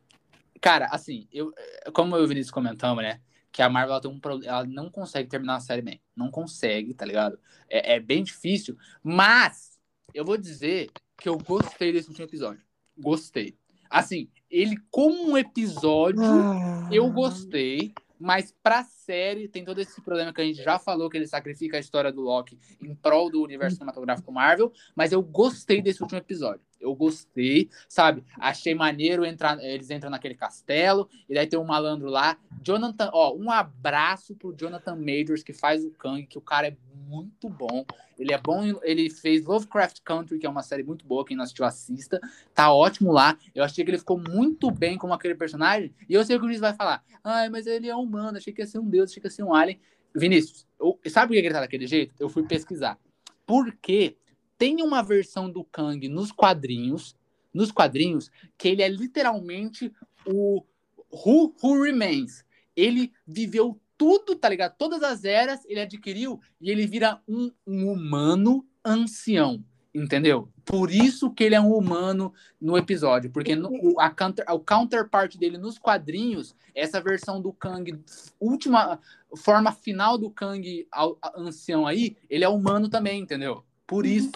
Cara, 0.60 0.86
assim, 0.86 1.26
eu, 1.32 1.52
como 1.92 2.14
eu 2.16 2.22
e 2.22 2.24
o 2.24 2.28
Vinícius 2.28 2.50
comentamos, 2.50 3.02
né? 3.02 3.20
Que 3.52 3.62
a 3.62 3.68
Marvel 3.68 3.92
ela 3.92 4.00
tem 4.00 4.10
um 4.10 4.20
problema. 4.20 4.52
Ela 4.52 4.64
não 4.64 4.90
consegue 4.90 5.28
terminar 5.28 5.56
a 5.56 5.60
série 5.60 5.82
bem. 5.82 6.00
Não 6.14 6.30
consegue, 6.30 6.94
tá 6.94 7.04
ligado? 7.04 7.38
É, 7.68 7.94
é 7.96 8.00
bem 8.00 8.22
difícil. 8.22 8.76
Mas 9.02 9.78
eu 10.14 10.24
vou 10.24 10.36
dizer 10.36 10.90
que 11.16 11.28
eu 11.28 11.36
gostei 11.38 11.92
desse 11.92 12.08
último 12.08 12.26
episódio. 12.26 12.62
Gostei. 12.96 13.56
Assim, 13.88 14.28
ele 14.48 14.76
como 14.90 15.30
um 15.32 15.36
episódio, 15.36 16.22
Ah. 16.22 16.88
eu 16.92 17.10
gostei. 17.10 17.92
Mas 18.22 18.54
pra 18.62 18.84
série, 18.84 19.48
tem 19.48 19.64
todo 19.64 19.80
esse 19.80 19.98
problema 20.02 20.30
que 20.30 20.42
a 20.42 20.44
gente 20.44 20.62
já 20.62 20.78
falou, 20.78 21.08
que 21.08 21.16
ele 21.16 21.26
sacrifica 21.26 21.78
a 21.78 21.80
história 21.80 22.12
do 22.12 22.20
Loki 22.20 22.58
em 22.78 22.94
prol 22.94 23.30
do 23.30 23.42
universo 23.42 23.76
cinematográfico 23.76 24.30
Marvel. 24.30 24.70
Mas 24.94 25.10
eu 25.10 25.22
gostei 25.22 25.80
desse 25.80 26.02
último 26.02 26.18
episódio. 26.18 26.60
Eu 26.80 26.94
gostei, 26.94 27.68
sabe? 27.88 28.24
Achei 28.38 28.74
maneiro 28.74 29.24
entrar. 29.24 29.62
Eles 29.62 29.90
entram 29.90 30.10
naquele 30.10 30.34
castelo, 30.34 31.08
e 31.28 31.34
daí 31.34 31.46
tem 31.46 31.58
um 31.58 31.64
malandro 31.64 32.08
lá. 32.08 32.38
Jonathan, 32.62 33.10
ó, 33.12 33.34
um 33.34 33.50
abraço 33.50 34.34
pro 34.34 34.54
Jonathan 34.56 34.96
Majors, 34.96 35.42
que 35.42 35.52
faz 35.52 35.84
o 35.84 35.90
Kang, 35.90 36.26
que 36.26 36.38
o 36.38 36.40
cara 36.40 36.68
é 36.68 36.76
muito 37.06 37.48
bom. 37.48 37.84
Ele 38.18 38.32
é 38.32 38.38
bom, 38.38 38.62
ele 38.82 39.10
fez 39.10 39.44
Lovecraft 39.44 40.00
Country, 40.04 40.38
que 40.38 40.46
é 40.46 40.48
uma 40.48 40.62
série 40.62 40.82
muito 40.82 41.04
boa, 41.04 41.24
quem 41.24 41.36
não 41.36 41.42
assistiu, 41.44 41.64
assista. 41.64 42.20
Tá 42.54 42.72
ótimo 42.72 43.12
lá. 43.12 43.36
Eu 43.54 43.64
achei 43.64 43.84
que 43.84 43.90
ele 43.90 43.98
ficou 43.98 44.18
muito 44.18 44.70
bem 44.70 44.96
como 44.96 45.12
aquele 45.12 45.34
personagem. 45.34 45.92
E 46.08 46.14
eu 46.14 46.24
sei 46.24 46.36
que 46.36 46.40
o 46.40 46.46
Vinícius 46.46 46.60
vai 46.60 46.74
falar: 46.74 47.04
ai, 47.24 47.48
mas 47.48 47.66
ele 47.66 47.88
é 47.88 47.94
humano, 47.94 48.38
achei 48.38 48.52
que 48.52 48.62
ia 48.62 48.66
ser 48.66 48.78
um 48.78 48.88
deus, 48.88 49.10
achei 49.10 49.20
que 49.20 49.26
ia 49.26 49.30
ser 49.30 49.42
um 49.42 49.54
alien. 49.54 49.80
Vinícius, 50.14 50.66
eu- 50.78 50.98
sabe 51.08 51.28
por 51.28 51.34
que 51.34 51.46
ele 51.46 51.54
tá 51.54 51.60
daquele 51.60 51.86
jeito? 51.86 52.14
Eu 52.18 52.28
fui 52.28 52.42
pesquisar. 52.42 52.98
Porque 53.46 54.16
tem 54.60 54.82
uma 54.82 55.02
versão 55.02 55.50
do 55.50 55.64
Kang 55.64 56.06
nos 56.06 56.30
quadrinhos, 56.30 57.16
nos 57.52 57.72
quadrinhos, 57.72 58.30
que 58.58 58.68
ele 58.68 58.82
é 58.82 58.88
literalmente 58.88 59.90
o 60.26 60.62
Who, 61.10 61.54
Who 61.62 61.82
Remains. 61.82 62.44
Ele 62.76 63.10
viveu 63.26 63.80
tudo, 63.96 64.36
tá 64.36 64.50
ligado? 64.50 64.76
Todas 64.76 65.02
as 65.02 65.24
eras 65.24 65.64
ele 65.64 65.80
adquiriu 65.80 66.38
e 66.60 66.70
ele 66.70 66.86
vira 66.86 67.22
um, 67.26 67.50
um 67.66 67.90
humano 67.90 68.62
ancião, 68.84 69.64
entendeu? 69.94 70.50
Por 70.62 70.90
isso 70.90 71.30
que 71.30 71.42
ele 71.42 71.54
é 71.54 71.60
um 71.60 71.72
humano 71.74 72.30
no 72.60 72.76
episódio, 72.76 73.30
porque 73.30 73.56
no, 73.56 73.70
o, 73.70 73.98
a 73.98 74.10
counter, 74.10 74.44
o 74.50 74.60
counterpart 74.60 75.38
dele 75.38 75.56
nos 75.56 75.78
quadrinhos, 75.78 76.54
essa 76.74 77.00
versão 77.00 77.40
do 77.40 77.50
Kang, 77.50 77.98
última 78.38 79.00
forma 79.38 79.72
final 79.72 80.18
do 80.18 80.30
Kang 80.30 80.86
ao- 80.92 81.18
ancião 81.34 81.86
aí, 81.86 82.14
ele 82.28 82.44
é 82.44 82.48
humano 82.48 82.90
também, 82.90 83.22
entendeu? 83.22 83.64
Por 83.86 84.04
isso. 84.04 84.30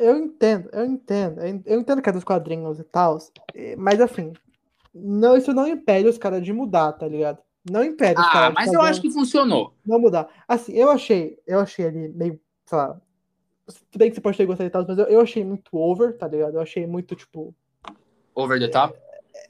Eu 0.00 0.16
entendo, 0.18 0.68
eu 0.72 0.84
entendo. 0.84 1.40
Eu 1.64 1.80
entendo 1.80 2.02
que 2.02 2.08
é 2.08 2.12
dos 2.12 2.24
quadrinhos 2.24 2.78
e 2.80 2.84
tal. 2.84 3.18
Mas 3.78 4.00
assim, 4.00 4.32
não, 4.94 5.36
isso 5.36 5.52
não 5.52 5.68
impede 5.68 6.08
os 6.08 6.18
caras 6.18 6.42
de 6.42 6.52
mudar, 6.52 6.92
tá 6.92 7.06
ligado? 7.06 7.38
Não 7.70 7.82
impede 7.84 8.20
os 8.20 8.26
Ah, 8.26 8.30
caras 8.30 8.48
de 8.50 8.54
mas 8.54 8.72
eu 8.72 8.80
acho 8.82 9.00
que 9.00 9.10
funcionou. 9.10 9.72
não 9.84 9.98
mudar. 9.98 10.28
Assim, 10.46 10.72
eu 10.72 10.90
achei, 10.90 11.38
eu 11.46 11.60
achei 11.60 11.86
ali 11.86 12.08
meio, 12.08 12.40
sei 12.64 12.78
lá. 12.78 13.00
Tudo 13.66 13.98
bem 13.98 14.08
que 14.10 14.14
você 14.14 14.20
pode 14.20 14.36
ter 14.36 14.46
gostado 14.46 14.68
e 14.68 14.70
tal, 14.70 14.84
mas 14.86 14.96
eu, 14.98 15.06
eu 15.06 15.20
achei 15.20 15.44
muito 15.44 15.76
over, 15.76 16.16
tá 16.16 16.28
ligado? 16.28 16.54
Eu 16.54 16.60
achei 16.60 16.86
muito, 16.86 17.16
tipo. 17.16 17.52
Over 18.34 18.60
the 18.60 18.68
top. 18.68 18.96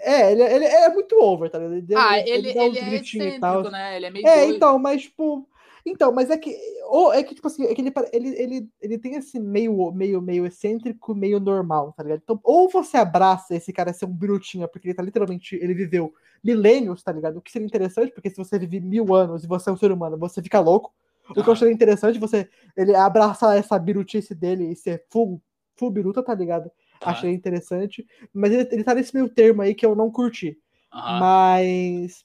É, 0.00 0.32
ele, 0.32 0.42
ele 0.42 0.64
é 0.64 0.88
muito 0.88 1.14
over, 1.22 1.50
tá 1.50 1.58
ligado? 1.58 1.74
Ele, 1.76 1.94
Ah, 1.94 2.18
ele, 2.18 2.48
uns 2.58 2.76
ele 2.76 2.78
é 2.78 2.94
excêntrico, 2.94 3.70
né? 3.70 3.96
Ele 3.96 4.06
é 4.06 4.10
meio 4.10 4.26
É, 4.26 4.40
doido. 4.44 4.56
então, 4.56 4.78
mas 4.78 5.02
tipo. 5.02 5.46
Então, 5.86 6.10
mas 6.10 6.30
é 6.30 6.36
que. 6.36 6.52
Ou 6.88 7.12
é 7.12 7.22
que, 7.22 7.34
tipo 7.34 7.46
assim, 7.46 7.64
é 7.64 7.74
que 7.74 7.80
ele, 7.80 7.92
ele, 8.12 8.28
ele, 8.42 8.70
ele 8.82 8.98
tem 8.98 9.14
esse 9.14 9.38
meio, 9.38 9.92
meio, 9.92 10.20
meio 10.20 10.44
excêntrico, 10.44 11.14
meio 11.14 11.38
normal, 11.38 11.92
tá 11.92 12.02
ligado? 12.02 12.20
Então, 12.24 12.40
ou 12.42 12.68
você 12.68 12.96
abraça 12.96 13.54
esse 13.54 13.72
cara 13.72 13.92
ser 13.92 14.04
um 14.06 14.12
brutinha, 14.12 14.66
porque 14.66 14.88
ele 14.88 14.94
tá 14.94 15.02
literalmente. 15.02 15.54
Ele 15.54 15.74
viveu 15.74 16.12
milênios, 16.42 17.02
tá 17.04 17.12
ligado? 17.12 17.36
O 17.36 17.40
que 17.40 17.52
seria 17.52 17.66
interessante, 17.66 18.12
porque 18.12 18.30
se 18.30 18.36
você 18.36 18.58
vive 18.58 18.80
mil 18.80 19.14
anos 19.14 19.44
e 19.44 19.46
você 19.46 19.70
é 19.70 19.72
um 19.72 19.76
ser 19.76 19.92
humano, 19.92 20.18
você 20.18 20.42
fica 20.42 20.58
louco. 20.58 20.92
O 21.30 21.34
que 21.34 21.48
eu 21.48 21.52
acharia 21.52 21.74
interessante 21.74 22.18
você 22.18 22.48
ele 22.76 22.94
abraçar 22.94 23.56
essa 23.56 23.78
birutice 23.78 24.34
dele 24.34 24.70
e 24.70 24.76
ser 24.76 25.04
full, 25.08 25.42
full 25.76 25.90
biruta, 25.90 26.22
tá 26.22 26.34
ligado? 26.34 26.70
Ah. 27.00 27.10
Achei 27.10 27.32
interessante. 27.32 28.06
Mas 28.32 28.52
ele, 28.52 28.68
ele 28.72 28.84
tá 28.84 28.94
nesse 28.94 29.14
meio 29.14 29.28
termo 29.28 29.62
aí 29.62 29.74
que 29.74 29.86
eu 29.86 29.94
não 29.94 30.10
curti. 30.10 30.58
Mas. 30.92 32.24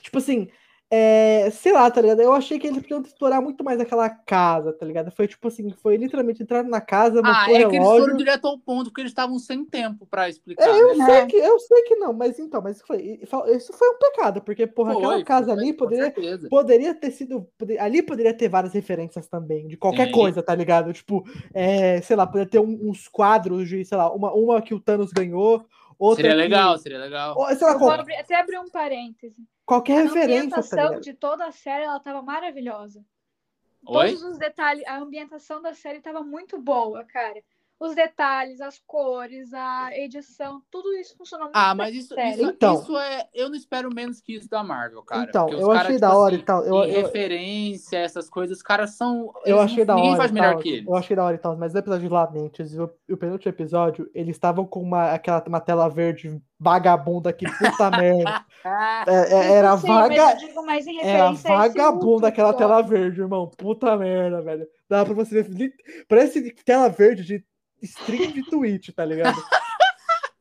Tipo 0.00 0.18
assim. 0.18 0.48
É, 0.90 1.50
sei 1.50 1.72
lá, 1.72 1.90
tá 1.90 2.00
ligado? 2.00 2.20
Eu 2.20 2.32
achei 2.32 2.58
que 2.58 2.66
eles 2.66 2.80
podiam 2.82 3.00
explorar 3.02 3.40
muito 3.40 3.64
mais 3.64 3.80
aquela 3.80 4.08
casa, 4.08 4.72
tá 4.72 4.84
ligado? 4.86 5.10
Foi 5.10 5.26
tipo 5.26 5.48
assim, 5.48 5.70
foi 5.82 5.96
literalmente 5.96 6.42
entrar 6.42 6.62
na 6.62 6.80
casa, 6.80 7.20
Ah, 7.24 7.46
é 7.50 7.66
o 7.66 7.70
que 7.70 7.76
eles 7.76 7.88
foram 7.88 8.04
relógio. 8.04 8.16
direto 8.16 8.46
ao 8.46 8.58
ponto, 8.58 8.84
porque 8.90 9.00
eles 9.00 9.10
estavam 9.10 9.38
sem 9.38 9.64
tempo 9.64 10.06
pra 10.06 10.28
explicar. 10.28 10.62
É, 10.68 10.82
eu 10.82 10.96
né? 10.96 11.04
sei 11.06 11.26
que 11.26 11.36
eu 11.36 11.58
sei 11.58 11.82
que 11.84 11.96
não, 11.96 12.12
mas 12.12 12.38
então, 12.38 12.60
mas 12.62 12.76
isso 12.76 12.86
foi, 12.86 13.18
isso 13.56 13.72
foi 13.72 13.88
um 13.88 13.98
pecado, 13.98 14.40
porque 14.42 14.66
porra, 14.66 14.92
Foi, 14.92 15.02
aquela 15.02 15.24
casa 15.24 15.46
foi, 15.46 15.54
ali 15.54 15.72
com 15.72 15.78
poderia, 15.78 16.04
certeza. 16.04 16.48
poderia 16.48 16.94
ter 16.94 17.10
sido. 17.10 17.48
poder- 17.58 17.78
ali 17.80 18.02
poderia 18.02 18.34
ter 18.34 18.48
várias 18.48 18.72
referências 18.72 19.26
também, 19.26 19.66
de 19.66 19.76
qualquer 19.76 20.06
Sim. 20.06 20.12
coisa, 20.12 20.42
tá 20.42 20.54
ligado? 20.54 20.92
Tipo, 20.92 21.24
é, 21.52 22.00
sei 22.02 22.14
lá, 22.14 22.26
poderia 22.26 22.48
ter 22.48 22.60
um- 22.60 22.90
uns 22.90 23.08
quadros 23.08 23.68
de, 23.68 23.84
sei 23.84 23.96
lá, 23.98 24.12
uma, 24.12 24.32
uma 24.32 24.62
que 24.62 24.74
o 24.74 24.80
Thanos 24.80 25.10
ganhou, 25.12 25.64
outra. 25.98 26.22
Seria 26.22 26.36
que- 26.36 26.42
legal, 26.42 26.78
seria 26.78 26.98
legal. 26.98 27.36
ou, 27.38 27.46
sei 27.54 27.66
lá, 27.66 27.78
qual- 27.78 27.90
abrir- 28.00 28.16
até 28.16 28.36
abrir 28.36 28.58
um 28.58 28.68
parêntese. 28.70 29.36
qualquer 29.66 29.98
A 29.98 30.02
referência, 30.02 30.28
tá 30.28 30.34
ambientação 30.34 30.84
ligado? 30.88 31.02
de 31.02 31.14
toda 31.14 31.46
a 31.46 31.52
série 31.52 31.84
ela 31.84 32.00
tava 32.00 32.22
maravilhosa. 32.22 33.04
Oi? 33.86 34.08
Todos 34.08 34.22
os 34.22 34.38
detalhes, 34.38 34.82
a 34.86 34.96
ambientação 34.98 35.60
da 35.60 35.74
série 35.74 36.00
tava 36.00 36.22
muito 36.22 36.58
boa, 36.60 37.04
cara. 37.04 37.42
Os 37.80 37.94
detalhes, 37.94 38.60
as 38.60 38.78
cores, 38.86 39.52
a 39.52 39.90
edição, 39.98 40.62
tudo 40.70 40.92
isso 40.94 41.16
funcionou 41.18 41.46
muito 41.46 41.56
Ah, 41.56 41.74
mas 41.74 41.94
isso, 41.94 42.18
isso, 42.18 42.44
Então. 42.44 42.74
isso 42.74 42.96
é. 42.96 43.28
Eu 43.34 43.48
não 43.48 43.56
espero 43.56 43.92
menos 43.92 44.20
que 44.20 44.36
isso 44.36 44.48
da 44.48 44.62
Marvel, 44.62 45.02
cara. 45.02 45.24
Então, 45.28 45.48
eu 45.48 45.66
caras, 45.68 45.80
achei 45.82 45.94
tipo 45.96 46.00
da 46.00 46.16
hora 46.16 46.34
assim, 46.34 46.42
e 46.42 46.46
tal. 46.46 46.64
Eu, 46.64 46.84
em 46.84 46.92
eu, 46.92 47.02
referência, 47.02 47.98
essas 47.98 48.30
coisas, 48.30 48.58
os 48.58 48.62
caras 48.62 48.96
são. 48.96 49.32
eu 49.44 49.60
achei 49.60 49.84
da 49.84 49.94
Ninguém 49.96 50.10
hora. 50.12 50.18
faz 50.18 50.30
e 50.30 50.34
melhor 50.34 50.52
tal, 50.52 50.62
que 50.62 50.68
eles. 50.68 50.86
Eu 50.86 50.94
achei 50.94 51.16
da 51.16 51.24
hora 51.24 51.34
e 51.34 51.38
tal, 51.38 51.56
mas 51.56 51.72
no 51.72 51.78
episódio 51.80 52.08
de 52.08 52.14
Lamentes 52.14 52.72
e 52.74 52.80
o, 52.80 52.90
o 53.10 53.16
penúltimo 53.16 53.50
episódio, 53.50 54.08
eles 54.14 54.36
estavam 54.36 54.64
com 54.64 54.80
uma, 54.80 55.10
aquela, 55.12 55.42
uma 55.46 55.60
tela 55.60 55.88
verde 55.88 56.40
vagabunda 56.58 57.32
que 57.32 57.44
puta 57.44 57.90
merda. 57.98 58.44
É- 59.06 59.34
é- 59.34 59.52
era 59.58 59.76
Sim, 59.76 59.88
mas 59.88 60.16
vaga. 60.16 60.32
eu 60.40 60.48
digo 60.48 60.64
mais 60.64 60.86
em 60.86 60.98
Era 61.02 61.32
vagabunda 61.32 62.28
aquela 62.28 62.54
tela 62.54 62.80
verde, 62.80 63.20
irmão. 63.20 63.46
Puta 63.58 63.94
merda, 63.94 64.40
velho. 64.40 64.66
Dá 64.88 65.04
pra 65.04 65.12
você 65.12 65.42
ver. 65.42 65.70
Parece 66.08 66.50
tela 66.64 66.88
verde 66.88 67.24
de 67.24 67.44
stream 67.84 68.32
de 68.32 68.42
Twitch, 68.50 68.90
tá 68.94 69.04
ligado? 69.04 69.40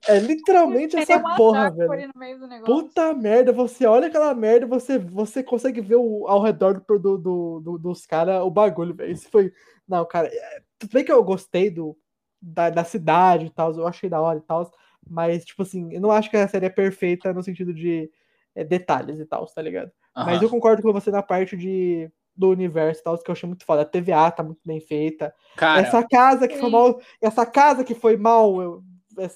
É 0.06 0.20
literalmente 0.20 0.92
Tem 0.92 1.02
essa 1.02 1.20
porra, 1.38 1.72
velho. 1.72 2.12
no 2.14 2.20
meio 2.20 2.38
do 2.38 2.46
negócio. 2.48 2.76
Puta 2.84 3.14
merda, 3.14 3.54
você 3.54 3.86
olha 3.86 4.08
aquela 4.08 4.34
merda, 4.34 4.66
você, 4.68 4.98
você 5.00 5.42
consegue 5.42 5.80
ver 5.80 5.96
o, 5.96 6.28
ao 6.28 6.42
redor 6.42 6.74
do, 6.86 7.00
do, 7.00 7.18
do- 7.18 7.60
do- 7.62 7.78
dos 7.78 8.06
caras 8.06 8.42
o 8.44 8.50
bagulho, 8.52 8.94
velho. 8.94 9.12
Isso 9.14 9.30
foi. 9.32 9.54
Não, 9.88 10.06
cara, 10.06 10.28
é, 10.28 10.62
tudo 10.78 10.92
bem 10.92 11.06
que 11.06 11.12
eu 11.12 11.24
gostei 11.24 11.70
do, 11.70 11.98
da, 12.42 12.70
da 12.70 12.84
cidade 12.84 13.46
e 13.46 13.50
tal, 13.50 13.72
eu 13.74 13.88
achei 13.88 14.10
da 14.10 14.20
hora 14.20 14.40
e 14.40 14.42
tal, 14.42 14.70
mas, 15.10 15.46
tipo 15.46 15.62
assim, 15.62 15.94
eu 15.94 16.02
não 16.02 16.12
acho 16.12 16.30
que 16.30 16.36
a 16.36 16.48
série 16.50 16.66
é 16.66 16.70
perfeita 16.70 17.32
no 17.34 17.42
sentido 17.42 17.74
de 17.74 18.12
é, 18.54 18.64
detalhes 18.66 19.20
e 19.20 19.26
tal, 19.26 19.46
tá 19.46 19.62
ligado? 19.62 19.90
Mas 20.16 20.36
aham. 20.36 20.44
eu 20.44 20.50
concordo 20.50 20.82
com 20.82 20.92
você 20.92 21.12
na 21.12 21.24
parte 21.24 21.56
de 21.56 22.12
do 22.36 22.50
universo 22.50 23.02
e 23.02 23.04
tal, 23.04 23.18
que 23.18 23.30
eu 23.30 23.34
achei 23.34 23.48
muito 23.48 23.66
foda. 23.66 23.82
A 23.82 23.86
TVA 23.86 24.32
tá 24.32 24.44
muito 24.44 24.62
bem 24.66 24.80
feita. 24.80 25.34
Cara, 25.56 25.82
essa 25.82 26.06
casa 26.08 26.48
que 26.48 26.56
foi 26.58 26.66
sim. 26.70 26.72
mal. 26.72 27.00
Essa 27.22 27.46
casa 27.46 27.84
que 27.84 27.94
foi 27.96 28.18
mal 28.18 28.62
eu, 28.62 28.84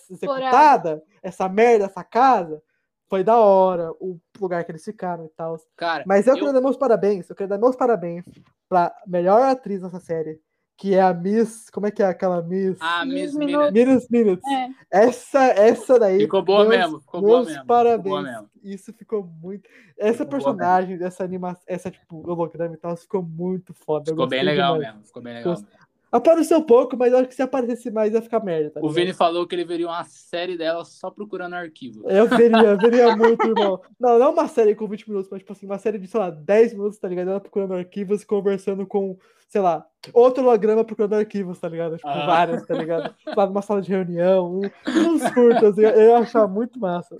executada, 0.10 1.04
essa 1.22 1.48
merda, 1.48 1.86
essa 1.86 2.04
casa, 2.04 2.62
foi 3.10 3.24
da 3.24 3.38
hora, 3.38 3.92
o 4.00 4.20
lugar 4.40 4.64
que 4.66 4.72
eles 4.72 4.84
ficaram 4.84 5.26
e 5.26 5.30
tal. 5.30 5.58
cara, 5.76 6.04
Mas 6.06 6.28
eu, 6.28 6.34
eu- 6.34 6.40
quero 6.40 6.54
dar 6.54 6.62
meus 6.62 6.78
parabéns, 6.78 7.30
eu 7.30 7.36
quero 7.36 7.50
dar 7.50 7.58
meus 7.58 7.76
parabéns 7.76 8.26
pra 8.68 8.94
melhor 9.06 9.42
atriz 9.44 9.82
dessa 9.82 10.00
série, 10.00 10.40
que 10.78 10.94
é 10.94 11.02
a 11.02 11.14
Miss. 11.14 11.70
Como 11.72 11.88
é 11.88 11.92
que 11.92 12.04
é 12.04 12.06
aquela 12.06 12.42
Miss? 12.42 12.78
a 12.80 13.04
Miss 13.04 13.34
Miss 13.34 13.36
Minutes. 13.36 13.72
Minutes 13.74 14.08
Minutes. 14.10 14.44
É. 14.48 14.70
Essa, 15.06 15.44
essa 15.46 16.00
daí. 16.00 16.20
ficou 16.20 16.42
boa 16.44 16.66
meus- 16.66 16.78
mesmo, 16.78 17.00
ficou 17.02 17.22
boa 17.22 17.44
mesmo. 17.44 17.66
parabéns. 17.66 18.04
Ficou 18.04 18.12
boa 18.12 18.22
mesmo. 18.22 18.50
Isso 18.64 18.94
ficou 18.94 19.24
muito. 19.42 19.68
Essa 19.98 20.14
Ficou 20.26 20.28
personagem, 20.28 21.04
essa 21.04 21.24
animação, 21.24 21.64
essa 21.66 21.90
tipo 21.90 22.30
holograma 22.30 22.76
e 22.76 22.78
tal, 22.78 22.96
ficou 22.96 23.24
muito 23.24 23.74
foda. 23.74 24.12
Ficou 24.12 24.28
bem 24.28 24.44
legal 24.44 24.76
demais. 24.76 24.94
mesmo, 24.94 25.08
ficou 25.08 25.22
bem 25.24 25.34
legal. 25.34 25.54
Gostei. 25.56 25.78
Apareceu 26.12 26.62
pouco, 26.64 26.96
mas 26.96 27.12
eu 27.12 27.20
acho 27.20 27.28
que 27.28 27.36
se 27.36 27.42
aparecesse 27.42 27.92
mais 27.92 28.14
ia 28.14 28.22
ficar 28.22 28.44
merda. 28.44 28.70
Tá 28.72 28.80
O? 28.82 28.90
Vini 28.90 29.14
falou 29.14 29.46
que 29.46 29.54
ele 29.56 29.66
veria 29.66 29.88
uma 29.88 30.04
série 30.06 30.58
dela 30.58 30.86
só 30.86 31.12
procurando 31.12 31.54
arquivo. 31.56 32.10
Eu 32.10 32.28
veria, 32.28 32.58
eu 32.64 32.78
veria 32.78 33.14
muito, 33.16 33.46
irmão. 33.46 33.82
Não, 34.00 34.18
não 34.18 34.32
uma 34.32 34.48
série 34.48 34.74
com 34.74 34.88
20 34.88 35.10
minutos, 35.10 35.30
mas 35.30 35.40
tipo 35.40 35.52
assim, 35.52 35.66
uma 35.66 35.78
série 35.78 35.98
de, 35.98 36.08
sei 36.08 36.20
lá, 36.20 36.30
10 36.30 36.74
minutos, 36.74 36.98
tá 36.98 37.08
ligado? 37.10 37.30
Ela 37.32 37.40
procurando 37.42 37.74
arquivos, 37.74 38.24
conversando 38.24 38.88
com, 38.88 39.18
sei 39.50 39.60
lá, 39.60 39.86
outro 40.14 40.44
holograma 40.44 40.84
procurando 40.86 41.16
arquivos, 41.16 41.60
tá 41.60 41.68
ligado? 41.68 41.98
Tipo, 41.98 42.08
Ah. 42.08 42.26
vários, 42.26 42.66
tá 42.66 42.74
ligado? 42.74 43.14
Lá 43.36 43.46
numa 43.46 43.62
sala 43.62 43.82
de 43.82 43.90
reunião, 43.90 44.60
um- 44.62 44.62
uns 44.88 45.30
curtos, 45.32 45.78
eu 45.78 45.92
ia 46.02 46.18
achar 46.20 46.48
muito 46.48 46.80
massa. 46.80 47.16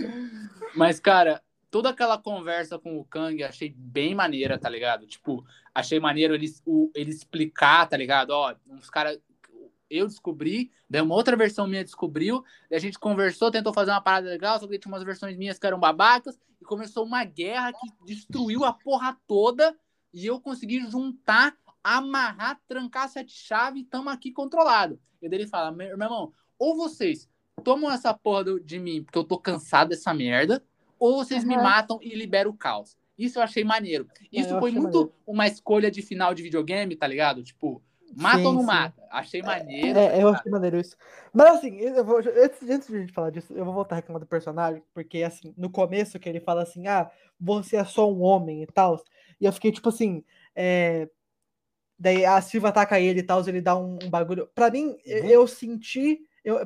Mas, 0.76 1.00
cara, 1.00 1.42
toda 1.78 1.90
aquela 1.92 2.18
conversa 2.18 2.80
com 2.80 2.98
o 2.98 3.06
Kang 3.06 3.44
achei 3.44 3.72
bem 3.78 4.16
maneira, 4.16 4.58
tá 4.58 4.68
ligado? 4.68 5.06
Tipo, 5.06 5.46
achei 5.76 6.00
maneiro 6.00 6.34
ele, 6.34 6.48
o- 6.66 6.90
ele 6.96 7.12
explicar, 7.12 7.88
tá 7.88 7.96
ligado? 7.96 8.32
Ó, 8.32 8.56
uns 8.68 8.90
caras. 8.90 9.20
Eu 9.88 10.08
descobri, 10.08 10.72
daí 10.90 11.02
uma 11.02 11.14
outra 11.14 11.38
versão 11.38 11.68
minha 11.68 11.84
descobriu, 11.84 12.44
daí 12.68 12.78
a 12.78 12.82
gente 12.82 12.98
conversou, 12.98 13.52
tentou 13.52 13.72
fazer 13.72 13.92
uma 13.92 14.02
parada 14.02 14.28
legal, 14.28 14.60
só 14.60 14.68
que 14.68 14.80
tinha 14.80 14.92
umas 14.92 15.04
versões 15.04 15.38
minhas 15.38 15.60
que 15.60 15.68
eram 15.68 15.80
babacas, 15.80 16.38
e 16.60 16.66
começou 16.66 17.06
uma 17.06 17.24
guerra 17.24 17.72
que 17.72 17.88
destruiu 18.04 18.66
a 18.66 18.74
porra 18.74 19.16
toda, 19.28 19.78
e 20.12 20.26
eu 20.26 20.42
consegui 20.42 20.80
juntar, 20.90 21.56
amarrar, 21.84 22.60
trancar 22.68 23.08
sete 23.08 23.32
chaves 23.32 23.84
e 23.84 23.86
tamo 23.86 24.10
aqui 24.10 24.32
controlado. 24.32 25.00
E 25.22 25.30
daí 25.30 25.42
ele 25.42 25.48
fala, 25.48 25.72
meu 25.72 25.96
meu 25.96 26.06
irmão, 26.08 26.34
ou 26.58 26.76
vocês 26.76 27.30
tomam 27.64 27.92
essa 27.92 28.14
porra 28.16 28.60
de 28.60 28.80
mim 28.80 29.04
porque 29.04 29.20
eu 29.20 29.24
tô 29.24 29.38
cansado 29.38 29.90
dessa 29.90 30.14
merda, 30.14 30.62
ou 31.00 31.18
vocês 31.24 31.44
me 31.44 31.56
Aham. 31.56 31.64
matam 31.64 32.00
e 32.02 32.16
liberam 32.16 32.52
o 32.52 32.58
caos. 32.58 32.98
Isso 33.18 33.40
eu 33.40 33.44
achei 33.44 33.64
maneiro. 33.64 34.08
Isso 34.32 34.58
foi 34.60 34.72
muito 34.72 34.84
maneiro. 34.84 35.14
uma 35.26 35.48
escolha 35.48 35.90
de 35.90 36.02
final 36.02 36.34
de 36.34 36.44
videogame, 36.44 36.96
tá 36.96 37.08
ligado? 37.08 37.44
Tipo, 37.44 37.82
mata 38.16 38.38
ou 38.38 38.54
Sim, 38.54 38.58
não 38.58 38.62
sim. 38.62 38.66
mata? 38.68 39.08
Achei 39.10 39.42
maneiro. 39.42 39.98
É, 39.98 40.10
tá 40.10 40.18
eu 40.18 40.30
achei 40.30 40.52
maneiro 40.52 40.80
isso. 40.80 40.96
Mas 41.34 41.58
assim, 41.58 41.78
eu 41.80 42.06
vou, 42.06 42.18
antes, 42.18 42.70
antes 42.70 42.88
de 42.88 42.96
a 42.96 43.00
gente 43.00 43.14
falar 43.14 43.32
disso, 43.32 43.54
eu 43.54 43.66
vou 43.66 43.74
voltar 43.74 43.96
a 43.96 43.98
reclamar 43.98 44.20
do 44.20 44.28
personagem, 44.28 44.84
porque 44.94 45.24
assim, 45.24 45.54
no 45.58 45.70
começo 45.70 46.20
que 46.20 46.30
ele 46.30 46.40
fala 46.40 46.62
assim, 46.64 46.88
ah, 46.88 47.10
você 47.40 47.78
é 47.78 47.86
só 47.86 48.12
um 48.12 48.22
homem 48.22 48.64
e 48.64 48.68
tal, 48.68 49.02
e 49.40 49.46
eu 49.46 49.54
fiquei 49.54 49.72
tipo 49.72 49.90
assim, 49.90 50.24
é, 50.56 51.10
daí 51.98 52.26
a 52.26 52.40
Silva 52.42 52.70
ataca 52.70 53.00
ele 53.00 53.20
e 53.20 53.24
tal, 53.24 53.48
ele 53.48 53.62
dá 53.62 53.76
um, 53.76 53.98
um 54.04 54.10
bagulho. 54.10 54.48
Pra 54.54 54.70
mim, 54.70 54.96
Uhum. 55.06 55.30
eu 55.30 55.48
senti, 55.48 56.20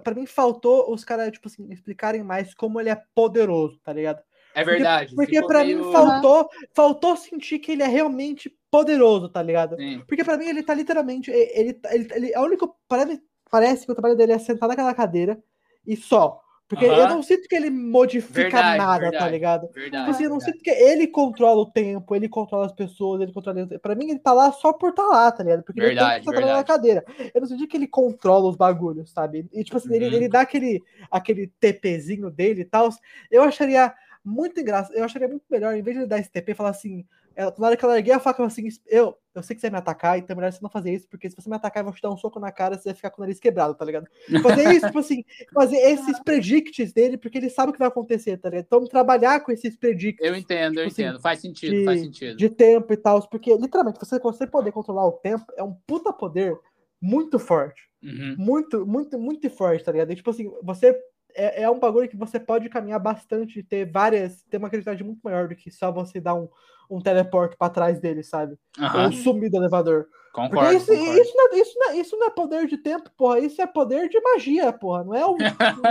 pra 0.04 0.14
mim 0.14 0.26
faltou 0.26 0.92
os 0.92 1.04
caras, 1.04 1.32
tipo 1.32 1.48
assim, 1.48 1.68
explicarem 1.72 2.24
mais 2.24 2.54
como 2.54 2.80
ele 2.80 2.90
é 2.90 3.02
poderoso, 3.16 3.80
tá 3.84 3.92
ligado? 3.94 4.22
É 4.54 4.64
verdade. 4.64 5.16
Porque 5.16 5.36
ficou 5.36 5.48
pra 5.48 5.64
meio- 5.64 5.86
mim 5.86 5.92
faltou, 5.94 6.50
faltou 6.76 7.16
sentir 7.16 7.60
que 7.60 7.72
ele 7.72 7.84
é 7.84 7.88
realmente 7.88 8.54
poderoso, 8.70 9.30
tá 9.30 9.42
ligado? 9.42 9.78
Sim. 9.78 10.04
Porque 10.08 10.24
pra 10.24 10.38
mim 10.38 10.46
ele 10.46 10.62
tá 10.62 10.74
literalmente. 10.74 11.32
Ele, 11.32 11.80
ele, 11.90 12.08
ele, 12.14 12.36
a 12.36 12.42
única. 12.42 12.68
Parece, 12.88 13.22
parece 13.50 13.86
que 13.86 13.92
o 13.92 13.96
trabalho 13.96 14.18
dele 14.18 14.34
é 14.34 14.40
sentar 14.40 14.68
naquela 14.68 14.94
cadeira 14.94 15.42
e 15.88 15.96
só. 15.96 16.41
Porque 16.72 16.86
eu 16.86 17.06
Aham. 17.06 17.08
não 17.08 17.22
sinto 17.22 17.50
que 17.50 17.56
ele 17.56 17.70
modifica 17.70 18.64
Verdade, 18.64 18.78
nada, 18.78 19.12
tá 19.12 19.28
verdade. 19.28 19.30
ligado? 19.30 19.68
Verdade. 19.76 19.98
Tipo 19.98 20.10
assim, 20.12 20.24
eu 20.24 20.30
não 20.30 20.40
verdade. 20.40 20.54
sinto 20.54 20.64
que 20.64 20.70
ele 20.70 21.06
controla 21.08 21.62
o 21.62 21.66
tempo, 21.70 22.16
ele 22.16 22.30
controla 22.30 22.66
as 22.66 22.72
pessoas, 22.72 23.22
ele 23.22 23.34
controla. 23.34 23.68
Pra 23.80 23.94
mim, 23.94 24.10
ele 24.10 24.20
tá 24.20 24.32
lá 24.32 24.52
só 24.54 24.72
por 24.72 24.94
tá 24.94 25.04
lá, 25.06 25.30
tá 25.32 25.44
ligado? 25.44 25.64
Porque 25.64 25.82
ele 25.82 25.88
Verdade, 25.88 26.24
tem 26.24 26.30
que 26.30 26.32
trabalhar 26.32 26.54
na 26.56 26.64
cadeira. 26.64 27.04
Eu 27.34 27.42
não 27.42 27.48
senti 27.48 27.68
que 27.68 27.76
ele 27.76 27.88
controla 27.88 28.50
os 28.50 28.56
bagulhos, 28.56 29.12
sabe? 29.12 29.48
E 29.52 29.64
tipo 29.66 29.78
assim, 29.78 29.94
ele, 29.96 30.06
Uhum. 30.06 30.16
ele 30.16 30.30
dá 30.30 30.42
aquele, 30.42 30.82
aquele 31.12 31.48
TPzinho 31.60 32.30
dele 32.32 32.62
e 32.62 32.66
tal. 32.66 32.90
Eu 33.30 33.44
acharia 33.44 33.94
muito 34.24 34.60
engraçado. 34.62 34.96
Eu 34.96 35.04
acharia 35.04 35.28
muito 35.28 35.44
melhor, 35.50 35.76
em 35.76 35.82
vez 35.82 35.96
de 35.98 36.04
ele 36.04 36.10
dar 36.10 36.20
esse 36.20 36.32
TP, 36.32 36.54
falar 36.56 36.70
assim. 36.70 37.06
Ela, 37.36 37.54
na 37.58 37.68
hora 37.68 37.78
que 37.78 37.86
ela 37.86 37.98
erguei 37.98 38.14
a 38.14 38.20
faca, 38.20 38.38
falou 38.38 38.48
assim: 38.48 38.68
eu, 38.88 39.16
eu 39.34 39.42
sei 39.44 39.56
que 39.56 39.62
você 39.62 39.70
vai 39.70 39.80
me 39.80 39.82
atacar, 39.82 40.18
então 40.18 40.34
é 40.34 40.36
melhor 40.38 40.52
você 40.52 40.60
não 40.62 40.70
fazer 40.70 40.94
isso, 40.94 41.08
porque 41.10 41.30
se 41.30 41.36
você 41.36 41.50
me 41.50 41.56
atacar, 41.56 41.82
eu 41.82 41.86
vou 41.86 41.94
te 41.94 42.02
dar 42.02 42.12
um 42.12 42.18
soco 42.18 42.40
na 42.40 42.52
cara, 42.52 42.78
você 42.78 42.90
vai 42.90 42.94
ficar 42.96 43.10
com 43.10 43.22
o 43.22 43.24
nariz 43.24 43.40
quebrado, 43.40 43.74
tá 43.74 43.86
ligado? 43.86 44.06
Fazer 44.44 44.72
isso, 44.74 44.86
tipo 44.88 45.00
assim, 45.00 45.24
fazer 45.54 45.78
esses 45.78 46.20
predicts 46.20 46.92
dele, 46.94 47.18
porque 47.18 47.38
ele 47.38 47.50
sabe 47.50 47.70
o 47.70 47.74
que 47.74 47.80
vai 47.80 47.88
acontecer, 47.88 48.38
tá 48.38 48.50
ligado? 48.50 48.66
Então, 48.66 48.86
trabalhar 48.86 49.40
com 49.42 49.52
esses 49.52 49.76
predicts 49.78 50.26
Eu 50.28 50.36
entendo, 50.36 50.80
eu 50.80 50.88
Tipo 50.88 50.94
assim, 50.94 51.02
entendo. 51.04 51.22
Faz 51.22 51.40
sentido, 51.40 51.76
de- 51.76 51.86
faz 51.86 52.02
sentido. 52.02 52.38
de 52.38 52.50
tempo 52.50 52.92
e 52.94 52.98
tal, 52.98 53.28
porque 53.30 53.56
literalmente 53.56 54.00
você, 54.00 54.20
você 54.20 54.46
poder 54.48 54.72
controlar 54.72 55.06
o 55.08 55.14
tempo 55.14 55.46
é 55.56 55.64
um 55.64 55.74
puta 55.88 56.12
poder 56.12 56.58
muito 57.02 57.40
forte. 57.40 57.90
Uhum. 58.04 58.36
Muito, 58.38 58.86
muito, 58.86 59.18
muito 59.20 59.50
forte, 59.50 59.84
tá 59.84 59.92
ligado? 59.92 60.12
E, 60.12 60.16
tipo 60.16 60.30
assim, 60.30 60.52
você. 60.64 61.00
É, 61.36 61.64
é 61.64 61.70
um 61.70 61.80
bagulho 61.80 62.10
que 62.10 62.18
você 62.18 62.40
pode 62.40 62.70
caminhar 62.70 63.00
bastante 63.00 63.60
e 63.60 63.64
ter 63.64 63.86
várias. 63.90 64.44
ter 64.50 64.58
uma 64.58 64.70
criatividade 64.70 65.04
muito 65.04 65.20
maior 65.24 65.48
do 65.48 65.56
que 65.56 65.70
só 65.72 65.92
você 65.92 66.20
dar 66.20 66.36
um, 66.36 66.48
um 66.90 67.00
teleporte 67.02 67.56
pra 67.58 67.70
trás 67.70 68.00
dele, 68.00 68.24
sabe? 68.24 68.58
Aham, 68.80 69.06
Ou 69.06 69.12
sumir 69.12 69.50
do 69.50 69.58
elevador. 69.58 70.08
Concordo. 70.34 70.74
isso, 70.74 70.88
concordo. 70.88 71.22
isso, 71.22 71.34
não, 71.36 71.52
é- 71.54 71.60
isso, 71.60 71.74
não, 71.80 71.90
é- 71.92 71.96
isso 71.98 72.18
não 72.18 72.28
é 72.28 72.30
poder 72.30 72.68
de 72.68 72.78
tempo, 72.78 73.10
porra. 73.18 73.40
Isso 73.40 73.62
é 73.62 73.68
poder 73.68 74.08
de 74.10 74.20
magia, 74.22 74.72
porra. 74.72 75.04
Não 75.04 75.14
é 75.14 75.26
um. 75.28 75.36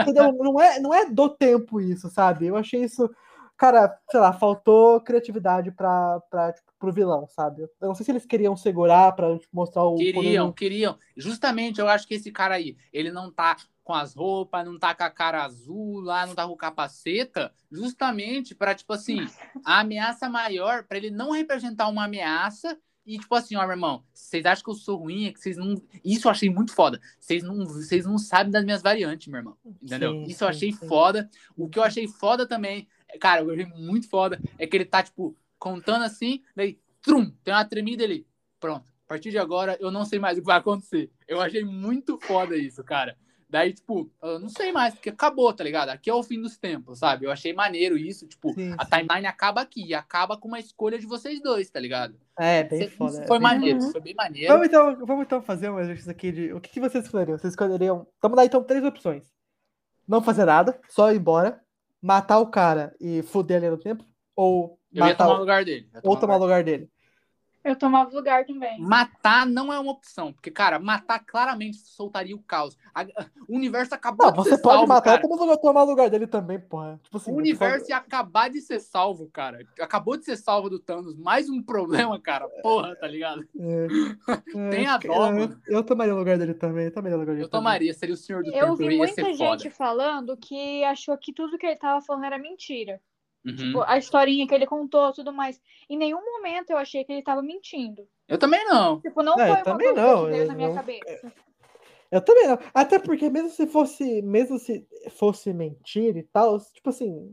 entendeu? 0.01 0.33
Não 0.33 0.61
é, 0.61 0.81
não 0.81 0.95
é 0.95 1.05
do 1.11 1.29
tempo 1.29 1.81
isso, 1.81 2.09
sabe? 2.09 2.47
Eu 2.47 2.57
achei 2.57 2.83
isso. 2.83 3.09
Cara, 3.57 3.95
sei 4.11 4.19
lá, 4.19 4.33
faltou 4.33 4.99
criatividade 5.03 5.71
pra, 5.71 6.19
pra, 6.31 6.51
tipo, 6.51 6.73
pro 6.79 6.91
vilão, 6.91 7.29
sabe? 7.29 7.61
Eu 7.79 7.89
não 7.89 7.95
sei 7.95 8.07
se 8.07 8.11
eles 8.11 8.25
queriam 8.25 8.57
segurar 8.57 9.13
pra 9.13 9.39
tipo, 9.39 9.55
mostrar 9.55 9.85
o. 9.85 9.97
Queriam, 9.97 10.47
poder- 10.47 10.59
queriam. 10.59 10.99
Justamente, 11.15 11.79
eu 11.79 11.87
acho 11.87 12.09
que 12.09 12.15
esse 12.15 12.33
cara 12.33 12.55
aí, 12.55 12.75
ele 12.91 13.13
não 13.13 13.31
tá 13.31 13.57
com 13.91 13.95
as 13.95 14.15
roupas, 14.15 14.65
não 14.65 14.79
tá 14.79 14.95
com 14.95 15.03
a 15.03 15.11
cara 15.11 15.43
azul 15.43 15.99
lá, 15.99 16.25
não 16.25 16.33
tá 16.33 16.47
com 16.47 16.57
capaceta, 16.57 17.53
justamente 17.73 18.55
para 18.55 18.73
tipo 18.73 18.93
assim, 18.93 19.27
a 19.65 19.81
ameaça 19.81 20.29
maior, 20.29 20.85
para 20.85 20.97
ele 20.97 21.11
não 21.11 21.33
representar 21.33 21.89
uma 21.89 22.05
ameaça 22.05 22.79
e 23.05 23.19
tipo 23.19 23.35
assim, 23.35 23.57
ó, 23.57 23.63
meu 23.63 23.73
irmão, 23.73 24.05
vocês 24.15 24.47
acham 24.47 24.63
que 24.63 24.71
eu 24.71 24.75
sou 24.75 24.97
ruim, 24.99 25.27
é 25.27 25.33
que 25.33 25.41
vocês 25.41 25.57
não, 25.57 25.83
isso 26.05 26.29
eu 26.29 26.31
achei 26.31 26.49
muito 26.49 26.73
foda. 26.73 27.01
Vocês 27.19 27.43
não, 27.43 27.67
vocês 27.67 28.07
não 28.07 28.17
sabem 28.17 28.53
das 28.53 28.65
minhas 28.65 28.81
variantes, 28.81 29.27
meu 29.27 29.39
irmão. 29.39 29.57
Entendeu? 29.83 30.13
Sim, 30.13 30.23
isso 30.31 30.45
eu 30.45 30.49
achei 30.49 30.71
sim. 30.71 30.87
foda. 30.87 31.29
O 31.57 31.69
que 31.69 31.77
eu 31.77 31.83
achei 31.83 32.07
foda 32.07 32.47
também, 32.47 32.87
cara, 33.21 33.43
eu 33.43 33.51
achei 33.51 33.67
muito 33.67 34.09
foda, 34.09 34.41
é 34.57 34.69
que 34.69 34.77
ele 34.77 34.85
tá 34.85 35.03
tipo 35.03 35.37
contando 35.59 36.05
assim, 36.05 36.45
daí, 36.55 36.79
trum, 37.03 37.29
tem 37.43 37.53
uma 37.53 37.65
tremida 37.65 38.05
ali. 38.05 38.25
Pronto. 38.61 38.89
A 39.05 39.09
partir 39.09 39.33
de 39.33 39.39
agora, 39.39 39.77
eu 39.81 39.91
não 39.91 40.05
sei 40.05 40.21
mais 40.21 40.39
o 40.39 40.41
que 40.41 40.47
vai 40.47 40.59
acontecer. 40.59 41.11
Eu 41.27 41.41
achei 41.41 41.65
muito 41.65 42.17
foda 42.21 42.57
isso, 42.57 42.85
cara. 42.85 43.19
Daí, 43.51 43.73
tipo, 43.73 44.09
eu 44.23 44.39
não 44.39 44.49
sei 44.49 44.71
mais, 44.71 44.95
porque 44.95 45.11
acabou, 45.11 45.53
tá 45.53 45.65
ligado? 45.65 45.89
Aqui 45.89 46.09
é 46.09 46.15
o 46.15 46.23
fim 46.23 46.41
dos 46.41 46.57
tempos, 46.57 47.01
sabe? 47.01 47.27
Eu 47.27 47.33
achei 47.33 47.53
maneiro 47.53 47.99
isso, 47.99 48.27
tipo, 48.29 48.53
Sim, 48.55 48.75
a 48.79 48.85
sim. 48.85 48.91
timeline 48.91 49.27
acaba 49.27 49.61
aqui, 49.61 49.85
e 49.87 49.93
acaba 49.93 50.37
com 50.37 50.47
uma 50.47 50.61
escolha 50.61 50.99
de 50.99 51.07
vocês 51.07 51.43
dois, 51.43 51.69
tá 51.69 51.81
ligado? 51.81 52.15
É, 52.39 52.63
bem 52.63 52.85
Isso 52.87 52.97
foda. 52.97 53.23
é 53.23 53.27
foi 53.27 53.39
bem 53.39 53.49
maneiro, 53.49 53.81
foi 53.91 54.01
bem 54.01 54.15
maneiro. 54.15 54.53
Vamos 54.53 54.69
então, 54.69 55.05
vamos 55.05 55.25
então 55.25 55.43
fazer 55.43 55.69
um 55.69 55.81
exercício 55.81 56.13
aqui 56.13 56.31
de. 56.31 56.53
O 56.53 56.61
que, 56.61 56.71
que 56.71 56.81
vocês 56.81 57.05
escolheriam? 57.05 57.37
Vocês 57.37 57.53
escolheriam. 57.53 58.07
Vamos 58.23 58.37
dar 58.37 58.45
então 58.45 58.63
três 58.63 58.85
opções: 58.85 59.25
não 60.07 60.23
fazer 60.23 60.45
nada, 60.45 60.81
só 60.89 61.13
ir 61.13 61.17
embora, 61.17 61.61
matar 62.01 62.39
o 62.39 62.47
cara 62.47 62.95
e 63.01 63.21
fuder 63.23 63.59
ele 63.59 63.71
no 63.71 63.79
tempo, 63.79 64.05
ou 64.37 64.79
Eu 64.93 64.99
ia 65.05 65.11
matar 65.11 65.25
tomar 65.25 65.37
o 65.37 65.41
lugar 65.41 65.65
dele. 65.65 65.91
ia 65.93 66.01
ou 66.05 66.17
tomar 66.17 66.37
o 66.37 66.39
lugar 66.41 66.63
dele. 66.65 66.89
Eu 67.63 67.77
tomava 67.77 68.11
lugar 68.15 68.47
também. 68.47 68.81
Matar 68.81 69.45
não 69.47 69.71
é 69.71 69.79
uma 69.79 69.93
opção, 69.93 70.33
porque, 70.33 70.51
cara, 70.51 70.79
matar 70.79 71.19
claramente 71.19 71.77
soltaria 71.77 72.35
o 72.35 72.39
caos. 72.39 72.77
A- 72.95 73.05
o 73.47 73.55
universo 73.55 73.95
acabou 73.95 74.27
Não, 74.27 74.33
de 74.33 74.39
você 74.39 74.57
ser 74.57 74.63
pode 74.63 74.77
salvo, 74.79 74.89
matar 74.89 75.21
cara. 75.21 75.27
e 75.27 75.39
tomar, 75.39 75.57
tomar 75.59 75.83
o 75.83 75.87
lugar 75.87 76.09
dele 76.09 76.27
também, 76.27 76.59
porra. 76.59 76.99
Tipo 77.03 77.19
assim, 77.19 77.31
O 77.31 77.35
eu 77.35 77.39
universo 77.39 77.91
ia 77.91 77.99
acabar 77.99 78.49
de 78.49 78.61
ser 78.63 78.81
salvo, 78.81 79.29
cara. 79.31 79.59
Acabou 79.79 80.17
de 80.17 80.25
ser 80.25 80.37
salvo 80.39 80.71
do 80.71 80.79
Thanos. 80.79 81.17
Mais 81.19 81.51
um 81.51 81.63
problema, 81.63 82.19
cara. 82.19 82.49
Porra, 82.63 82.97
tá 82.97 83.07
ligado? 83.07 83.47
É, 83.59 83.87
é, 83.87 84.37
Tem 84.71 84.87
a 84.87 84.97
dó, 84.97 85.27
é, 85.27 85.33
mano. 85.33 85.61
Eu 85.69 85.85
tomaria 85.85 86.15
o 86.15 86.19
lugar 86.19 86.39
dele 86.39 86.55
também. 86.55 86.87
Eu 86.87 86.93
tomaria 86.95 87.17
o 87.17 87.21
lugar 87.21 87.33
dele 87.35 87.45
Eu 87.45 87.49
também. 87.51 87.63
tomaria, 87.65 87.93
seria 87.93 88.15
o 88.15 88.19
senhor 88.19 88.43
do 88.43 88.51
Eu 88.55 88.69
tempo. 88.69 88.77
vi 88.77 88.89
ia 88.93 88.97
muita 88.97 89.35
gente 89.35 89.65
foda. 89.65 89.71
falando 89.71 90.37
que 90.37 90.83
achou 90.85 91.17
que 91.19 91.33
tudo 91.33 91.59
que 91.59 91.67
ele 91.67 91.77
tava 91.77 92.01
falando 92.01 92.25
era 92.25 92.39
mentira. 92.39 93.01
Uhum. 93.45 93.57
Tipo, 93.57 93.83
a 93.83 93.97
historinha 93.97 94.47
que 94.47 94.55
ele 94.55 94.67
contou, 94.67 95.13
tudo 95.13 95.33
mais. 95.33 95.61
Em 95.89 95.97
nenhum 95.97 96.21
momento 96.25 96.71
eu 96.71 96.77
achei 96.77 97.05
que 97.05 97.13
ele 97.13 97.23
tava 97.23 97.43
mentindo. 97.43 98.07
Eu 98.29 98.39
também 98.39 98.65
não. 98.67 99.01
Tipo, 99.01 99.23
não 99.23 99.39
É, 99.41 99.43
eu 99.43 99.47
foi 99.47 99.57
uma 99.57 99.63
também 99.65 99.87
coisa 99.95 100.03
não, 100.03 100.25
que 100.25 100.31
veio 100.31 100.43
eu 100.43 100.49
na 100.49 100.55
minha 100.55 100.69
não- 100.69 100.75
cabeça. 100.75 101.33
Eu 102.11 102.21
também 102.21 102.49
não. 102.49 102.59
Até 102.75 102.99
porque 102.99 103.31
mesmo 103.31 103.51
se 103.51 103.67
fosse, 103.67 104.21
mesmo 104.23 104.59
se 104.59 104.87
fosse 105.11 105.53
mentira 105.53 106.19
e 106.19 106.23
tal, 106.25 106.59
tipo 106.59 106.91
assim, 106.91 107.33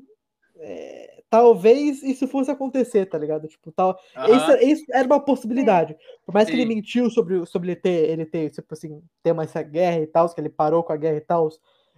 é, 0.60 1.24
talvez 1.30 2.04
isso 2.04 2.28
fosse 2.28 2.52
acontecer, 2.52 3.06
tá 3.08 3.18
ligado? 3.18 3.48
Tipo, 3.48 3.72
tal. 3.72 4.00
Aham. 4.16 4.36
Isso, 4.36 4.52
isso 4.66 4.86
era 4.94 5.06
uma 5.08 5.20
possibilidade. 5.20 5.98
Por 6.26 6.34
mais 6.34 6.48
que 6.48 6.56
ele 6.56 6.62
Sim. 6.64 6.76
mentiu 6.76 7.10
sobre, 7.10 7.46
sobre 7.48 7.72
ele 7.72 7.82
ter, 7.82 8.10
ele 8.10 8.26
ter, 8.26 8.50
tipo 8.52 8.72
assim, 8.74 9.02
ter 9.24 9.32
uma 9.32 9.44
essa 9.44 9.62
guerra 9.64 10.00
e 10.00 10.08
tal, 10.08 10.34
que 10.34 10.40
ele 10.40 10.50
parou 10.50 10.84
com 10.84 10.94
a 10.94 10.98
guerra 10.98 11.18
e 11.18 11.22
tal. 11.22 11.50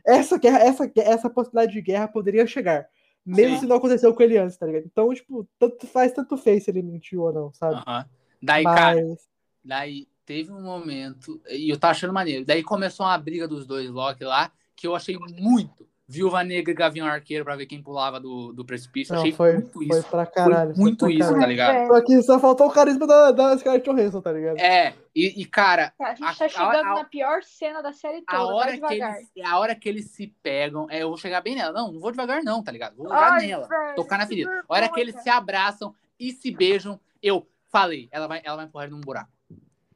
Essa 0.05 0.37
guerra, 0.37 0.59
essa, 0.59 0.91
essa 0.97 1.29
possibilidade 1.29 1.73
de 1.73 1.81
guerra 1.81 2.07
poderia 2.07 2.47
chegar. 2.47 2.87
Mesmo 3.29 3.55
Sim. 3.55 3.59
se 3.59 3.65
não 3.67 3.75
aconteceu 3.75 4.13
com 4.13 4.23
ele 4.23 4.37
antes, 4.37 4.57
tá 4.57 4.65
ligado? 4.65 4.85
Então, 4.85 5.13
tipo, 5.13 5.47
tanto 5.59 5.85
faz, 5.85 6.11
tanto 6.11 6.35
fez 6.35 6.63
se 6.63 6.71
ele 6.71 6.81
mentiu 6.81 7.21
ou 7.21 7.31
não, 7.31 7.53
sabe? 7.53 7.75
Aham. 7.75 8.05
Daí, 8.41 8.63
cara, 8.63 8.95
Mas. 8.95 9.29
daí 9.63 10.07
teve 10.25 10.51
um 10.51 10.61
momento, 10.61 11.41
e 11.49 11.69
eu 11.69 11.79
tava 11.79 11.91
achando 11.91 12.13
maneiro. 12.13 12.45
Daí 12.45 12.63
começou 12.63 13.05
uma 13.05 13.17
briga 13.17 13.47
dos 13.47 13.67
dois 13.67 13.89
Loki 13.89 14.23
lá, 14.23 14.51
que 14.75 14.87
eu 14.87 14.95
achei 14.95 15.17
muito. 15.17 15.87
Viúva 16.11 16.43
Negra 16.43 16.71
e 16.71 16.75
Gavião 16.75 17.05
Arqueiro 17.05 17.45
pra 17.45 17.55
ver 17.55 17.67
quem 17.67 17.83
pulava 17.83 18.19
do, 18.19 18.51
do 18.51 18.65
precipício. 18.65 19.13
Não, 19.13 19.21
achei 19.21 19.31
foi, 19.31 19.53
muito 19.53 19.71
foi 19.73 19.85
isso. 19.85 20.07
pra 20.09 20.25
caralho. 20.25 20.73
foi 20.73 20.81
muito 20.83 21.05
pra 21.05 21.09
isso, 21.13 21.19
caralho. 21.19 21.39
tá 21.41 21.45
ligado? 21.47 21.75
É, 21.75 21.87
Só 21.87 22.01
que 22.03 22.21
só 22.23 22.39
faltou 22.39 22.67
o 22.67 22.71
carisma 22.71 23.05
da, 23.05 23.31
da 23.31 23.55
Scarlett 23.59 23.87
Johansson, 23.87 24.19
tá 24.19 24.31
ligado? 24.31 24.57
É, 24.57 24.95
e, 25.15 25.39
e, 25.41 25.45
cara, 25.45 25.93
a 26.01 26.09
gente 26.15 26.23
A- 26.23 26.33
tá 26.33 26.49
chegando 26.49 26.75
a- 26.87 26.91
a- 26.91 26.95
na 26.95 27.03
pior 27.05 27.43
cena 27.43 27.81
da 27.83 27.93
série 27.93 28.23
a 28.27 28.37
toda. 28.37 28.53
hora, 28.55 28.65
Vai 28.65 28.73
que 28.79 28.95
devagar. 28.95 29.17
eles, 29.17 29.29
a 29.45 29.59
hora 29.59 29.75
que 29.75 29.87
eles 29.87 30.05
se 30.09 30.27
pegam, 30.41 30.87
é, 30.89 31.03
eu 31.03 31.09
vou 31.09 31.17
chegar 31.17 31.41
bem 31.41 31.55
nela. 31.55 31.71
Não, 31.73 31.91
não 31.91 31.99
vou 31.99 32.09
devagar, 32.09 32.41
não, 32.43 32.63
tá 32.63 32.71
ligado? 32.71 32.95
Vou 32.95 33.05
jogar 33.07 33.33
Ai, 33.33 33.45
nela. 33.45 33.67
velho, 33.67 33.95
tocar 33.95 34.17
na 34.17 34.25
ferida. 34.25 34.49
A 34.67 34.73
hora 34.73 34.89
que 34.89 34.99
eles 34.99 35.21
se 35.21 35.29
abraçam 35.29 35.93
e 36.19 36.31
se 36.31 36.49
beijam, 36.49 36.99
eu 37.21 37.47
falei, 37.71 38.09
ela 38.11 38.25
vai, 38.27 38.41
ela 38.43 38.55
vai 38.55 38.65
empurrar 38.65 38.87
ele 38.87 38.95
num 38.95 39.01
buraco. 39.01 39.29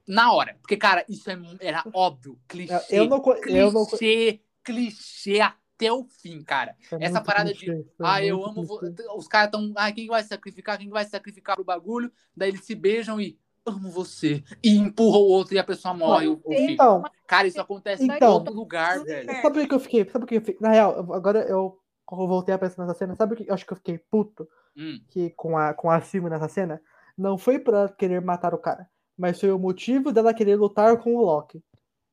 Na 0.08 0.32
hora. 0.32 0.58
Porque, 0.62 0.78
cara, 0.78 1.04
isso 1.10 1.28
é, 1.32 1.38
era 1.60 1.84
óbvio. 1.92 2.38
Clichê. 2.48 2.74
Eu 2.92 3.06
não, 3.08 3.20
co- 3.20 3.34
eu 3.48 3.72
não, 3.72 3.84
clichê, 3.86 4.42
clichê 4.64 5.40
até 5.88 5.94
o 5.94 6.04
fim, 6.06 6.42
cara. 6.44 6.76
é 6.92 7.06
essa 7.06 7.22
parada 7.22 7.54
de, 7.54 7.60
clichê, 7.60 7.82
é 7.82 7.84
Ah, 8.02 8.24
eu 8.24 8.44
amo. 8.46 8.64
vo- 8.64 8.80
clichê. 8.80 9.04
Os 9.16 9.28
caras 9.28 9.52
tão. 9.52 9.72
Ah, 9.76 9.92
quem 9.92 10.08
vai 10.08 10.22
se 10.24 10.30
sacrificar? 10.30 10.78
Quem 10.78 10.90
vai 10.90 11.04
se 11.06 11.12
sacrificar 11.12 11.56
pro 11.56 11.66
bagulho? 11.66 12.12
Daí 12.36 12.50
eles 12.50 12.64
se 12.66 12.76
beijam 12.76 13.20
e. 13.20 13.38
Amo 13.66 13.90
você. 13.90 14.44
E 14.62 14.76
empurra 14.76 15.18
o 15.20 15.28
outro 15.28 15.54
e 15.56 15.58
a 15.60 15.64
pessoa 15.64 15.94
morre. 15.94 16.28
fica. 16.36 16.72
Então, 16.74 17.02
Cara, 17.26 17.48
isso 17.48 17.62
acontece 17.62 18.04
em 18.04 18.12
Então. 18.12 18.44
todo 18.44 18.54
lugar, 18.54 19.02
velho. 19.06 19.32
sabe 19.42 19.62
o 19.62 19.68
que 19.68 19.74
eu 19.74 19.80
fiquei? 19.80 20.10
Sabe 20.10 20.26
o 20.26 20.28
que 20.28 20.36
eu 20.36 20.42
fiquei? 20.42 20.58
Na 20.60 20.70
real, 20.70 21.14
agora 21.14 21.40
eu, 21.48 21.80
eu 22.12 22.28
voltei 22.28 22.54
a 22.54 22.58
pensar 22.60 22.86
nessa 22.86 22.98
cena, 23.00 23.16
sabe 23.16 23.34
o 23.34 23.38
que 23.38 23.50
eu 23.50 23.54
acho 23.54 23.66
que 23.66 23.72
eu 23.72 23.78
fiquei 23.78 23.98
puto 23.98 24.46
Hum, 24.76 25.00
que, 25.10 25.30
com, 25.30 25.58
a, 25.58 25.74
com 25.74 25.90
a 25.90 26.02
Silvia 26.02 26.30
nessa 26.30 26.50
cena? 26.50 26.82
Não 27.18 27.38
foi 27.38 27.58
pra 27.58 27.88
querer 27.88 28.20
matar 28.22 28.54
o 28.54 28.58
cara, 28.58 28.90
mas 29.18 29.40
foi 29.40 29.52
o 29.52 29.58
motivo 29.60 30.12
dela 30.12 30.34
querer 30.34 30.56
lutar 30.58 30.98
com 30.98 31.16
o 31.16 31.22
Loki, 31.24 31.64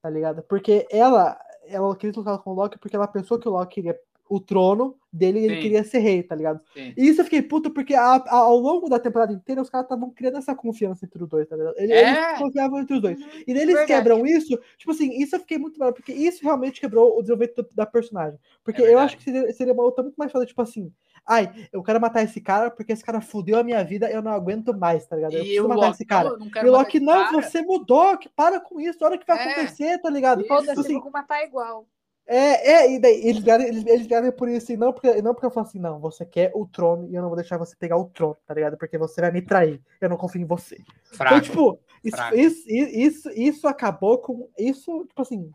tá 0.02 0.09
ligado? 0.09 0.42
Porque 0.44 0.86
ela, 0.88 1.36
ela 1.70 1.94
queria 1.97 2.14
lutar 2.18 2.38
com 2.38 2.51
o 2.51 2.55
Loki 2.55 2.78
porque 2.78 2.97
ela 2.97 3.06
pensou 3.09 3.38
que 3.38 3.48
o 3.48 3.52
Loki 3.52 3.76
queria 3.76 3.98
o 4.28 4.38
trono 4.38 4.94
dele 5.12 5.40
e 5.40 5.44
ele 5.44 5.60
queria 5.60 5.82
ser 5.82 5.98
rei, 5.98 6.22
tá 6.22 6.36
ligado? 6.36 6.60
sim. 6.72 6.94
E 6.97 7.09
isso 7.09 7.20
eu 7.20 7.24
fiquei 7.24 7.42
puto 7.42 7.68
porque 7.72 7.94
a- 7.94 8.14
a- 8.14 8.36
ao 8.36 8.56
longo 8.56 8.88
da 8.88 8.97
temporada 9.01 9.32
inteira 9.32 9.60
os 9.60 9.68
caras 9.68 9.86
estavam 9.86 10.09
criando 10.10 10.38
essa 10.38 10.55
confiança 10.55 11.05
entre 11.05 11.20
os 11.20 11.28
dois, 11.28 11.48
tá 11.48 11.56
ligado? 11.56 11.74
Eles, 11.76 11.90
É. 11.90 12.28
eles 12.28 12.38
confiavam 12.38 12.78
entre 12.78 12.94
os 12.94 13.02
dois. 13.02 13.18
Uhum. 13.20 13.26
E 13.44 13.52
daí 13.52 13.62
eles 13.62 13.74
Verdade. 13.74 13.86
quebram 13.88 14.24
isso, 14.24 14.56
tipo 14.78 14.92
assim, 14.92 15.10
isso 15.20 15.34
eu 15.34 15.40
fiquei 15.40 15.59
muito 15.59 15.80
mal, 15.80 15.92
porque 15.92 16.12
isso 16.12 16.44
realmente 16.44 16.80
quebrou 16.80 17.18
o 17.18 17.22
desenvolvimento 17.22 17.66
da 17.74 17.84
personagem. 17.84 18.38
Porque 18.62 18.80
É 18.82 18.94
eu 18.94 19.01
acho 19.01 19.16
que 19.16 19.24
seria, 19.24 19.52
seria 19.52 19.72
uma 19.72 19.82
luta 19.82 20.01
muito 20.01 20.14
mais 20.14 20.30
foda, 20.30 20.47
tipo 20.47 20.62
assim, 20.62 20.92
ai, 21.26 21.68
eu 21.72 21.82
quero 21.82 22.01
matar 22.01 22.22
esse 22.22 22.40
cara 22.40 22.70
porque 22.70 22.92
esse 22.92 23.05
cara 23.05 23.20
fudeu 23.20 23.59
a 23.59 23.62
minha 23.62 23.82
vida, 23.84 24.10
eu 24.10 24.22
não 24.22 24.32
aguento 24.32 24.72
mais, 24.76 25.06
tá 25.06 25.16
ligado? 25.16 25.34
Eu 25.34 25.40
E 25.40 25.44
preciso 25.44 25.68
matar 25.68 25.86
Loki, 25.86 25.94
esse 25.94 26.05
cara. 26.05 26.28
não, 26.30 26.38
não 26.38 26.47
E 26.47 26.66
o 26.66 26.70
Loki, 26.70 27.01
não, 27.01 27.24
cara. 27.24 27.42
você 27.42 27.62
mudou, 27.62 28.18
que 28.18 28.28
para 28.28 28.60
com 28.60 28.80
isso, 28.80 29.05
olha 29.05 29.16
o 29.16 29.18
que 29.18 29.26
vai 29.26 29.38
É. 29.38 29.42
acontecer, 29.52 29.98
tá 29.98 30.10
ligado? 30.10 30.40
Isso. 30.40 30.48
Tipo 30.48 30.60
Foda-se, 30.60 30.80
assim, 30.80 30.94
eu 30.94 31.02
vou 31.02 31.10
matar 31.10 31.44
igual. 31.44 31.86
é, 32.26 32.72
é, 32.72 32.92
e 32.92 32.98
daí 33.01 33.26
eles 33.26 33.42
ganham, 33.42 33.66
eles, 33.66 33.84
eles 33.86 34.06
ganham 34.06 34.32
por 34.32 34.48
isso, 34.48 34.72
e 34.72 34.76
não 34.76 34.92
porque, 34.92 35.20
não 35.20 35.34
porque 35.34 35.47
eu 35.47 35.51
falo 35.51 35.66
assim, 35.66 35.78
não, 35.78 35.98
você 35.98 36.24
quer 36.24 36.52
o 36.55 36.66
trono 36.66 37.09
e 37.09 37.14
eu 37.14 37.22
não 37.22 37.28
vou 37.28 37.36
deixar 37.36 37.59
você 37.59 37.74
pegar 37.76 37.97
o 37.97 38.05
trono, 38.06 38.36
tá 38.47 38.55
ligado? 38.55 38.76
Porque 38.76 38.97
você 38.97 39.20
vai 39.20 39.30
me 39.32 39.42
trair, 39.42 39.80
eu 40.01 40.09
não 40.09 40.16
confio 40.16 40.40
em 40.40 40.47
você. 40.47 40.76
Fraco. 41.12 41.36
Então, 41.36 41.40
tipo, 41.40 41.80
isso, 42.05 42.16
fraco. 42.16 42.36
isso, 42.36 42.64
isso, 42.68 43.30
isso 43.30 43.68
acabou 43.68 44.18
com. 44.18 44.48
Isso, 44.56 45.05
tipo 45.09 45.22
assim, 45.22 45.51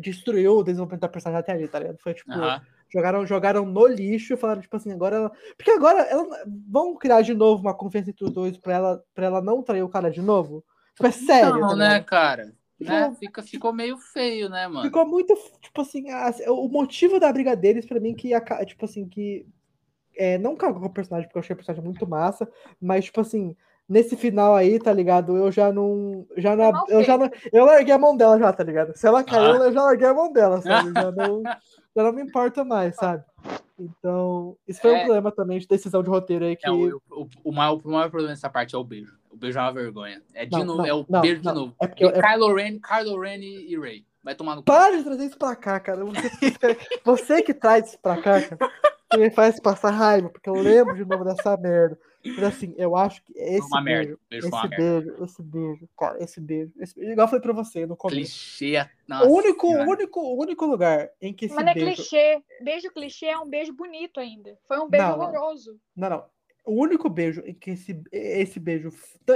destruiu 0.00 0.58
o 0.58 0.62
desenvolvimento 0.62 1.00
da 1.02 1.08
personagem 1.08 1.40
até 1.40 1.52
ali, 1.52 1.66
tá 1.68 1.78
ligado? 1.80 1.98
Foi 1.98 2.14
tipo, 2.14 2.30
Aham. 2.32 2.62
Jogaram, 2.92 3.26
jogaram 3.26 3.64
no 3.66 3.86
lixo 3.86 4.34
e 4.34 4.36
falaram, 4.36 4.60
tipo 4.60 4.76
assim, 4.76 4.92
agora 4.92 5.16
ela. 5.16 5.32
Porque 5.56 5.70
agora 5.70 6.00
ela, 6.02 6.26
vão 6.68 6.94
criar 6.96 7.22
de 7.22 7.34
novo 7.34 7.62
uma 7.62 7.74
confiança 7.74 8.10
entre 8.10 8.24
os 8.24 8.30
dois 8.32 8.56
pra 8.58 8.74
ela, 8.74 9.04
pra 9.14 9.26
ela 9.26 9.40
não 9.40 9.62
trair 9.62 9.82
o 9.82 9.88
cara 9.88 10.10
de 10.10 10.20
novo? 10.22 10.64
Tipo, 10.94 11.06
é 11.06 11.10
sério. 11.12 11.58
Não, 11.58 11.70
tá 11.70 11.76
né, 11.76 12.00
cara? 12.00 12.44
Né? 12.80 13.04
Tipo- 13.08 13.14
Fica, 13.16 13.42
ficou 13.42 13.72
meio 13.72 13.98
feio, 13.98 14.48
né, 14.48 14.66
mano? 14.66 14.82
Ficou 14.82 15.06
muito, 15.06 15.34
tipo 15.60 15.80
assim, 15.82 16.10
a- 16.10 16.32
o 16.48 16.68
motivo 16.68 17.20
da 17.20 17.32
briga 17.32 17.54
deles, 17.54 17.84
pra 17.86 18.00
mim, 18.00 18.14
que, 18.14 18.32
aca- 18.34 18.64
tipo 18.64 18.84
assim, 18.84 19.06
que 19.08 19.46
é, 20.16 20.36
não 20.38 20.56
cagou 20.56 20.80
com 20.80 20.86
o 20.88 20.92
personagem, 20.92 21.26
porque 21.28 21.38
eu 21.38 21.40
achei 21.40 21.54
o 21.54 21.56
personagem 21.56 21.84
muito 21.84 22.06
massa, 22.08 22.48
mas, 22.80 23.04
tipo 23.06 23.20
assim, 23.20 23.54
nesse 23.88 24.16
final 24.16 24.54
aí, 24.54 24.78
tá 24.78 24.92
ligado? 24.92 25.36
Eu 25.36 25.50
já 25.52 25.72
não, 25.72 26.26
já 26.36 26.54
não, 26.56 26.72
mal 26.72 26.86
eu 26.88 27.02
já 27.02 27.18
não, 27.18 27.30
eu 27.52 27.64
larguei 27.64 27.92
a 27.92 27.98
mão 27.98 28.16
dela 28.16 28.38
já, 28.38 28.52
tá 28.52 28.62
ligado? 28.64 28.96
Se 28.96 29.06
ela 29.06 29.22
caiu, 29.24 29.60
Ah. 29.62 29.66
eu 29.66 29.72
já 29.72 29.82
larguei 29.82 30.06
a 30.06 30.14
mão 30.14 30.32
dela, 30.32 30.60
sabe? 30.62 30.92
Já 30.92 31.10
não, 31.12 31.42
já 31.96 32.02
não 32.02 32.12
me 32.12 32.22
importa 32.22 32.64
mais, 32.64 32.94
sabe? 32.96 33.24
Então, 33.78 34.56
isso 34.68 34.80
foi 34.80 34.92
É. 34.92 34.96
um 34.96 35.00
problema 35.04 35.32
também 35.32 35.58
de 35.58 35.66
decisão 35.66 36.02
de 36.02 36.10
roteiro 36.10 36.44
aí 36.44 36.54
que... 36.56 36.66
É, 36.66 36.70
o, 36.70 37.00
o, 37.10 37.28
o, 37.44 37.52
maior, 37.52 37.80
o 37.82 37.90
maior 37.90 38.10
problema 38.10 38.34
dessa 38.34 38.50
parte 38.50 38.74
é 38.74 38.78
o 38.78 38.84
beijo. 38.84 39.18
O 39.30 39.36
beijo 39.36 39.58
é 39.58 39.62
uma 39.62 39.72
vergonha. 39.72 40.22
É 40.34 40.44
de 40.44 40.52
Não, 40.52 40.64
novo, 40.64 40.78
não, 40.78 40.86
é 40.86 40.92
o 40.94 41.06
não, 41.08 41.20
beijo 41.22 41.40
de 41.40 41.52
novo. 41.52 41.74
É 41.80 41.86
porque 41.86 42.04
é- 42.04 42.20
Kylo 42.20 42.54
Ren, 42.54 42.78
Kylo 42.78 43.18
Ren 43.20 43.38
e 43.40 43.78
Rey. 43.78 44.04
Vai 44.22 44.34
tomar 44.34 44.54
no 44.54 44.60
cu. 44.60 44.66
Para 44.66 44.98
de 44.98 45.02
trazer 45.04 45.24
isso 45.24 45.38
pra 45.38 45.56
cá, 45.56 45.80
cara. 45.80 46.04
Você, 46.04 46.30
você 47.02 47.42
que 47.42 47.54
traz 47.54 47.88
isso 47.88 47.98
pra 48.02 48.16
cá, 48.20 48.42
cara, 48.42 48.58
que 49.10 49.16
me 49.16 49.30
faz 49.30 49.58
passar 49.58 49.90
raiva, 49.90 50.28
porque 50.28 50.50
eu 50.50 50.54
lembro 50.54 50.94
de 50.94 51.06
novo 51.06 51.24
dessa 51.24 51.56
merda. 51.56 51.98
Mas 52.24 52.42
assim, 52.42 52.74
eu 52.76 52.94
acho 52.96 53.22
que 53.24 53.32
esse 53.36 53.66
uma 53.66 53.80
merda. 53.80 54.18
beijo, 54.28 54.42
foi 54.42 54.50
uma 54.50 54.58
esse 54.60 54.68
merda. 54.68 55.00
beijo, 55.06 55.24
esse 55.24 55.42
beijo, 55.42 55.88
cara, 55.98 56.22
esse 56.22 56.40
beijo, 56.40 56.72
esse 56.78 56.94
beijo, 56.94 57.12
igual 57.12 57.24
eu 57.26 57.30
falei 57.30 57.42
pra 57.42 57.52
você 57.52 57.86
no 57.86 57.96
começo. 57.96 58.18
Clichê. 58.58 58.86
Nossa, 59.08 59.26
O 59.26 59.32
único, 59.34 59.66
senhora. 59.68 59.90
único, 59.90 60.20
o 60.20 60.40
único 60.40 60.66
lugar 60.66 61.10
em 61.20 61.32
que 61.32 61.46
esse 61.46 61.54
Mas 61.54 61.64
não 61.64 61.72
é 61.72 61.74
beijo. 61.74 61.94
clichê. 61.96 62.42
Beijo 62.62 62.90
clichê 62.92 63.26
é 63.26 63.38
um 63.38 63.48
beijo 63.48 63.72
bonito 63.72 64.20
ainda. 64.20 64.58
Foi 64.68 64.78
um 64.78 64.88
beijo 64.88 65.06
Não, 65.06 65.16
não. 65.18 65.24
horroroso. 65.26 65.80
Não, 65.96 66.10
não. 66.10 66.24
O 66.66 66.74
único 66.82 67.08
beijo 67.08 67.40
em 67.46 67.54
que 67.54 67.70
esse, 67.70 67.98
esse 68.12 68.60
beijo. 68.60 68.92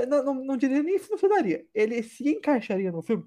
Não, 0.09 0.23
não, 0.23 0.35
não 0.35 0.57
diria 0.57 0.83
nem 0.83 0.99
se 0.99 1.09
funcionaria. 1.09 1.65
Ele 1.75 2.03
se 2.03 2.29
encaixaria 2.29 2.93
no 2.93 3.01
filme. 3.03 3.25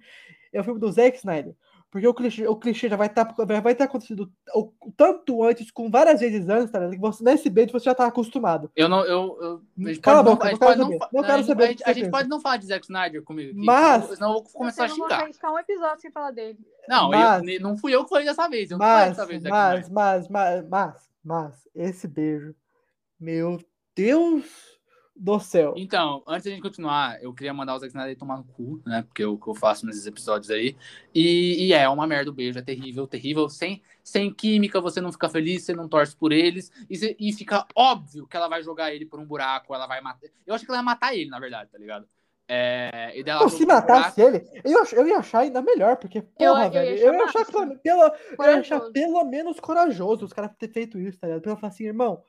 É 0.53 0.61
o 0.61 0.63
filme 0.63 0.79
do 0.79 0.91
Zack 0.91 1.17
Snyder. 1.17 1.55
Porque 1.97 2.07
o 2.07 2.13
clichê, 2.13 2.47
o 2.47 2.55
clichê 2.55 2.87
já 2.89 2.95
vai 2.95 3.07
estar 3.07 3.23
vai 3.61 3.73
ter 3.75 3.83
acontecido 3.83 4.31
o- 4.53 4.71
tanto 4.95 5.43
antes, 5.43 5.71
com 5.71 5.89
várias 5.89 6.19
vezes 6.19 6.47
antes, 6.47 6.71
tá 6.71 6.77
ligado? 6.79 6.93
Que 6.95 6.99
você, 7.01 7.23
nesse 7.23 7.49
beijo 7.49 7.71
você 7.71 7.85
já 7.85 7.95
tá 7.95 8.05
acostumado. 8.05 8.71
Eu 8.75 8.87
não. 8.87 8.99
Eu, 9.03 9.37
eu, 9.41 9.61
a 9.85 9.87
gente 9.89 9.99
Cala 9.99 10.19
a 10.19 10.23
pode 10.37 10.51
boca, 10.51 10.65
não, 10.65 10.71
a 10.71 10.75
não 10.75 10.85
gente 10.91 10.99
quero 10.99 10.99
pode 10.99 11.09
não, 11.09 11.09
Não 11.11 11.21
a 11.21 11.25
quero 11.25 11.37
gente- 11.39 11.47
saber 11.47 11.63
a 11.63 11.67
gente, 11.67 11.83
a 11.85 11.93
gente 11.93 12.09
pode 12.11 12.29
não 12.29 12.39
falar 12.39 12.57
de 12.57 12.67
Zack 12.67 12.85
Snyder 12.85 13.23
comigo. 13.23 13.51
aqui, 13.51 13.65
Mas- 13.65 14.05
senão- 14.05 14.27
eu 14.29 14.33
vou 14.35 14.43
começar 14.53 14.85
a 14.85 14.89
xingar. 14.89 15.33
ficar 15.33 15.51
um 15.51 15.57
episódio 15.59 16.01
sem 16.01 16.11
falar 16.11 16.31
dele. 16.31 16.59
Não, 16.87 17.09
Mas- 17.09 17.43
eu, 17.47 17.61
não 17.61 17.75
fui 17.77 17.95
eu 17.95 18.03
que 18.03 18.09
falei 18.09 18.25
dessa 18.25 18.47
vez. 18.47 18.69
Eu 18.69 18.77
não 18.77 18.85
falei 18.85 19.07
Mas, 19.07 19.17
dessa 19.17 19.27
vez. 19.27 19.41
Zack 19.41 19.51
mas, 19.51 19.89
mas, 19.89 20.27
mas, 20.29 20.67
mas, 20.69 21.09
mas, 21.23 21.67
esse 21.73 22.07
beijo. 22.07 22.53
Meu 23.19 23.57
Deus 23.95 24.76
do 25.19 25.39
céu. 25.39 25.73
Então, 25.75 26.23
antes 26.27 26.45
da 26.45 26.51
gente 26.51 26.61
continuar, 26.61 27.21
eu 27.21 27.33
queria 27.33 27.53
mandar 27.53 27.75
o 27.75 27.79
Zack 27.79 27.89
Snyder 27.89 28.17
tomar 28.17 28.37
no 28.37 28.43
cu, 28.43 28.81
né? 28.85 29.03
Porque 29.03 29.23
é 29.23 29.27
o 29.27 29.37
que 29.37 29.47
eu 29.47 29.55
faço 29.55 29.85
nesses 29.85 30.05
episódios 30.05 30.49
aí. 30.49 30.75
E, 31.13 31.67
e 31.67 31.73
é 31.73 31.87
uma 31.89 32.07
merda 32.07 32.31
o 32.31 32.33
beijo, 32.33 32.57
é 32.57 32.61
terrível, 32.61 33.07
terrível. 33.07 33.49
Sem, 33.49 33.81
sem 34.03 34.33
química, 34.33 34.81
você 34.81 34.99
não 35.01 35.11
fica 35.11 35.29
feliz, 35.29 35.63
você 35.63 35.73
não 35.73 35.87
torce 35.87 36.15
por 36.15 36.31
eles. 36.31 36.71
E, 36.89 36.95
cê- 36.97 37.15
e 37.19 37.33
fica 37.33 37.65
óbvio 37.75 38.27
que 38.27 38.37
ela 38.37 38.47
vai 38.47 38.63
jogar 38.63 38.93
ele 38.93 39.05
por 39.05 39.19
um 39.19 39.25
buraco, 39.25 39.73
ela 39.73 39.87
vai 39.87 40.01
matar. 40.01 40.27
Eu 40.45 40.55
acho 40.55 40.65
que 40.65 40.71
ela 40.71 40.79
ia 40.79 40.83
matar 40.83 41.15
ele, 41.15 41.29
na 41.29 41.39
verdade, 41.39 41.69
tá 41.71 41.77
ligado? 41.77 42.07
É, 42.49 43.11
e 43.13 43.23
dela 43.23 43.41
Não, 43.41 43.49
se 43.49 43.65
matasse 43.65 44.21
ele, 44.21 44.41
eu, 44.63 44.85
eu 44.93 45.07
ia 45.07 45.17
achar 45.17 45.39
ainda 45.39 45.61
melhor, 45.61 45.97
porque, 45.97 46.21
porra, 46.21 46.45
eu 46.45 46.57
ia 46.63 46.69
velho, 46.69 46.93
achar 46.95 47.05
eu 47.05 47.13
ia 47.13 47.23
achar, 47.25 47.45
pelo, 47.45 47.79
pelo, 47.79 48.01
eu 48.39 48.51
ia 48.51 48.59
achar 48.59 48.79
pelo 48.91 49.25
menos 49.25 49.59
corajoso 49.59 50.23
os 50.25 50.31
caras 50.31 50.51
ter 50.57 50.69
feito 50.71 50.97
isso, 50.97 51.19
tá 51.19 51.27
ligado? 51.27 51.41
Porque 51.41 51.51
eu 51.51 51.57
falo 51.57 51.73
assim, 51.73 51.83
irmão, 51.83 52.23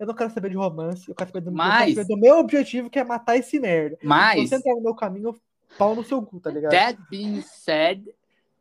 eu 0.00 0.06
não 0.06 0.14
quero 0.14 0.30
saber 0.32 0.50
de 0.50 0.56
romance, 0.56 1.08
eu 1.08 1.14
quero 1.14 1.30
saber 1.30 1.44
do, 1.44 1.52
Mas- 1.52 1.94
saber 1.94 2.08
do 2.08 2.16
meu 2.18 2.38
objetivo, 2.38 2.90
que 2.90 2.98
é 2.98 3.04
matar 3.04 3.36
esse 3.36 3.60
merda. 3.60 3.96
Se 4.00 4.06
Mas, 4.06 4.48
você 4.48 4.56
entrar 4.56 4.74
no 4.74 4.80
meu 4.82 4.94
caminho, 4.94 5.38
pau 5.78 5.94
no 5.94 6.02
seu 6.02 6.20
cu, 6.22 6.40
tá 6.40 6.50
ligado? 6.50 6.72
that 6.72 6.98
being 7.10 7.42
said, 7.42 8.08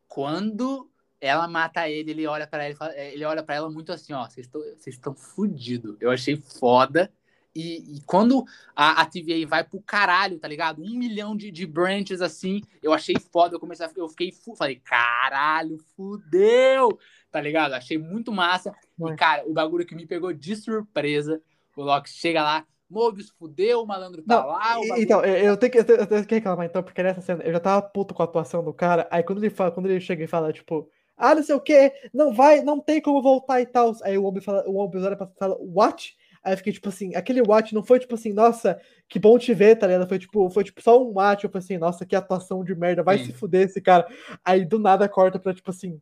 quando 0.08 0.90
ela 1.22 1.48
mata 1.48 1.88
ele, 1.90 2.12
ele 2.12 2.28
olha 2.28 2.48
pra 2.48 2.64
ela, 2.64 2.72
e 2.74 2.76
fala- 2.76 2.96
ele 2.98 3.24
olha 3.26 3.44
para 3.44 3.56
ela 3.56 3.70
muito 3.70 3.92
assim, 3.92 4.14
ó, 4.14 4.28
vocês 4.30 4.46
estão 4.46 4.62
vocês 4.62 4.96
estão 4.96 5.14
fudidos. 5.16 5.98
Eu 6.00 6.12
achei 6.12 6.36
foda. 6.38 7.12
E, 7.56 7.98
e 7.98 8.02
quando 8.06 8.46
a, 8.76 9.02
a 9.02 9.06
TVA 9.06 9.46
vai 9.48 9.64
pro 9.64 9.82
caralho, 9.82 10.38
tá 10.40 10.48
ligado? 10.48 10.82
Um 10.84 10.96
milhão 10.96 11.36
de, 11.36 11.52
de 11.52 11.66
branches 11.66 12.22
assim, 12.22 12.62
eu 12.82 12.94
achei 12.94 13.16
foda. 13.34 13.56
Eu 13.56 13.60
comecei 13.60 13.86
a, 13.86 13.90
eu 13.96 14.08
fiquei, 14.08 14.32
falei, 14.56 14.76
caralho, 14.78 15.78
fudeu, 15.98 16.98
tá 17.32 17.40
ligado? 17.42 17.74
Achei 17.74 17.98
muito 17.98 18.32
massa. 18.32 18.74
E, 19.00 19.16
cara, 19.16 19.44
o 19.48 19.54
bagulho 19.54 19.86
que 19.86 19.96
me 19.96 20.06
pegou 20.06 20.34
de 20.34 20.56
surpresa, 20.56 21.42
o 21.76 21.84
Loki 21.84 22.10
chega 22.10 22.44
lá, 22.44 22.66
Mobius 22.90 23.30
fudeu, 23.30 23.82
o 23.84 23.86
malandro 23.86 24.24
tá 24.24 24.42
Não, 24.42 24.48
lá. 24.48 24.76
Bagulho... 24.76 25.02
Então, 25.02 25.24
eu 25.24 25.36
eu 25.46 25.58
tenho, 25.58 25.72
que, 25.72 25.80
eu, 25.80 25.86
tenho, 25.86 26.00
eu 26.00 26.08
tenho 26.08 26.26
que 26.26 26.36
reclamar, 26.36 26.66
então, 26.66 26.82
porque 26.82 27.04
nessa 27.04 27.22
cena 27.22 27.44
eu 27.44 27.54
já 27.54 27.60
tava 27.60 27.82
puto 27.82 28.14
com 28.14 28.24
a 28.24 28.26
atuação 28.26 28.64
do 28.64 28.74
cara. 28.74 29.08
Aí 29.12 29.22
quando 29.22 29.40
ele 29.40 29.50
fala, 29.50 29.72
quando 29.72 29.86
ele 29.86 30.02
chega 30.02 30.24
e 30.24 30.28
fala, 30.28 30.52
tipo, 30.52 30.90
ah, 31.16 31.36
não 31.36 31.44
sei 31.44 31.54
o 31.54 31.62
que, 31.62 31.94
não 32.14 32.34
vai, 32.34 32.62
não 32.62 32.80
tem 32.80 33.02
como 33.02 33.22
voltar 33.22 33.62
e 33.62 33.66
tal. 33.66 33.94
Aí 34.04 34.18
o 34.18 34.24
homem 34.24 34.42
fala, 34.42 34.68
o 34.68 34.76
homem 34.76 35.04
olha 35.04 35.16
pra 35.16 35.28
fala, 35.38 35.56
what? 35.60 36.18
Aí 36.44 36.54
eu 36.54 36.58
fiquei, 36.58 36.74
tipo 36.74 36.90
assim, 36.90 37.14
aquele 37.16 37.42
watch 37.42 37.76
não 37.76 37.84
foi 37.84 38.00
tipo 38.00 38.16
assim, 38.16 38.32
nossa, 38.32 38.80
que 39.08 39.20
bom 39.20 39.38
te 39.38 39.54
ver, 39.54 39.76
tá 39.76 39.86
ligado? 39.86 40.08
Foi 40.08 40.18
tipo, 40.18 40.50
foi 40.50 40.64
tipo 40.64 40.82
só 40.82 41.02
um 41.02 41.14
watch, 41.16 41.42
tipo 41.42 41.58
assim, 41.58 41.78
nossa, 41.78 42.06
que 42.06 42.16
atuação 42.16 42.64
de 42.64 42.74
merda, 42.74 43.04
vai 43.04 43.18
Sim. 43.18 43.26
se 43.26 43.34
fuder 43.34 43.68
esse 43.68 43.82
cara. 43.82 44.08
Aí 44.44 44.66
do 44.66 44.80
nada 44.80 45.08
corta 45.10 45.38
pra, 45.38 45.54
tipo 45.54 45.70
assim, 45.70 46.02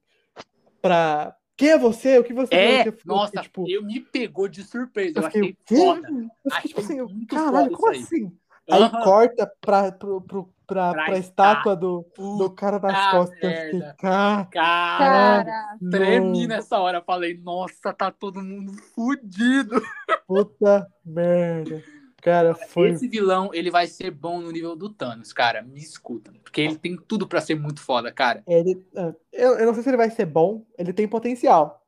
pra. 0.88 1.35
Quem 1.55 1.69
é 1.69 1.77
você? 1.77 2.19
O 2.19 2.23
que 2.23 2.34
você 2.34 2.53
É, 2.53 2.84
fiquei, 2.84 3.01
nossa, 3.03 3.41
tipo, 3.41 3.68
eu 3.68 3.84
me 3.84 3.99
pegou 3.99 4.47
de 4.47 4.64
surpresa. 4.64 5.19
Eu, 5.19 5.23
eu 5.23 5.31
fiquei, 5.31 5.41
achei 5.41 5.57
quê? 5.65 5.76
foda. 5.76 6.07
Eu 6.07 6.14
fiquei, 6.14 6.69
tipo 6.69 6.81
Achei 6.81 6.99
assim, 6.99 7.14
muito 7.14 7.35
caralho, 7.35 7.72
como 7.72 7.91
assim? 7.91 8.38
Aí 8.69 8.89
corta 9.03 9.51
pra, 9.61 9.91
pro, 9.91 10.22
pro, 10.22 10.53
pra, 10.68 10.91
Pra 10.93 11.05
pra 11.05 11.18
estátua 11.18 11.76
do, 11.76 12.05
do 12.18 12.49
cara 12.51 12.77
das 12.77 13.11
costas. 13.11 13.35
Fiquei, 13.35 13.49
merda. 13.80 13.95
cara, 13.97 14.45
Cara, 14.51 15.77
tremi 15.89 16.45
nessa 16.45 16.77
hora. 16.77 17.01
Falei, 17.01 17.38
nossa, 17.38 17.93
tá 17.93 18.11
todo 18.11 18.43
mundo 18.43 18.73
fudido. 18.93 19.81
puta 20.27 20.85
merda. 21.05 21.81
Cara, 22.22 22.56
foi. 22.56 22.89
Esse 22.89 23.07
vilão, 23.07 23.52
ele 23.53 23.69
vai 23.69 23.88
ser 23.88 24.11
bom 24.11 24.41
no 24.41 24.52
nível 24.52 24.76
do 24.76 24.89
Thanos, 24.89 25.31
cara. 25.31 25.61
Me 25.61 25.80
escuta. 25.80 26.31
Porque 26.44 26.61
ele 26.61 26.77
tem 26.77 26.98
tudo 26.98 27.27
pra 27.27 27.39
ser 27.41 27.56
muito 27.56 27.80
foda, 27.80 28.11
cara. 28.11 28.44
Ele, 28.48 28.84
ah, 28.95 29.14
eu, 29.31 29.60
eu 29.60 29.65
não 29.68 29.73
sei 29.73 29.84
se 29.84 29.89
ele 29.89 29.98
vai 29.98 30.10
ser 30.10 30.26
bom, 30.26 30.65
ele 30.77 30.91
tem 30.91 31.07
potencial. 31.07 31.85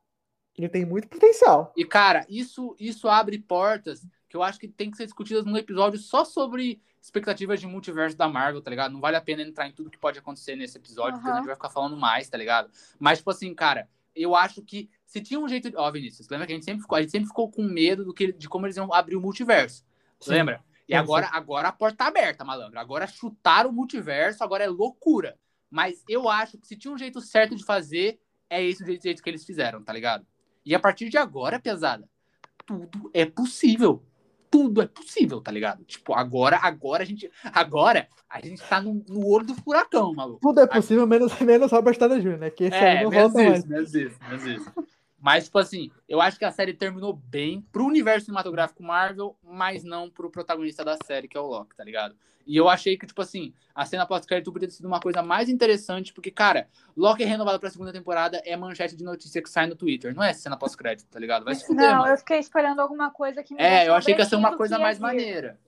Ele 0.56 0.68
tem 0.68 0.84
muito 0.84 1.08
potencial. 1.08 1.72
E, 1.76 1.84
cara, 1.84 2.24
isso, 2.28 2.76
isso 2.78 3.08
abre 3.08 3.38
portas 3.38 4.06
que 4.28 4.36
eu 4.36 4.42
acho 4.42 4.60
que 4.60 4.68
tem 4.68 4.90
que 4.90 4.96
ser 4.96 5.06
discutidas 5.06 5.44
num 5.44 5.56
episódio 5.56 5.98
só 5.98 6.24
sobre 6.24 6.80
expectativas 7.02 7.58
de 7.58 7.66
multiverso 7.66 8.16
da 8.16 8.28
Marvel, 8.28 8.60
tá 8.62 8.70
ligado? 8.70 8.92
Não 8.92 9.00
vale 9.00 9.16
a 9.16 9.20
pena 9.20 9.42
entrar 9.42 9.66
em 9.66 9.72
tudo 9.72 9.90
que 9.90 9.98
pode 9.98 10.18
acontecer 10.18 10.54
nesse 10.54 10.76
episódio, 10.78 11.14
porque 11.14 11.28
a 11.30 11.36
gente 11.38 11.46
vai 11.46 11.54
ficar 11.56 11.70
falando 11.70 11.96
mais, 11.96 12.28
tá 12.28 12.36
ligado? 12.38 12.70
Mas, 12.98 13.18
tipo 13.18 13.30
assim, 13.30 13.52
cara, 13.54 13.88
eu 14.14 14.36
acho 14.36 14.62
que 14.62 14.88
se 15.06 15.20
tinha 15.20 15.40
um 15.40 15.48
jeito. 15.48 15.70
de- 15.70 15.76
Ó, 15.76 15.90
Vinícius, 15.90 16.28
lembra 16.28 16.46
que 16.46 16.52
a 16.52 16.56
gente 16.56 16.64
sempre 16.64 16.82
ficou, 16.82 16.96
a 16.96 17.00
gente 17.00 17.10
sempre 17.10 17.28
ficou 17.28 17.50
com 17.50 17.62
medo 17.64 18.04
do 18.04 18.12
que, 18.14 18.32
de 18.32 18.48
como 18.48 18.66
eles 18.66 18.76
iam 18.76 18.92
abrir 18.92 19.16
o 19.16 19.20
multiverso. 19.20 19.84
Sim. 20.20 20.32
Lembra? 20.32 20.62
E 20.88 20.94
agora, 20.94 21.28
agora 21.32 21.68
a 21.68 21.72
porta 21.72 21.98
tá 21.98 22.06
aberta, 22.08 22.44
malandro. 22.44 22.78
Agora 22.78 23.06
chutaram 23.06 23.70
o 23.70 23.72
multiverso, 23.72 24.42
agora 24.42 24.64
é 24.64 24.68
loucura. 24.68 25.38
Mas 25.70 26.02
eu 26.08 26.28
acho 26.28 26.58
que 26.58 26.66
se 26.66 26.76
tinha 26.76 26.92
um 26.92 26.98
jeito 26.98 27.20
certo 27.20 27.54
de 27.54 27.64
fazer, 27.64 28.18
é 28.48 28.62
esse 28.62 28.82
o 28.82 28.86
jeito, 28.86 29.22
que 29.22 29.30
eles 29.30 29.44
fizeram, 29.44 29.84
tá 29.84 29.92
ligado? 29.92 30.26
E 30.66 30.74
a 30.74 30.80
partir 30.80 31.08
de 31.08 31.16
agora, 31.16 31.60
pesada, 31.60 32.08
tudo 32.66 33.08
é 33.14 33.24
possível. 33.24 34.04
Tudo 34.50 34.82
é 34.82 34.86
possível, 34.88 35.40
tá 35.40 35.52
ligado? 35.52 35.84
Tipo, 35.84 36.12
agora, 36.12 36.58
agora 36.60 37.04
a 37.04 37.06
gente. 37.06 37.30
Agora 37.54 38.08
a 38.28 38.40
gente 38.40 38.60
tá 38.60 38.82
no, 38.82 38.94
no 39.08 39.24
olho 39.24 39.46
do 39.46 39.54
furacão, 39.54 40.12
maluco. 40.12 40.40
Tudo 40.40 40.60
é 40.60 40.66
possível, 40.66 41.06
menos, 41.06 41.38
menos 41.38 41.70
Robert 41.70 41.96
Downey 41.96 42.20
Jr., 42.20 42.36
né? 42.36 42.50
Que 42.50 42.64
esse 42.64 42.74
aí 42.74 42.96
É, 42.96 43.04
não 43.04 43.10
menos 43.10 43.32
volta 43.32 43.48
mais. 43.48 43.58
isso, 43.60 43.68
menos 43.68 43.94
isso, 43.94 44.18
menos 44.28 44.44
isso. 44.44 44.72
Mas, 45.20 45.44
tipo 45.44 45.58
assim, 45.58 45.90
eu 46.08 46.20
acho 46.20 46.38
que 46.38 46.44
a 46.44 46.50
série 46.50 46.72
terminou 46.72 47.12
bem 47.12 47.60
pro 47.70 47.84
universo 47.84 48.26
cinematográfico 48.26 48.82
Marvel, 48.82 49.36
mas 49.42 49.84
não 49.84 50.08
pro 50.08 50.30
protagonista 50.30 50.82
da 50.82 50.96
série, 51.04 51.28
que 51.28 51.36
é 51.36 51.40
o 51.40 51.46
Loki, 51.46 51.76
tá 51.76 51.84
ligado? 51.84 52.16
E 52.46 52.56
eu 52.56 52.68
achei 52.68 52.96
que, 52.96 53.06
tipo 53.06 53.20
assim, 53.20 53.52
a 53.74 53.84
cena 53.84 54.06
pós-crédito 54.06 54.50
poderia 54.50 54.68
ter 54.68 54.74
sido 54.74 54.86
uma 54.86 54.98
coisa 54.98 55.22
mais 55.22 55.50
interessante, 55.50 56.12
porque, 56.12 56.30
cara, 56.30 56.68
Loki 56.96 57.22
é 57.22 57.26
renovado 57.26 57.60
pra 57.60 57.70
segunda 57.70 57.92
temporada, 57.92 58.40
é 58.46 58.56
manchete 58.56 58.96
de 58.96 59.04
notícia 59.04 59.42
que 59.42 59.50
sai 59.50 59.66
no 59.66 59.76
Twitter, 59.76 60.14
não 60.14 60.22
é 60.22 60.32
cena 60.32 60.56
pós-crédito, 60.56 61.08
tá 61.08 61.20
ligado? 61.20 61.44
Vai 61.44 61.54
se 61.54 61.66
fuder, 61.66 61.90
não, 61.90 61.98
mano. 61.98 62.12
eu 62.12 62.18
fiquei 62.18 62.38
esperando 62.38 62.80
alguma 62.80 63.10
coisa 63.10 63.42
que 63.42 63.54
me 63.54 63.62
É, 63.62 63.86
eu 63.86 63.94
achei 63.94 64.14
que 64.14 64.20
ia 64.20 64.26
ser 64.26 64.36
uma 64.36 64.56
coisa 64.56 64.78
mais 64.78 64.98
maneira. 64.98 65.60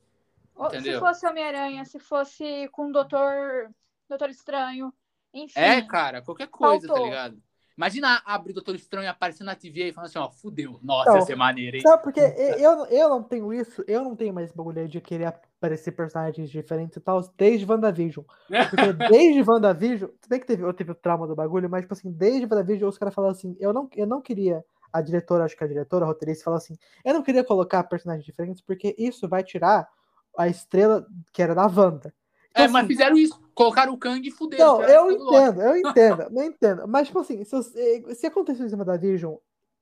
Ou 0.54 0.66
entendeu? 0.66 0.94
Se 0.94 0.98
fosse 0.98 1.26
Homem-Aranha, 1.26 1.84
se 1.84 1.98
fosse 1.98 2.68
com 2.72 2.88
o 2.88 2.92
Doutor, 2.92 3.70
Doutor 4.08 4.30
Estranho, 4.30 4.92
enfim. 5.32 5.60
É, 5.60 5.82
cara, 5.82 6.22
qualquer 6.22 6.48
coisa, 6.48 6.86
Faltou. 6.86 7.04
tá 7.04 7.10
ligado? 7.10 7.42
Imagina 7.76 8.22
abrir 8.24 8.52
o 8.52 8.54
Doutor 8.54 8.74
Estranho 8.74 9.08
aparecendo 9.08 9.46
na 9.46 9.54
TV 9.54 9.88
e 9.88 9.92
falando 9.92 10.08
assim, 10.08 10.18
ó, 10.18 10.30
fudeu. 10.30 10.78
Nossa, 10.82 11.10
Então, 11.10 11.20
ia 11.20 11.26
ser 11.26 11.36
maneiro, 11.36 11.76
hein? 11.76 11.82
Sabe, 11.82 12.02
porque 12.02 12.20
eu, 12.20 12.86
eu 12.86 13.08
não 13.08 13.22
tenho 13.22 13.52
isso, 13.52 13.82
eu 13.86 14.04
não 14.04 14.14
tenho 14.14 14.34
mais 14.34 14.48
esse 14.48 14.56
bagulho 14.56 14.88
de 14.88 15.00
querer 15.00 15.26
aparecer 15.26 15.92
personagens 15.92 16.50
diferentes 16.50 16.96
e 16.96 17.00
tal, 17.00 17.20
desde 17.36 17.64
WandaVision. 17.64 18.24
Porque 18.70 18.92
desde 19.08 19.42
WandaVision, 19.48 20.10
bem 20.28 20.40
que 20.40 20.46
teve, 20.46 20.62
eu 20.62 20.72
tive 20.72 20.92
o 20.92 20.94
trauma 20.94 21.26
do 21.26 21.34
bagulho, 21.34 21.68
mas, 21.70 21.82
tipo 21.82 21.94
assim, 21.94 22.10
desde 22.10 22.42
WandaVision 22.42 22.88
os 22.88 22.98
caras 22.98 23.14
falaram 23.14 23.32
assim, 23.32 23.56
eu 23.58 23.72
não, 23.72 23.88
eu 23.94 24.06
não 24.06 24.20
queria, 24.20 24.64
a 24.92 25.00
diretora, 25.00 25.44
acho 25.44 25.56
que 25.56 25.64
a 25.64 25.68
diretora, 25.68 26.04
a 26.04 26.08
roteirista, 26.08 26.44
falou 26.44 26.58
assim, 26.58 26.76
eu 27.04 27.14
não 27.14 27.22
queria 27.22 27.44
colocar 27.44 27.82
personagens 27.84 28.24
diferentes, 28.24 28.60
porque 28.60 28.94
isso 28.98 29.28
vai 29.28 29.42
tirar 29.42 29.88
a 30.36 30.48
estrela 30.48 31.06
que 31.32 31.42
era 31.42 31.54
da 31.54 31.66
Wanda. 31.66 32.12
Então, 32.52 32.64
É, 32.64 32.68
mas 32.68 32.84
assim, 32.84 32.86
fizeram 32.88 33.16
isso. 33.16 33.42
Colocaram 33.54 33.92
o 33.92 33.98
Kang 33.98 34.26
e 34.26 34.30
fuderam. 34.30 34.78
Não, 34.78 34.82
eu 34.84 35.10
entendo, 35.10 35.60
eu 35.62 35.76
entendo, 35.76 36.22
eu 36.22 36.42
entendo. 36.44 36.88
Mas, 36.88 37.06
tipo 37.08 37.18
assim, 37.18 37.42
se, 37.44 37.54
eu- 37.56 38.14
se 38.14 38.26
aconteceu 38.26 38.64
em 38.64 38.68
cima 38.68 38.84
da 38.84 38.96
Vision, 38.96 39.34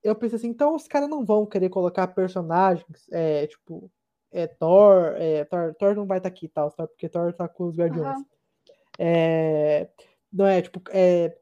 eu 0.02 0.14
pensei 0.14 0.36
assim, 0.36 0.48
então 0.48 0.74
os 0.74 0.88
caras 0.88 1.08
não 1.08 1.24
vão 1.24 1.44
querer 1.44 1.68
colocar 1.68 2.06
personagens, 2.08 2.86
é, 3.12 3.46
tipo, 3.46 3.90
é, 4.32 4.46
Thor, 4.46 5.14
é, 5.16 5.44
Thor, 5.44 5.74
Thor 5.74 5.94
não 5.94 6.06
vai 6.06 6.18
estar 6.18 6.28
aqui 6.28 6.46
e 6.46 6.48
tal, 6.48 6.70
sabe? 6.70 6.88
Porque 6.90 7.08
Thor 7.08 7.32
tá 7.32 7.46
com 7.48 7.66
os 7.66 7.76
Guardiões. 7.76 8.06
Aham. 8.16 8.24
É, 8.98 9.88
não 10.32 10.46
é, 10.46 10.62
tipo, 10.62 10.80
é, 10.90 11.36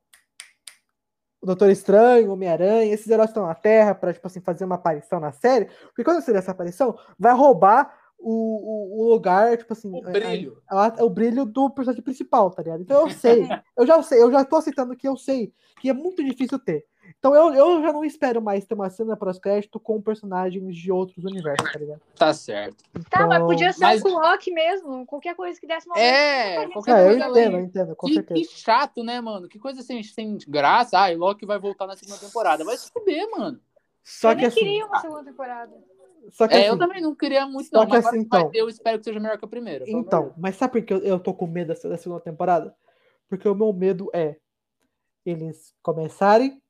o 1.40 1.46
Doutor 1.46 1.70
Estranho, 1.70 2.32
Homem-Aranha, 2.32 2.92
esses 2.92 3.08
heróis 3.08 3.30
estão 3.30 3.46
na 3.46 3.54
Terra 3.54 3.94
pra, 3.94 4.12
tipo 4.12 4.26
assim, 4.26 4.40
fazer 4.40 4.64
uma 4.64 4.74
aparição 4.74 5.20
na 5.20 5.30
série, 5.32 5.66
porque 5.86 6.02
quando 6.04 6.22
fizer 6.22 6.38
essa 6.38 6.50
aparição, 6.50 6.98
vai 7.18 7.32
roubar 7.34 7.94
o, 8.18 9.00
o, 9.02 9.08
lugar, 9.12 9.56
tipo 9.56 9.72
assim, 9.72 9.90
O 9.92 10.06
a- 10.06 10.10
brilho. 10.10 10.60
a- 10.68 10.96
o 11.04 11.08
brilho 11.10 11.44
do 11.44 11.70
personagem 11.70 12.02
principal, 12.02 12.50
tá 12.50 12.62
ligado? 12.62 12.82
Então 12.82 13.02
eu 13.02 13.10
sei, 13.10 13.46
eu 13.76 13.86
já 13.86 14.02
sei, 14.02 14.20
eu 14.22 14.30
já 14.32 14.44
tô 14.44 14.56
aceitando 14.56 14.96
que 14.96 15.06
eu 15.08 15.16
sei 15.16 15.52
que 15.80 15.88
é 15.88 15.92
muito 15.92 16.22
difícil 16.24 16.58
ter. 16.58 16.84
Então 17.18 17.34
eu, 17.34 17.54
eu 17.54 17.80
já 17.80 17.90
não 17.90 18.04
espero 18.04 18.42
mais 18.42 18.66
ter 18.66 18.74
uma 18.74 18.90
cena 18.90 19.16
pós-crédito 19.16 19.80
com 19.80 20.00
personagens 20.02 20.76
de 20.76 20.92
outros 20.92 21.24
universos, 21.24 21.72
tá 21.72 21.78
ligado? 21.78 22.00
Tá 22.14 22.34
certo. 22.34 22.84
Tá, 23.08 23.26
mas 23.26 23.36
Então- 23.38 23.46
podia 23.48 23.72
ser 23.72 23.80
Mas- 23.80 24.04
um 24.04 24.08
Loki 24.18 24.50
mesmo, 24.50 25.06
qualquer 25.06 25.34
coisa 25.34 25.58
que 25.58 25.66
desse 25.66 25.86
uma 25.88 25.98
É, 25.98 26.60
gente 26.62 26.72
qualquer 26.74 26.90
É, 26.98 27.00
eu 27.04 27.06
coisa 27.18 27.28
entendo, 27.30 27.56
eu 27.56 27.60
entendo, 27.62 27.96
com 27.96 28.06
Que, 28.08 28.14
certeza. 28.14 28.40
que 28.40 28.46
chato, 28.46 29.02
né, 29.02 29.20
mano? 29.22 29.48
Que 29.48 29.58
coisa 29.58 29.80
sem, 29.82 30.02
sem 30.02 30.36
graça. 30.46 31.00
Ah, 31.00 31.10
e 31.12 31.16
Loki 31.16 31.46
vai 31.46 31.58
voltar 31.58 31.86
na 31.86 31.96
segunda 31.96 32.18
temporada. 32.18 32.62
Vai 32.64 32.76
se 32.76 32.90
fuder, 32.92 33.26
mano. 33.30 33.58
Só 34.04 34.30
eu 34.32 34.34
que 34.34 34.40
nem 34.42 34.46
assim, 34.48 34.58
queria 34.60 34.86
uma 34.86 35.00
segunda 35.00 35.24
temporada. 35.24 35.72
Só 36.30 36.46
que 36.48 36.54
É, 36.54 36.58
assim, 36.60 36.68
eu 36.68 36.78
também 36.78 37.00
não 37.02 37.14
queria 37.14 37.46
muito, 37.46 37.68
só 37.68 37.78
não. 37.78 37.86
que 37.86 37.92
Mas 37.92 38.06
assim, 38.06 38.18
então- 38.20 38.50
eu 38.54 38.68
espero 38.68 38.98
que 38.98 39.04
seja 39.04 39.20
melhor 39.20 39.38
que 39.38 39.44
a 39.44 39.48
primeira. 39.48 39.84
Então, 39.88 40.24
Deus. 40.24 40.34
mas 40.36 40.56
sabe 40.56 40.72
por 40.72 40.82
que 40.82 40.92
eu, 40.94 40.98
eu 40.98 41.18
tô 41.20 41.32
com 41.34 41.46
medo 41.46 41.68
da 41.74 41.96
segunda 41.96 42.20
temporada? 42.20 42.74
Porque 43.28 43.48
o 43.48 43.54
meu 43.54 43.72
medo 43.72 44.10
é 44.14 44.36
eles 45.24 45.74
começarem 45.82 46.60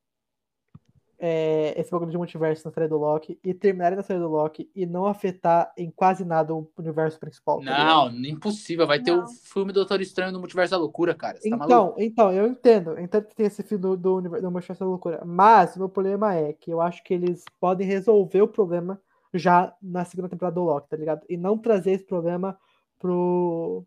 é, 1.20 1.74
esse 1.76 1.90
bagulho 1.90 2.12
de 2.12 2.16
multiverso 2.16 2.64
na 2.64 2.72
série 2.72 2.86
do 2.86 2.96
Loki 2.96 3.40
e 3.42 3.52
terminarem 3.52 3.96
na 3.96 4.04
série 4.04 4.20
do 4.20 4.28
Loki 4.28 4.70
e 4.72 4.86
não 4.86 5.04
afetar 5.04 5.72
em 5.76 5.90
quase 5.90 6.24
nada 6.24 6.54
o 6.54 6.70
universo 6.78 7.18
principal. 7.18 7.58
tá? 7.60 7.64
Não, 7.84 8.08
impossível. 8.24 8.86
Vai 8.86 9.02
ter 9.02 9.10
o 9.10 9.16
Não. 9.22 9.26
filme 9.26 9.72
Doutor 9.72 10.00
Estranho 10.00 10.30
no 10.30 10.38
Multiverso 10.38 10.70
da 10.70 10.76
Loucura, 10.78 11.14
cara. 11.16 11.36
Você 11.40 11.50
tá 11.50 11.56
maluco? 11.56 11.74
Então, 11.74 11.94
então, 11.98 12.32
eu 12.32 12.46
entendo. 12.46 12.90
Eu 12.92 13.00
entendo 13.00 13.24
que 13.26 13.34
tem 13.34 13.46
esse 13.46 13.64
filme 13.64 13.82
do, 13.82 13.96
do, 13.96 14.20
do 14.20 14.50
Multiverso 14.50 14.78
da 14.84 14.86
Loucura. 14.86 15.24
Mas 15.24 15.74
o 15.74 15.80
meu 15.80 15.88
problema 15.88 16.34
é 16.36 16.52
que 16.52 16.70
eu 16.70 16.80
acho 16.80 17.02
que 17.02 17.12
eles 17.14 17.44
podem 17.58 17.84
resolver 17.86 18.42
o 18.42 18.46
problema 18.48 19.00
já 19.34 19.74
na 19.82 20.04
segunda 20.04 20.28
temporada 20.28 20.54
do 20.54 20.64
Loki, 20.64 20.88
tá 20.88 20.96
ligado? 20.96 21.24
E 21.28 21.36
não 21.36 21.58
trazer 21.58 21.92
esse 21.92 22.04
problema 22.04 22.58
pro, 22.98 23.84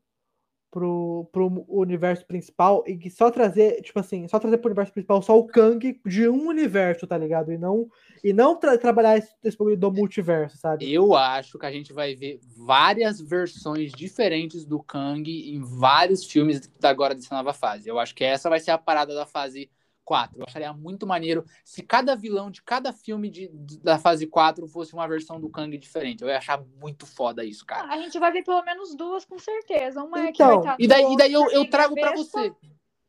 pro, 0.72 1.28
pro 1.32 1.66
universo 1.68 2.26
principal 2.26 2.84
e 2.88 2.98
que 2.98 3.10
só 3.10 3.30
trazer, 3.30 3.82
tipo 3.82 4.00
assim, 4.00 4.28
só 4.28 4.40
trazer 4.40 4.58
pro 4.58 4.70
universo 4.70 4.94
principal 4.94 5.22
só 5.22 5.38
o 5.38 5.46
Kang 5.46 6.00
de 6.06 6.30
um 6.30 6.48
universo, 6.48 7.06
tá 7.06 7.18
ligado? 7.18 7.52
E 7.52 7.58
não, 7.58 7.90
e 8.24 8.32
não 8.32 8.56
tra- 8.56 8.78
trabalhar 8.78 9.18
esse, 9.18 9.34
esse 9.44 9.58
do 9.76 9.92
multiverso, 9.92 10.58
sabe? 10.58 10.92
Eu 10.92 11.14
acho 11.14 11.60
que 11.60 11.66
a 11.66 11.72
gente 11.72 11.92
vai 11.92 12.16
ver 12.16 12.40
várias 12.58 13.20
versões 13.20 13.92
diferentes 13.92 14.66
do 14.66 14.82
Kang 14.82 15.30
em 15.30 15.62
vários 15.62 16.24
filmes 16.26 16.72
agora 16.82 17.14
dessa 17.14 17.36
nova 17.36 17.54
fase. 17.54 17.90
Eu 17.90 18.00
acho 18.00 18.16
que 18.16 18.24
essa 18.24 18.50
vai 18.50 18.60
ser 18.60 18.72
a 18.72 18.78
parada 18.78 19.14
da 19.14 19.26
fase 19.26 19.70
4. 20.12 20.38
Eu 20.38 20.44
acharia 20.46 20.74
muito 20.74 21.08
maneiro 21.08 21.46
se 21.64 21.82
cada 21.82 22.18
vilão 22.18 22.52
de 22.52 22.62
cada 22.62 22.92
filme 22.92 23.30
de, 23.30 23.48
de- 23.48 23.80
da 23.80 23.98
fase 23.98 24.28
4 24.28 24.68
fosse 24.68 24.94
uma 24.94 25.08
versão 25.08 25.40
do 25.40 25.50
Kang 25.50 25.78
diferente. 25.78 26.22
Eu 26.22 26.28
ia 26.28 26.38
achar 26.38 26.62
muito 26.82 27.06
foda 27.06 27.46
isso, 27.46 27.66
cara. 27.66 27.88
Ah, 27.88 27.94
a 27.94 27.98
gente 27.98 28.20
vai 28.20 28.30
ver 28.30 28.44
pelo 28.44 28.62
menos 28.64 28.94
duas, 28.94 29.24
com 29.24 29.40
certeza. 29.40 30.04
Uma 30.04 30.20
é 30.20 30.32
que 30.34 30.44
Então, 30.44 30.48
vai 30.62 30.74
estar 30.74 30.76
E 30.78 30.86
daí, 30.86 31.14
e 31.14 31.16
daí 31.16 31.32
eu, 31.32 31.50
eu 31.50 31.70
trago 31.70 31.96
pra 31.96 32.12
Vespa 32.12 32.24
você. 32.42 32.54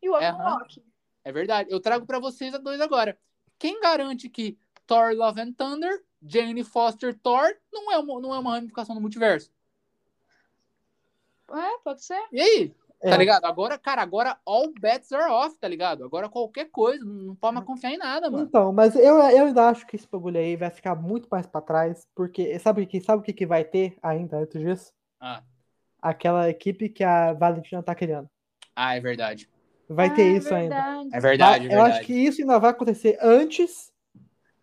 E 0.00 0.08
o 0.08 0.12
outro. 0.12 0.28
Loki. 0.44 0.84
É 1.24 1.32
verdade. 1.32 1.72
Eu 1.72 1.80
trago 1.80 2.06
pra 2.06 2.20
vocês 2.20 2.54
a 2.54 2.58
dois 2.58 2.80
agora. 2.80 3.18
Quem 3.58 3.80
garante 3.80 4.28
que 4.28 4.56
Thor 4.86 5.12
Love 5.12 5.40
and 5.40 5.54
Thunder, 5.54 6.04
Jane 6.24 6.62
Foster 6.62 7.18
Thor, 7.18 7.52
não 7.72 7.90
é 7.90 7.98
uma, 7.98 8.20
não 8.20 8.32
é 8.32 8.38
uma 8.38 8.54
ramificação 8.54 8.94
do 8.94 9.00
multiverso? 9.00 9.50
É, 11.50 11.78
pode 11.82 12.04
ser. 12.04 12.22
E 12.32 12.40
aí? 12.40 12.74
Tá 13.02 13.10
É. 13.10 13.16
ligado? 13.16 13.44
Agora, 13.44 13.78
cara, 13.78 14.02
agora 14.02 14.38
all 14.46 14.72
bets 14.80 15.10
are 15.12 15.30
off, 15.30 15.58
tá 15.58 15.66
ligado? 15.66 16.04
Agora 16.04 16.28
qualquer 16.28 16.70
coisa, 16.70 17.04
não 17.04 17.34
pode 17.34 17.54
mais 17.54 17.66
confiar 17.66 17.92
em 17.92 17.98
nada, 17.98 18.30
mano. 18.30 18.46
Então, 18.46 18.72
mas 18.72 18.94
eu, 18.94 19.18
eu 19.18 19.46
ainda 19.46 19.68
acho 19.68 19.86
que 19.86 19.96
esse 19.96 20.08
bagulho 20.08 20.38
aí 20.38 20.56
vai 20.56 20.70
ficar 20.70 20.94
muito 20.94 21.28
mais 21.30 21.46
pra 21.46 21.60
trás, 21.60 22.06
porque 22.14 22.58
sabe 22.60 22.82
o 22.82 22.86
que, 22.86 23.00
sabe 23.00 23.20
o 23.20 23.24
que, 23.24 23.32
que 23.32 23.44
vai 23.46 23.64
ter 23.64 23.96
ainda 24.02 24.38
antes 24.38 24.60
disso? 24.60 24.92
Ah, 25.20 25.42
Aquela 26.00 26.48
equipe 26.48 26.88
que 26.88 27.02
a 27.04 27.32
Valentina 27.32 27.82
tá 27.82 27.94
criando. 27.94 28.28
ah, 28.74 28.96
é 28.96 29.00
verdade. 29.00 29.48
Vai 29.88 30.08
Ah, 30.10 30.14
ter 30.14 30.22
é 30.22 30.36
isso 30.38 30.54
ainda. 30.54 30.74
verdade. 30.74 31.08
É 31.12 31.20
verdade, 31.20 31.66
é 31.66 31.68
eu 31.68 31.74
verdade. 31.74 31.96
acho 31.96 32.06
que 32.06 32.12
isso 32.12 32.40
ainda 32.40 32.58
vai 32.58 32.70
acontecer 32.70 33.18
antes 33.20 33.92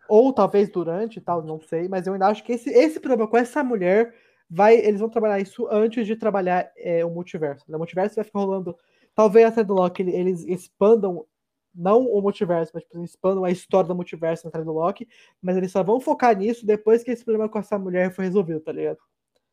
ou 0.07 0.33
talvez 0.33 0.69
durante 0.69 1.17
e 1.17 1.21
tal, 1.21 1.43
não 1.43 1.61
sei, 1.61 1.87
mas 1.87 2.07
eu 2.07 2.13
ainda 2.13 2.27
acho 2.27 2.43
que 2.43 2.53
esse, 2.53 2.69
esse 2.71 2.99
problema 2.99 3.29
com 3.29 3.37
essa 3.37 3.63
mulher 3.63 4.15
vai, 4.49 4.75
eles 4.75 4.99
vão 4.99 5.09
trabalhar 5.09 5.39
isso 5.39 5.67
antes 5.69 6.07
de 6.07 6.15
trabalhar 6.15 6.71
é, 6.77 7.05
o 7.05 7.09
multiverso. 7.09 7.65
Né? 7.69 7.75
O 7.75 7.79
multiverso 7.79 8.15
vai 8.15 8.23
ficar 8.23 8.39
rolando, 8.39 8.75
talvez 9.13 9.45
a 9.45 9.51
série 9.51 9.67
do 9.67 9.73
Loki 9.73 10.01
eles 10.01 10.43
expandam 10.45 11.25
não 11.73 12.05
o 12.07 12.21
multiverso, 12.21 12.71
mas 12.73 12.83
tipo, 12.83 13.03
expandam 13.03 13.45
a 13.45 13.51
história 13.51 13.87
do 13.87 13.95
multiverso 13.95 14.49
na 14.51 14.61
do 14.61 14.73
Loki, 14.73 15.07
mas 15.41 15.55
eles 15.55 15.71
só 15.71 15.83
vão 15.83 15.99
focar 15.99 16.35
nisso 16.35 16.65
depois 16.65 17.03
que 17.03 17.11
esse 17.11 17.23
problema 17.23 17.47
com 17.47 17.59
essa 17.59 17.77
mulher 17.77 18.13
foi 18.13 18.25
resolvido, 18.25 18.59
tá 18.59 18.71
ligado? 18.71 18.97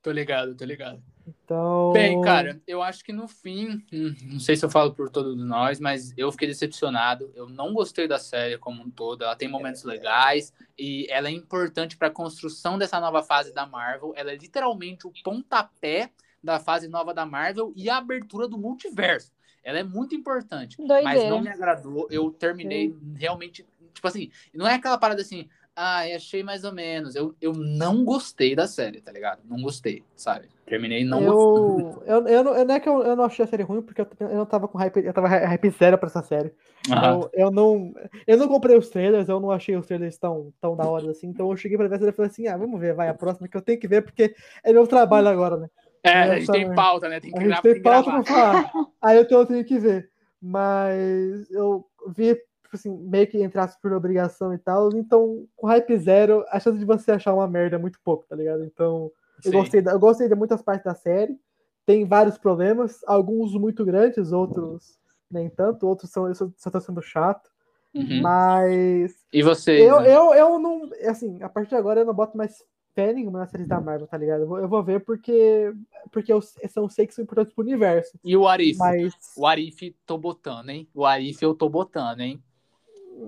Tô 0.02 0.10
ligado, 0.10 0.54
tô 0.54 0.64
ligado. 0.64 1.02
Então. 1.26 1.92
Bem, 1.92 2.20
cara, 2.22 2.60
eu 2.66 2.80
acho 2.82 3.02
que 3.02 3.12
no 3.12 3.26
fim, 3.26 3.84
hum, 3.92 4.14
não 4.22 4.38
sei 4.38 4.54
se 4.54 4.64
eu 4.64 4.70
falo 4.70 4.94
por 4.94 5.10
todos 5.10 5.36
nós, 5.36 5.80
mas 5.80 6.12
eu 6.16 6.30
fiquei 6.30 6.46
decepcionado. 6.46 7.32
Eu 7.34 7.48
não 7.48 7.74
gostei 7.74 8.06
da 8.06 8.18
série 8.18 8.58
como 8.58 8.82
um 8.82 8.90
todo. 8.90 9.24
Ela 9.24 9.34
tem 9.34 9.48
momentos 9.48 9.82
legais 9.82 10.52
e 10.78 11.06
ela 11.10 11.28
é 11.28 11.32
importante 11.32 11.96
para 11.96 12.08
a 12.08 12.12
construção 12.12 12.78
dessa 12.78 13.00
nova 13.00 13.22
fase 13.22 13.52
da 13.52 13.66
Marvel. 13.66 14.12
Ela 14.16 14.32
é 14.32 14.36
literalmente 14.36 15.06
o 15.06 15.12
pontapé 15.24 16.10
da 16.42 16.60
fase 16.60 16.86
nova 16.86 17.12
da 17.12 17.26
Marvel 17.26 17.72
e 17.74 17.90
a 17.90 17.96
abertura 17.96 18.46
do 18.46 18.56
multiverso. 18.56 19.32
Ela 19.64 19.80
é 19.80 19.82
muito 19.82 20.14
importante, 20.14 20.76
Doideira. 20.76 21.02
mas 21.02 21.24
não 21.28 21.40
me 21.40 21.48
agradou. 21.48 22.06
Eu 22.08 22.30
terminei 22.30 22.96
realmente, 23.16 23.66
tipo 23.92 24.06
assim, 24.06 24.30
não 24.54 24.64
é 24.64 24.74
aquela 24.74 24.96
parada 24.96 25.22
assim, 25.22 25.48
ah, 25.76 26.00
achei 26.16 26.42
mais 26.42 26.64
ou 26.64 26.72
menos. 26.72 27.14
Eu, 27.14 27.36
eu 27.40 27.52
não 27.52 28.04
gostei 28.04 28.56
da 28.56 28.66
série, 28.66 29.00
tá 29.00 29.12
ligado? 29.12 29.42
Não 29.44 29.60
gostei, 29.60 30.02
sabe? 30.16 30.48
Terminei 30.64 31.04
não 31.04 31.24
gostando. 31.24 32.02
eu, 32.06 32.26
eu, 32.26 32.26
eu, 32.28 32.44
não, 32.44 32.56
eu 32.56 32.64
não 32.64 32.74
é 32.74 32.80
que 32.80 32.88
eu, 32.88 33.02
eu 33.02 33.14
não 33.14 33.24
achei 33.24 33.44
a 33.44 33.48
série 33.48 33.62
ruim, 33.62 33.82
porque 33.82 34.00
eu, 34.00 34.08
eu 34.20 34.36
não 34.38 34.46
tava 34.46 34.66
com 34.66 34.78
hype, 34.78 35.04
eu 35.04 35.12
tava 35.12 35.28
hy- 35.28 35.44
hype 35.44 35.70
zero 35.70 35.98
pra 35.98 36.08
essa 36.08 36.22
série. 36.22 36.52
Eu, 36.88 37.30
eu 37.34 37.50
não, 37.50 37.92
eu 38.26 38.36
não 38.36 38.48
comprei 38.48 38.76
os 38.76 38.88
trailers, 38.88 39.28
eu 39.28 39.38
não 39.40 39.50
achei 39.50 39.76
os 39.76 39.86
trailers 39.86 40.16
tão, 40.18 40.52
tão 40.60 40.76
da 40.76 40.84
hora 40.88 41.10
assim, 41.10 41.26
então 41.28 41.50
eu 41.50 41.56
cheguei 41.56 41.76
pra 41.76 41.88
ver 41.88 41.96
e 42.08 42.12
falei 42.12 42.30
assim, 42.30 42.46
ah, 42.46 42.56
vamos 42.56 42.80
ver, 42.80 42.94
vai, 42.94 43.08
a 43.08 43.14
próxima 43.14 43.46
que 43.48 43.56
eu 43.56 43.62
tenho 43.62 43.78
que 43.78 43.88
ver, 43.88 44.02
porque 44.02 44.34
é 44.64 44.72
meu 44.72 44.86
trabalho 44.86 45.28
agora, 45.28 45.56
né? 45.56 45.68
É, 46.02 46.10
a 46.10 46.26
Eu 46.34 46.38
gente 46.38 46.52
tem 46.52 46.74
pauta, 46.74 47.08
né? 47.08 47.20
Tem 47.20 47.32
que 47.32 47.38
A 47.38 47.40
gente 47.42 47.48
gravar. 47.48 47.62
tem 47.62 47.82
pauta 47.82 48.10
pra 48.10 48.24
falar. 48.24 48.72
Aí 49.02 49.16
eu 49.18 49.26
tenho, 49.26 49.40
eu 49.40 49.46
tenho 49.46 49.64
que 49.64 49.78
ver. 49.78 50.10
Mas 50.40 51.50
eu 51.50 51.84
vi, 52.08 52.40
tipo 52.76 52.88
assim, 52.88 53.08
meio 53.08 53.26
que 53.26 53.42
entre 53.42 53.58
aspas 53.58 53.80
por 53.80 53.92
obrigação 53.92 54.52
e 54.52 54.58
tal. 54.58 54.92
Então, 54.94 55.46
com 55.56 55.66
hype 55.66 55.96
zero, 55.98 56.44
a 56.48 56.60
chance 56.60 56.78
de 56.78 56.84
você 56.84 57.12
achar 57.12 57.34
uma 57.34 57.48
merda 57.48 57.76
é 57.76 57.78
muito 57.78 57.98
pouco, 58.04 58.26
tá 58.28 58.36
ligado? 58.36 58.64
Então, 58.64 59.10
eu 59.44 59.52
gostei, 59.52 59.82
eu 59.84 59.98
gostei 59.98 60.28
de 60.28 60.34
muitas 60.34 60.62
partes 60.62 60.84
da 60.84 60.94
série. 60.94 61.38
Tem 61.84 62.04
vários 62.04 62.36
problemas, 62.36 63.00
alguns 63.06 63.52
muito 63.54 63.84
grandes, 63.84 64.32
outros 64.32 64.98
nem 65.30 65.48
tanto, 65.48 65.86
outros 65.86 66.10
são, 66.10 66.28
eu 66.28 66.34
só, 66.34 66.48
só 66.56 66.70
tô 66.70 66.80
sendo 66.80 67.02
chato. 67.02 67.50
Uhum. 67.94 68.20
Mas 68.20 69.14
E 69.32 69.42
você? 69.42 69.80
eu, 69.80 70.00
eu, 70.02 70.34
eu 70.34 70.58
não. 70.58 70.90
Assim, 71.08 71.42
a 71.42 71.48
partir 71.48 71.70
de 71.70 71.76
agora 71.76 72.00
eu 72.00 72.04
não 72.04 72.12
boto 72.12 72.36
mais 72.36 72.62
fé 72.94 73.12
nenhuma 73.12 73.40
nas 73.40 73.50
séries 73.50 73.68
da 73.68 73.80
Marvel, 73.80 74.06
tá 74.06 74.16
ligado? 74.16 74.42
Eu 74.42 74.48
vou, 74.48 74.58
eu 74.58 74.68
vou 74.68 74.82
ver 74.82 75.00
porque, 75.00 75.72
porque 76.10 76.32
eu, 76.32 76.40
eu 76.76 76.88
sei 76.88 77.06
que 77.06 77.14
são 77.14 77.22
importantes 77.22 77.54
pro 77.54 77.62
universo. 77.62 78.18
E 78.24 78.36
o 78.36 78.48
Arif? 78.48 78.78
Mas. 78.78 79.14
O 79.36 79.46
Arif 79.46 79.94
tô 80.04 80.16
botando, 80.16 80.70
hein? 80.70 80.88
O 80.94 81.04
Arif 81.04 81.42
eu 81.42 81.54
tô 81.54 81.68
botando, 81.68 82.20
hein? 82.20 82.42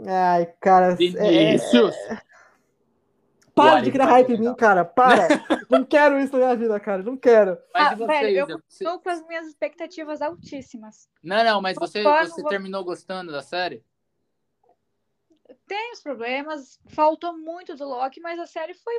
Ai, 0.07 0.47
cara. 0.61 0.93
É, 0.93 0.95
Vinícius! 0.97 1.95
para 3.55 3.73
Arif 3.73 3.85
de 3.87 3.91
criar 3.91 4.07
hype 4.07 4.35
em 4.35 4.39
mim, 4.39 4.55
cara. 4.55 4.85
Para. 4.85 5.27
não 5.69 5.85
quero 5.85 6.19
isso 6.21 6.33
na 6.33 6.39
minha 6.39 6.57
vida, 6.57 6.79
cara. 6.79 7.03
Não 7.03 7.17
quero. 7.17 7.59
Mas 7.75 7.93
Ah, 7.93 7.95
vocês? 7.97 8.21
velho, 8.21 8.39
eu 8.39 8.47
Você- 8.69 8.85
Estou 8.85 9.01
com 9.01 9.11
as 9.11 9.27
minhas 9.27 9.47
expectativas 9.49 10.23
altíssimas. 10.23 11.09
Não, 11.23 11.43
não, 11.43 11.61
mas 11.61 11.77
você, 11.77 12.03
você 12.03 12.41
vou- 12.43 12.51
terminou 12.51 12.85
gostando 12.85 13.33
da 13.33 13.43
série? 13.43 13.85
Tem 15.67 15.93
os 15.93 16.01
problemas, 16.01 16.79
faltou 16.89 17.37
muito 17.37 17.75
do 17.75 17.85
Loki, 17.85 18.21
mas 18.21 18.39
a 18.39 18.47
série 18.47 18.75
foi. 18.75 18.95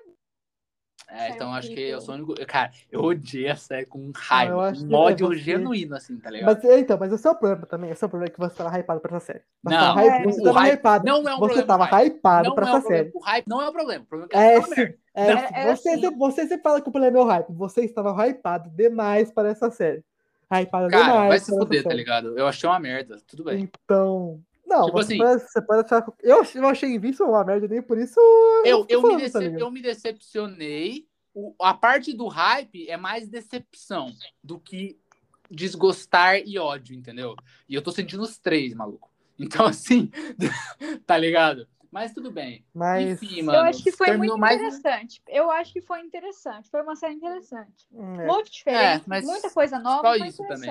É, 1.12 1.30
então 1.30 1.52
acho 1.54 1.70
que 1.70 1.80
eu 1.80 2.00
sou 2.02 2.14
o 2.14 2.18
único. 2.18 2.36
Cara, 2.46 2.72
eu 2.92 3.02
odiei 3.02 3.50
a 3.50 3.56
série 3.56 3.86
com 3.86 4.12
raiva. 4.16 4.72
um 4.78 4.94
ódio 4.94 5.26
é 5.26 5.30
você. 5.36 5.42
genuíno, 5.42 5.96
assim, 5.96 6.18
tá 6.20 6.30
ligado? 6.30 6.56
Mas, 6.64 6.80
então, 6.80 6.98
mas 7.00 7.12
esse 7.12 7.28
é 7.28 7.32
o 7.32 7.36
problema 7.36 7.66
também. 7.66 7.90
Esse 7.90 8.04
é 8.04 8.08
o 8.08 8.10
problema 8.10 8.32
que 8.32 8.40
você 8.40 8.56
tava 8.56 8.78
hypado 8.78 9.00
pra 9.00 9.18
essa 9.18 9.26
série. 9.26 9.42
Você 9.64 9.74
Não, 9.76 9.82
tava, 9.82 10.00
hype- 10.02 10.14
é, 10.14 10.24
você 10.26 10.44
tava 10.44 10.60
hype 10.60 10.74
hypado. 10.76 11.06
não 11.06 11.16
é 11.16 11.20
um 11.20 11.24
você 11.24 11.38
problema, 11.40 11.68
tava 11.68 11.86
hype. 11.86 12.16
hypado 12.16 12.50
não 12.50 12.56
pra 12.56 12.66
é 12.66 12.70
essa 12.70 12.78
o 12.78 12.82
problema. 12.82 13.04
série. 13.06 13.12
O 13.18 13.20
hype 13.20 13.48
não 13.48 13.62
é 13.62 13.68
o 13.70 13.72
problema. 13.72 14.04
O 14.04 14.08
problema 14.08 14.30
é 14.34 14.62
que 14.62 14.82
É, 14.82 14.84
é. 14.86 14.96
É, 15.16 15.32
é 15.32 15.76
você, 15.76 15.90
assim. 15.90 16.02
sempre- 16.02 16.18
você 16.18 16.42
sempre 16.48 16.62
fala 16.64 16.80
que 16.82 16.90
o 16.90 16.92
problema 16.92 17.18
é 17.18 17.22
o 17.22 17.26
hype. 17.26 17.52
Você 17.54 17.82
estava 17.86 18.28
hypado 18.28 18.70
demais 18.70 19.32
para 19.32 19.50
essa 19.50 19.72
série. 19.72 20.04
Hypado 20.52 20.90
Cara, 20.90 21.04
demais. 21.06 21.28
vai 21.30 21.40
se 21.40 21.52
fuder, 21.52 21.84
tá 21.84 21.94
ligado? 21.94 22.38
Eu 22.38 22.48
achei 22.48 22.70
uma 22.70 22.80
merda. 22.80 23.18
Tudo 23.28 23.44
bem. 23.44 23.70
Então. 23.84 24.40
Não, 24.70 24.86
Tipo 24.86 24.98
você, 24.98 25.14
assim- 25.14 25.18
pode, 25.18 25.42
você 25.42 25.62
pode 25.62 25.86
achar. 25.86 26.14
Eu, 26.22 26.44
eu 26.56 26.68
achei 26.68 26.90
Invincible 26.94 27.26
uma 27.32 27.44
merda, 27.44 27.68
nem 27.68 27.82
por 27.82 27.98
isso. 27.98 28.20
Eu, 28.64 28.86
eu, 28.88 29.02
me, 29.02 29.08
falando, 29.08 29.18
tá 29.20 29.24
decep- 29.26 29.42
ligado? 29.44 29.62
eu 29.62 29.72
me 29.72 29.82
decepcionei. 29.82 31.08
O- 31.34 31.56
a 31.62 31.74
parte 31.74 32.14
do 32.14 32.28
hype 32.28 32.90
é 32.90 32.98
mais 32.98 33.28
decepção 33.28 34.12
do 34.44 34.60
que 34.60 35.00
desgostar 35.50 36.38
e 36.46 36.58
ódio, 36.60 36.96
entendeu? 36.96 37.36
E 37.68 37.74
eu 37.76 37.82
tô 37.82 37.92
sentindo 37.92 38.22
os 38.24 38.38
três, 38.38 38.74
maluco. 38.74 39.10
Então, 39.42 39.66
assim, 39.66 40.12
tá 41.08 41.18
ligado? 41.18 41.66
Mas 41.90 42.14
tudo 42.14 42.30
bem. 42.30 42.64
Mas. 42.74 43.24
Enfim, 43.24 43.42
mano. 43.42 43.58
eu 43.60 43.64
acho 43.64 43.82
que 43.82 43.92
foi 43.92 44.16
muito 44.18 44.38
mais. 44.38 44.58
interessante. 44.60 45.22
Eu 45.28 45.50
acho 45.50 45.72
que 45.72 45.82
foi 45.82 46.02
interessante. 46.02 46.70
Foi 46.70 46.82
uma 46.84 46.96
série 46.96 47.16
interessante. 47.16 47.88
hum, 47.92 48.20
é, 48.20 48.28
Muito 48.28 48.52
diferente, 48.52 49.02
É, 49.02 49.08
mas 49.08 49.26
muita 49.26 49.50
coisa 49.50 49.80
nova, 49.80 50.12
só 50.12 50.18
foi 50.20 50.28
isso 50.28 50.44
também. 50.46 50.70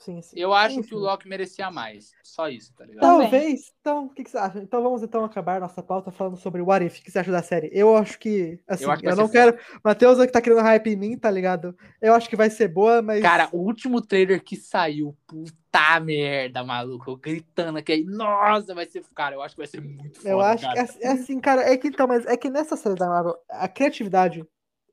Sim, 0.00 0.20
sim. 0.22 0.38
Eu 0.38 0.52
acho 0.52 0.76
Sim, 0.76 0.82
que 0.82 0.94
o. 0.94 0.98
Loki 0.98 1.28
merecia 1.28 1.70
mais. 1.70 2.12
Só 2.22 2.48
isso, 2.48 2.72
tá 2.74 2.84
ligado? 2.84 3.00
Também. 3.02 3.30
Talvez. 3.30 3.72
Então, 3.80 4.06
o 4.06 4.10
que, 4.10 4.24
que 4.24 4.30
você 4.30 4.38
acha? 4.38 4.58
Então 4.58 4.82
vamos 4.82 5.02
então 5.02 5.24
acabar 5.24 5.60
nossa 5.60 5.82
pauta 5.82 6.10
falando 6.10 6.36
sobre 6.36 6.60
o 6.60 6.66
What 6.66 6.84
If. 6.84 6.98
O 6.98 7.02
que 7.02 7.10
você 7.10 7.18
acha 7.18 7.30
da 7.30 7.42
série? 7.42 7.70
Eu 7.72 7.96
acho 7.96 8.18
que. 8.18 8.58
Assim, 8.66 8.84
Eu 8.84 8.88
eu, 8.88 8.92
acho 8.92 9.02
que 9.02 9.08
vai 9.08 9.16
não 9.16 9.26
ser 9.26 9.32
quero. 9.32 9.58
Matheus 9.84 10.18
é 10.18 10.26
que 10.26 10.32
tá 10.32 10.40
querendo 10.40 10.62
hype 10.62 10.90
em 10.90 10.96
mim, 10.96 11.18
tá 11.18 11.30
ligado? 11.30 11.76
Eu 12.00 12.14
acho 12.14 12.28
que 12.28 12.36
vai 12.36 12.50
ser 12.50 12.68
boa, 12.68 13.02
mas. 13.02 13.22
Cara, 13.22 13.48
o 13.52 13.58
último 13.58 14.00
trailer 14.00 14.42
que 14.42 14.56
saiu, 14.56 15.16
puta 15.26 16.00
merda, 16.00 16.64
maluco. 16.64 17.10
Eu 17.10 17.16
gritando 17.16 17.78
aqui. 17.78 18.04
Nossa, 18.04 18.74
vai 18.74 18.86
ser. 18.86 19.04
Cara, 19.14 19.36
eu 19.36 19.42
acho 19.42 19.54
que 19.54 19.60
vai 19.60 19.68
ser 19.68 19.80
muito 19.80 20.18
foda. 20.18 20.28
Eu 20.28 20.40
acho 20.40 20.64
cara. 20.64 20.86
que 20.86 21.04
é, 21.04 21.06
é 21.06 21.12
assim, 21.12 21.40
cara, 21.40 21.62
é 21.62 21.76
que 21.76 21.88
então, 21.88 22.06
mas 22.06 22.26
é 22.26 22.36
que 22.36 22.50
nessa 22.50 22.76
série 22.76 22.96
da 22.96 23.06
Marvel, 23.06 23.36
a 23.48 23.68
criatividade, 23.68 24.44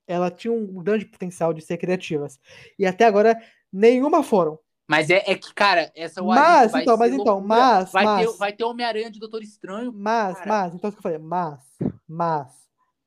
ela 0.07 0.31
tinha 0.31 0.53
um 0.53 0.81
grande 0.83 1.05
potencial 1.05 1.53
de 1.53 1.61
ser 1.61 1.77
criativas. 1.77 2.39
E 2.77 2.85
até 2.85 3.05
agora, 3.05 3.37
nenhuma 3.71 4.23
foram. 4.23 4.59
Mas 4.87 5.09
é, 5.09 5.21
é 5.29 5.35
que, 5.35 5.53
cara, 5.53 5.91
essa 5.95 6.23
What 6.23 6.39
Mas, 6.41 6.71
vai 6.71 6.81
então, 6.83 6.97
mas 6.97 7.13
então, 7.13 7.33
loucura. 7.39 7.47
mas, 7.47 7.91
vai 7.91 8.03
mas- 8.05 8.31
Ter, 8.31 8.37
vai 8.37 8.53
ter 8.53 8.63
Homem-Aranha 8.63 9.11
de 9.11 9.19
Doutor 9.19 9.41
Estranho. 9.43 9.91
Mas, 9.93 10.37
Cara. 10.37 10.49
mas, 10.49 10.75
então 10.75 10.87
é 10.87 10.89
o 10.89 10.93
que 10.93 10.99
eu 10.99 11.03
falei, 11.03 11.17
mas, 11.17 11.59
mas, 12.07 12.53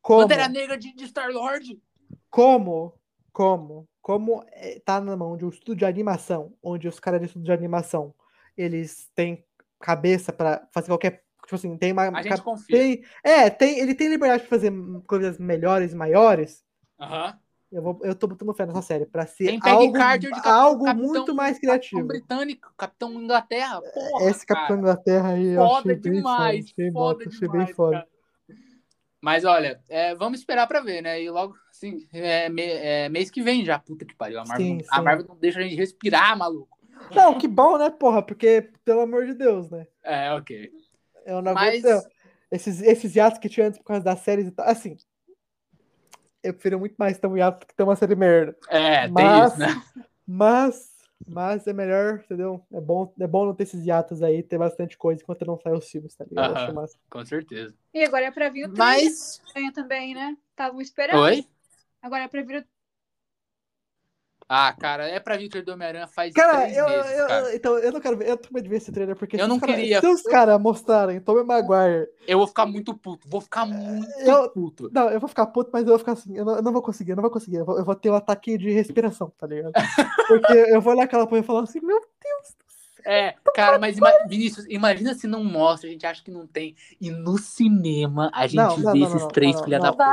como, 0.02 0.20
Pantera 0.22 0.46
Negra 0.48 0.76
de, 0.76 0.94
de 0.94 1.04
Star-Lord. 1.06 1.80
como, 2.28 2.94
como, 3.32 3.88
como 4.02 4.44
é, 4.52 4.78
tá 4.80 5.00
na 5.00 5.16
mão 5.16 5.36
de 5.36 5.44
um 5.46 5.48
estúdio 5.48 5.76
de 5.76 5.84
animação, 5.86 6.52
onde 6.62 6.86
os 6.86 7.00
caras 7.00 7.20
do 7.20 7.26
estúdio 7.26 7.46
de 7.46 7.52
animação, 7.52 8.14
eles 8.56 9.08
têm 9.14 9.42
cabeça 9.78 10.32
pra 10.32 10.66
fazer 10.74 10.88
qualquer, 10.88 11.24
tipo 11.44 11.54
assim, 11.54 11.76
tem 11.78 11.92
uma, 11.92 12.08
A 12.10 12.22
gente 12.22 12.42
confia. 12.42 12.76
tem, 12.76 13.04
é, 13.24 13.48
tem, 13.48 13.78
ele 13.78 13.94
tem 13.94 14.08
liberdade 14.08 14.42
de 14.42 14.48
fazer 14.50 14.70
coisas 15.06 15.38
melhores, 15.38 15.94
maiores, 15.94 16.62
Aham. 17.00 17.38
Eu, 17.72 17.82
vou, 17.82 18.00
eu 18.02 18.14
tô 18.16 18.26
botando 18.26 18.52
fé 18.52 18.66
nessa 18.66 18.82
série 18.82 19.06
pra 19.06 19.26
ser 19.26 19.46
Tem 19.46 19.60
algo, 19.72 19.92
Carter 19.92 20.28
de 20.28 20.30
Capitão- 20.30 20.52
algo 20.52 20.84
Capitão- 20.84 21.08
muito 21.08 21.34
mais 21.34 21.52
Capitão 21.52 21.70
criativo. 21.70 22.04
Britânico, 22.06 22.74
Capitão 22.76 23.12
Inglaterra. 23.14 23.80
Porra, 23.80 24.24
Esse 24.30 24.44
Capitão 24.44 24.68
cara. 24.76 24.80
Inglaterra 24.80 25.28
aí 25.34 25.46
eu 25.48 25.62
Foda 25.62 25.78
achei 25.78 25.94
bem 25.96 26.12
demais. 26.14 26.64
Achei, 26.64 26.90
foda 26.92 27.24
bom, 27.24 27.30
achei 27.30 27.40
demais, 27.48 27.66
bem 27.66 27.74
foda. 27.74 27.92
cara. 27.98 28.08
Mas 29.22 29.44
olha, 29.44 29.80
é, 29.88 30.14
vamos 30.14 30.40
esperar 30.40 30.66
pra 30.66 30.80
ver, 30.80 31.02
né? 31.02 31.22
E 31.22 31.30
logo, 31.30 31.54
assim, 31.70 32.06
é, 32.12 32.48
me- 32.48 32.62
é, 32.62 33.08
mês 33.08 33.30
que 33.30 33.42
vem 33.42 33.64
já. 33.64 33.78
Puta 33.78 34.04
que 34.04 34.14
pariu. 34.16 34.40
A 34.40 34.44
Marvel, 34.44 34.66
Sim, 34.66 34.74
não, 34.78 34.84
a 34.90 34.96
sim. 34.96 35.02
Marvel 35.04 35.26
não 35.28 35.36
deixa 35.36 35.60
a 35.60 35.62
gente 35.62 35.76
respirar, 35.76 36.36
maluco. 36.36 36.78
Não, 37.14 37.38
que 37.38 37.46
bom, 37.46 37.78
né, 37.78 37.90
porra? 37.90 38.22
Porque, 38.22 38.70
pelo 38.84 39.00
amor 39.02 39.26
de 39.26 39.34
Deus, 39.34 39.70
né? 39.70 39.86
É, 40.02 40.32
ok. 40.32 40.70
Eu 41.26 41.40
não 41.42 41.54
Mas- 41.54 41.84
aguento. 41.84 42.04
Esses, 42.50 42.82
esses 42.82 43.14
hiatos 43.14 43.38
que 43.38 43.48
tinha 43.48 43.68
antes 43.68 43.78
por 43.78 43.84
causa 43.84 44.02
das 44.02 44.18
séries 44.20 44.48
e 44.48 44.50
tal. 44.50 44.66
Assim, 44.68 44.96
eu 46.42 46.52
prefiro 46.54 46.78
muito 46.78 46.94
mais 46.98 47.18
ter 47.18 47.26
um 47.26 47.36
hiato 47.36 47.66
que 47.66 47.74
ter 47.74 47.82
uma 47.82 47.96
série 47.96 48.14
merda. 48.14 48.56
É, 48.68 49.02
tem 49.02 49.12
Mas- 49.12 49.50
isso, 49.52 49.60
né? 49.60 49.82
Mas, 50.26 50.90
mas 51.26 51.66
é 51.66 51.72
melhor, 51.72 52.20
entendeu? 52.24 52.64
É 52.72 52.80
bom, 52.80 53.12
é 53.18 53.26
bom 53.26 53.46
não 53.46 53.54
ter 53.54 53.64
esses 53.64 53.84
hiatos 53.84 54.22
aí, 54.22 54.42
ter 54.42 54.58
bastante 54.58 54.96
coisa 54.96 55.22
enquanto 55.22 55.44
não 55.44 55.58
sai 55.58 55.72
os 55.72 55.88
filmes, 55.88 56.14
tá 56.14 56.24
ligado? 56.24 56.56
Aham. 56.56 56.72
massa. 56.72 56.98
Com 57.10 57.24
certeza. 57.24 57.74
E 57.92 58.04
agora 58.04 58.26
é 58.26 58.30
pra 58.30 58.48
vir 58.48 58.68
o 58.68 58.72
Mas. 58.76 59.42
também, 59.74 60.14
né? 60.14 60.36
Estavam 60.50 60.80
esperando. 60.80 61.20
Oi? 61.22 61.44
Agora 62.00 62.24
é 62.24 62.28
pra 62.28 62.42
vir 62.42 62.62
o 62.62 62.64
Ah, 64.52 64.74
cara, 64.76 65.06
é 65.08 65.20
pra 65.20 65.36
Victor 65.36 65.62
do 65.62 65.70
Homem-Aranha 65.72 66.08
faz 66.08 66.34
Cara, 66.34 66.62
três 66.62 66.76
eu, 66.76 66.88
meses, 66.88 67.12
eu- 67.12 67.26
cara. 67.28 67.54
então, 67.54 67.78
eu 67.78 67.92
não 67.92 68.00
quero 68.00 68.16
ver, 68.16 68.28
eu 68.30 68.36
tô 68.36 68.48
com 68.48 68.54
medo 68.54 68.64
de 68.64 68.68
ver 68.70 68.76
esse 68.78 68.90
trailer, 68.90 69.14
porque 69.14 69.36
Eu 69.36 69.42
se 69.42 69.46
não 69.46 69.54
os 69.54 69.60
cara- 69.60 69.74
queria. 69.74 70.00
se 70.00 70.06
os 70.08 70.22
caras 70.22 70.60
mostrarem 70.60 71.20
Tobey 71.20 71.44
Maguire 71.44 72.08
Eu 72.26 72.38
vou 72.38 72.48
ficar 72.48 72.66
muito 72.66 72.92
puto. 72.92 73.28
Vou 73.28 73.40
ficar 73.40 73.64
muito 73.64 74.10
Eu- 74.20 74.50
puto. 74.50 74.90
Não, 74.92 75.08
eu 75.08 75.20
vou 75.20 75.28
ficar 75.28 75.46
puto, 75.46 75.70
mas 75.72 75.82
eu 75.82 75.90
vou 75.90 75.98
ficar 76.00 76.12
assim, 76.14 76.36
eu 76.36 76.44
não, 76.44 76.56
eu 76.56 76.62
não 76.62 76.72
vou 76.72 76.82
conseguir, 76.82 77.12
eu 77.12 77.16
não 77.16 77.22
vou 77.22 77.30
conseguir. 77.30 77.58
Eu 77.58 77.64
vou, 77.64 77.78
eu 77.78 77.84
vou 77.84 77.94
ter 77.94 78.10
um 78.10 78.14
ataque 78.16 78.58
de 78.58 78.70
respiração, 78.72 79.32
tá 79.38 79.46
ligado? 79.46 79.72
Porque 80.26 80.52
eu 80.52 80.80
vou 80.80 80.94
olhar 80.94 81.04
aquela 81.04 81.28
porra 81.28 81.42
e 81.42 81.44
falar 81.44 81.62
assim, 81.62 81.80
meu 81.80 82.00
Deus 82.00 82.54
do 82.58 82.69
É, 83.04 83.34
cara, 83.54 83.78
mas 83.78 83.96
ima 83.98 84.10
Vinícius, 84.28 84.66
imagina 84.68 85.14
se 85.14 85.26
não 85.26 85.42
mostra, 85.44 85.88
a 85.88 85.92
gente 85.92 86.06
acha 86.06 86.22
que 86.22 86.30
não 86.30 86.46
tem. 86.46 86.74
E 87.00 87.10
no 87.10 87.38
cinema 87.38 88.30
a 88.34 88.46
gente 88.46 88.56
Não, 88.56 88.76
não, 88.78 88.92
vê 88.92 88.98
não, 89.00 89.06
esses 89.06 89.22
não, 89.22 89.28
três 89.28 89.60
filha 89.60 89.78
da 89.78 89.92
puta. 89.92 90.04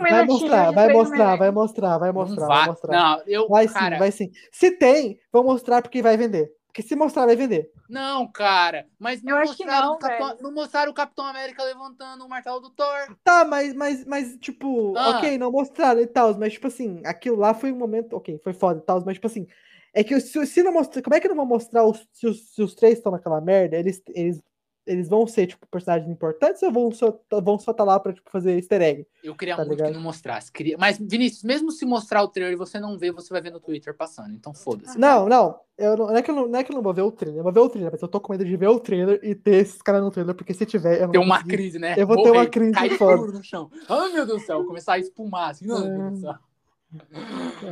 Vai 0.00 0.24
mostrar, 0.24 0.70
vai 0.72 0.88
mostrar, 0.92 1.36
vai 1.36 1.50
mostrar, 1.50 1.98
vai 1.98 2.12
mostrar, 2.12 2.46
vai, 2.46 2.66
mostrar. 2.66 2.92
não, 2.92 3.22
eu, 3.26 3.48
Vai 3.48 3.68
cara, 3.68 3.96
sim, 3.96 3.98
vai 3.98 4.12
sim. 4.12 4.30
Se 4.50 4.70
tem, 4.70 5.18
vão 5.32 5.44
mostrar 5.44 5.82
porque 5.82 6.02
vai 6.02 6.16
vender. 6.16 6.52
Porque 6.66 6.82
se 6.86 6.94
mostrar, 6.94 7.24
vai 7.24 7.36
vender. 7.36 7.70
não, 7.88 8.30
cara, 8.30 8.86
mas 8.98 9.22
não 9.22 9.32
Eu 9.32 9.38
acho 9.38 9.56
que 9.56 9.64
mostraram, 9.64 9.86
não, 9.88 9.94
o 9.94 9.98
Capitão, 9.98 10.36
não 10.42 10.52
mostraram 10.52 10.90
o 10.90 10.94
Capitão 10.94 11.24
América 11.24 11.62
levantando 11.64 12.22
o 12.24 12.28
martelo 12.28 12.60
do 12.60 12.68
Thor. 12.68 13.16
Tá, 13.24 13.46
mas, 13.46 13.72
mas, 13.74 14.04
mas 14.04 14.36
tipo, 14.36 14.94
Ah. 14.94 15.16
ok, 15.16 15.38
não 15.38 15.50
mostraram 15.50 16.02
e 16.02 16.06
tal, 16.06 16.36
mas, 16.38 16.52
tipo 16.52 16.66
assim, 16.66 17.00
aquilo 17.06 17.36
lá 17.38 17.54
foi 17.54 17.72
um 17.72 17.76
momento, 17.78 18.14
ok, 18.14 18.38
foi 18.44 18.52
foda 18.52 18.80
e 18.80 18.82
tal, 18.82 19.02
mas, 19.06 19.14
tipo 19.14 19.26
assim, 19.26 19.46
é 19.98 20.04
que 20.04 20.20
se, 20.20 20.46
se 20.46 20.62
não 20.62 20.72
mostrar, 20.72 21.00
como 21.02 21.14
é 21.16 21.20
que 21.20 21.26
não 21.28 21.34
vão 21.36 21.46
mostrar 21.46 21.84
os, 21.84 22.06
se, 22.12 22.26
os, 22.26 22.54
se 22.54 22.62
os 22.62 22.74
três 22.74 22.98
estão 22.98 23.10
naquela 23.10 23.40
merda, 23.40 23.76
eles, 23.76 24.02
eles, 24.14 24.42
eles 24.86 25.08
vão 25.08 25.26
ser, 25.26 25.46
tipo, 25.46 25.66
personagens 25.66 26.08
importantes 26.08 26.62
ou 26.62 26.70
vão 26.70 26.92
só 26.92 27.18
vão 27.42 27.58
só 27.58 27.72
tá 27.72 27.82
lá 27.82 27.98
pra, 27.98 28.12
tipo, 28.12 28.30
fazer 28.30 28.54
easter 28.56 28.80
egg? 28.82 29.06
Eu 29.24 29.34
queria 29.34 29.56
Tá 29.56 29.62
muito 29.64 29.78
ligado? 29.78 29.88
que 29.88 29.94
não 29.96 30.02
mostrasse. 30.02 30.52
Queria... 30.52 30.76
Mas, 30.78 30.98
Vinícius, 30.98 31.42
mesmo 31.42 31.72
se 31.72 31.84
mostrar 31.84 32.22
o 32.22 32.28
trailer 32.28 32.52
e 32.52 32.56
você 32.56 32.78
não 32.78 32.96
vê, 32.98 33.10
você 33.10 33.30
vai 33.30 33.40
ver 33.40 33.50
no 33.50 33.58
Twitter 33.58 33.96
passando. 33.96 34.32
Então 34.34 34.52
foda-se. 34.54 34.96
Não, 34.98 35.28
não, 35.28 35.58
eu 35.78 35.96
não, 35.96 36.06
não, 36.08 36.16
é 36.16 36.22
que 36.22 36.30
eu 36.30 36.34
não, 36.36 36.46
não 36.46 36.58
é 36.58 36.62
que 36.62 36.70
eu 36.70 36.76
não 36.76 36.82
vou 36.82 36.94
ver 36.94 37.02
o 37.02 37.10
trailer, 37.10 37.40
eu 37.40 37.42
vou 37.42 37.52
ver 37.52 37.60
o 37.60 37.68
trailer, 37.68 37.90
mas 37.90 38.02
eu 38.02 38.06
tô 38.08 38.20
com 38.20 38.32
medo 38.32 38.44
de 38.44 38.56
ver 38.56 38.68
o 38.68 38.78
trailer 38.78 39.18
e 39.24 39.34
ter 39.34 39.56
esses 39.56 39.80
caras 39.82 40.02
no 40.04 40.10
trailer, 40.12 40.34
porque 40.36 40.54
se 40.54 40.64
tiver, 40.66 40.98
eu 41.00 41.06
não 41.06 41.12
Tem 41.12 41.20
uma 41.20 41.36
conseguir. 41.38 41.56
crise, 41.56 41.78
né? 41.78 41.94
Eu 41.96 42.06
vou 42.06 42.16
ter 42.22 42.28
uma 42.28 42.34
Morrer, 42.34 42.50
crise 42.50 42.72
cair 42.72 42.96
foda. 42.98 43.32
no 43.32 43.42
chão. 43.42 43.70
Ai, 43.88 44.12
meu 44.12 44.24
Deus 44.26 44.42
do 44.42 44.46
céu. 44.46 44.64
Começar 44.64 44.92
a 44.92 44.98
espumar 44.98 45.50
assim. 45.50 45.66
Ai, 45.68 45.80
meu 45.88 45.98
Deus 45.98 46.12
do 46.12 46.20
céu. 46.20 46.34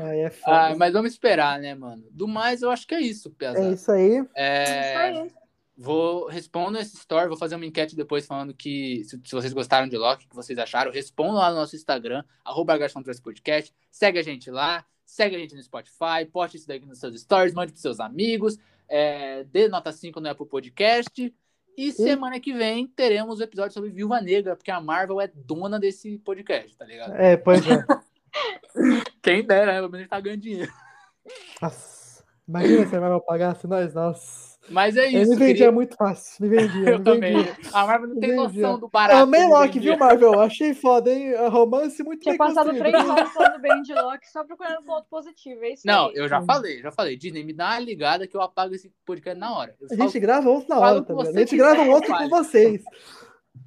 Ai, 0.02 0.20
é 0.20 0.30
foda. 0.30 0.56
Ah, 0.56 0.76
mas 0.76 0.92
vamos 0.92 1.12
esperar, 1.12 1.58
né, 1.58 1.74
mano? 1.74 2.04
Do 2.10 2.26
mais, 2.26 2.62
eu 2.62 2.70
acho 2.70 2.86
que 2.86 2.94
é 2.94 3.00
isso, 3.00 3.30
Pesa. 3.30 3.58
É 3.58 3.72
isso 3.72 3.90
aí. 3.90 4.24
É, 4.34 4.90
Isso 4.90 4.98
aí. 4.98 5.44
Vou 5.76 6.28
responder 6.28 6.80
esse 6.80 6.96
story, 6.96 7.26
vou 7.26 7.36
fazer 7.36 7.56
uma 7.56 7.66
enquete 7.66 7.96
depois 7.96 8.26
falando 8.26 8.54
que 8.54 9.02
se, 9.04 9.20
se 9.24 9.34
vocês 9.34 9.52
gostaram 9.52 9.88
de 9.88 9.96
Loki, 9.96 10.24
o 10.24 10.28
que 10.28 10.36
vocês 10.36 10.56
acharam, 10.56 10.92
respondam 10.92 11.34
lá 11.34 11.50
no 11.50 11.56
nosso 11.56 11.74
Instagram, 11.74 12.22
arroba 12.44 12.78
Podcast, 13.20 13.74
segue 13.90 14.18
a 14.20 14.22
gente 14.22 14.52
lá, 14.52 14.86
segue 15.04 15.34
a 15.34 15.38
gente 15.38 15.56
no 15.56 15.62
Spotify, 15.62 16.24
poste 16.32 16.58
isso 16.58 16.68
daqui 16.68 16.86
nos 16.86 17.00
seus 17.00 17.20
stories, 17.20 17.52
mande 17.54 17.72
pros 17.72 17.82
seus 17.82 17.98
amigos, 17.98 18.56
é, 18.88 19.42
dê 19.44 19.66
nota 19.66 19.90
5 19.90 20.20
no 20.20 20.28
Apple 20.28 20.46
Podcast. 20.46 21.34
E 21.76 21.90
semana 21.90 22.38
que 22.38 22.52
vem 22.52 22.86
teremos 22.86 23.40
o 23.40 23.42
episódio 23.42 23.74
sobre 23.74 23.90
Viúva 23.90 24.20
Negra, 24.20 24.54
porque 24.54 24.70
a 24.70 24.80
Marvel 24.80 25.20
é 25.20 25.26
dona 25.26 25.76
desse 25.80 26.18
podcast, 26.18 26.76
tá 26.76 26.84
ligado? 26.84 27.14
É, 27.14 27.36
pois 27.36 27.66
é. 27.66 27.84
Quem 29.22 29.44
dera, 29.46 29.66
né? 29.66 29.74
Pelo 29.80 29.90
menos 29.90 29.94
a 29.94 29.98
gente 30.00 30.08
tá 30.10 30.20
ganhando 30.20 30.40
dinheiro. 30.40 30.72
Nossa, 31.62 32.24
imagina 32.46 32.86
se 32.86 32.96
a 32.96 33.00
Marvel 33.00 33.20
pagasse 33.20 33.66
nós, 33.66 33.94
nossa. 33.94 34.54
Mas 34.70 34.96
é 34.96 35.04
Eu 35.14 35.20
isso. 35.22 35.30
me 35.32 35.36
vendia 35.36 35.54
queria- 35.54 35.72
muito 35.72 35.94
fácil, 35.94 36.42
me 36.42 36.48
vendia, 36.48 36.88
Eu 36.88 36.98
me 36.98 37.04
também. 37.04 37.36
vendia. 37.36 37.56
A 37.72 37.86
Marvel 37.86 38.08
não 38.08 38.18
tem 38.20 38.30
Entendi. 38.32 38.60
noção 38.62 38.78
do 38.78 38.86
Eu 38.86 38.90
barato. 38.90 39.18
amei 39.20 39.40
que 39.40 39.46
ele 39.46 39.52
Loki, 39.54 39.72
vendia. 39.74 39.90
viu, 39.90 39.98
Marvel? 39.98 40.40
Achei 40.40 40.74
foda, 40.74 41.10
hein? 41.12 41.34
Romance 41.50 42.02
muito 42.02 42.20
Tinha 42.22 42.32
bem 42.32 42.38
passado 42.38 42.70
três 42.74 42.94
horas 42.94 43.30
falando 43.30 43.60
bem 43.60 43.82
de 43.82 43.92
Loki, 43.94 44.26
só 44.30 44.42
procurando 44.42 44.82
ponto 44.84 45.06
positivo. 45.08 45.62
É 45.64 45.70
isso 45.74 45.86
Não, 45.86 46.08
aí. 46.08 46.14
eu 46.16 46.26
já 46.28 46.40
Hum. 46.40 46.46
falei, 46.46 46.80
já 46.80 46.90
falei. 46.90 47.14
Disney, 47.16 47.44
me 47.44 47.52
dá 47.52 47.66
uma 47.72 47.78
ligada 47.78 48.26
que 48.26 48.34
eu 48.36 48.40
apago 48.40 48.74
esse 48.74 48.90
podcast 49.04 49.38
na 49.38 49.54
hora. 49.54 49.74
Eu 49.78 49.86
A 49.86 49.96
falo- 49.96 50.08
gente 50.10 50.20
grava 50.20 50.48
outro 50.48 50.68
na 50.70 50.78
hora, 50.80 51.02
tá 51.02 51.12
você 51.12 51.28
A 51.28 51.32
gente 51.40 51.50
quiser, 51.50 51.56
grava 51.62 51.82
um 51.82 51.90
outro 51.90 52.16
com 52.16 52.28
vocês. 52.30 52.82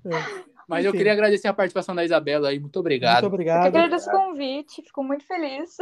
Mas 0.68 0.84
eu 0.84 0.89
enfim. 0.89 0.98
queria 0.98 1.14
agradecer 1.14 1.48
a 1.48 1.53
participação 1.53 1.95
da 1.95 2.03
Isabela 2.03 2.49
aí. 2.49 2.56
Muito 2.60 2.64
Muito 2.65 2.80
obrigado. 2.80 3.23
Eu 3.23 3.27
obrigado. 3.27 3.68
agradeço 3.68 4.10
o 4.10 4.11
convite, 4.11 4.81
fico 4.81 5.02
muito 5.03 5.26
feliz. 5.26 5.77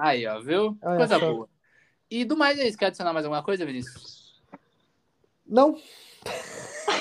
Aí, 0.00 0.26
ó, 0.26 0.40
viu? 0.40 0.76
Olha 0.82 0.96
Coisa 0.96 1.18
só. 1.18 1.32
boa. 1.32 1.48
E 2.10 2.24
do 2.24 2.36
mais 2.36 2.58
é 2.58 2.66
isso. 2.66 2.76
Quer 2.76 2.86
adicionar 2.86 3.12
mais 3.12 3.24
alguma 3.24 3.42
coisa, 3.44 3.64
Vinícius? 3.64 4.42
Não, 5.46 5.76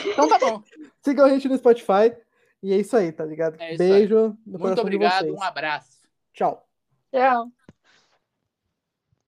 Então 0.06 0.28
tá 0.28 0.38
bom. 0.38 0.62
sigam 1.02 1.26
a 1.26 1.30
gente 1.30 1.48
no 1.50 1.58
Spotify. 1.58 2.16
E 2.62 2.72
é 2.74 2.78
isso 2.78 2.96
aí, 2.96 3.12
tá 3.12 3.26
ligado? 3.26 3.60
É 3.60 3.74
isso 3.74 3.82
aí. 3.84 3.90
Beijo 3.90 4.38
no 4.46 4.60
Muito 4.60 4.80
obrigado. 4.80 5.24
de 5.24 5.30
vocês. 5.32 5.40
Um 5.40 5.44
abraço. 5.44 5.98
Tchau. 6.34 6.66
Tchau. 7.12 7.63